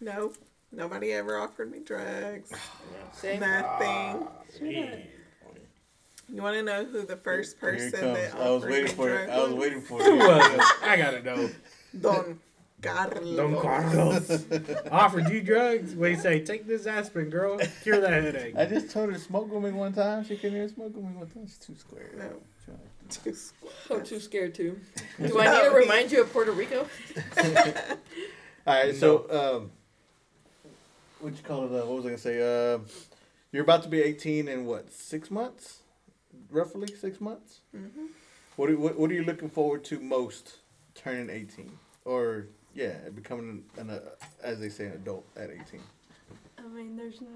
No, 0.00 0.32
nobody 0.72 1.12
ever 1.12 1.38
offered 1.38 1.70
me 1.70 1.80
drugs. 1.84 2.52
Same. 3.12 3.40
Nothing. 3.40 4.28
Yeah. 4.62 4.96
You 6.30 6.42
want 6.42 6.56
to 6.56 6.62
know 6.62 6.84
who 6.84 7.02
the 7.06 7.16
first 7.16 7.56
Here 7.58 7.70
it 7.70 7.78
person 7.78 8.00
comes. 8.00 8.18
that 8.18 8.34
I 8.36 8.50
was 8.50 8.64
waiting 8.64 8.84
me 8.84 8.90
for 8.90 9.08
it. 9.14 9.30
I 9.30 9.38
was 9.42 9.52
waiting 9.54 9.80
for 9.80 9.98
Who 9.98 10.14
it. 10.14 10.18
was? 10.18 10.66
I 10.82 10.96
gotta 10.98 11.22
know. 11.22 11.50
Don 11.98 12.38
Carlos. 12.82 13.36
Don 13.36 13.60
Carlos 13.60 14.44
offered 14.90 15.30
you 15.30 15.40
drugs. 15.40 15.94
What 15.94 16.06
do 16.08 16.12
you 16.12 16.18
say? 16.18 16.44
Take 16.44 16.66
this 16.66 16.86
aspirin, 16.86 17.30
girl. 17.30 17.58
Cure 17.82 18.00
that 18.00 18.12
headache. 18.12 18.54
I 18.56 18.66
just 18.66 18.90
told 18.90 19.08
her 19.08 19.14
to 19.14 19.18
smoke 19.18 19.50
with 19.50 19.64
me 19.64 19.70
one 19.70 19.94
time. 19.94 20.22
She 20.22 20.36
couldn't 20.36 20.56
even 20.58 20.68
smoke 20.68 20.94
with 20.94 21.04
me 21.04 21.12
one 21.16 21.26
time. 21.28 21.46
She's 21.46 21.56
too 21.58 21.74
square. 21.76 22.10
No. 22.16 22.30
Too 23.08 23.32
square. 23.32 23.98
I'm 24.00 24.04
too 24.04 24.20
scared 24.20 24.54
too. 24.54 24.78
Do 25.18 25.40
I 25.40 25.50
need 25.50 25.70
to 25.70 25.74
remind 25.74 26.12
you 26.12 26.20
of 26.20 26.30
Puerto 26.30 26.52
Rico? 26.52 26.86
All 28.66 28.74
right, 28.74 28.94
so 28.94 29.24
um, 29.62 29.70
what 31.20 31.36
you 31.36 31.42
call 31.42 31.64
it? 31.64 31.72
Uh, 31.72 31.86
what 31.86 31.96
was 31.96 32.04
I 32.04 32.08
gonna 32.08 32.18
say? 32.18 32.74
Uh, 32.74 32.78
you're 33.52 33.62
about 33.62 33.82
to 33.82 33.88
be 33.88 34.02
18 34.02 34.48
in 34.48 34.64
what? 34.66 34.92
Six 34.92 35.30
months, 35.30 35.80
roughly 36.50 36.94
six 36.94 37.20
months. 37.20 37.60
Mm-hmm. 37.74 38.06
What, 38.56 38.70
are, 38.70 38.78
what 38.78 38.98
What 38.98 39.10
are 39.10 39.14
you 39.14 39.24
looking 39.24 39.50
forward 39.50 39.84
to 39.84 40.00
most? 40.00 40.56
Turning 40.94 41.30
18, 41.30 41.70
or 42.04 42.46
yeah, 42.74 43.08
becoming 43.14 43.64
an, 43.76 43.90
uh, 43.90 44.00
as 44.42 44.58
they 44.58 44.68
say, 44.68 44.86
an 44.86 44.92
adult 44.92 45.24
at 45.36 45.50
18. 45.50 45.80
I 46.58 46.62
mean, 46.68 46.96
there's 46.96 47.20
no. 47.20 47.28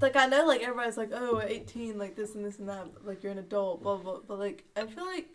Like, 0.00 0.16
I 0.16 0.26
know, 0.26 0.44
like, 0.44 0.62
everybody's 0.62 0.96
like, 0.96 1.10
oh, 1.14 1.38
at 1.38 1.50
18, 1.50 1.96
like, 1.96 2.16
this 2.16 2.34
and 2.34 2.44
this 2.44 2.58
and 2.58 2.68
that, 2.68 2.86
like, 3.04 3.22
you're 3.22 3.32
an 3.32 3.38
adult, 3.38 3.82
blah, 3.82 3.96
blah, 3.96 4.14
blah. 4.14 4.22
but, 4.26 4.38
like, 4.38 4.64
I 4.76 4.84
feel 4.86 5.06
like 5.06 5.28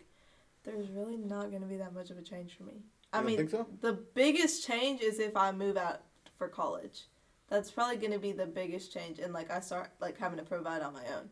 there's 0.64 0.88
really 0.90 1.16
not 1.16 1.50
going 1.50 1.62
to 1.62 1.68
be 1.68 1.78
that 1.78 1.94
much 1.94 2.10
of 2.10 2.18
a 2.18 2.22
change 2.22 2.56
for 2.56 2.64
me. 2.64 2.74
I 3.12 3.22
mean, 3.22 3.38
think 3.38 3.50
so? 3.50 3.66
the 3.80 3.92
biggest 3.92 4.66
change 4.66 5.00
is 5.00 5.18
if 5.18 5.36
I 5.36 5.52
move 5.52 5.76
out 5.76 6.02
for 6.38 6.48
college. 6.48 7.06
That's 7.52 7.70
probably 7.70 7.96
going 7.98 8.12
to 8.14 8.18
be 8.18 8.32
the 8.32 8.46
biggest 8.46 8.94
change, 8.94 9.18
and, 9.18 9.34
like, 9.34 9.50
I 9.50 9.60
start, 9.60 9.90
like, 10.00 10.18
having 10.18 10.38
to 10.38 10.44
provide 10.44 10.80
on 10.80 10.94
my 10.94 11.04
own. 11.14 11.28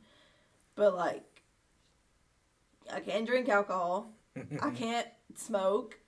But, 0.74 0.94
like, 0.94 1.24
I 2.92 3.00
can't 3.00 3.26
drink 3.26 3.48
alcohol. 3.48 4.10
I 4.60 4.68
can't 4.76 5.06
smoke, 5.34 5.98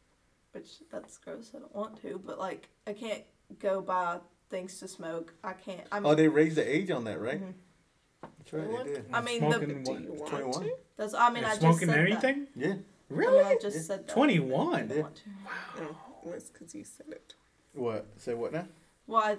which 0.52 0.68
that's 0.90 1.16
gross. 1.16 1.52
I 1.56 1.60
don't 1.60 1.74
want 1.74 2.02
to, 2.02 2.20
but 2.24 2.38
like 2.38 2.68
I 2.86 2.92
can't 2.92 3.22
go 3.58 3.80
buy 3.80 4.18
things 4.50 4.78
to 4.80 4.88
smoke. 4.88 5.32
I 5.44 5.52
can't. 5.52 5.82
I'm. 5.92 6.04
Oh, 6.06 6.14
they 6.14 6.28
raised 6.28 6.56
the 6.56 6.76
age 6.76 6.90
on 6.90 7.04
that, 7.04 7.20
right? 7.20 7.40
Mhm. 7.40 7.52
That's 8.38 8.52
right, 8.52 8.68
What? 8.68 8.84
they 8.86 8.92
did. 8.94 9.04
I 9.12 9.20
mean, 9.20 9.38
smoking 9.40 9.68
the. 9.68 9.74
Do 9.74 10.02
you 10.02 10.12
want 10.14 10.30
21. 10.30 10.62
to? 10.64 10.76
that's. 10.96 11.14
I 11.14 11.30
mean, 11.30 11.42
You're 11.42 11.52
I 11.52 11.56
just 11.56 11.78
said 11.80 11.90
anything? 11.90 12.46
Yeah. 12.56 12.66
That. 12.68 12.72
I 12.72 12.74
mean, 12.74 12.84
Really? 13.10 13.44
I 13.44 13.56
just 13.60 13.76
Yeah. 13.76 13.82
said 13.82 14.06
that. 14.08 14.14
21. 14.14 14.88
don't 14.88 15.02
want 15.02 15.16
to. 15.16 15.22
Because 16.52 16.74
you 16.74 16.84
said 16.84 17.06
it. 17.10 17.34
What? 17.74 18.06
Say 18.16 18.34
what 18.34 18.52
now? 18.52 18.66
Well, 19.06 19.22
I, 19.22 19.36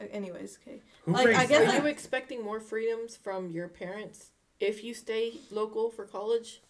anyways, 0.00 0.58
okay. 0.62 0.80
Who 1.04 1.12
Like, 1.12 1.26
I 1.28 1.30
raised 1.30 1.48
guess, 1.48 1.62
Are 1.62 1.72
that? 1.72 1.82
you 1.82 1.88
expecting 1.88 2.42
more 2.44 2.60
freedoms 2.60 3.16
from 3.16 3.52
your 3.52 3.68
parents 3.68 4.30
if 4.60 4.84
you 4.84 4.94
stay 4.94 5.34
local 5.50 5.90
for 5.90 6.04
college? 6.04 6.60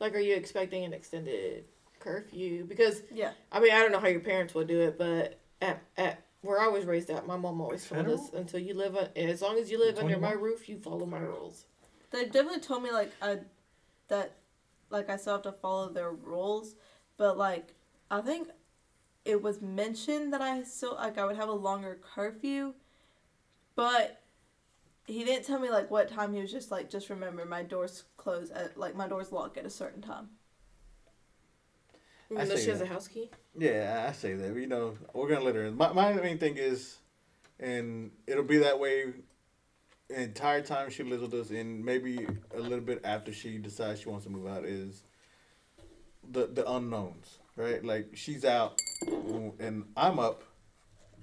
Like, 0.00 0.14
are 0.14 0.20
you 0.20 0.34
expecting 0.34 0.84
an 0.84 0.92
extended 0.92 1.64
curfew? 2.00 2.64
Because 2.64 3.02
Yeah. 3.12 3.32
I 3.50 3.60
mean, 3.60 3.72
I 3.72 3.78
don't 3.80 3.92
know 3.92 4.00
how 4.00 4.08
your 4.08 4.20
parents 4.20 4.54
will 4.54 4.64
do 4.64 4.80
it, 4.80 4.98
but 4.98 5.38
at 5.60 5.82
at 5.96 6.22
where 6.40 6.58
I 6.60 6.66
was 6.66 6.84
raised 6.86 7.08
at, 7.10 7.24
my 7.26 7.36
mom 7.36 7.60
always 7.60 7.86
told 7.86 8.08
us 8.08 8.30
until 8.32 8.58
you 8.58 8.74
live, 8.74 8.96
a- 8.96 9.16
as 9.16 9.40
long 9.42 9.58
as 9.58 9.70
you 9.70 9.78
live 9.78 9.96
under 9.98 10.18
my 10.18 10.32
roof, 10.32 10.68
you 10.68 10.76
follow 10.76 11.06
my 11.06 11.20
rules. 11.20 11.66
They 12.10 12.24
definitely 12.24 12.58
told 12.60 12.82
me 12.82 12.90
like 12.90 13.12
I, 13.22 13.38
that, 14.08 14.32
like 14.90 15.08
I 15.08 15.16
still 15.16 15.34
have 15.34 15.42
to 15.42 15.52
follow 15.52 15.88
their 15.88 16.10
rules, 16.10 16.74
but 17.16 17.38
like 17.38 17.74
I 18.10 18.20
think, 18.22 18.48
it 19.24 19.42
was 19.42 19.60
mentioned 19.62 20.32
that 20.32 20.42
I 20.42 20.62
still 20.64 20.94
like 20.94 21.18
I 21.18 21.24
would 21.24 21.36
have 21.36 21.48
a 21.48 21.52
longer 21.52 21.98
curfew, 22.14 22.74
but 23.76 24.22
he 25.06 25.24
didn't 25.24 25.46
tell 25.46 25.58
me 25.60 25.70
like 25.70 25.90
what 25.90 26.08
time. 26.08 26.32
He 26.34 26.40
was 26.40 26.50
just 26.52 26.70
like, 26.70 26.90
just 26.90 27.10
remember 27.10 27.44
my 27.44 27.62
doors 27.62 28.04
close 28.16 28.50
at 28.50 28.76
like 28.78 28.94
my 28.96 29.08
doors 29.08 29.32
lock 29.32 29.56
at 29.56 29.66
a 29.66 29.70
certain 29.70 30.02
time. 30.02 30.30
I 32.36 32.44
Even 32.44 32.48
though 32.48 32.56
say 32.56 32.64
she 32.64 32.70
has 32.70 32.80
that. 32.80 32.82
a 32.82 32.86
house 32.86 33.08
key. 33.08 33.30
Yeah, 33.58 34.06
I 34.08 34.12
say 34.12 34.34
that. 34.34 34.54
You 34.56 34.66
know, 34.66 34.96
we're 35.12 35.28
gonna 35.28 35.44
let 35.44 35.54
her 35.54 35.64
in. 35.66 35.76
My 35.76 35.92
my 35.92 36.12
main 36.14 36.38
thing 36.38 36.56
is, 36.56 36.98
and 37.60 38.10
it'll 38.26 38.44
be 38.44 38.58
that 38.58 38.78
way. 38.78 39.12
Entire 40.10 40.60
time 40.62 40.90
she 40.90 41.02
lives 41.04 41.22
with 41.22 41.34
us, 41.34 41.50
and 41.50 41.84
maybe 41.84 42.26
a 42.54 42.60
little 42.60 42.80
bit 42.84 43.00
after 43.04 43.32
she 43.32 43.58
decides 43.58 44.00
she 44.00 44.08
wants 44.10 44.24
to 44.26 44.30
move 44.30 44.46
out, 44.46 44.64
is 44.64 45.04
the 46.28 46.46
the 46.46 46.70
unknowns, 46.70 47.38
right? 47.56 47.84
Like 47.84 48.10
she's 48.14 48.44
out, 48.44 48.80
and 49.06 49.84
I'm 49.96 50.18
up, 50.18 50.42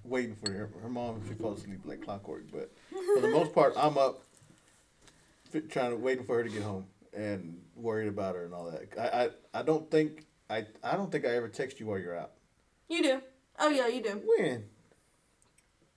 waiting 0.04 0.36
for 0.36 0.52
her. 0.52 0.70
Her 0.82 0.90
mom, 0.90 1.22
she 1.28 1.34
falls 1.34 1.62
asleep 1.62 1.82
like 1.86 2.04
clockwork, 2.04 2.52
but 2.52 2.72
for 2.90 3.22
the 3.22 3.30
most 3.30 3.54
part, 3.54 3.74
I'm 3.78 3.98
up, 3.98 4.24
trying 5.70 5.92
to 5.92 5.98
waiting 5.98 6.26
for 6.26 6.38
her 6.38 6.44
to 6.44 6.50
get 6.50 6.64
home 6.64 6.86
and 7.14 7.60
worried 7.76 8.08
about 8.08 8.36
her 8.36 8.46
and 8.46 8.54
all 8.54 8.70
that. 8.72 9.00
I 9.00 9.26
I, 9.26 9.60
I 9.60 9.64
don't 9.64 9.90
think 9.90 10.26
I 10.50 10.66
I 10.84 10.96
don't 10.96 11.12
think 11.12 11.26
I 11.26 11.36
ever 11.36 11.48
text 11.48 11.80
you 11.80 11.88
while 11.88 12.00
you're 12.00 12.18
out. 12.18 12.32
You 12.88 13.04
do. 13.04 13.22
Oh 13.60 13.70
yeah, 13.70 13.88
you 13.88 14.02
do. 14.02 14.22
When? 14.26 14.66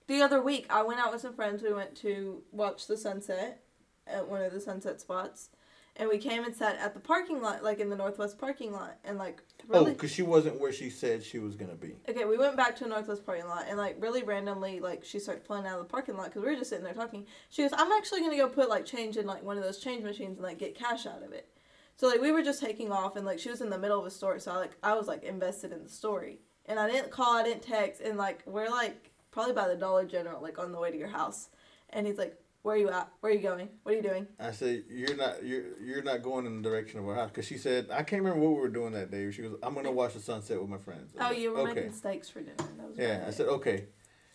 The 0.07 0.21
other 0.21 0.41
week, 0.41 0.65
I 0.69 0.83
went 0.83 0.99
out 0.99 1.13
with 1.13 1.21
some 1.21 1.33
friends. 1.33 1.63
We 1.63 1.73
went 1.73 1.95
to 1.97 2.43
watch 2.51 2.87
the 2.87 2.97
sunset 2.97 3.63
at 4.05 4.27
one 4.27 4.41
of 4.41 4.51
the 4.51 4.59
sunset 4.59 4.99
spots, 4.99 5.49
and 5.97 6.09
we 6.09 6.17
came 6.17 6.43
and 6.43 6.55
sat 6.55 6.77
at 6.77 6.93
the 6.93 6.99
parking 6.99 7.41
lot, 7.41 7.63
like 7.63 7.79
in 7.79 7.89
the 7.89 7.95
northwest 7.95 8.37
parking 8.39 8.71
lot, 8.71 8.97
and 9.03 9.17
like 9.17 9.41
Oh, 9.69 9.79
really. 9.79 9.91
because 9.93 10.11
she 10.11 10.23
wasn't 10.23 10.59
where 10.59 10.73
she 10.73 10.89
said 10.89 11.23
she 11.23 11.39
was 11.39 11.55
gonna 11.55 11.75
be. 11.75 11.95
Okay, 12.09 12.25
we 12.25 12.37
went 12.37 12.57
back 12.57 12.75
to 12.77 12.85
a 12.85 12.87
northwest 12.87 13.25
parking 13.25 13.47
lot, 13.47 13.65
and 13.67 13.77
like 13.77 13.95
really 13.99 14.23
randomly, 14.23 14.79
like 14.79 15.05
she 15.05 15.19
started 15.19 15.43
pulling 15.45 15.65
out 15.65 15.79
of 15.79 15.85
the 15.87 15.91
parking 15.91 16.17
lot 16.17 16.25
because 16.25 16.41
we 16.43 16.49
were 16.49 16.55
just 16.57 16.69
sitting 16.69 16.83
there 16.83 16.93
talking. 16.93 17.25
She 17.49 17.61
goes, 17.61 17.71
"I'm 17.73 17.91
actually 17.91 18.21
gonna 18.21 18.37
go 18.37 18.49
put 18.49 18.69
like 18.69 18.85
change 18.85 19.17
in 19.17 19.25
like 19.27 19.43
one 19.43 19.57
of 19.57 19.63
those 19.63 19.77
change 19.79 20.03
machines 20.03 20.37
and 20.37 20.43
like 20.43 20.57
get 20.57 20.75
cash 20.75 21.05
out 21.05 21.23
of 21.23 21.31
it." 21.31 21.47
So 21.95 22.07
like 22.07 22.21
we 22.21 22.31
were 22.31 22.41
just 22.41 22.59
taking 22.61 22.91
off, 22.91 23.15
and 23.15 23.25
like 23.25 23.39
she 23.39 23.49
was 23.49 23.61
in 23.61 23.69
the 23.69 23.77
middle 23.77 23.99
of 23.99 24.05
a 24.05 24.11
story, 24.11 24.39
so 24.41 24.51
I 24.51 24.57
like 24.57 24.71
I 24.81 24.95
was 24.95 25.07
like 25.07 25.23
invested 25.23 25.71
in 25.71 25.83
the 25.83 25.89
story, 25.89 26.39
and 26.65 26.79
I 26.79 26.89
didn't 26.89 27.11
call, 27.11 27.35
I 27.37 27.43
didn't 27.43 27.61
text, 27.63 28.01
and 28.01 28.17
like 28.17 28.41
we're 28.47 28.69
like 28.69 29.11
probably 29.31 29.53
by 29.53 29.67
the 29.67 29.75
Dollar 29.75 30.05
General, 30.05 30.41
like 30.41 30.57
on 30.59 30.71
the 30.71 30.79
way 30.79 30.91
to 30.91 30.97
your 30.97 31.07
house, 31.07 31.49
and 31.91 32.05
he's 32.07 32.17
like, 32.17 32.35
"Where 32.63 32.75
are 32.75 32.79
you 32.79 32.89
at? 32.89 33.09
Where 33.19 33.31
are 33.31 33.35
you 33.35 33.41
going? 33.41 33.69
What 33.83 33.93
are 33.93 33.95
you 33.95 34.01
doing?" 34.01 34.27
I 34.39 34.51
said 34.51 34.83
you're 34.89 35.15
not 35.15 35.43
you're 35.45 35.77
you're 35.79 36.01
not 36.01 36.23
going 36.23 36.45
in 36.47 36.61
the 36.61 36.67
direction 36.69 36.99
of 36.99 37.07
our 37.07 37.15
house 37.15 37.29
because 37.29 37.45
she 37.45 37.57
said 37.57 37.87
I 37.91 38.03
can't 38.03 38.23
remember 38.23 38.39
what 38.43 38.55
we 38.55 38.61
were 38.61 38.69
doing 38.69 38.93
that 38.93 39.11
day. 39.11 39.29
She 39.31 39.41
goes, 39.43 39.57
I'm 39.61 39.75
gonna 39.75 39.91
watch 39.91 40.13
the 40.15 40.19
sunset 40.19 40.59
with 40.59 40.69
my 40.69 40.77
friends. 40.79 41.13
I 41.19 41.29
Oh, 41.29 41.31
you 41.31 41.51
were 41.51 41.59
okay. 41.59 41.73
making 41.75 41.93
steaks 41.93 42.29
for 42.29 42.39
dinner. 42.39 42.55
That 42.57 42.89
was 42.89 42.97
Yeah, 42.97 43.23
I 43.27 43.31
said 43.31 43.47
okay, 43.47 43.85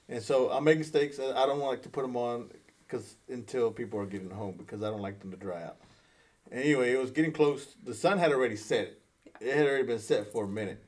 and 0.08 0.22
so 0.22 0.50
I'm 0.50 0.64
making 0.64 0.84
steaks. 0.84 1.18
I 1.18 1.46
don't 1.46 1.58
like 1.58 1.82
to 1.82 1.88
put 1.88 2.02
them 2.02 2.16
on 2.16 2.50
because 2.86 3.16
until 3.28 3.70
people 3.70 3.98
are 3.98 4.06
getting 4.06 4.30
home 4.30 4.54
because 4.56 4.82
I 4.82 4.90
don't 4.90 5.02
like 5.02 5.20
them 5.20 5.30
to 5.32 5.36
dry 5.36 5.62
out. 5.64 5.76
Anyway, 6.50 6.92
it 6.92 6.98
was 6.98 7.10
getting 7.10 7.32
close. 7.32 7.76
The 7.84 7.92
sun 7.94 8.18
had 8.18 8.32
already 8.32 8.56
set. 8.56 8.94
It 9.40 9.54
had 9.54 9.66
already 9.66 9.84
been 9.86 9.98
set 9.98 10.32
for 10.32 10.44
a 10.44 10.48
minute, 10.48 10.82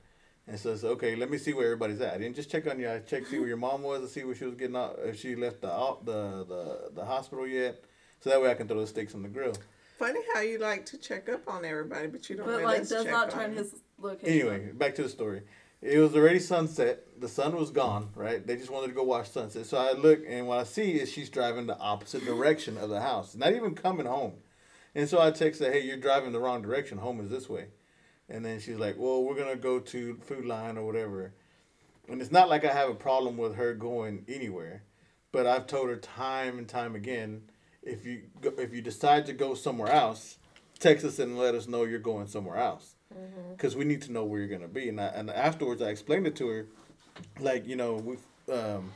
And 0.51 0.59
says, 0.59 0.84
okay. 0.84 1.14
Let 1.14 1.30
me 1.30 1.38
see 1.38 1.53
where 1.53 1.66
everybody's 1.66 2.01
at. 2.01 2.14
I 2.14 2.18
didn't 2.18 2.34
just 2.34 2.51
check 2.51 2.66
on 2.66 2.80
you. 2.80 2.90
I 2.90 2.98
checked 2.98 3.28
see 3.28 3.38
where 3.38 3.46
your 3.46 3.57
mom 3.57 3.82
was 3.84 4.01
and 4.01 4.09
see 4.09 4.24
where 4.24 4.34
she 4.34 4.44
was 4.44 4.57
getting 4.57 4.74
out. 4.74 4.98
If 5.05 5.20
she 5.20 5.36
left 5.36 5.61
the 5.61 5.70
out 5.72 6.05
the 6.05 6.44
the 6.48 6.90
the 6.96 7.05
hospital 7.05 7.46
yet, 7.46 7.84
so 8.20 8.30
that 8.30 8.42
way 8.42 8.51
I 8.51 8.55
can 8.55 8.66
throw 8.66 8.80
the 8.80 8.86
steaks 8.88 9.14
on 9.14 9.22
the 9.22 9.28
grill. 9.28 9.53
Funny 9.96 10.18
how 10.34 10.40
you 10.40 10.59
like 10.59 10.84
to 10.86 10.98
check 10.98 11.28
up 11.28 11.42
on 11.46 11.64
everybody, 11.64 12.09
but 12.09 12.28
you 12.28 12.36
don't 12.36 12.46
But 12.46 12.62
like 12.64 12.80
us 12.80 12.88
does 12.88 13.05
check 13.05 13.12
not 13.12 13.32
on 13.32 13.38
turn 13.38 13.53
you. 13.53 13.59
his 13.59 13.76
location. 14.01 14.28
Anyway, 14.51 14.72
back 14.72 14.96
to 14.96 15.05
the 15.05 15.09
story. 15.09 15.42
It 15.82 15.98
was 15.98 16.16
already 16.16 16.40
sunset. 16.40 17.05
The 17.20 17.28
sun 17.28 17.55
was 17.55 17.70
gone. 17.70 18.11
Right. 18.16 18.44
They 18.44 18.57
just 18.57 18.70
wanted 18.70 18.88
to 18.88 18.92
go 18.94 19.05
watch 19.05 19.30
sunset. 19.30 19.66
So 19.66 19.78
I 19.78 19.92
look 19.92 20.20
and 20.26 20.48
what 20.48 20.59
I 20.59 20.64
see 20.64 20.92
is 21.01 21.12
she's 21.12 21.30
driving 21.30 21.66
the 21.68 21.78
opposite 21.78 22.24
direction 22.24 22.76
of 22.76 22.90
the 22.90 23.01
house, 23.01 23.36
not 23.36 23.53
even 23.53 23.76
coming 23.76 24.07
home. 24.07 24.32
And 24.96 25.09
so 25.09 25.20
I 25.20 25.30
text 25.30 25.61
her, 25.61 25.70
"Hey, 25.70 25.80
you're 25.84 25.96
driving 25.96 26.32
the 26.32 26.40
wrong 26.40 26.61
direction. 26.61 26.98
Home 26.98 27.20
is 27.20 27.30
this 27.30 27.48
way." 27.48 27.66
And 28.31 28.45
then 28.45 28.61
she's 28.61 28.78
like, 28.78 28.97
"Well, 28.97 29.24
we're 29.24 29.35
gonna 29.35 29.57
go 29.57 29.81
to 29.81 30.14
Food 30.22 30.47
Lion 30.47 30.78
or 30.78 30.87
whatever." 30.87 31.33
And 32.09 32.20
it's 32.22 32.31
not 32.31 32.49
like 32.49 32.64
I 32.64 32.72
have 32.72 32.89
a 32.89 32.95
problem 32.95 33.37
with 33.37 33.57
her 33.57 33.74
going 33.74 34.24
anywhere, 34.28 34.85
but 35.33 35.47
I've 35.47 35.66
told 35.66 35.89
her 35.89 35.97
time 35.97 36.59
and 36.59 36.68
time 36.68 36.95
again, 36.95 37.43
if 37.83 38.05
you 38.05 38.22
go, 38.41 38.51
if 38.59 38.72
you 38.72 38.83
decide 38.83 39.26
to 39.26 39.33
go 39.33 39.55
somewhere 39.55 39.91
else, 39.93 40.39
text 40.78 41.05
us 41.05 41.18
and 41.18 41.39
let 41.39 41.55
us 41.55 41.66
know 41.68 41.85
you're 41.85 41.99
going 41.99 42.26
somewhere 42.26 42.57
else, 42.57 42.95
because 43.57 43.74
we 43.76 43.85
need 43.85 44.03
to 44.03 44.12
know 44.12 44.24
where 44.24 44.41
you're 44.41 44.49
gonna 44.49 44.68
be. 44.68 44.89
And 44.89 45.01
I, 45.01 45.07
and 45.07 45.31
afterwards, 45.31 45.83
I 45.83 45.89
explained 45.89 46.26
it 46.26 46.37
to 46.37 46.49
her, 46.49 46.66
like 47.41 47.66
you 47.66 47.76
know, 47.76 47.95
we 47.95 48.16
um, 48.55 48.93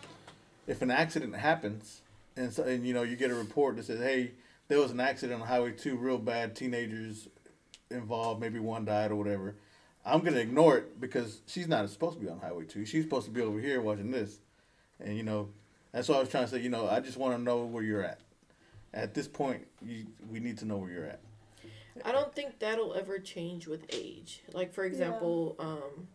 if 0.67 0.83
an 0.83 0.91
accident 0.91 1.35
happens, 1.37 2.03
and 2.37 2.53
so, 2.53 2.63
and 2.63 2.87
you 2.87 2.95
know 2.95 3.03
you 3.03 3.17
get 3.17 3.31
a 3.31 3.35
report 3.35 3.77
that 3.77 3.87
says, 3.87 4.01
hey, 4.01 4.33
there 4.69 4.79
was 4.79 4.91
an 4.91 5.01
accident 5.01 5.41
on 5.41 5.49
Highway 5.49 5.73
Two, 5.73 5.97
real 5.97 6.19
bad, 6.19 6.57
teenagers 6.57 7.29
involved, 7.91 8.41
maybe 8.41 8.59
one 8.59 8.85
died 8.85 9.11
or 9.11 9.17
whatever. 9.17 9.57
I'm 10.05 10.21
gonna 10.21 10.39
ignore 10.39 10.77
it 10.79 11.01
because 11.01 11.41
she's 11.47 11.67
not 11.67 11.89
supposed 11.89 12.19
to 12.19 12.25
be 12.25 12.31
on 12.31 12.39
Highway 12.39 12.65
Two. 12.65 12.85
She's 12.85 13.05
supposed 13.05 13.27
to 13.27 13.33
be 13.33 13.41
over 13.41 13.59
here 13.59 13.81
watching 13.81 14.11
this, 14.11 14.41
and 15.01 15.17
you 15.17 15.23
know, 15.23 15.49
that's 15.93 16.09
what 16.09 16.19
I 16.19 16.21
was 16.21 16.29
trying 16.29 16.45
to 16.45 16.51
say. 16.51 16.61
You 16.61 16.69
know, 16.69 16.89
I 16.89 17.01
just 17.01 17.17
want 17.17 17.37
to 17.37 17.43
know 17.43 17.65
where 17.65 17.83
you're 17.83 18.03
at. 18.03 18.21
At 18.93 19.15
this 19.15 19.27
point, 19.27 19.67
you, 19.85 20.07
we 20.31 20.41
need 20.41 20.59
to 20.59 20.67
know 20.67 20.77
where 20.77 20.91
you're 20.91 21.07
at. 21.07 21.21
I 22.05 22.13
don't 22.13 22.35
think 22.35 22.59
that'll 22.59 22.95
ever 22.95 23.19
change 23.19 23.67
with 23.67 23.87
age. 23.89 24.43
Like 24.53 24.75
for 24.75 24.85
example, 24.85 25.57
um, 25.59 26.09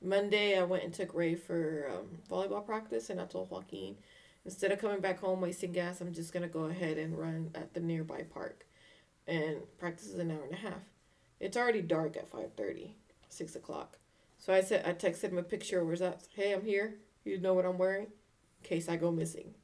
Monday 0.00 0.58
I 0.58 0.62
went 0.62 0.84
and 0.84 0.94
took 0.94 1.12
Ray 1.12 1.34
for 1.34 1.90
um, 1.92 2.18
volleyball 2.30 2.64
practice, 2.64 3.10
and 3.10 3.20
I 3.20 3.26
told 3.26 3.50
Joaquin, 3.50 3.96
instead 4.46 4.72
of 4.72 4.78
coming 4.78 5.00
back 5.00 5.20
home 5.20 5.42
wasting 5.42 5.72
gas, 5.72 6.00
I'm 6.00 6.14
just 6.14 6.32
gonna 6.32 6.48
go 6.48 6.64
ahead 6.64 6.96
and 6.96 7.18
run 7.18 7.50
at 7.54 7.74
the 7.74 7.80
nearby 7.80 8.22
park, 8.22 8.64
and 9.26 9.58
practice 9.78 10.06
is 10.08 10.18
an 10.18 10.30
hour 10.30 10.44
and 10.44 10.54
a 10.54 10.56
half. 10.56 10.82
It's 11.40 11.56
already 11.56 11.82
dark 11.82 12.16
at 12.16 12.30
5:30, 12.30 12.90
6 13.28 13.56
o'clock. 13.56 13.98
So 14.38 14.52
I 14.52 14.60
said 14.60 14.84
I 14.86 14.92
texted 14.92 15.30
him 15.30 15.38
a 15.38 15.42
picture 15.42 15.84
where 15.84 15.94
it's 15.94 16.28
hey 16.34 16.52
I'm 16.52 16.62
here. 16.62 16.94
You 17.24 17.38
know 17.40 17.54
what 17.54 17.64
I'm 17.66 17.78
wearing, 17.78 18.04
in 18.06 18.64
case 18.68 18.88
I 18.88 18.96
go 18.96 19.10
missing. 19.10 19.54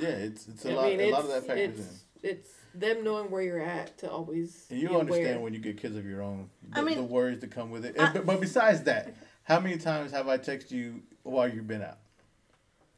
Yeah, 0.00 0.08
it's 0.08 0.48
it's 0.48 0.64
a 0.64 0.72
I 0.72 0.74
lot. 0.74 0.86
mean, 0.88 1.00
a 1.00 1.10
lot 1.10 1.20
of 1.22 1.28
that 1.28 1.46
factors 1.46 1.78
in. 1.78 1.84
it's, 1.84 2.04
it's 2.22 2.50
them 2.74 3.04
knowing 3.04 3.30
where 3.30 3.42
you're 3.42 3.60
at 3.60 3.96
to 3.98 4.10
always. 4.10 4.66
And 4.70 4.80
you 4.80 4.88
be 4.88 4.96
understand 4.96 5.26
aware. 5.28 5.40
when 5.40 5.54
you 5.54 5.60
get 5.60 5.76
kids 5.76 5.94
of 5.96 6.04
your 6.06 6.22
own, 6.22 6.50
the, 6.70 6.78
I 6.78 6.82
mean- 6.82 6.96
the 6.96 7.02
worries 7.04 7.40
that 7.40 7.50
come 7.50 7.70
with 7.70 7.84
it. 7.84 7.98
I- 8.00 8.12
but, 8.12 8.26
but 8.26 8.40
besides 8.40 8.82
that, 8.84 9.14
how 9.44 9.60
many 9.60 9.76
times 9.76 10.10
have 10.12 10.26
I 10.28 10.38
texted 10.38 10.70
you 10.72 11.02
while 11.22 11.46
you've 11.48 11.68
been 11.68 11.82
out? 11.82 11.98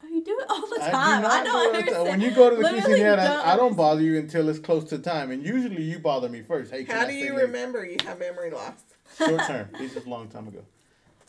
Oh, 0.03 0.07
you 0.09 0.23
do 0.25 0.36
it 0.36 0.36
all 0.51 0.61
the 0.67 0.79
I 0.83 0.87
do 0.87 0.91
time. 0.93 1.23
not 1.23 1.31
I, 1.33 1.45
don't 1.45 1.45
do 1.45 1.49
it 1.49 1.55
all 1.55 1.73
the 1.73 1.73
time. 1.73 1.77
understand. 1.77 2.09
When 2.09 2.21
you 2.21 2.31
go 2.31 2.51
to 2.51 2.57
the 2.57 2.63
Literally 2.63 3.01
quinceanera, 3.01 3.17
don't 3.17 3.47
I, 3.47 3.53
I 3.53 3.57
don't 3.57 3.77
bother 3.77 4.03
you 4.03 4.19
until 4.19 4.49
it's 4.49 4.59
close 4.59 4.85
to 4.85 4.99
time, 4.99 5.31
and 5.31 5.45
usually 5.45 5.83
you 5.83 5.99
bother 5.99 6.29
me 6.29 6.43
first. 6.43 6.71
Hey, 6.73 6.85
can 6.85 6.97
How 6.97 7.05
do 7.07 7.13
stay 7.13 7.25
you 7.25 7.35
late? 7.35 7.43
remember 7.43 7.85
you 7.85 7.97
have 8.05 8.19
memory 8.19 8.51
loss? 8.51 8.75
Short 9.17 9.41
term. 9.47 9.69
This 9.79 9.97
is 9.97 10.05
a 10.05 10.09
long 10.09 10.29
time 10.29 10.49
ago. 10.49 10.65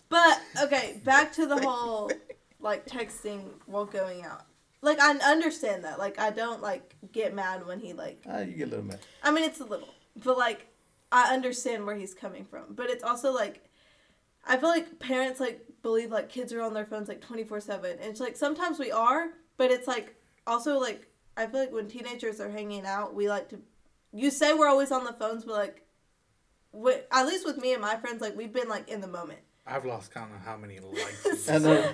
But 0.10 0.40
okay, 0.64 1.00
back 1.04 1.34
to 1.34 1.46
the 1.46 1.58
whole 1.58 2.12
like 2.60 2.86
texting 2.86 3.44
while 3.66 3.86
going 3.86 4.24
out. 4.24 4.44
Like 4.82 5.00
I 5.00 5.12
understand 5.18 5.84
that. 5.84 6.00
Like 6.00 6.20
I 6.20 6.30
don't 6.32 6.62
like 6.62 6.96
get 7.12 7.34
mad 7.34 7.66
when 7.66 7.80
he 7.80 7.94
like. 7.94 8.24
Ah, 8.30 8.40
you 8.40 8.54
get 8.54 8.68
a 8.68 8.72
little 8.72 8.86
mad. 8.86 9.00
I 9.24 9.32
mean, 9.32 9.44
it's 9.44 9.60
a 9.60 9.66
little, 9.66 9.90
but 10.24 10.38
like 10.38 10.68
I 11.12 11.34
understand 11.34 11.86
where 11.86 11.96
he's 11.96 12.14
coming 12.14 12.46
from. 12.46 12.64
But 12.70 12.90
it's 12.90 13.04
also 13.04 13.34
like 13.34 13.64
I 14.46 14.58
feel 14.58 14.70
like 14.70 15.00
parents 15.00 15.40
like 15.40 15.62
believe 15.82 16.12
like 16.12 16.30
kids 16.30 16.52
are 16.54 16.62
on 16.62 16.74
their 16.74 16.86
phones 16.86 17.08
like 17.08 17.22
twenty 17.22 17.44
four 17.44 17.60
seven, 17.60 17.92
and 18.00 18.10
it's 18.10 18.20
like 18.20 18.36
sometimes 18.36 18.80
we 18.80 18.92
are, 18.92 19.28
but 19.58 19.72
it's 19.72 19.88
like 19.88 20.16
also 20.46 20.80
like 20.80 21.08
I 21.36 21.46
feel 21.46 21.60
like 21.60 21.72
when 21.72 21.88
teenagers 21.88 22.40
are 22.40 22.50
hanging 22.50 22.86
out, 22.86 23.14
we 23.14 23.30
like 23.30 23.50
to. 23.50 23.60
You 24.14 24.32
say 24.32 24.54
we're 24.54 24.68
always 24.68 24.92
on 24.92 25.04
the 25.04 25.14
phones, 25.14 25.44
but 25.44 25.54
like, 25.56 25.84
wi- 26.74 27.04
at 27.12 27.28
least 27.28 27.46
with 27.46 27.58
me 27.58 27.74
and 27.74 27.82
my 27.82 27.96
friends, 27.98 28.22
like 28.22 28.36
we've 28.36 28.54
been 28.54 28.70
like 28.70 28.90
in 28.90 29.02
the 29.02 29.08
moment. 29.08 29.40
I've 29.66 29.86
lost 29.86 30.14
count 30.14 30.32
of 30.34 30.42
how 30.42 30.58
many 30.58 30.80
likes. 30.80 31.50
I 31.50 31.58
know. 31.58 31.92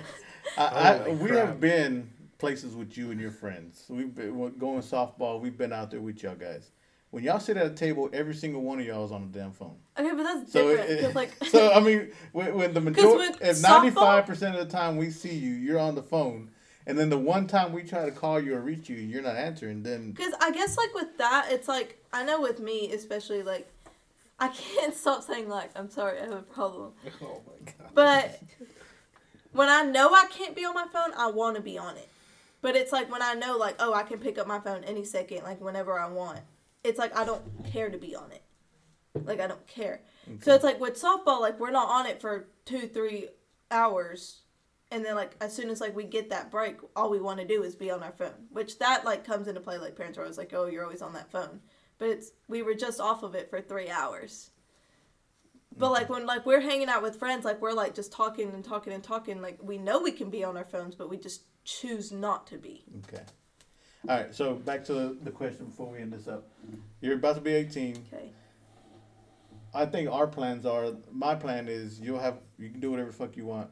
I, 0.56 0.64
I, 0.66 0.96
Holy 0.98 1.16
we 1.16 1.28
crap. 1.30 1.46
have 1.46 1.60
been 1.60 2.10
places 2.38 2.74
with 2.76 2.96
you 2.96 3.10
and 3.10 3.20
your 3.20 3.32
friends. 3.32 3.84
We've 3.88 4.14
been 4.14 4.38
we're 4.38 4.50
going 4.50 4.80
softball. 4.80 5.40
We've 5.40 5.56
been 5.58 5.72
out 5.72 5.90
there 5.90 6.00
with 6.00 6.22
y'all 6.22 6.36
guys. 6.36 6.70
When 7.14 7.22
y'all 7.22 7.38
sit 7.38 7.56
at 7.56 7.64
a 7.64 7.70
table, 7.70 8.10
every 8.12 8.34
single 8.34 8.62
one 8.62 8.80
of 8.80 8.86
y'all 8.86 9.04
is 9.04 9.12
on 9.12 9.30
the 9.30 9.38
damn 9.38 9.52
phone. 9.52 9.76
Okay, 9.96 10.10
but 10.16 10.24
that's 10.24 10.50
So, 10.50 10.68
different 10.68 10.90
it, 10.90 11.14
like 11.14 11.30
so 11.44 11.72
I 11.72 11.78
mean, 11.78 12.10
when, 12.32 12.52
when 12.56 12.74
the 12.74 12.80
majority, 12.80 13.38
if 13.40 13.62
ninety 13.62 13.90
five 13.90 14.26
percent 14.26 14.56
of 14.56 14.66
the 14.66 14.76
time 14.76 14.96
we 14.96 15.12
see 15.12 15.32
you, 15.32 15.52
you're 15.52 15.78
on 15.78 15.94
the 15.94 16.02
phone, 16.02 16.50
and 16.88 16.98
then 16.98 17.10
the 17.10 17.18
one 17.18 17.46
time 17.46 17.72
we 17.72 17.84
try 17.84 18.04
to 18.04 18.10
call 18.10 18.40
you 18.40 18.56
or 18.56 18.60
reach 18.60 18.88
you, 18.88 18.96
you're 18.96 19.22
not 19.22 19.36
answering. 19.36 19.84
Then 19.84 20.10
Because 20.10 20.34
I 20.40 20.50
guess 20.50 20.76
like 20.76 20.92
with 20.92 21.16
that, 21.18 21.52
it's 21.52 21.68
like 21.68 22.04
I 22.12 22.24
know 22.24 22.40
with 22.40 22.58
me 22.58 22.90
especially 22.92 23.44
like 23.44 23.70
I 24.40 24.48
can't 24.48 24.92
stop 24.96 25.22
saying 25.22 25.48
like 25.48 25.70
I'm 25.76 25.90
sorry 25.90 26.18
I 26.18 26.22
have 26.22 26.32
a 26.32 26.42
problem. 26.42 26.94
oh 27.22 27.42
my 27.46 27.72
god. 27.78 27.90
But 27.94 28.42
when 29.52 29.68
I 29.68 29.84
know 29.84 30.12
I 30.12 30.26
can't 30.32 30.56
be 30.56 30.64
on 30.64 30.74
my 30.74 30.88
phone, 30.92 31.12
I 31.16 31.30
want 31.30 31.54
to 31.54 31.62
be 31.62 31.78
on 31.78 31.96
it. 31.96 32.08
But 32.60 32.74
it's 32.74 32.90
like 32.90 33.08
when 33.08 33.22
I 33.22 33.34
know 33.34 33.56
like 33.56 33.76
oh 33.78 33.94
I 33.94 34.02
can 34.02 34.18
pick 34.18 34.36
up 34.36 34.48
my 34.48 34.58
phone 34.58 34.82
any 34.82 35.04
second 35.04 35.44
like 35.44 35.60
whenever 35.60 35.96
I 35.96 36.08
want. 36.08 36.40
It's 36.84 36.98
like 36.98 37.16
I 37.16 37.24
don't 37.24 37.64
care 37.64 37.90
to 37.90 37.98
be 37.98 38.14
on 38.14 38.30
it. 38.30 38.42
Like 39.24 39.40
I 39.40 39.46
don't 39.46 39.66
care. 39.66 40.02
So 40.40 40.54
it's 40.54 40.64
like 40.64 40.80
with 40.80 41.00
softball 41.00 41.40
like 41.40 41.58
we're 41.58 41.70
not 41.70 41.88
on 41.88 42.06
it 42.06 42.20
for 42.20 42.48
2 42.66 42.88
3 42.88 43.28
hours 43.70 44.42
and 44.90 45.04
then 45.04 45.14
like 45.16 45.34
as 45.40 45.54
soon 45.54 45.70
as 45.70 45.80
like 45.80 45.94
we 45.96 46.04
get 46.04 46.30
that 46.30 46.50
break 46.50 46.76
all 46.94 47.10
we 47.10 47.20
want 47.20 47.40
to 47.40 47.46
do 47.46 47.62
is 47.62 47.74
be 47.74 47.90
on 47.90 48.02
our 48.02 48.12
phone 48.12 48.46
which 48.50 48.78
that 48.78 49.04
like 49.04 49.24
comes 49.24 49.48
into 49.48 49.60
play 49.60 49.76
like 49.76 49.96
parents 49.96 50.16
are 50.16 50.22
always 50.22 50.38
like 50.38 50.52
oh 50.54 50.66
you're 50.66 50.84
always 50.84 51.02
on 51.02 51.12
that 51.12 51.30
phone 51.30 51.60
but 51.98 52.08
it's 52.08 52.32
we 52.48 52.62
were 52.62 52.74
just 52.74 53.00
off 53.00 53.22
of 53.22 53.34
it 53.34 53.50
for 53.50 53.60
three 53.60 53.90
hours 53.90 54.50
but 55.76 55.90
like 55.90 56.08
when 56.08 56.24
like 56.26 56.46
we're 56.46 56.60
hanging 56.60 56.88
out 56.88 57.02
with 57.02 57.18
friends 57.18 57.44
like 57.44 57.60
we're 57.60 57.72
like 57.72 57.94
just 57.94 58.12
talking 58.12 58.48
and 58.50 58.64
talking 58.64 58.92
and 58.92 59.02
talking 59.02 59.42
like 59.42 59.58
we 59.62 59.78
know 59.78 60.00
we 60.00 60.12
can 60.12 60.30
be 60.30 60.44
on 60.44 60.56
our 60.56 60.64
phones 60.64 60.94
but 60.94 61.10
we 61.10 61.16
just 61.16 61.42
choose 61.64 62.12
not 62.12 62.46
to 62.46 62.56
be 62.56 62.84
okay. 63.08 63.22
All 64.08 64.16
right. 64.16 64.34
So 64.34 64.54
back 64.54 64.84
to 64.84 64.94
the, 64.94 65.16
the 65.22 65.30
question 65.30 65.66
before 65.66 65.90
we 65.90 65.98
end 65.98 66.12
this 66.12 66.28
up. 66.28 66.46
You're 67.00 67.14
about 67.14 67.36
to 67.36 67.40
be 67.40 67.54
eighteen. 67.54 68.04
okay 68.12 68.30
I 69.74 69.86
think 69.86 70.08
our 70.10 70.26
plans 70.26 70.66
are. 70.66 70.92
My 71.10 71.34
plan 71.34 71.68
is 71.68 72.00
you'll 72.00 72.20
have 72.20 72.38
you 72.58 72.70
can 72.70 72.80
do 72.80 72.90
whatever 72.90 73.10
the 73.10 73.16
fuck 73.16 73.36
you 73.36 73.46
want. 73.46 73.70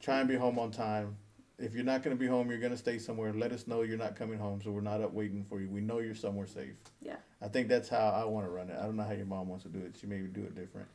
Try 0.00 0.20
and 0.20 0.28
be 0.28 0.36
home 0.36 0.58
on 0.58 0.70
time. 0.70 1.16
If 1.58 1.74
you're 1.74 1.84
not 1.84 2.02
gonna 2.02 2.16
be 2.16 2.26
home, 2.26 2.50
you're 2.50 2.60
gonna 2.60 2.76
stay 2.76 2.98
somewhere. 2.98 3.32
Let 3.32 3.52
us 3.52 3.66
know 3.66 3.82
you're 3.82 3.98
not 3.98 4.16
coming 4.16 4.38
home, 4.38 4.60
so 4.62 4.70
we're 4.70 4.80
not 4.80 5.00
up 5.00 5.12
waiting 5.12 5.44
for 5.44 5.60
you. 5.60 5.68
We 5.68 5.80
know 5.80 5.98
you're 6.00 6.14
somewhere 6.14 6.46
safe. 6.46 6.74
Yeah. 7.00 7.16
I 7.40 7.48
think 7.48 7.68
that's 7.68 7.88
how 7.88 8.08
I 8.08 8.24
want 8.24 8.46
to 8.46 8.50
run 8.50 8.70
it. 8.70 8.76
I 8.78 8.84
don't 8.84 8.96
know 8.96 9.02
how 9.02 9.12
your 9.12 9.26
mom 9.26 9.48
wants 9.48 9.64
to 9.64 9.70
do 9.70 9.78
it. 9.78 9.96
She 9.98 10.06
maybe 10.06 10.26
do 10.28 10.42
it 10.42 10.54
different. 10.54 10.88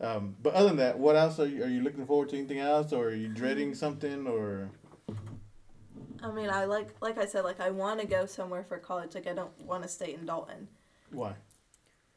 Um, 0.00 0.36
but 0.42 0.54
other 0.54 0.68
than 0.68 0.76
that, 0.78 0.98
what 0.98 1.16
else 1.16 1.40
are 1.40 1.46
you, 1.46 1.64
are 1.64 1.68
you 1.68 1.82
looking 1.82 2.06
forward 2.06 2.28
to? 2.30 2.38
Anything 2.38 2.60
else, 2.60 2.92
or 2.92 3.06
are 3.08 3.14
you 3.14 3.28
dreading 3.28 3.74
something, 3.74 4.26
or 4.28 4.70
i 6.22 6.30
mean 6.30 6.50
i 6.50 6.64
like 6.64 6.88
like 7.00 7.18
i 7.18 7.26
said 7.26 7.44
like 7.44 7.60
i 7.60 7.70
want 7.70 8.00
to 8.00 8.06
go 8.06 8.26
somewhere 8.26 8.64
for 8.64 8.78
college 8.78 9.14
like 9.14 9.26
i 9.26 9.32
don't 9.32 9.56
want 9.62 9.82
to 9.82 9.88
stay 9.88 10.14
in 10.14 10.24
dalton 10.26 10.68
why? 11.10 11.34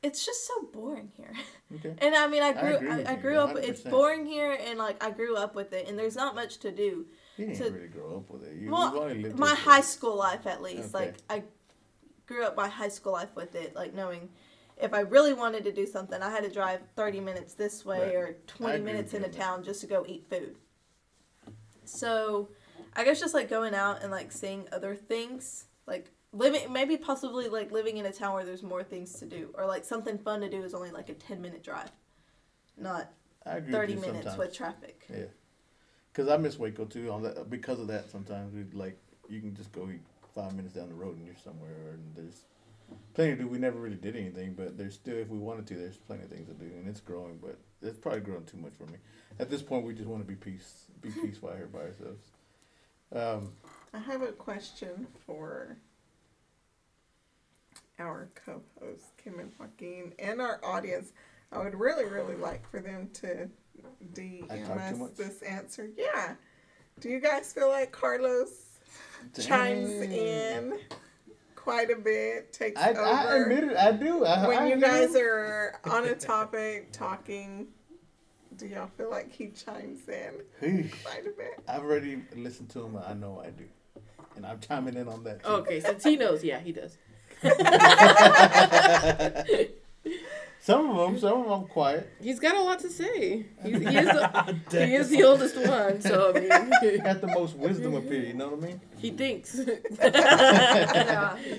it's 0.03 0.25
just 0.25 0.47
so 0.47 0.53
boring 0.73 1.11
here 1.15 1.33
Okay. 1.75 1.93
and 2.05 2.15
i 2.15 2.27
mean 2.27 2.41
i 2.43 2.49
I 2.49 2.53
grew 2.53 2.89
i, 2.89 3.03
I, 3.03 3.11
you, 3.15 3.21
grew 3.21 3.37
up 3.37 3.55
it's 3.57 3.81
boring 3.81 4.25
here 4.25 4.57
and 4.67 4.79
like 4.79 5.03
i 5.03 5.11
grew 5.11 5.35
up 5.35 5.53
with 5.55 5.73
it 5.73 5.87
and 5.87 5.97
there's 5.97 6.15
not 6.15 6.33
much 6.35 6.57
to 6.59 6.71
do 6.71 7.05
You 7.37 7.45
didn't 7.47 7.55
So- 7.57 7.69
really 7.71 7.87
grow 7.87 8.17
up 8.17 8.29
with 8.29 8.43
it. 8.43 8.55
You, 8.55 8.71
well, 8.71 8.93
lived 9.07 9.37
my 9.37 9.55
high 9.55 9.81
school 9.81 10.15
life 10.17 10.45
at 10.47 10.61
least 10.61 10.95
Okay. 10.95 11.05
like 11.05 11.15
i 11.29 11.43
grew 12.27 12.43
up 12.45 12.55
my 12.55 12.67
high 12.67 12.89
school 12.89 13.13
life 13.13 13.35
with 13.35 13.55
it 13.55 13.75
like 13.75 13.93
knowing 13.93 14.29
if 14.77 14.93
i 14.93 15.01
really 15.01 15.33
wanted 15.33 15.63
to 15.65 15.71
do 15.71 15.85
something 15.85 16.21
i 16.23 16.29
had 16.31 16.43
to 16.43 16.49
drive 16.49 16.79
30 16.95 17.19
minutes 17.19 17.53
this 17.53 17.85
way 17.85 17.99
Right. 17.99 18.15
or 18.15 18.35
20 18.47 18.79
minutes 18.79 19.13
you 19.13 19.19
into 19.19 19.29
town 19.29 19.63
just 19.63 19.81
to 19.81 19.87
go 19.87 20.03
eat 20.07 20.25
food 20.29 20.55
so 21.83 22.49
i 22.95 23.03
guess 23.03 23.19
just 23.19 23.33
like 23.33 23.49
going 23.49 23.73
out 23.73 24.01
and 24.01 24.11
like 24.11 24.31
seeing 24.31 24.65
other 24.71 24.95
things 24.95 25.65
like 25.87 26.11
living 26.33 26.71
maybe 26.71 26.97
possibly 26.97 27.47
like 27.49 27.71
living 27.71 27.97
in 27.97 28.05
a 28.05 28.11
town 28.11 28.33
where 28.33 28.45
there's 28.45 28.63
more 28.63 28.83
things 28.83 29.13
to 29.19 29.25
do 29.25 29.49
or 29.55 29.65
like 29.65 29.83
something 29.85 30.17
fun 30.17 30.41
to 30.41 30.49
do 30.49 30.63
is 30.63 30.73
only 30.73 30.91
like 30.91 31.09
a 31.09 31.13
10 31.13 31.41
minute 31.41 31.63
drive 31.63 31.91
not 32.77 33.11
30 33.45 33.71
with 33.71 34.01
minutes 34.01 34.05
sometimes. 34.17 34.37
with 34.37 34.53
traffic 34.53 35.05
Yeah, 35.09 35.25
because 36.13 36.29
I 36.29 36.37
miss 36.37 36.59
Waco 36.59 36.85
too. 36.85 37.11
On 37.11 37.23
that, 37.23 37.49
because 37.49 37.79
of 37.79 37.87
that, 37.87 38.09
sometimes 38.11 38.53
we 38.53 38.63
like 38.77 38.97
you 39.29 39.39
can 39.39 39.55
just 39.55 39.71
go 39.71 39.89
eat 39.89 40.01
five 40.35 40.53
minutes 40.55 40.75
down 40.75 40.89
the 40.89 40.95
road 40.95 41.17
and 41.17 41.25
you're 41.25 41.35
somewhere, 41.43 41.93
and 41.93 42.15
there's 42.15 42.43
plenty 43.13 43.35
to 43.35 43.41
do. 43.43 43.47
We 43.47 43.57
never 43.57 43.79
really 43.79 43.95
did 43.95 44.15
anything, 44.15 44.53
but 44.53 44.77
there's 44.77 44.95
still, 44.95 45.17
if 45.17 45.29
we 45.29 45.37
wanted 45.37 45.67
to, 45.67 45.75
there's 45.75 45.97
plenty 45.97 46.23
of 46.23 46.29
things 46.29 46.47
to 46.47 46.53
do, 46.53 46.65
and 46.65 46.87
it's 46.87 46.99
growing. 46.99 47.39
But 47.41 47.57
it's 47.81 47.97
probably 47.97 48.21
grown 48.21 48.43
too 48.45 48.57
much 48.57 48.73
for 48.77 48.85
me. 48.85 48.97
At 49.39 49.49
this 49.49 49.61
point, 49.61 49.85
we 49.85 49.93
just 49.93 50.07
want 50.07 50.21
to 50.21 50.27
be 50.27 50.35
peace, 50.35 50.85
be 51.01 51.09
peaceful 51.09 51.49
out 51.49 51.57
here 51.57 51.67
by 51.67 51.79
ourselves. 51.79 52.30
Um, 53.13 53.51
I 53.93 53.99
have 53.99 54.21
a 54.21 54.31
question 54.31 55.07
for 55.25 55.77
our 57.99 58.29
co-hosts 58.45 59.11
Kim 59.21 59.39
and 59.39 59.51
Joaquin 59.59 60.13
and 60.17 60.41
our 60.41 60.59
audience. 60.63 61.11
I 61.51 61.59
would 61.59 61.75
really, 61.75 62.05
really 62.05 62.35
like 62.35 62.69
for 62.69 62.79
them 62.79 63.09
to 63.15 63.49
DM 64.13 64.49
us 64.49 65.11
this 65.11 65.41
answer. 65.41 65.89
Yeah. 65.97 66.35
Do 66.99 67.09
you 67.09 67.19
guys 67.19 67.51
feel 67.51 67.69
like 67.69 67.91
Carlos 67.91 68.79
chimes 69.39 69.89
in 69.89 70.79
quite 71.55 71.91
a 71.91 71.95
bit, 71.95 72.53
takes 72.53 72.81
I, 72.81 72.91
over? 72.91 73.01
I 73.01 73.37
admit 73.37 73.63
it. 73.65 73.77
I 73.77 73.91
do. 73.91 74.25
I, 74.25 74.47
when 74.47 74.57
I 74.59 74.69
you 74.69 74.77
guys 74.77 75.15
are 75.15 75.79
on 75.85 76.05
a 76.05 76.15
topic 76.15 76.91
talking, 76.91 77.67
do 78.57 78.67
y'all 78.67 78.89
feel 78.97 79.09
like 79.09 79.31
he 79.31 79.47
chimes 79.47 79.99
in 80.07 80.89
quite 81.03 81.21
a 81.25 81.31
bit? 81.37 81.59
I've 81.67 81.81
already 81.81 82.21
listened 82.35 82.69
to 82.71 82.83
him. 82.85 82.97
I 83.05 83.13
know 83.13 83.41
I 83.43 83.49
do, 83.51 83.65
and 84.35 84.45
I'm 84.45 84.59
chiming 84.59 84.95
in 84.95 85.07
on 85.07 85.23
that. 85.23 85.43
Too. 85.43 85.49
Okay, 85.49 85.79
since 85.79 86.03
he 86.03 86.17
knows, 86.17 86.43
yeah, 86.43 86.59
he 86.59 86.71
does. 86.71 86.97
Some 90.63 90.91
of 90.91 90.97
them, 90.97 91.19
some 91.19 91.39
of 91.39 91.43
them, 91.45 91.53
I'm 91.53 91.65
quiet. 91.67 92.07
He's 92.21 92.39
got 92.39 92.55
a 92.55 92.61
lot 92.61 92.77
to 92.81 92.89
say. 92.91 93.47
He's, 93.63 93.79
he, 93.79 93.97
is 93.97 94.05
the, 94.05 94.59
he 94.85 94.93
is 94.93 95.09
the 95.09 95.23
oldest 95.23 95.57
one, 95.57 95.99
so 96.01 96.33
I 96.35 96.39
mean, 96.39 96.49
Got 97.01 97.19
the 97.19 97.31
most 97.33 97.55
wisdom 97.55 97.95
up 97.95 98.03
here. 98.03 98.21
You 98.21 98.35
know 98.35 98.49
what 98.49 98.63
I 98.63 98.67
mean? 98.67 98.81
he 98.99 99.09
thinks. 99.09 99.55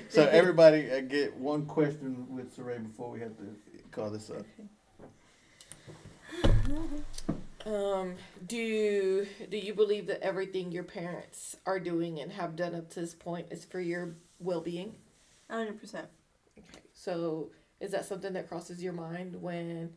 So 0.08 0.28
everybody 0.28 0.88
uh, 0.92 1.00
get 1.00 1.36
one 1.36 1.66
question 1.66 2.28
with 2.30 2.56
Saray 2.56 2.80
before 2.80 3.10
we 3.10 3.18
have 3.18 3.36
to 3.38 3.44
call 3.90 4.08
this 4.10 4.30
up. 4.30 4.46
Um, 7.64 8.14
do 8.48 9.24
do 9.48 9.56
you 9.56 9.72
believe 9.72 10.08
that 10.08 10.20
everything 10.20 10.72
your 10.72 10.82
parents 10.82 11.56
are 11.64 11.78
doing 11.78 12.18
and 12.18 12.32
have 12.32 12.56
done 12.56 12.74
up 12.74 12.90
to 12.90 13.00
this 13.00 13.14
point 13.14 13.46
is 13.50 13.64
for 13.64 13.80
your 13.80 14.16
well 14.40 14.60
being? 14.60 14.96
hundred 15.48 15.78
percent. 15.78 16.08
Okay. 16.58 16.80
So 16.92 17.50
is 17.80 17.92
that 17.92 18.04
something 18.04 18.32
that 18.32 18.48
crosses 18.48 18.82
your 18.82 18.92
mind 18.92 19.40
when 19.40 19.90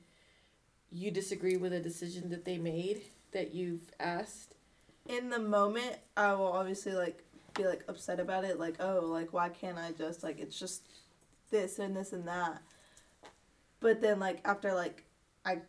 you 0.92 1.10
disagree 1.12 1.58
with 1.58 1.74
a 1.74 1.80
decision 1.80 2.30
that 2.30 2.46
they 2.46 2.58
made 2.58 3.02
that 3.32 3.54
you've 3.54 3.90
asked? 4.00 4.56
In 5.08 5.30
the 5.30 5.40
moment, 5.40 5.98
I 6.16 6.34
will 6.34 6.52
obviously 6.52 6.94
like 6.94 7.24
be 7.56 7.66
like 7.66 7.84
upset 7.88 8.20
about 8.20 8.44
it. 8.44 8.60
Like, 8.60 8.76
oh, 8.80 9.00
like 9.06 9.34
why 9.34 9.50
can't 9.50 9.78
I 9.78 9.92
just 9.92 10.24
like 10.24 10.40
it's 10.40 10.60
just 10.60 10.84
this 11.50 11.80
and 11.80 11.96
this 11.96 12.14
and 12.14 12.28
that. 12.28 12.62
But 13.80 14.02
then 14.02 14.20
like 14.20 14.42
after 14.46 14.74
like 14.74 15.04
I 15.46 15.60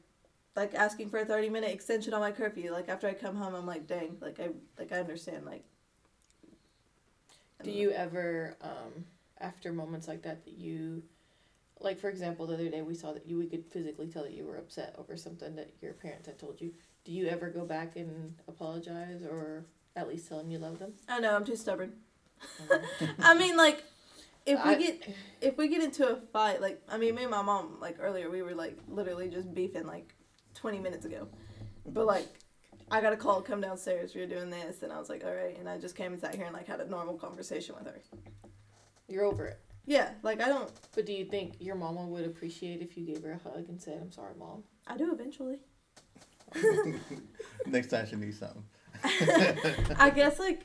like 0.57 0.75
asking 0.75 1.11
for 1.11 1.19
a 1.19 1.25
thirty 1.25 1.49
minute 1.51 1.71
extension 1.71 2.15
on 2.15 2.21
my 2.21 2.33
curfew. 2.33 2.73
Like 2.73 2.89
after 2.89 3.07
I 3.07 3.15
come 3.15 3.37
home, 3.37 3.55
I'm 3.55 3.67
like, 3.67 3.87
dang, 3.87 4.17
like 4.21 4.41
I 4.41 4.49
like 4.79 4.91
I 4.93 4.97
understand. 5.01 5.45
Like, 5.47 5.65
Do 7.63 7.71
you 7.71 7.91
ever, 7.91 8.57
um, 8.61 9.05
after 9.41 9.73
moments 9.73 10.09
like 10.09 10.23
that, 10.23 10.45
that 10.45 10.55
you, 10.55 11.03
like 11.81 11.99
for 11.99 12.09
example, 12.09 12.47
the 12.47 12.55
other 12.55 12.69
day 12.69 12.83
we 12.83 12.95
saw 12.95 13.13
that 13.13 13.27
you 13.27 13.39
we 13.39 13.47
could 13.47 13.65
physically 13.67 14.07
tell 14.09 14.23
that 14.25 14.33
you 14.33 14.45
were 14.45 14.57
upset 14.57 14.95
over 14.99 15.17
something 15.17 15.57
that 15.57 15.73
your 15.81 15.93
parents 15.93 16.27
had 16.27 16.39
told 16.39 16.61
you. 16.61 16.73
Do 17.05 17.13
you 17.13 17.27
ever 17.29 17.51
go 17.51 17.65
back 17.65 17.97
and 17.97 18.35
apologize 18.49 19.23
or 19.23 19.65
at 19.95 20.09
least 20.09 20.29
tell 20.29 20.39
them 20.39 20.51
you 20.51 20.59
love 20.59 20.79
them? 20.79 20.95
I 21.09 21.21
know 21.21 21.35
I'm 21.37 21.45
too 21.45 21.57
stubborn. 21.57 21.93
I 23.21 23.35
mean, 23.35 23.57
like, 23.57 23.85
if 24.45 24.63
we 24.65 24.71
I- 24.71 24.75
get 24.75 25.09
if 25.41 25.57
we 25.59 25.69
get 25.69 25.83
into 25.83 26.09
a 26.09 26.17
fight, 26.17 26.61
like, 26.61 26.83
I 26.89 26.99
mean, 26.99 27.15
me 27.15 27.23
and 27.23 27.31
my 27.31 27.43
mom, 27.43 27.79
like 27.81 27.97
earlier, 28.01 28.31
we 28.31 28.43
were 28.43 28.55
like 28.55 28.79
literally 28.89 29.29
just 29.29 29.55
beefing 29.55 29.87
like 29.87 30.15
twenty 30.57 30.79
minutes 30.79 31.05
ago, 31.05 31.29
but 31.87 32.07
like. 32.07 32.27
I 32.89 33.01
got 33.01 33.13
a 33.13 33.17
call, 33.17 33.43
come 33.43 33.61
downstairs, 33.61 34.15
we 34.15 34.21
were 34.21 34.29
doing 34.29 34.49
this, 34.49 34.85
and 34.85 34.93
I 34.93 34.99
was 35.01 35.09
like, 35.09 35.25
all 35.25 35.35
right, 35.35 35.59
and 35.59 35.69
I 35.69 35.77
just 35.77 35.97
came 35.97 36.13
and 36.13 36.21
sat 36.21 36.37
here 36.37 36.45
and 36.45 36.55
like 36.55 36.69
had 36.69 36.79
a 36.81 36.89
normal 36.89 37.15
conversation 37.15 37.75
with 37.77 37.85
her. 37.93 38.01
You're 39.09 39.25
over 39.25 39.45
it. 39.47 39.59
Yeah, 39.87 40.11
like 40.23 40.41
I 40.41 40.47
don't, 40.47 40.71
But 40.95 41.05
do 41.05 41.13
you 41.13 41.25
think 41.25 41.55
your 41.59 41.75
mama 41.75 42.07
would 42.07 42.25
appreciate 42.25 42.83
if 42.83 42.97
you 42.97 43.05
gave 43.05 43.25
her 43.25 43.33
a 43.33 43.39
hug 43.39 43.69
and 43.69 43.83
said, 43.83 43.99
"I'm 44.01 44.13
sorry, 44.13 44.35
mom"? 44.39 44.63
I 44.87 44.97
do 44.97 45.13
eventually. 45.13 45.59
Next 47.67 47.89
time 47.89 48.07
she 48.07 48.15
needs 48.17 48.39
something. 48.39 48.63
I 49.99 50.11
guess 50.15 50.39
like, 50.39 50.63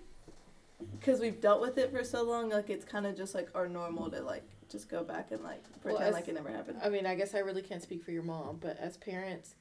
cause 1.04 1.20
we've 1.20 1.42
dealt 1.42 1.60
with 1.62 1.78
it 1.80 1.92
for 1.92 2.04
so 2.04 2.24
long, 2.24 2.50
like 2.50 2.70
it's 2.70 2.86
kind 2.86 3.06
of 3.08 3.16
just 3.18 3.34
like 3.34 3.50
our 3.56 3.68
normal 3.68 4.10
to 4.12 4.22
like 4.22 4.44
just 4.70 4.90
go 4.90 5.04
back 5.04 5.32
and 5.32 5.44
like 5.44 5.64
Well, 5.84 5.96
pretend 5.96 6.04
as- 6.10 6.14
like 6.14 6.28
it 6.28 6.36
never 6.36 6.50
happened. 6.52 6.80
I 6.84 6.90
mean, 6.90 7.06
I 7.06 7.16
guess 7.16 7.34
I 7.36 7.40
really 7.40 7.62
can't 7.62 7.82
speak 7.82 8.04
for 8.04 8.12
your 8.12 8.24
mom, 8.24 8.58
but 8.62 8.78
as 8.78 8.98
parents, 8.98 9.56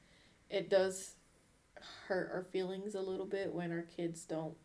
it 0.51 0.69
does 0.69 1.15
hurt 2.07 2.29
our 2.33 2.43
feelings 2.43 2.93
a 2.95 3.01
little 3.01 3.25
bit 3.25 3.53
when 3.53 3.71
our 3.71 3.81
kids 3.83 4.23
don't 4.25 4.55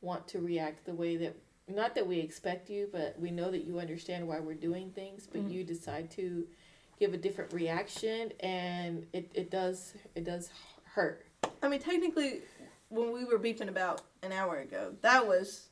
want 0.00 0.26
to 0.28 0.38
react 0.38 0.84
the 0.86 0.94
way 0.94 1.16
that 1.16 1.36
not 1.68 1.96
that 1.96 2.06
we 2.06 2.18
expect 2.20 2.70
you, 2.70 2.88
but 2.92 3.18
we 3.18 3.30
know 3.32 3.50
that 3.50 3.64
you 3.64 3.80
understand 3.80 4.26
why 4.26 4.38
we're 4.38 4.54
doing 4.54 4.90
things, 4.92 5.26
but 5.26 5.40
Mhm. 5.42 5.50
you 5.50 5.64
decide 5.64 6.10
to 6.12 6.46
give 7.00 7.12
a 7.12 7.16
different 7.16 7.52
reaction 7.52 8.32
and 8.40 9.04
it, 9.12 9.30
it 9.34 9.50
does 9.50 9.94
it 10.14 10.22
does 10.24 10.50
hurt. 10.84 11.26
I 11.62 11.68
mean, 11.68 11.80
technically, 11.80 12.42
when 12.88 13.12
we 13.12 13.24
were 13.24 13.38
beefing 13.38 13.68
about 13.68 14.02
an 14.22 14.30
hour 14.32 14.58
ago, 14.58 14.94
that 15.02 15.26
was 15.26 15.68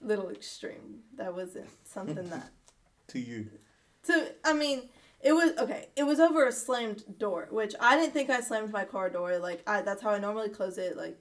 little 0.00 0.30
extreme. 0.30 1.02
That 1.16 1.34
wasn't 1.34 1.68
something 1.86 2.28
that. 2.30 2.50
To 3.08 3.20
you. 3.20 3.50
So 4.02 4.28
I 4.44 4.54
mean, 4.54 4.88
it 5.24 5.32
was 5.32 5.52
okay. 5.58 5.88
It 5.96 6.04
was 6.04 6.20
over 6.20 6.46
a 6.46 6.52
slammed 6.52 7.18
door, 7.18 7.48
which 7.50 7.74
I 7.80 7.96
didn't 7.96 8.12
think 8.12 8.28
I 8.28 8.40
slammed 8.40 8.70
my 8.70 8.84
car 8.84 9.08
door. 9.08 9.38
Like 9.38 9.62
I, 9.66 9.80
that's 9.80 10.02
how 10.02 10.10
I 10.10 10.18
normally 10.18 10.50
close 10.50 10.76
it. 10.76 10.96
Like, 10.96 11.18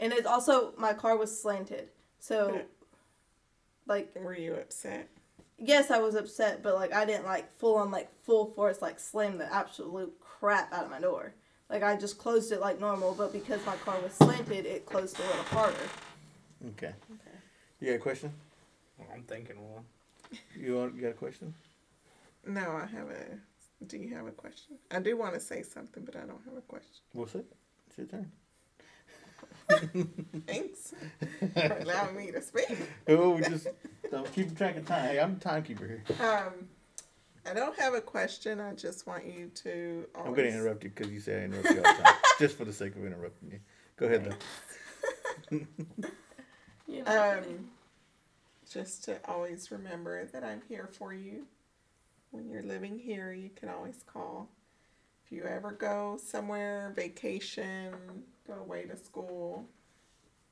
and 0.00 0.12
it's 0.12 0.26
also 0.26 0.72
my 0.78 0.94
car 0.94 1.16
was 1.16 1.40
slanted, 1.40 1.90
so 2.18 2.62
like 3.86 4.10
Were 4.16 4.34
you 4.36 4.54
upset? 4.54 5.08
yes, 5.58 5.90
I 5.90 5.98
was 5.98 6.14
upset, 6.14 6.62
but 6.62 6.74
like 6.74 6.94
I 6.94 7.04
didn't 7.04 7.26
like 7.26 7.54
full 7.58 7.76
on 7.76 7.90
like 7.90 8.10
full 8.24 8.46
force 8.54 8.80
like 8.80 8.98
slam 8.98 9.36
the 9.36 9.52
absolute 9.54 10.12
crap 10.20 10.72
out 10.72 10.84
of 10.84 10.90
my 10.90 11.00
door. 11.00 11.34
Like 11.68 11.82
I 11.82 11.96
just 11.96 12.18
closed 12.18 12.52
it 12.52 12.60
like 12.60 12.80
normal, 12.80 13.14
but 13.14 13.32
because 13.32 13.64
my 13.66 13.76
car 13.76 14.00
was 14.00 14.12
slanted, 14.14 14.64
it 14.64 14.86
closed 14.86 15.18
a 15.18 15.22
little 15.22 15.42
harder. 15.44 15.76
Okay. 16.68 16.86
Okay. 16.86 17.36
You 17.80 17.88
got 17.90 17.96
a 17.96 17.98
question? 17.98 18.32
I'm 19.12 19.22
thinking 19.24 19.56
one. 19.56 19.84
You 20.58 20.76
want? 20.76 20.94
You 20.94 21.02
got 21.02 21.10
a 21.10 21.12
question? 21.12 21.54
No, 22.46 22.72
I 22.72 22.86
have 22.86 23.08
a. 23.10 23.38
Do 23.86 23.98
you 23.98 24.14
have 24.14 24.26
a 24.26 24.30
question? 24.30 24.76
I 24.90 25.00
do 25.00 25.16
want 25.16 25.34
to 25.34 25.40
say 25.40 25.62
something, 25.62 26.04
but 26.04 26.16
I 26.16 26.20
don't 26.20 26.42
have 26.44 26.56
a 26.56 26.62
question. 26.62 27.02
What's 27.12 27.34
it? 27.34 27.46
It's 27.88 27.98
your 27.98 28.06
turn. 28.06 28.30
Thanks 30.46 30.94
for 31.54 31.78
allowing 31.80 32.16
me 32.16 32.30
to 32.30 32.42
speak. 32.42 32.76
Oh, 33.08 33.30
we 33.30 33.42
just 33.42 33.66
don't 34.10 34.30
keep 34.32 34.56
track 34.56 34.76
of 34.76 34.86
time. 34.86 35.08
Hey, 35.08 35.20
I'm 35.20 35.34
the 35.34 35.40
timekeeper 35.40 35.86
here. 35.86 36.02
Um, 36.20 36.68
I 37.48 37.54
don't 37.54 37.78
have 37.78 37.94
a 37.94 38.00
question. 38.00 38.60
I 38.60 38.74
just 38.74 39.06
want 39.06 39.26
you 39.26 39.50
to. 39.62 40.06
Always, 40.14 40.28
I'm 40.28 40.34
going 40.34 40.50
to 40.50 40.58
interrupt 40.58 40.84
you 40.84 40.90
because 40.90 41.10
you 41.12 41.20
say 41.20 41.42
I 41.42 41.44
interrupt 41.44 41.70
you 41.70 41.82
all 41.84 41.94
the 41.94 42.02
time, 42.02 42.14
just 42.38 42.56
for 42.56 42.64
the 42.64 42.72
sake 42.72 42.94
of 42.96 43.04
interrupting 43.04 43.50
you. 43.52 43.60
Go 43.96 44.06
ahead, 44.06 44.36
though. 45.50 45.60
Um, 47.06 47.70
just 48.70 49.04
to 49.04 49.18
always 49.28 49.70
remember 49.70 50.26
that 50.26 50.44
I'm 50.44 50.62
here 50.68 50.88
for 50.90 51.12
you. 51.12 51.46
When 52.34 52.48
you're 52.48 52.64
living 52.64 52.98
here, 52.98 53.32
you 53.32 53.50
can 53.54 53.68
always 53.68 54.02
call. 54.12 54.48
If 55.24 55.30
you 55.30 55.44
ever 55.44 55.70
go 55.70 56.18
somewhere, 56.20 56.92
vacation, 56.96 57.94
go 58.44 58.54
away 58.54 58.86
to 58.86 58.96
school, 58.96 59.64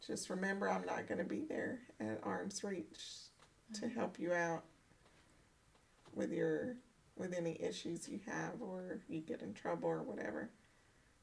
just 0.07 0.31
remember 0.31 0.71
I'm 0.71 0.87
not 0.87 1.09
going 1.09 1.19
to 1.19 1.25
be 1.25 1.41
there 1.41 1.81
at 1.99 2.21
arm's 2.23 2.63
reach 2.63 3.03
to 3.75 3.81
mm-hmm. 3.81 3.99
help 3.99 4.21
you 4.21 4.33
out 4.33 4.63
with 6.15 6.31
your 6.31 6.77
with 7.17 7.35
any 7.37 7.61
issues 7.61 8.09
you 8.09 8.21
have 8.27 8.63
or 8.63 9.01
you 9.09 9.19
get 9.19 9.43
in 9.43 9.53
trouble 9.53 9.89
or 9.89 10.05
whatever. 10.05 10.51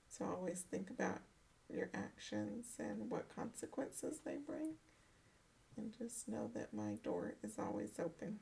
So 0.10 0.26
always 0.26 0.66
think 0.70 0.90
about 0.90 1.22
your 1.74 1.90
actions 1.94 2.66
and 2.80 3.10
what 3.10 3.34
consequences 3.34 4.20
they 4.26 4.36
bring. 4.46 4.74
And 5.78 5.94
just 5.98 6.28
know 6.28 6.52
that 6.54 6.74
my 6.74 6.96
door 7.02 7.36
is 7.42 7.54
always 7.58 7.92
open. 7.98 8.40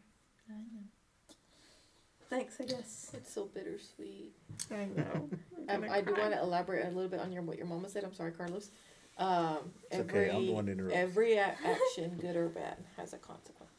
Thanks, 2.29 2.57
I 2.59 2.65
guess. 2.65 3.11
It's 3.13 3.33
so 3.33 3.45
bittersweet. 3.45 4.33
I 4.71 4.85
know. 4.95 5.29
Um, 5.69 5.83
I 5.91 5.99
do 5.99 6.13
want 6.15 6.31
to 6.31 6.39
elaborate 6.39 6.85
a 6.85 6.91
little 6.91 7.09
bit 7.09 7.19
on 7.19 7.29
your 7.29 7.41
what 7.41 7.57
your 7.57 7.65
mama 7.67 7.89
said. 7.89 8.05
I'm 8.05 8.13
sorry, 8.13 8.31
Carlos. 8.31 8.71
Um, 9.17 9.57
It's 9.91 9.99
every 9.99 10.19
okay, 10.29 10.29
I'm 10.33 10.45
the 10.45 10.53
one 10.53 10.65
to 10.67 10.71
interrupt. 10.71 10.95
every 10.95 11.33
a- 11.33 11.41
action, 11.65 12.17
good 12.21 12.37
or 12.37 12.47
bad, 12.47 12.77
has 12.95 13.11
a 13.11 13.17
consequence. 13.17 13.69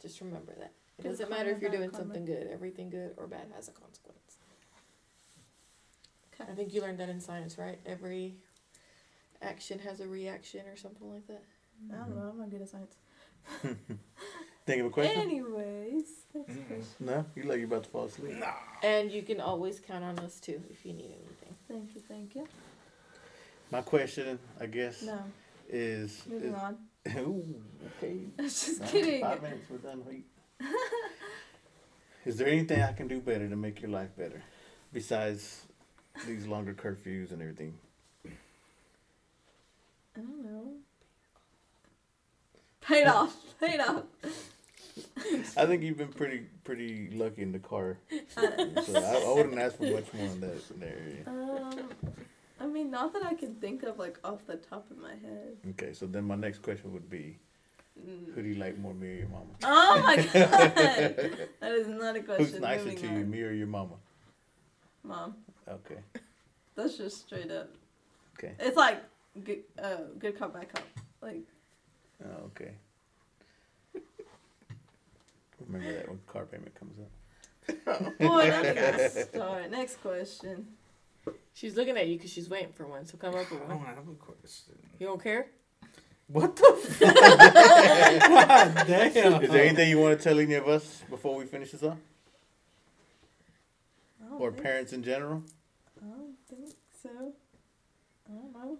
Just 0.00 0.20
remember 0.20 0.54
that. 0.60 0.70
It 0.98 1.02
Good 1.02 1.08
doesn't 1.08 1.30
matter 1.30 1.50
if 1.50 1.60
you're 1.60 1.70
bad 1.72 1.76
doing 1.78 1.90
karma. 1.90 2.04
something 2.04 2.24
good. 2.24 2.46
Everything 2.52 2.88
good 2.88 3.14
or 3.16 3.26
bad 3.26 3.48
has 3.56 3.66
a 3.66 3.72
consequence. 3.72 4.36
Okay. 6.40 6.52
I 6.52 6.54
think 6.54 6.72
you 6.72 6.80
learned 6.82 6.98
that 6.98 7.08
in 7.08 7.20
science, 7.20 7.58
right? 7.58 7.80
Every 7.84 8.36
action 9.42 9.80
has 9.80 9.98
a 9.98 10.06
reaction 10.06 10.60
or 10.68 10.76
something 10.76 11.12
like 11.12 11.26
that. 11.26 11.42
I 11.92 11.96
don't 11.96 12.14
know. 12.14 12.28
I'm 12.30 12.38
not 12.38 12.50
good 12.50 12.62
at 12.62 12.68
science. 12.68 12.94
Think 14.66 14.80
of 14.80 14.86
a 14.86 14.90
question? 14.90 15.20
Anyways, 15.20 16.06
next 16.34 16.50
Mm. 16.52 16.66
question. 16.66 16.84
No, 17.00 17.26
you 17.34 17.42
like 17.42 17.58
you're 17.58 17.66
about 17.66 17.84
to 17.84 17.90
fall 17.90 18.04
asleep. 18.04 18.36
No. 18.36 18.52
And 18.82 19.10
you 19.12 19.22
can 19.22 19.40
always 19.40 19.78
count 19.78 20.02
on 20.04 20.18
us 20.20 20.40
too 20.40 20.62
if 20.70 20.86
you 20.86 20.92
need 20.94 21.10
anything. 21.12 21.54
Thank 21.68 21.94
you, 21.94 22.00
thank 22.08 22.34
you. 22.34 22.48
My 23.70 23.82
question, 23.82 24.38
I 24.58 24.66
guess, 24.66 25.02
No, 25.02 25.18
is, 25.68 26.22
moving 26.26 26.54
is 26.54 26.58
on. 26.58 26.78
Ooh, 27.18 27.62
okay. 27.98 28.20
Just 28.40 28.80
Nah, 28.80 28.86
kidding. 28.86 29.20
Five 29.20 29.42
minutes, 29.42 29.68
we're 29.68 29.78
done. 29.78 30.02
Wait. 30.06 30.24
Is 32.24 32.38
there 32.38 32.48
anything 32.48 32.80
I 32.80 32.92
can 32.94 33.06
do 33.06 33.20
better 33.20 33.46
to 33.50 33.56
make 33.56 33.82
your 33.82 33.90
life 33.90 34.16
better, 34.16 34.42
besides 34.94 35.66
these 36.26 36.46
longer 36.46 36.72
curfews 36.72 37.32
and 37.32 37.42
everything? 37.42 37.76
I 40.16 40.20
don't 40.20 40.42
know. 40.42 40.72
Paid 42.80 43.06
off. 43.08 43.36
Paid 43.60 43.80
off. 43.80 44.04
I 45.56 45.66
think 45.66 45.82
you've 45.82 45.96
been 45.98 46.12
pretty 46.12 46.46
pretty 46.64 47.10
lucky 47.10 47.42
in 47.42 47.52
the 47.52 47.58
car, 47.58 47.98
Uh, 48.36 48.40
so 48.82 48.98
I, 49.02 49.30
I 49.30 49.32
wouldn't 49.34 49.58
ask 49.58 49.76
for 49.76 49.84
much 49.84 50.12
more 50.14 50.26
in 50.26 50.40
that, 50.40 50.60
in 50.74 50.80
that 50.80 50.88
area. 50.88 51.24
um, 51.26 51.88
I 52.60 52.66
mean, 52.66 52.90
not 52.90 53.12
that 53.12 53.24
I 53.24 53.34
can 53.34 53.54
think 53.56 53.82
of 53.82 53.98
like 53.98 54.18
off 54.24 54.46
the 54.46 54.56
top 54.56 54.90
of 54.90 54.98
my 54.98 55.10
head. 55.14 55.56
Okay, 55.70 55.92
so 55.92 56.06
then 56.06 56.24
my 56.24 56.36
next 56.36 56.62
question 56.62 56.92
would 56.92 57.08
be, 57.10 57.38
who 58.34 58.42
do 58.42 58.48
you 58.48 58.54
like 58.56 58.78
more, 58.78 58.94
me 58.94 59.08
or 59.08 59.14
your 59.14 59.28
mama? 59.28 59.54
Oh 59.62 60.02
my 60.02 60.16
god, 60.32 60.32
that 61.60 61.72
is 61.72 61.88
not 61.88 62.16
a 62.16 62.22
question. 62.22 62.44
Who's 62.46 62.60
nicer 62.60 62.84
Moving 62.84 62.98
to 62.98 63.06
you, 63.06 63.24
me 63.26 63.42
or 63.42 63.52
your 63.52 63.66
mama? 63.66 63.94
Mom, 65.02 65.34
Okay, 65.68 65.98
that's 66.74 66.96
just 66.96 67.20
straight 67.26 67.50
up. 67.50 67.68
okay, 68.38 68.52
It's 68.58 68.76
like 68.76 69.02
good, 69.44 69.60
uh, 69.82 69.96
good 70.18 70.38
cop, 70.38 70.54
bad 70.54 70.72
cop. 70.72 70.84
Like, 71.20 71.42
oh, 72.24 72.44
okay. 72.46 72.72
Remember 75.66 75.92
that 75.92 76.08
when 76.08 76.20
car 76.26 76.44
payment 76.46 76.74
comes 76.74 76.98
up. 76.98 77.10
boy, 78.18 78.50
don't 78.50 78.62
get 78.74 79.34
me. 79.34 79.68
Next 79.70 80.00
question. 80.02 80.66
She's 81.54 81.76
looking 81.76 81.96
at 81.96 82.06
you 82.08 82.16
because 82.16 82.30
she's 82.32 82.48
waiting 82.50 82.72
for 82.72 82.86
one. 82.86 83.06
So 83.06 83.16
come 83.16 83.34
up 83.34 83.50
with 83.50 83.60
I 83.62 83.64
one. 83.66 83.78
don't 83.78 83.86
have 83.86 84.08
a 84.08 84.12
question. 84.14 84.74
You 84.98 85.06
don't 85.06 85.22
care? 85.22 85.46
What 86.26 86.56
the 86.56 86.72
fuck? 86.80 87.14
God 88.28 88.86
damn. 88.86 89.42
Is 89.42 89.50
there 89.50 89.64
anything 89.64 89.88
you 89.90 89.98
want 89.98 90.18
to 90.18 90.24
tell 90.24 90.38
any 90.38 90.54
of 90.54 90.66
us 90.68 91.02
before 91.08 91.36
we 91.36 91.44
finish 91.44 91.70
this 91.72 91.82
up, 91.82 91.96
I 94.24 94.28
don't 94.30 94.40
or 94.40 94.50
think- 94.50 94.62
parents 94.62 94.92
in 94.92 95.02
general? 95.02 95.42
I 96.02 96.06
don't 96.06 96.34
think 96.48 96.70
so. 97.02 97.08
I 98.28 98.32
don't 98.34 98.52
know. 98.52 98.78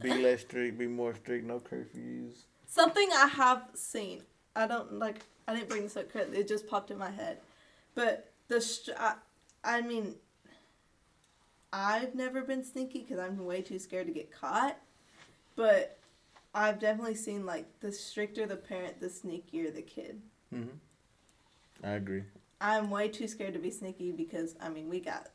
Be 0.00 0.14
less 0.22 0.40
strict, 0.40 0.78
be 0.78 0.86
more 0.86 1.14
strict, 1.14 1.44
no 1.46 1.60
curfews. 1.60 2.44
Something 2.66 3.08
I 3.14 3.26
have 3.26 3.62
seen. 3.74 4.22
I 4.58 4.66
don't 4.66 4.98
like. 4.98 5.20
I 5.46 5.54
didn't 5.54 5.68
bring 5.68 5.82
this 5.84 5.96
up. 5.96 6.12
'cause 6.12 6.26
It 6.32 6.48
just 6.48 6.66
popped 6.66 6.90
in 6.90 6.98
my 6.98 7.10
head. 7.10 7.38
But 7.94 8.30
the 8.48 8.60
str- 8.60 8.92
I, 8.98 9.14
I 9.64 9.80
mean, 9.80 10.16
I've 11.72 12.14
never 12.14 12.42
been 12.42 12.64
sneaky 12.64 13.00
because 13.00 13.18
I'm 13.18 13.44
way 13.44 13.62
too 13.62 13.78
scared 13.78 14.06
to 14.06 14.12
get 14.12 14.32
caught. 14.32 14.76
But 15.56 15.98
I've 16.54 16.78
definitely 16.80 17.14
seen 17.14 17.46
like 17.46 17.66
the 17.80 17.92
stricter 17.92 18.46
the 18.46 18.56
parent, 18.56 19.00
the 19.00 19.06
sneakier 19.08 19.74
the 19.74 19.82
kid. 19.82 20.20
hmm 20.50 20.68
I 21.84 21.90
agree. 21.92 22.24
I'm 22.60 22.90
way 22.90 23.08
too 23.08 23.28
scared 23.28 23.52
to 23.54 23.60
be 23.60 23.70
sneaky 23.70 24.10
because 24.10 24.56
I 24.60 24.68
mean 24.68 24.88
we 24.88 24.98
got 24.98 25.28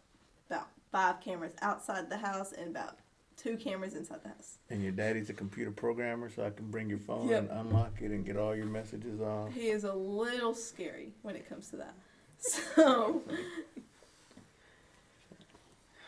about 0.50 0.68
five 0.92 1.22
cameras 1.22 1.54
outside 1.62 2.10
the 2.10 2.18
house 2.18 2.52
and 2.52 2.70
about 2.70 2.98
two 3.38 3.58
cameras 3.58 3.94
inside 3.96 4.24
the 4.24 4.30
house. 4.30 4.58
And 4.70 4.82
your 4.84 4.92
daddy's 4.92 5.30
a 5.30 5.34
computer 5.34 5.72
programmer, 5.72 6.30
so 6.30 6.46
I 6.46 6.50
can 6.50 6.70
bring 6.72 6.90
your 6.90 7.00
phone 7.00 7.28
Yep. 7.30 7.50
and 7.50 7.60
unlock 7.68 7.94
it 8.02 8.12
and 8.12 8.26
get 8.26 8.38
all 8.38 8.56
your 8.56 8.66
messages 8.66 9.22
off. 9.22 9.52
He 9.54 9.70
is 9.70 9.84
a 9.84 9.94
little 9.94 10.54
scary 10.54 11.12
when 11.22 11.36
it 11.36 11.48
comes 11.48 11.70
to 11.70 11.78
that. 11.78 11.94
So 12.46 13.22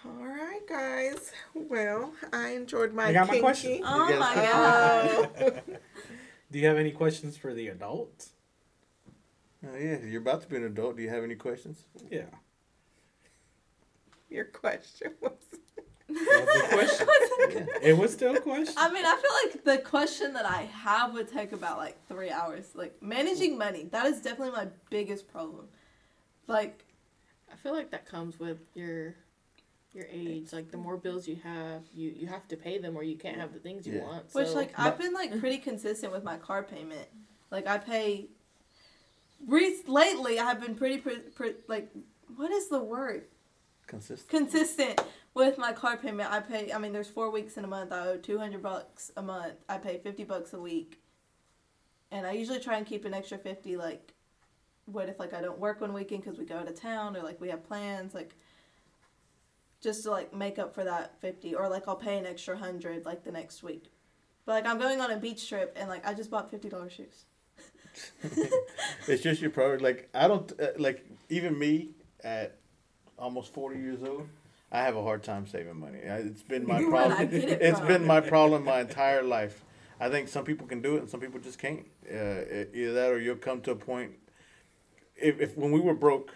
All 0.06 0.26
right, 0.26 0.62
guys. 0.68 1.32
Well, 1.54 2.14
I 2.34 2.50
enjoyed 2.50 2.94
my 2.94 3.08
You 3.08 3.14
got 3.14 3.28
my 3.28 3.40
question? 3.40 3.82
Oh 3.86 4.10
You 4.10 4.20
my 4.20 4.36
god. 4.36 5.62
Do 6.52 6.60
you 6.60 6.68
have 6.68 6.78
any 6.78 6.92
questions 6.92 7.38
for 7.38 7.54
the 7.54 7.70
adults? 7.70 8.32
Oh, 9.66 9.76
yeah, 9.76 9.98
you're 10.06 10.22
about 10.22 10.42
to 10.44 10.48
be 10.48 10.58
an 10.58 10.64
adult. 10.66 10.96
Do 10.98 11.02
you 11.04 11.10
have 11.10 11.24
any 11.24 11.36
questions? 11.36 11.86
Yeah. 12.12 12.26
Your 14.30 14.46
question 14.46 15.14
was. 15.22 15.32
Was 16.16 16.98
the 16.98 17.06
question? 17.06 17.68
It 17.82 17.98
was 17.98 18.12
still 18.14 18.36
a 18.36 18.40
question. 18.40 18.74
I 18.78 18.92
mean, 18.92 19.06
I 19.06 19.16
feel 19.16 19.32
like 19.52 19.64
the 19.64 19.84
question 19.88 20.34
that 20.34 20.46
I 20.46 20.64
have 20.64 21.14
would 21.14 21.28
take 21.28 21.52
about 21.52 21.78
like 21.78 21.98
three 22.08 22.32
hours. 22.32 22.66
Like 22.74 22.96
managing 23.02 23.58
money, 23.58 23.84
that 23.92 24.06
is 24.08 24.22
definitely 24.22 24.52
my 24.52 24.68
biggest 24.90 25.28
problem. 25.32 25.68
Like, 26.48 26.86
I 27.52 27.56
feel 27.58 27.74
like 27.74 27.92
that 27.92 28.06
comes 28.08 28.40
with 28.40 28.60
your 28.74 29.16
your 29.94 30.06
age. 30.12 30.52
Like 30.54 30.72
the 30.72 30.78
more 30.78 30.98
bills 30.98 31.28
you 31.28 31.38
have, 31.44 31.84
you 31.94 32.12
you 32.16 32.28
have 32.28 32.48
to 32.50 32.58
pay 32.58 32.78
them, 32.80 32.96
or 32.98 33.04
you 33.04 33.18
can't 33.18 33.38
have 33.40 33.54
the 33.54 33.60
things 33.60 33.86
you 33.86 33.96
Yeah. 33.96 34.04
want. 34.04 34.34
which 34.34 34.48
so- 34.48 34.56
like 34.56 34.78
I've 34.80 34.98
been 34.98 35.14
like 35.14 35.40
pretty 35.40 35.58
consistent 35.58 36.12
with 36.12 36.24
my 36.24 36.38
car 36.38 36.64
payment. 36.64 37.08
Like 37.52 37.68
I 37.68 37.78
pay. 37.78 38.28
Re- 39.46 39.82
lately, 39.86 40.40
I 40.40 40.46
have 40.46 40.62
been 40.62 40.76
pretty, 40.76 40.98
pretty, 40.98 41.22
pretty 41.36 41.58
like, 41.68 41.92
what 42.36 42.52
is 42.52 42.70
the 42.70 42.80
word? 42.80 43.26
Consistent. 43.88 44.30
consistent 44.30 45.02
with 45.34 45.58
my 45.58 45.72
car 45.74 45.98
payment. 45.98 46.32
I 46.32 46.40
pay. 46.40 46.74
I 46.74 46.78
mean, 46.78 46.92
there's 46.92 47.10
four 47.10 47.30
weeks 47.30 47.58
in 47.58 47.64
a 47.64 47.68
month. 47.68 47.92
I 47.92 48.08
owe 48.08 48.18
two 48.18 48.38
hundred 48.38 48.64
bucks 48.64 49.12
a 49.16 49.22
month. 49.22 49.56
I 49.70 49.78
pay 49.78 50.00
fifty 50.00 50.24
bucks 50.24 50.54
a 50.54 50.60
week, 50.60 51.02
and 52.12 52.26
I 52.26 52.32
usually 52.32 52.60
try 52.60 52.78
and 52.78 52.86
keep 52.86 53.06
an 53.06 53.14
extra 53.14 53.38
fifty. 53.38 53.78
Like, 53.78 54.14
what 54.86 55.10
if 55.10 55.20
like 55.20 55.34
I 55.34 55.42
don't 55.42 55.60
work 55.60 55.82
one 55.82 55.94
weekend 55.94 56.24
because 56.24 56.40
we 56.40 56.46
go 56.46 56.58
out 56.58 56.68
of 56.68 56.80
town 56.80 57.16
or 57.16 57.22
like 57.22 57.40
we 57.40 57.50
have 57.50 57.64
plans 57.68 58.14
like. 58.14 58.36
Just 59.82 60.02
to 60.04 60.10
like 60.10 60.34
make 60.34 60.58
up 60.58 60.74
for 60.74 60.84
that 60.84 61.22
fifty, 61.22 61.54
or 61.54 61.70
like 61.70 61.88
I'll 61.88 61.96
pay 61.96 62.18
an 62.18 62.26
extra 62.26 62.58
hundred 62.58 63.06
like 63.06 63.24
the 63.24 63.32
next 63.32 63.62
week, 63.62 63.92
but 64.44 64.54
like 64.54 64.66
I'm 64.66 64.80
going 64.80 65.00
on 65.00 65.12
a 65.12 65.18
beach 65.18 65.48
trip 65.48 65.78
and 65.80 65.88
like 65.88 66.08
I 66.08 66.16
just 66.16 66.32
bought 66.32 66.50
fifty 66.50 66.70
dollars 66.70 66.94
shoes. 66.94 67.26
it's 69.08 69.22
just 69.22 69.42
your 69.42 69.52
priority. 69.52 69.84
Like 69.84 70.10
I 70.16 70.28
don't 70.28 70.52
uh, 70.60 70.70
like 70.78 71.06
even 71.30 71.60
me 71.60 71.90
at 72.24 72.58
almost 73.18 73.54
forty 73.54 73.80
years 73.80 74.04
old. 74.04 74.28
I 74.72 74.80
have 74.82 74.96
a 74.96 75.02
hard 75.04 75.24
time 75.24 75.48
saving 75.48 75.80
money. 75.80 76.00
I- 76.08 76.18
It's 76.18 76.42
been 76.44 76.68
my 76.68 76.80
Where'd 76.80 76.90
problem. 76.90 77.30
Get 77.30 77.44
it 77.44 77.62
It's 77.62 77.80
from? 77.80 77.88
been 77.88 78.06
my 78.06 78.20
problem 78.22 78.66
my 78.66 78.82
entire 78.82 79.24
life. 79.24 79.64
I 80.00 80.10
think 80.10 80.28
some 80.28 80.44
people 80.44 80.68
can 80.68 80.82
do 80.82 80.96
it 80.98 81.00
and 81.02 81.10
some 81.10 81.20
people 81.22 81.40
just 81.40 81.58
can't. 81.60 81.86
Uh, 82.10 82.66
either 82.74 82.94
that 82.94 83.12
or 83.12 83.20
you'll 83.20 83.38
come 83.38 83.62
to 83.62 83.72
a 83.72 83.76
point. 83.76 84.12
If, 85.16 85.40
if 85.40 85.56
when 85.58 85.72
we 85.72 85.80
were 85.80 85.94
broke, 85.94 86.34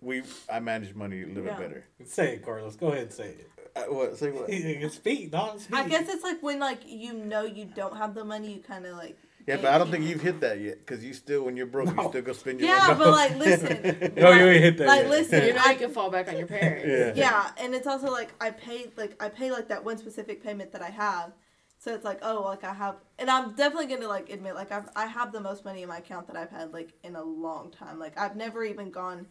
we 0.00 0.22
I 0.50 0.60
managed 0.60 0.96
money 0.96 1.22
a 1.22 1.26
little 1.26 1.44
Yeah. 1.44 1.56
bit 1.58 1.68
better. 1.68 1.84
Say 2.06 2.34
it, 2.36 2.44
Carlos. 2.44 2.76
Go 2.76 2.88
ahead 2.88 3.02
and 3.02 3.12
say 3.12 3.28
it. 3.40 3.50
Uh, 3.76 3.82
what? 3.92 4.16
Say 4.16 4.30
what? 4.30 4.48
Speak, 4.92 5.30
dog. 5.32 5.60
Speak. 5.60 5.76
I 5.78 5.88
guess 5.88 6.08
it's 6.08 6.22
like 6.22 6.42
when 6.42 6.60
like 6.60 6.80
you 6.86 7.12
know 7.12 7.42
you 7.44 7.66
don't 7.66 7.96
have 7.96 8.14
the 8.14 8.24
money, 8.24 8.54
you 8.54 8.60
kind 8.60 8.86
of 8.86 8.96
like. 8.96 9.18
Yeah, 9.46 9.56
but 9.56 9.66
I 9.66 9.78
don't 9.78 9.90
think 9.90 10.04
you've 10.04 10.22
hit 10.22 10.40
that 10.40 10.60
yet 10.60 10.78
because 10.78 11.04
you 11.04 11.12
still, 11.12 11.44
when 11.44 11.56
you're 11.56 11.66
broke, 11.66 11.88
you 11.88 11.94
No. 11.96 12.08
still 12.08 12.22
go 12.22 12.32
spend 12.32 12.60
your 12.60 12.68
Yeah, 12.70 12.86
money. 12.88 12.98
but 12.98 13.10
like 13.12 13.36
listen. 13.36 14.12
No, 14.16 14.30
you 14.32 14.46
ain't 14.46 14.64
hit 14.64 14.78
that 14.78 14.86
Like 14.88 15.02
yet. 15.02 15.10
listen, 15.10 15.44
you 15.46 15.52
know 15.52 15.60
I 15.64 15.72
you 15.72 15.78
can 15.78 15.90
fall 15.90 16.10
back 16.10 16.28
on 16.28 16.38
your 16.38 16.46
parents. 16.46 16.86
Yeah. 16.86 17.12
yeah, 17.14 17.50
and 17.58 17.74
it's 17.74 17.86
also 17.86 18.10
like 18.10 18.32
I 18.40 18.50
pay 18.50 18.90
like 18.96 19.22
I 19.22 19.28
pay 19.28 19.50
like 19.50 19.68
that 19.68 19.84
one 19.84 19.98
specific 19.98 20.42
payment 20.42 20.72
that 20.72 20.82
I 20.82 20.90
have. 20.90 21.32
So 21.78 21.92
it's 21.94 22.04
like, 22.04 22.20
oh, 22.22 22.42
like 22.44 22.64
I 22.64 22.72
have, 22.72 22.96
and 23.18 23.28
I'm 23.28 23.54
definitely 23.54 23.88
gonna 23.94 24.08
like 24.08 24.30
admit, 24.30 24.54
like 24.54 24.72
I've 24.72 24.88
I 24.96 25.04
have 25.06 25.32
the 25.32 25.40
most 25.40 25.64
money 25.66 25.82
in 25.82 25.88
my 25.88 25.98
account 25.98 26.26
that 26.28 26.36
I've 26.36 26.50
had 26.50 26.72
like 26.72 26.94
in 27.02 27.14
a 27.16 27.22
long 27.22 27.70
time. 27.70 27.98
Like 27.98 28.16
I've 28.18 28.36
never 28.36 28.64
even 28.64 28.90
gone 28.90 29.26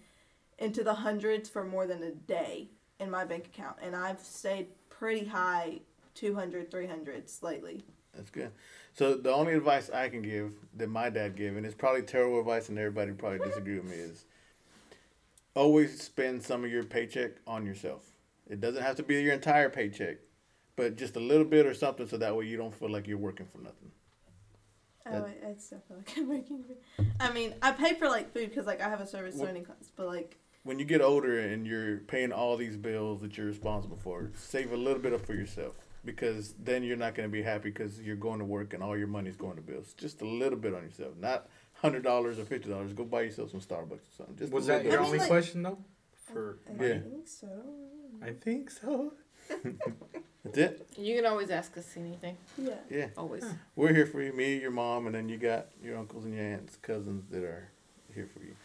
into 0.60 0.84
the 0.84 0.94
hundreds 0.94 1.49
for 1.49 1.64
more 1.64 1.88
than 1.88 2.03
a 2.03 2.11
day 2.11 2.69
in 2.99 3.10
my 3.10 3.26
bank 3.26 3.48
account, 3.48 3.77
and 3.81 3.95
I've 3.95 4.19
stayed 4.19 4.68
pretty 4.90 5.26
high 5.26 5.80
200, 6.14 6.69
300s 6.69 7.41
lately. 7.41 7.84
That's 8.14 8.30
good. 8.30 8.52
So 8.94 9.15
the 9.15 9.34
only 9.34 9.53
advice 9.53 9.90
I 9.90 10.07
can 10.10 10.22
give 10.22 10.52
that 10.78 10.88
my 10.88 11.10
dad 11.10 11.36
gave, 11.36 11.57
and 11.57 11.65
it's 11.65 11.76
probably 11.76 12.03
terrible 12.03 12.40
advice, 12.40 12.70
and 12.70 12.78
everybody 12.78 13.11
probably 13.11 13.40
disagree 13.40 13.76
with 13.80 13.86
me, 13.90 13.95
is 13.95 14.26
always 15.56 15.99
spend 16.02 16.44
some 16.44 16.64
of 16.64 16.72
your 16.72 16.84
paycheck 16.84 17.32
on 17.48 17.65
yourself. 17.65 18.03
It 18.49 18.61
doesn't 18.61 18.84
have 18.84 18.95
to 18.98 19.03
be 19.03 19.22
your 19.22 19.34
entire 19.34 19.70
paycheck, 19.70 20.18
but 20.76 20.95
just 20.95 21.15
a 21.15 21.20
little 21.20 21.45
bit 21.45 21.65
or 21.65 21.74
something, 21.74 22.07
so 22.07 22.18
that 22.18 22.36
way 22.36 22.45
you 22.45 22.56
don't 22.57 22.74
feel 22.74 22.90
like 22.91 23.07
you're 23.07 23.18
working 23.18 23.48
for 23.48 23.57
nothing. 23.60 23.91
Oh, 25.07 25.11
That- 25.11 25.38
I, 25.44 25.49
I 25.49 25.56
still 25.57 25.82
feel 25.88 25.98
like 25.98 26.14
I'm 26.15 26.30
making. 26.30 26.64
I 27.20 27.32
mean, 27.34 27.56
I 27.64 27.72
pay 27.72 27.95
for 27.95 28.07
like 28.07 28.32
food 28.32 28.49
because 28.49 28.68
like 28.68 28.82
I 28.82 28.90
have 28.90 29.02
a 29.02 29.07
service 29.07 29.36
Well- 29.36 29.48
learning 29.48 29.65
class, 29.65 29.91
but 29.95 30.06
like 30.06 30.38
When 30.64 30.78
you 30.78 30.86
get 30.86 31.02
older 31.02 31.40
and 31.40 31.65
you're 31.65 31.98
paying 31.98 32.32
all 32.32 32.57
these 32.57 32.78
bills 32.78 33.22
that 33.22 33.38
you're 33.38 33.48
responsible 33.48 33.98
for, 33.98 34.32
save 34.36 34.72
a 34.72 34.78
little 34.78 35.02
bit 35.02 35.14
up 35.14 35.26
for 35.26 35.34
yourself 35.34 35.76
because 36.06 36.54
then 36.60 36.84
you're 36.84 36.98
not 36.98 37.16
going 37.16 37.28
to 37.28 37.32
be 37.32 37.42
happy 37.42 37.70
because 37.70 38.02
you're 38.02 38.16
going 38.16 38.40
to 38.40 38.46
work 38.46 38.74
and 38.74 38.84
all 38.84 38.98
your 38.98 39.08
money's 39.08 39.36
going 39.36 39.56
to 39.56 39.62
bills. 39.62 39.94
Just 39.98 40.22
a 40.22 40.26
little 40.28 40.58
bit 40.58 40.74
on 40.74 40.84
yourself, 40.84 41.16
not 41.20 41.48
hundred 41.76 42.04
dollars 42.04 42.40
or 42.40 42.46
fifty 42.46 42.70
dollars. 42.70 42.94
Go 42.94 43.04
buy 43.04 43.22
yourself 43.22 43.52
some 43.52 43.62
Starbucks 43.62 43.92
or 43.92 44.16
something. 44.18 44.38
Just 44.38 44.52
was 44.52 44.68
that 44.68 44.86
your 44.86 45.00
only 45.00 45.20
like, 45.20 45.28
question 45.28 45.64
though? 45.64 45.78
For 46.14 46.58
I, 46.68 46.84
I 46.84 46.88
yeah. 46.88 47.00
think 47.00 47.28
so. 47.28 47.48
I 48.22 48.32
think 48.32 48.72
so. 48.72 49.14
That's 50.46 50.58
it. 50.58 50.88
You 50.98 51.16
can 51.16 51.26
always 51.26 51.50
ask 51.50 51.78
us 51.78 51.96
anything. 51.96 52.38
Yeah. 52.58 52.76
Yeah. 52.90 53.08
Always. 53.18 53.44
Huh. 53.44 53.54
We're 53.76 53.94
here 53.94 54.06
for 54.06 54.22
you, 54.22 54.34
me, 54.34 54.60
your 54.60 54.72
mom, 54.72 55.06
and 55.06 55.16
then 55.16 55.30
you 55.30 55.38
got 55.38 55.68
your 55.82 55.98
uncles 55.98 56.26
and 56.26 56.34
your 56.34 56.44
aunts, 56.44 56.76
cousins 56.78 57.26
that 57.32 57.44
are 57.44 57.70
here 58.14 58.30
for 58.34 58.44
you. 58.44 58.56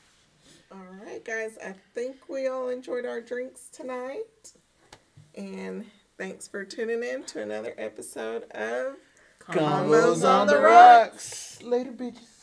All 0.73 0.85
right, 1.05 1.25
guys. 1.25 1.57
I 1.65 1.75
think 1.95 2.29
we 2.29 2.49
all 2.49 2.69
enjoyed 2.69 3.07
our 3.07 3.21
drinks 3.21 3.69
tonight, 3.73 4.53
and 5.35 5.87
Thanks 6.19 6.49
for 6.49 6.65
tuning 6.65 7.05
in 7.05 7.23
to 7.27 7.41
another 7.41 7.75
episode 7.79 8.43
of 8.51 8.97
Combos, 9.39 10.29
on, 10.29 10.49
the 10.49 10.59
Rocks. 10.59 11.59
Rocks. 11.61 11.63
Later, 11.63 11.93
bitches. 11.93 12.38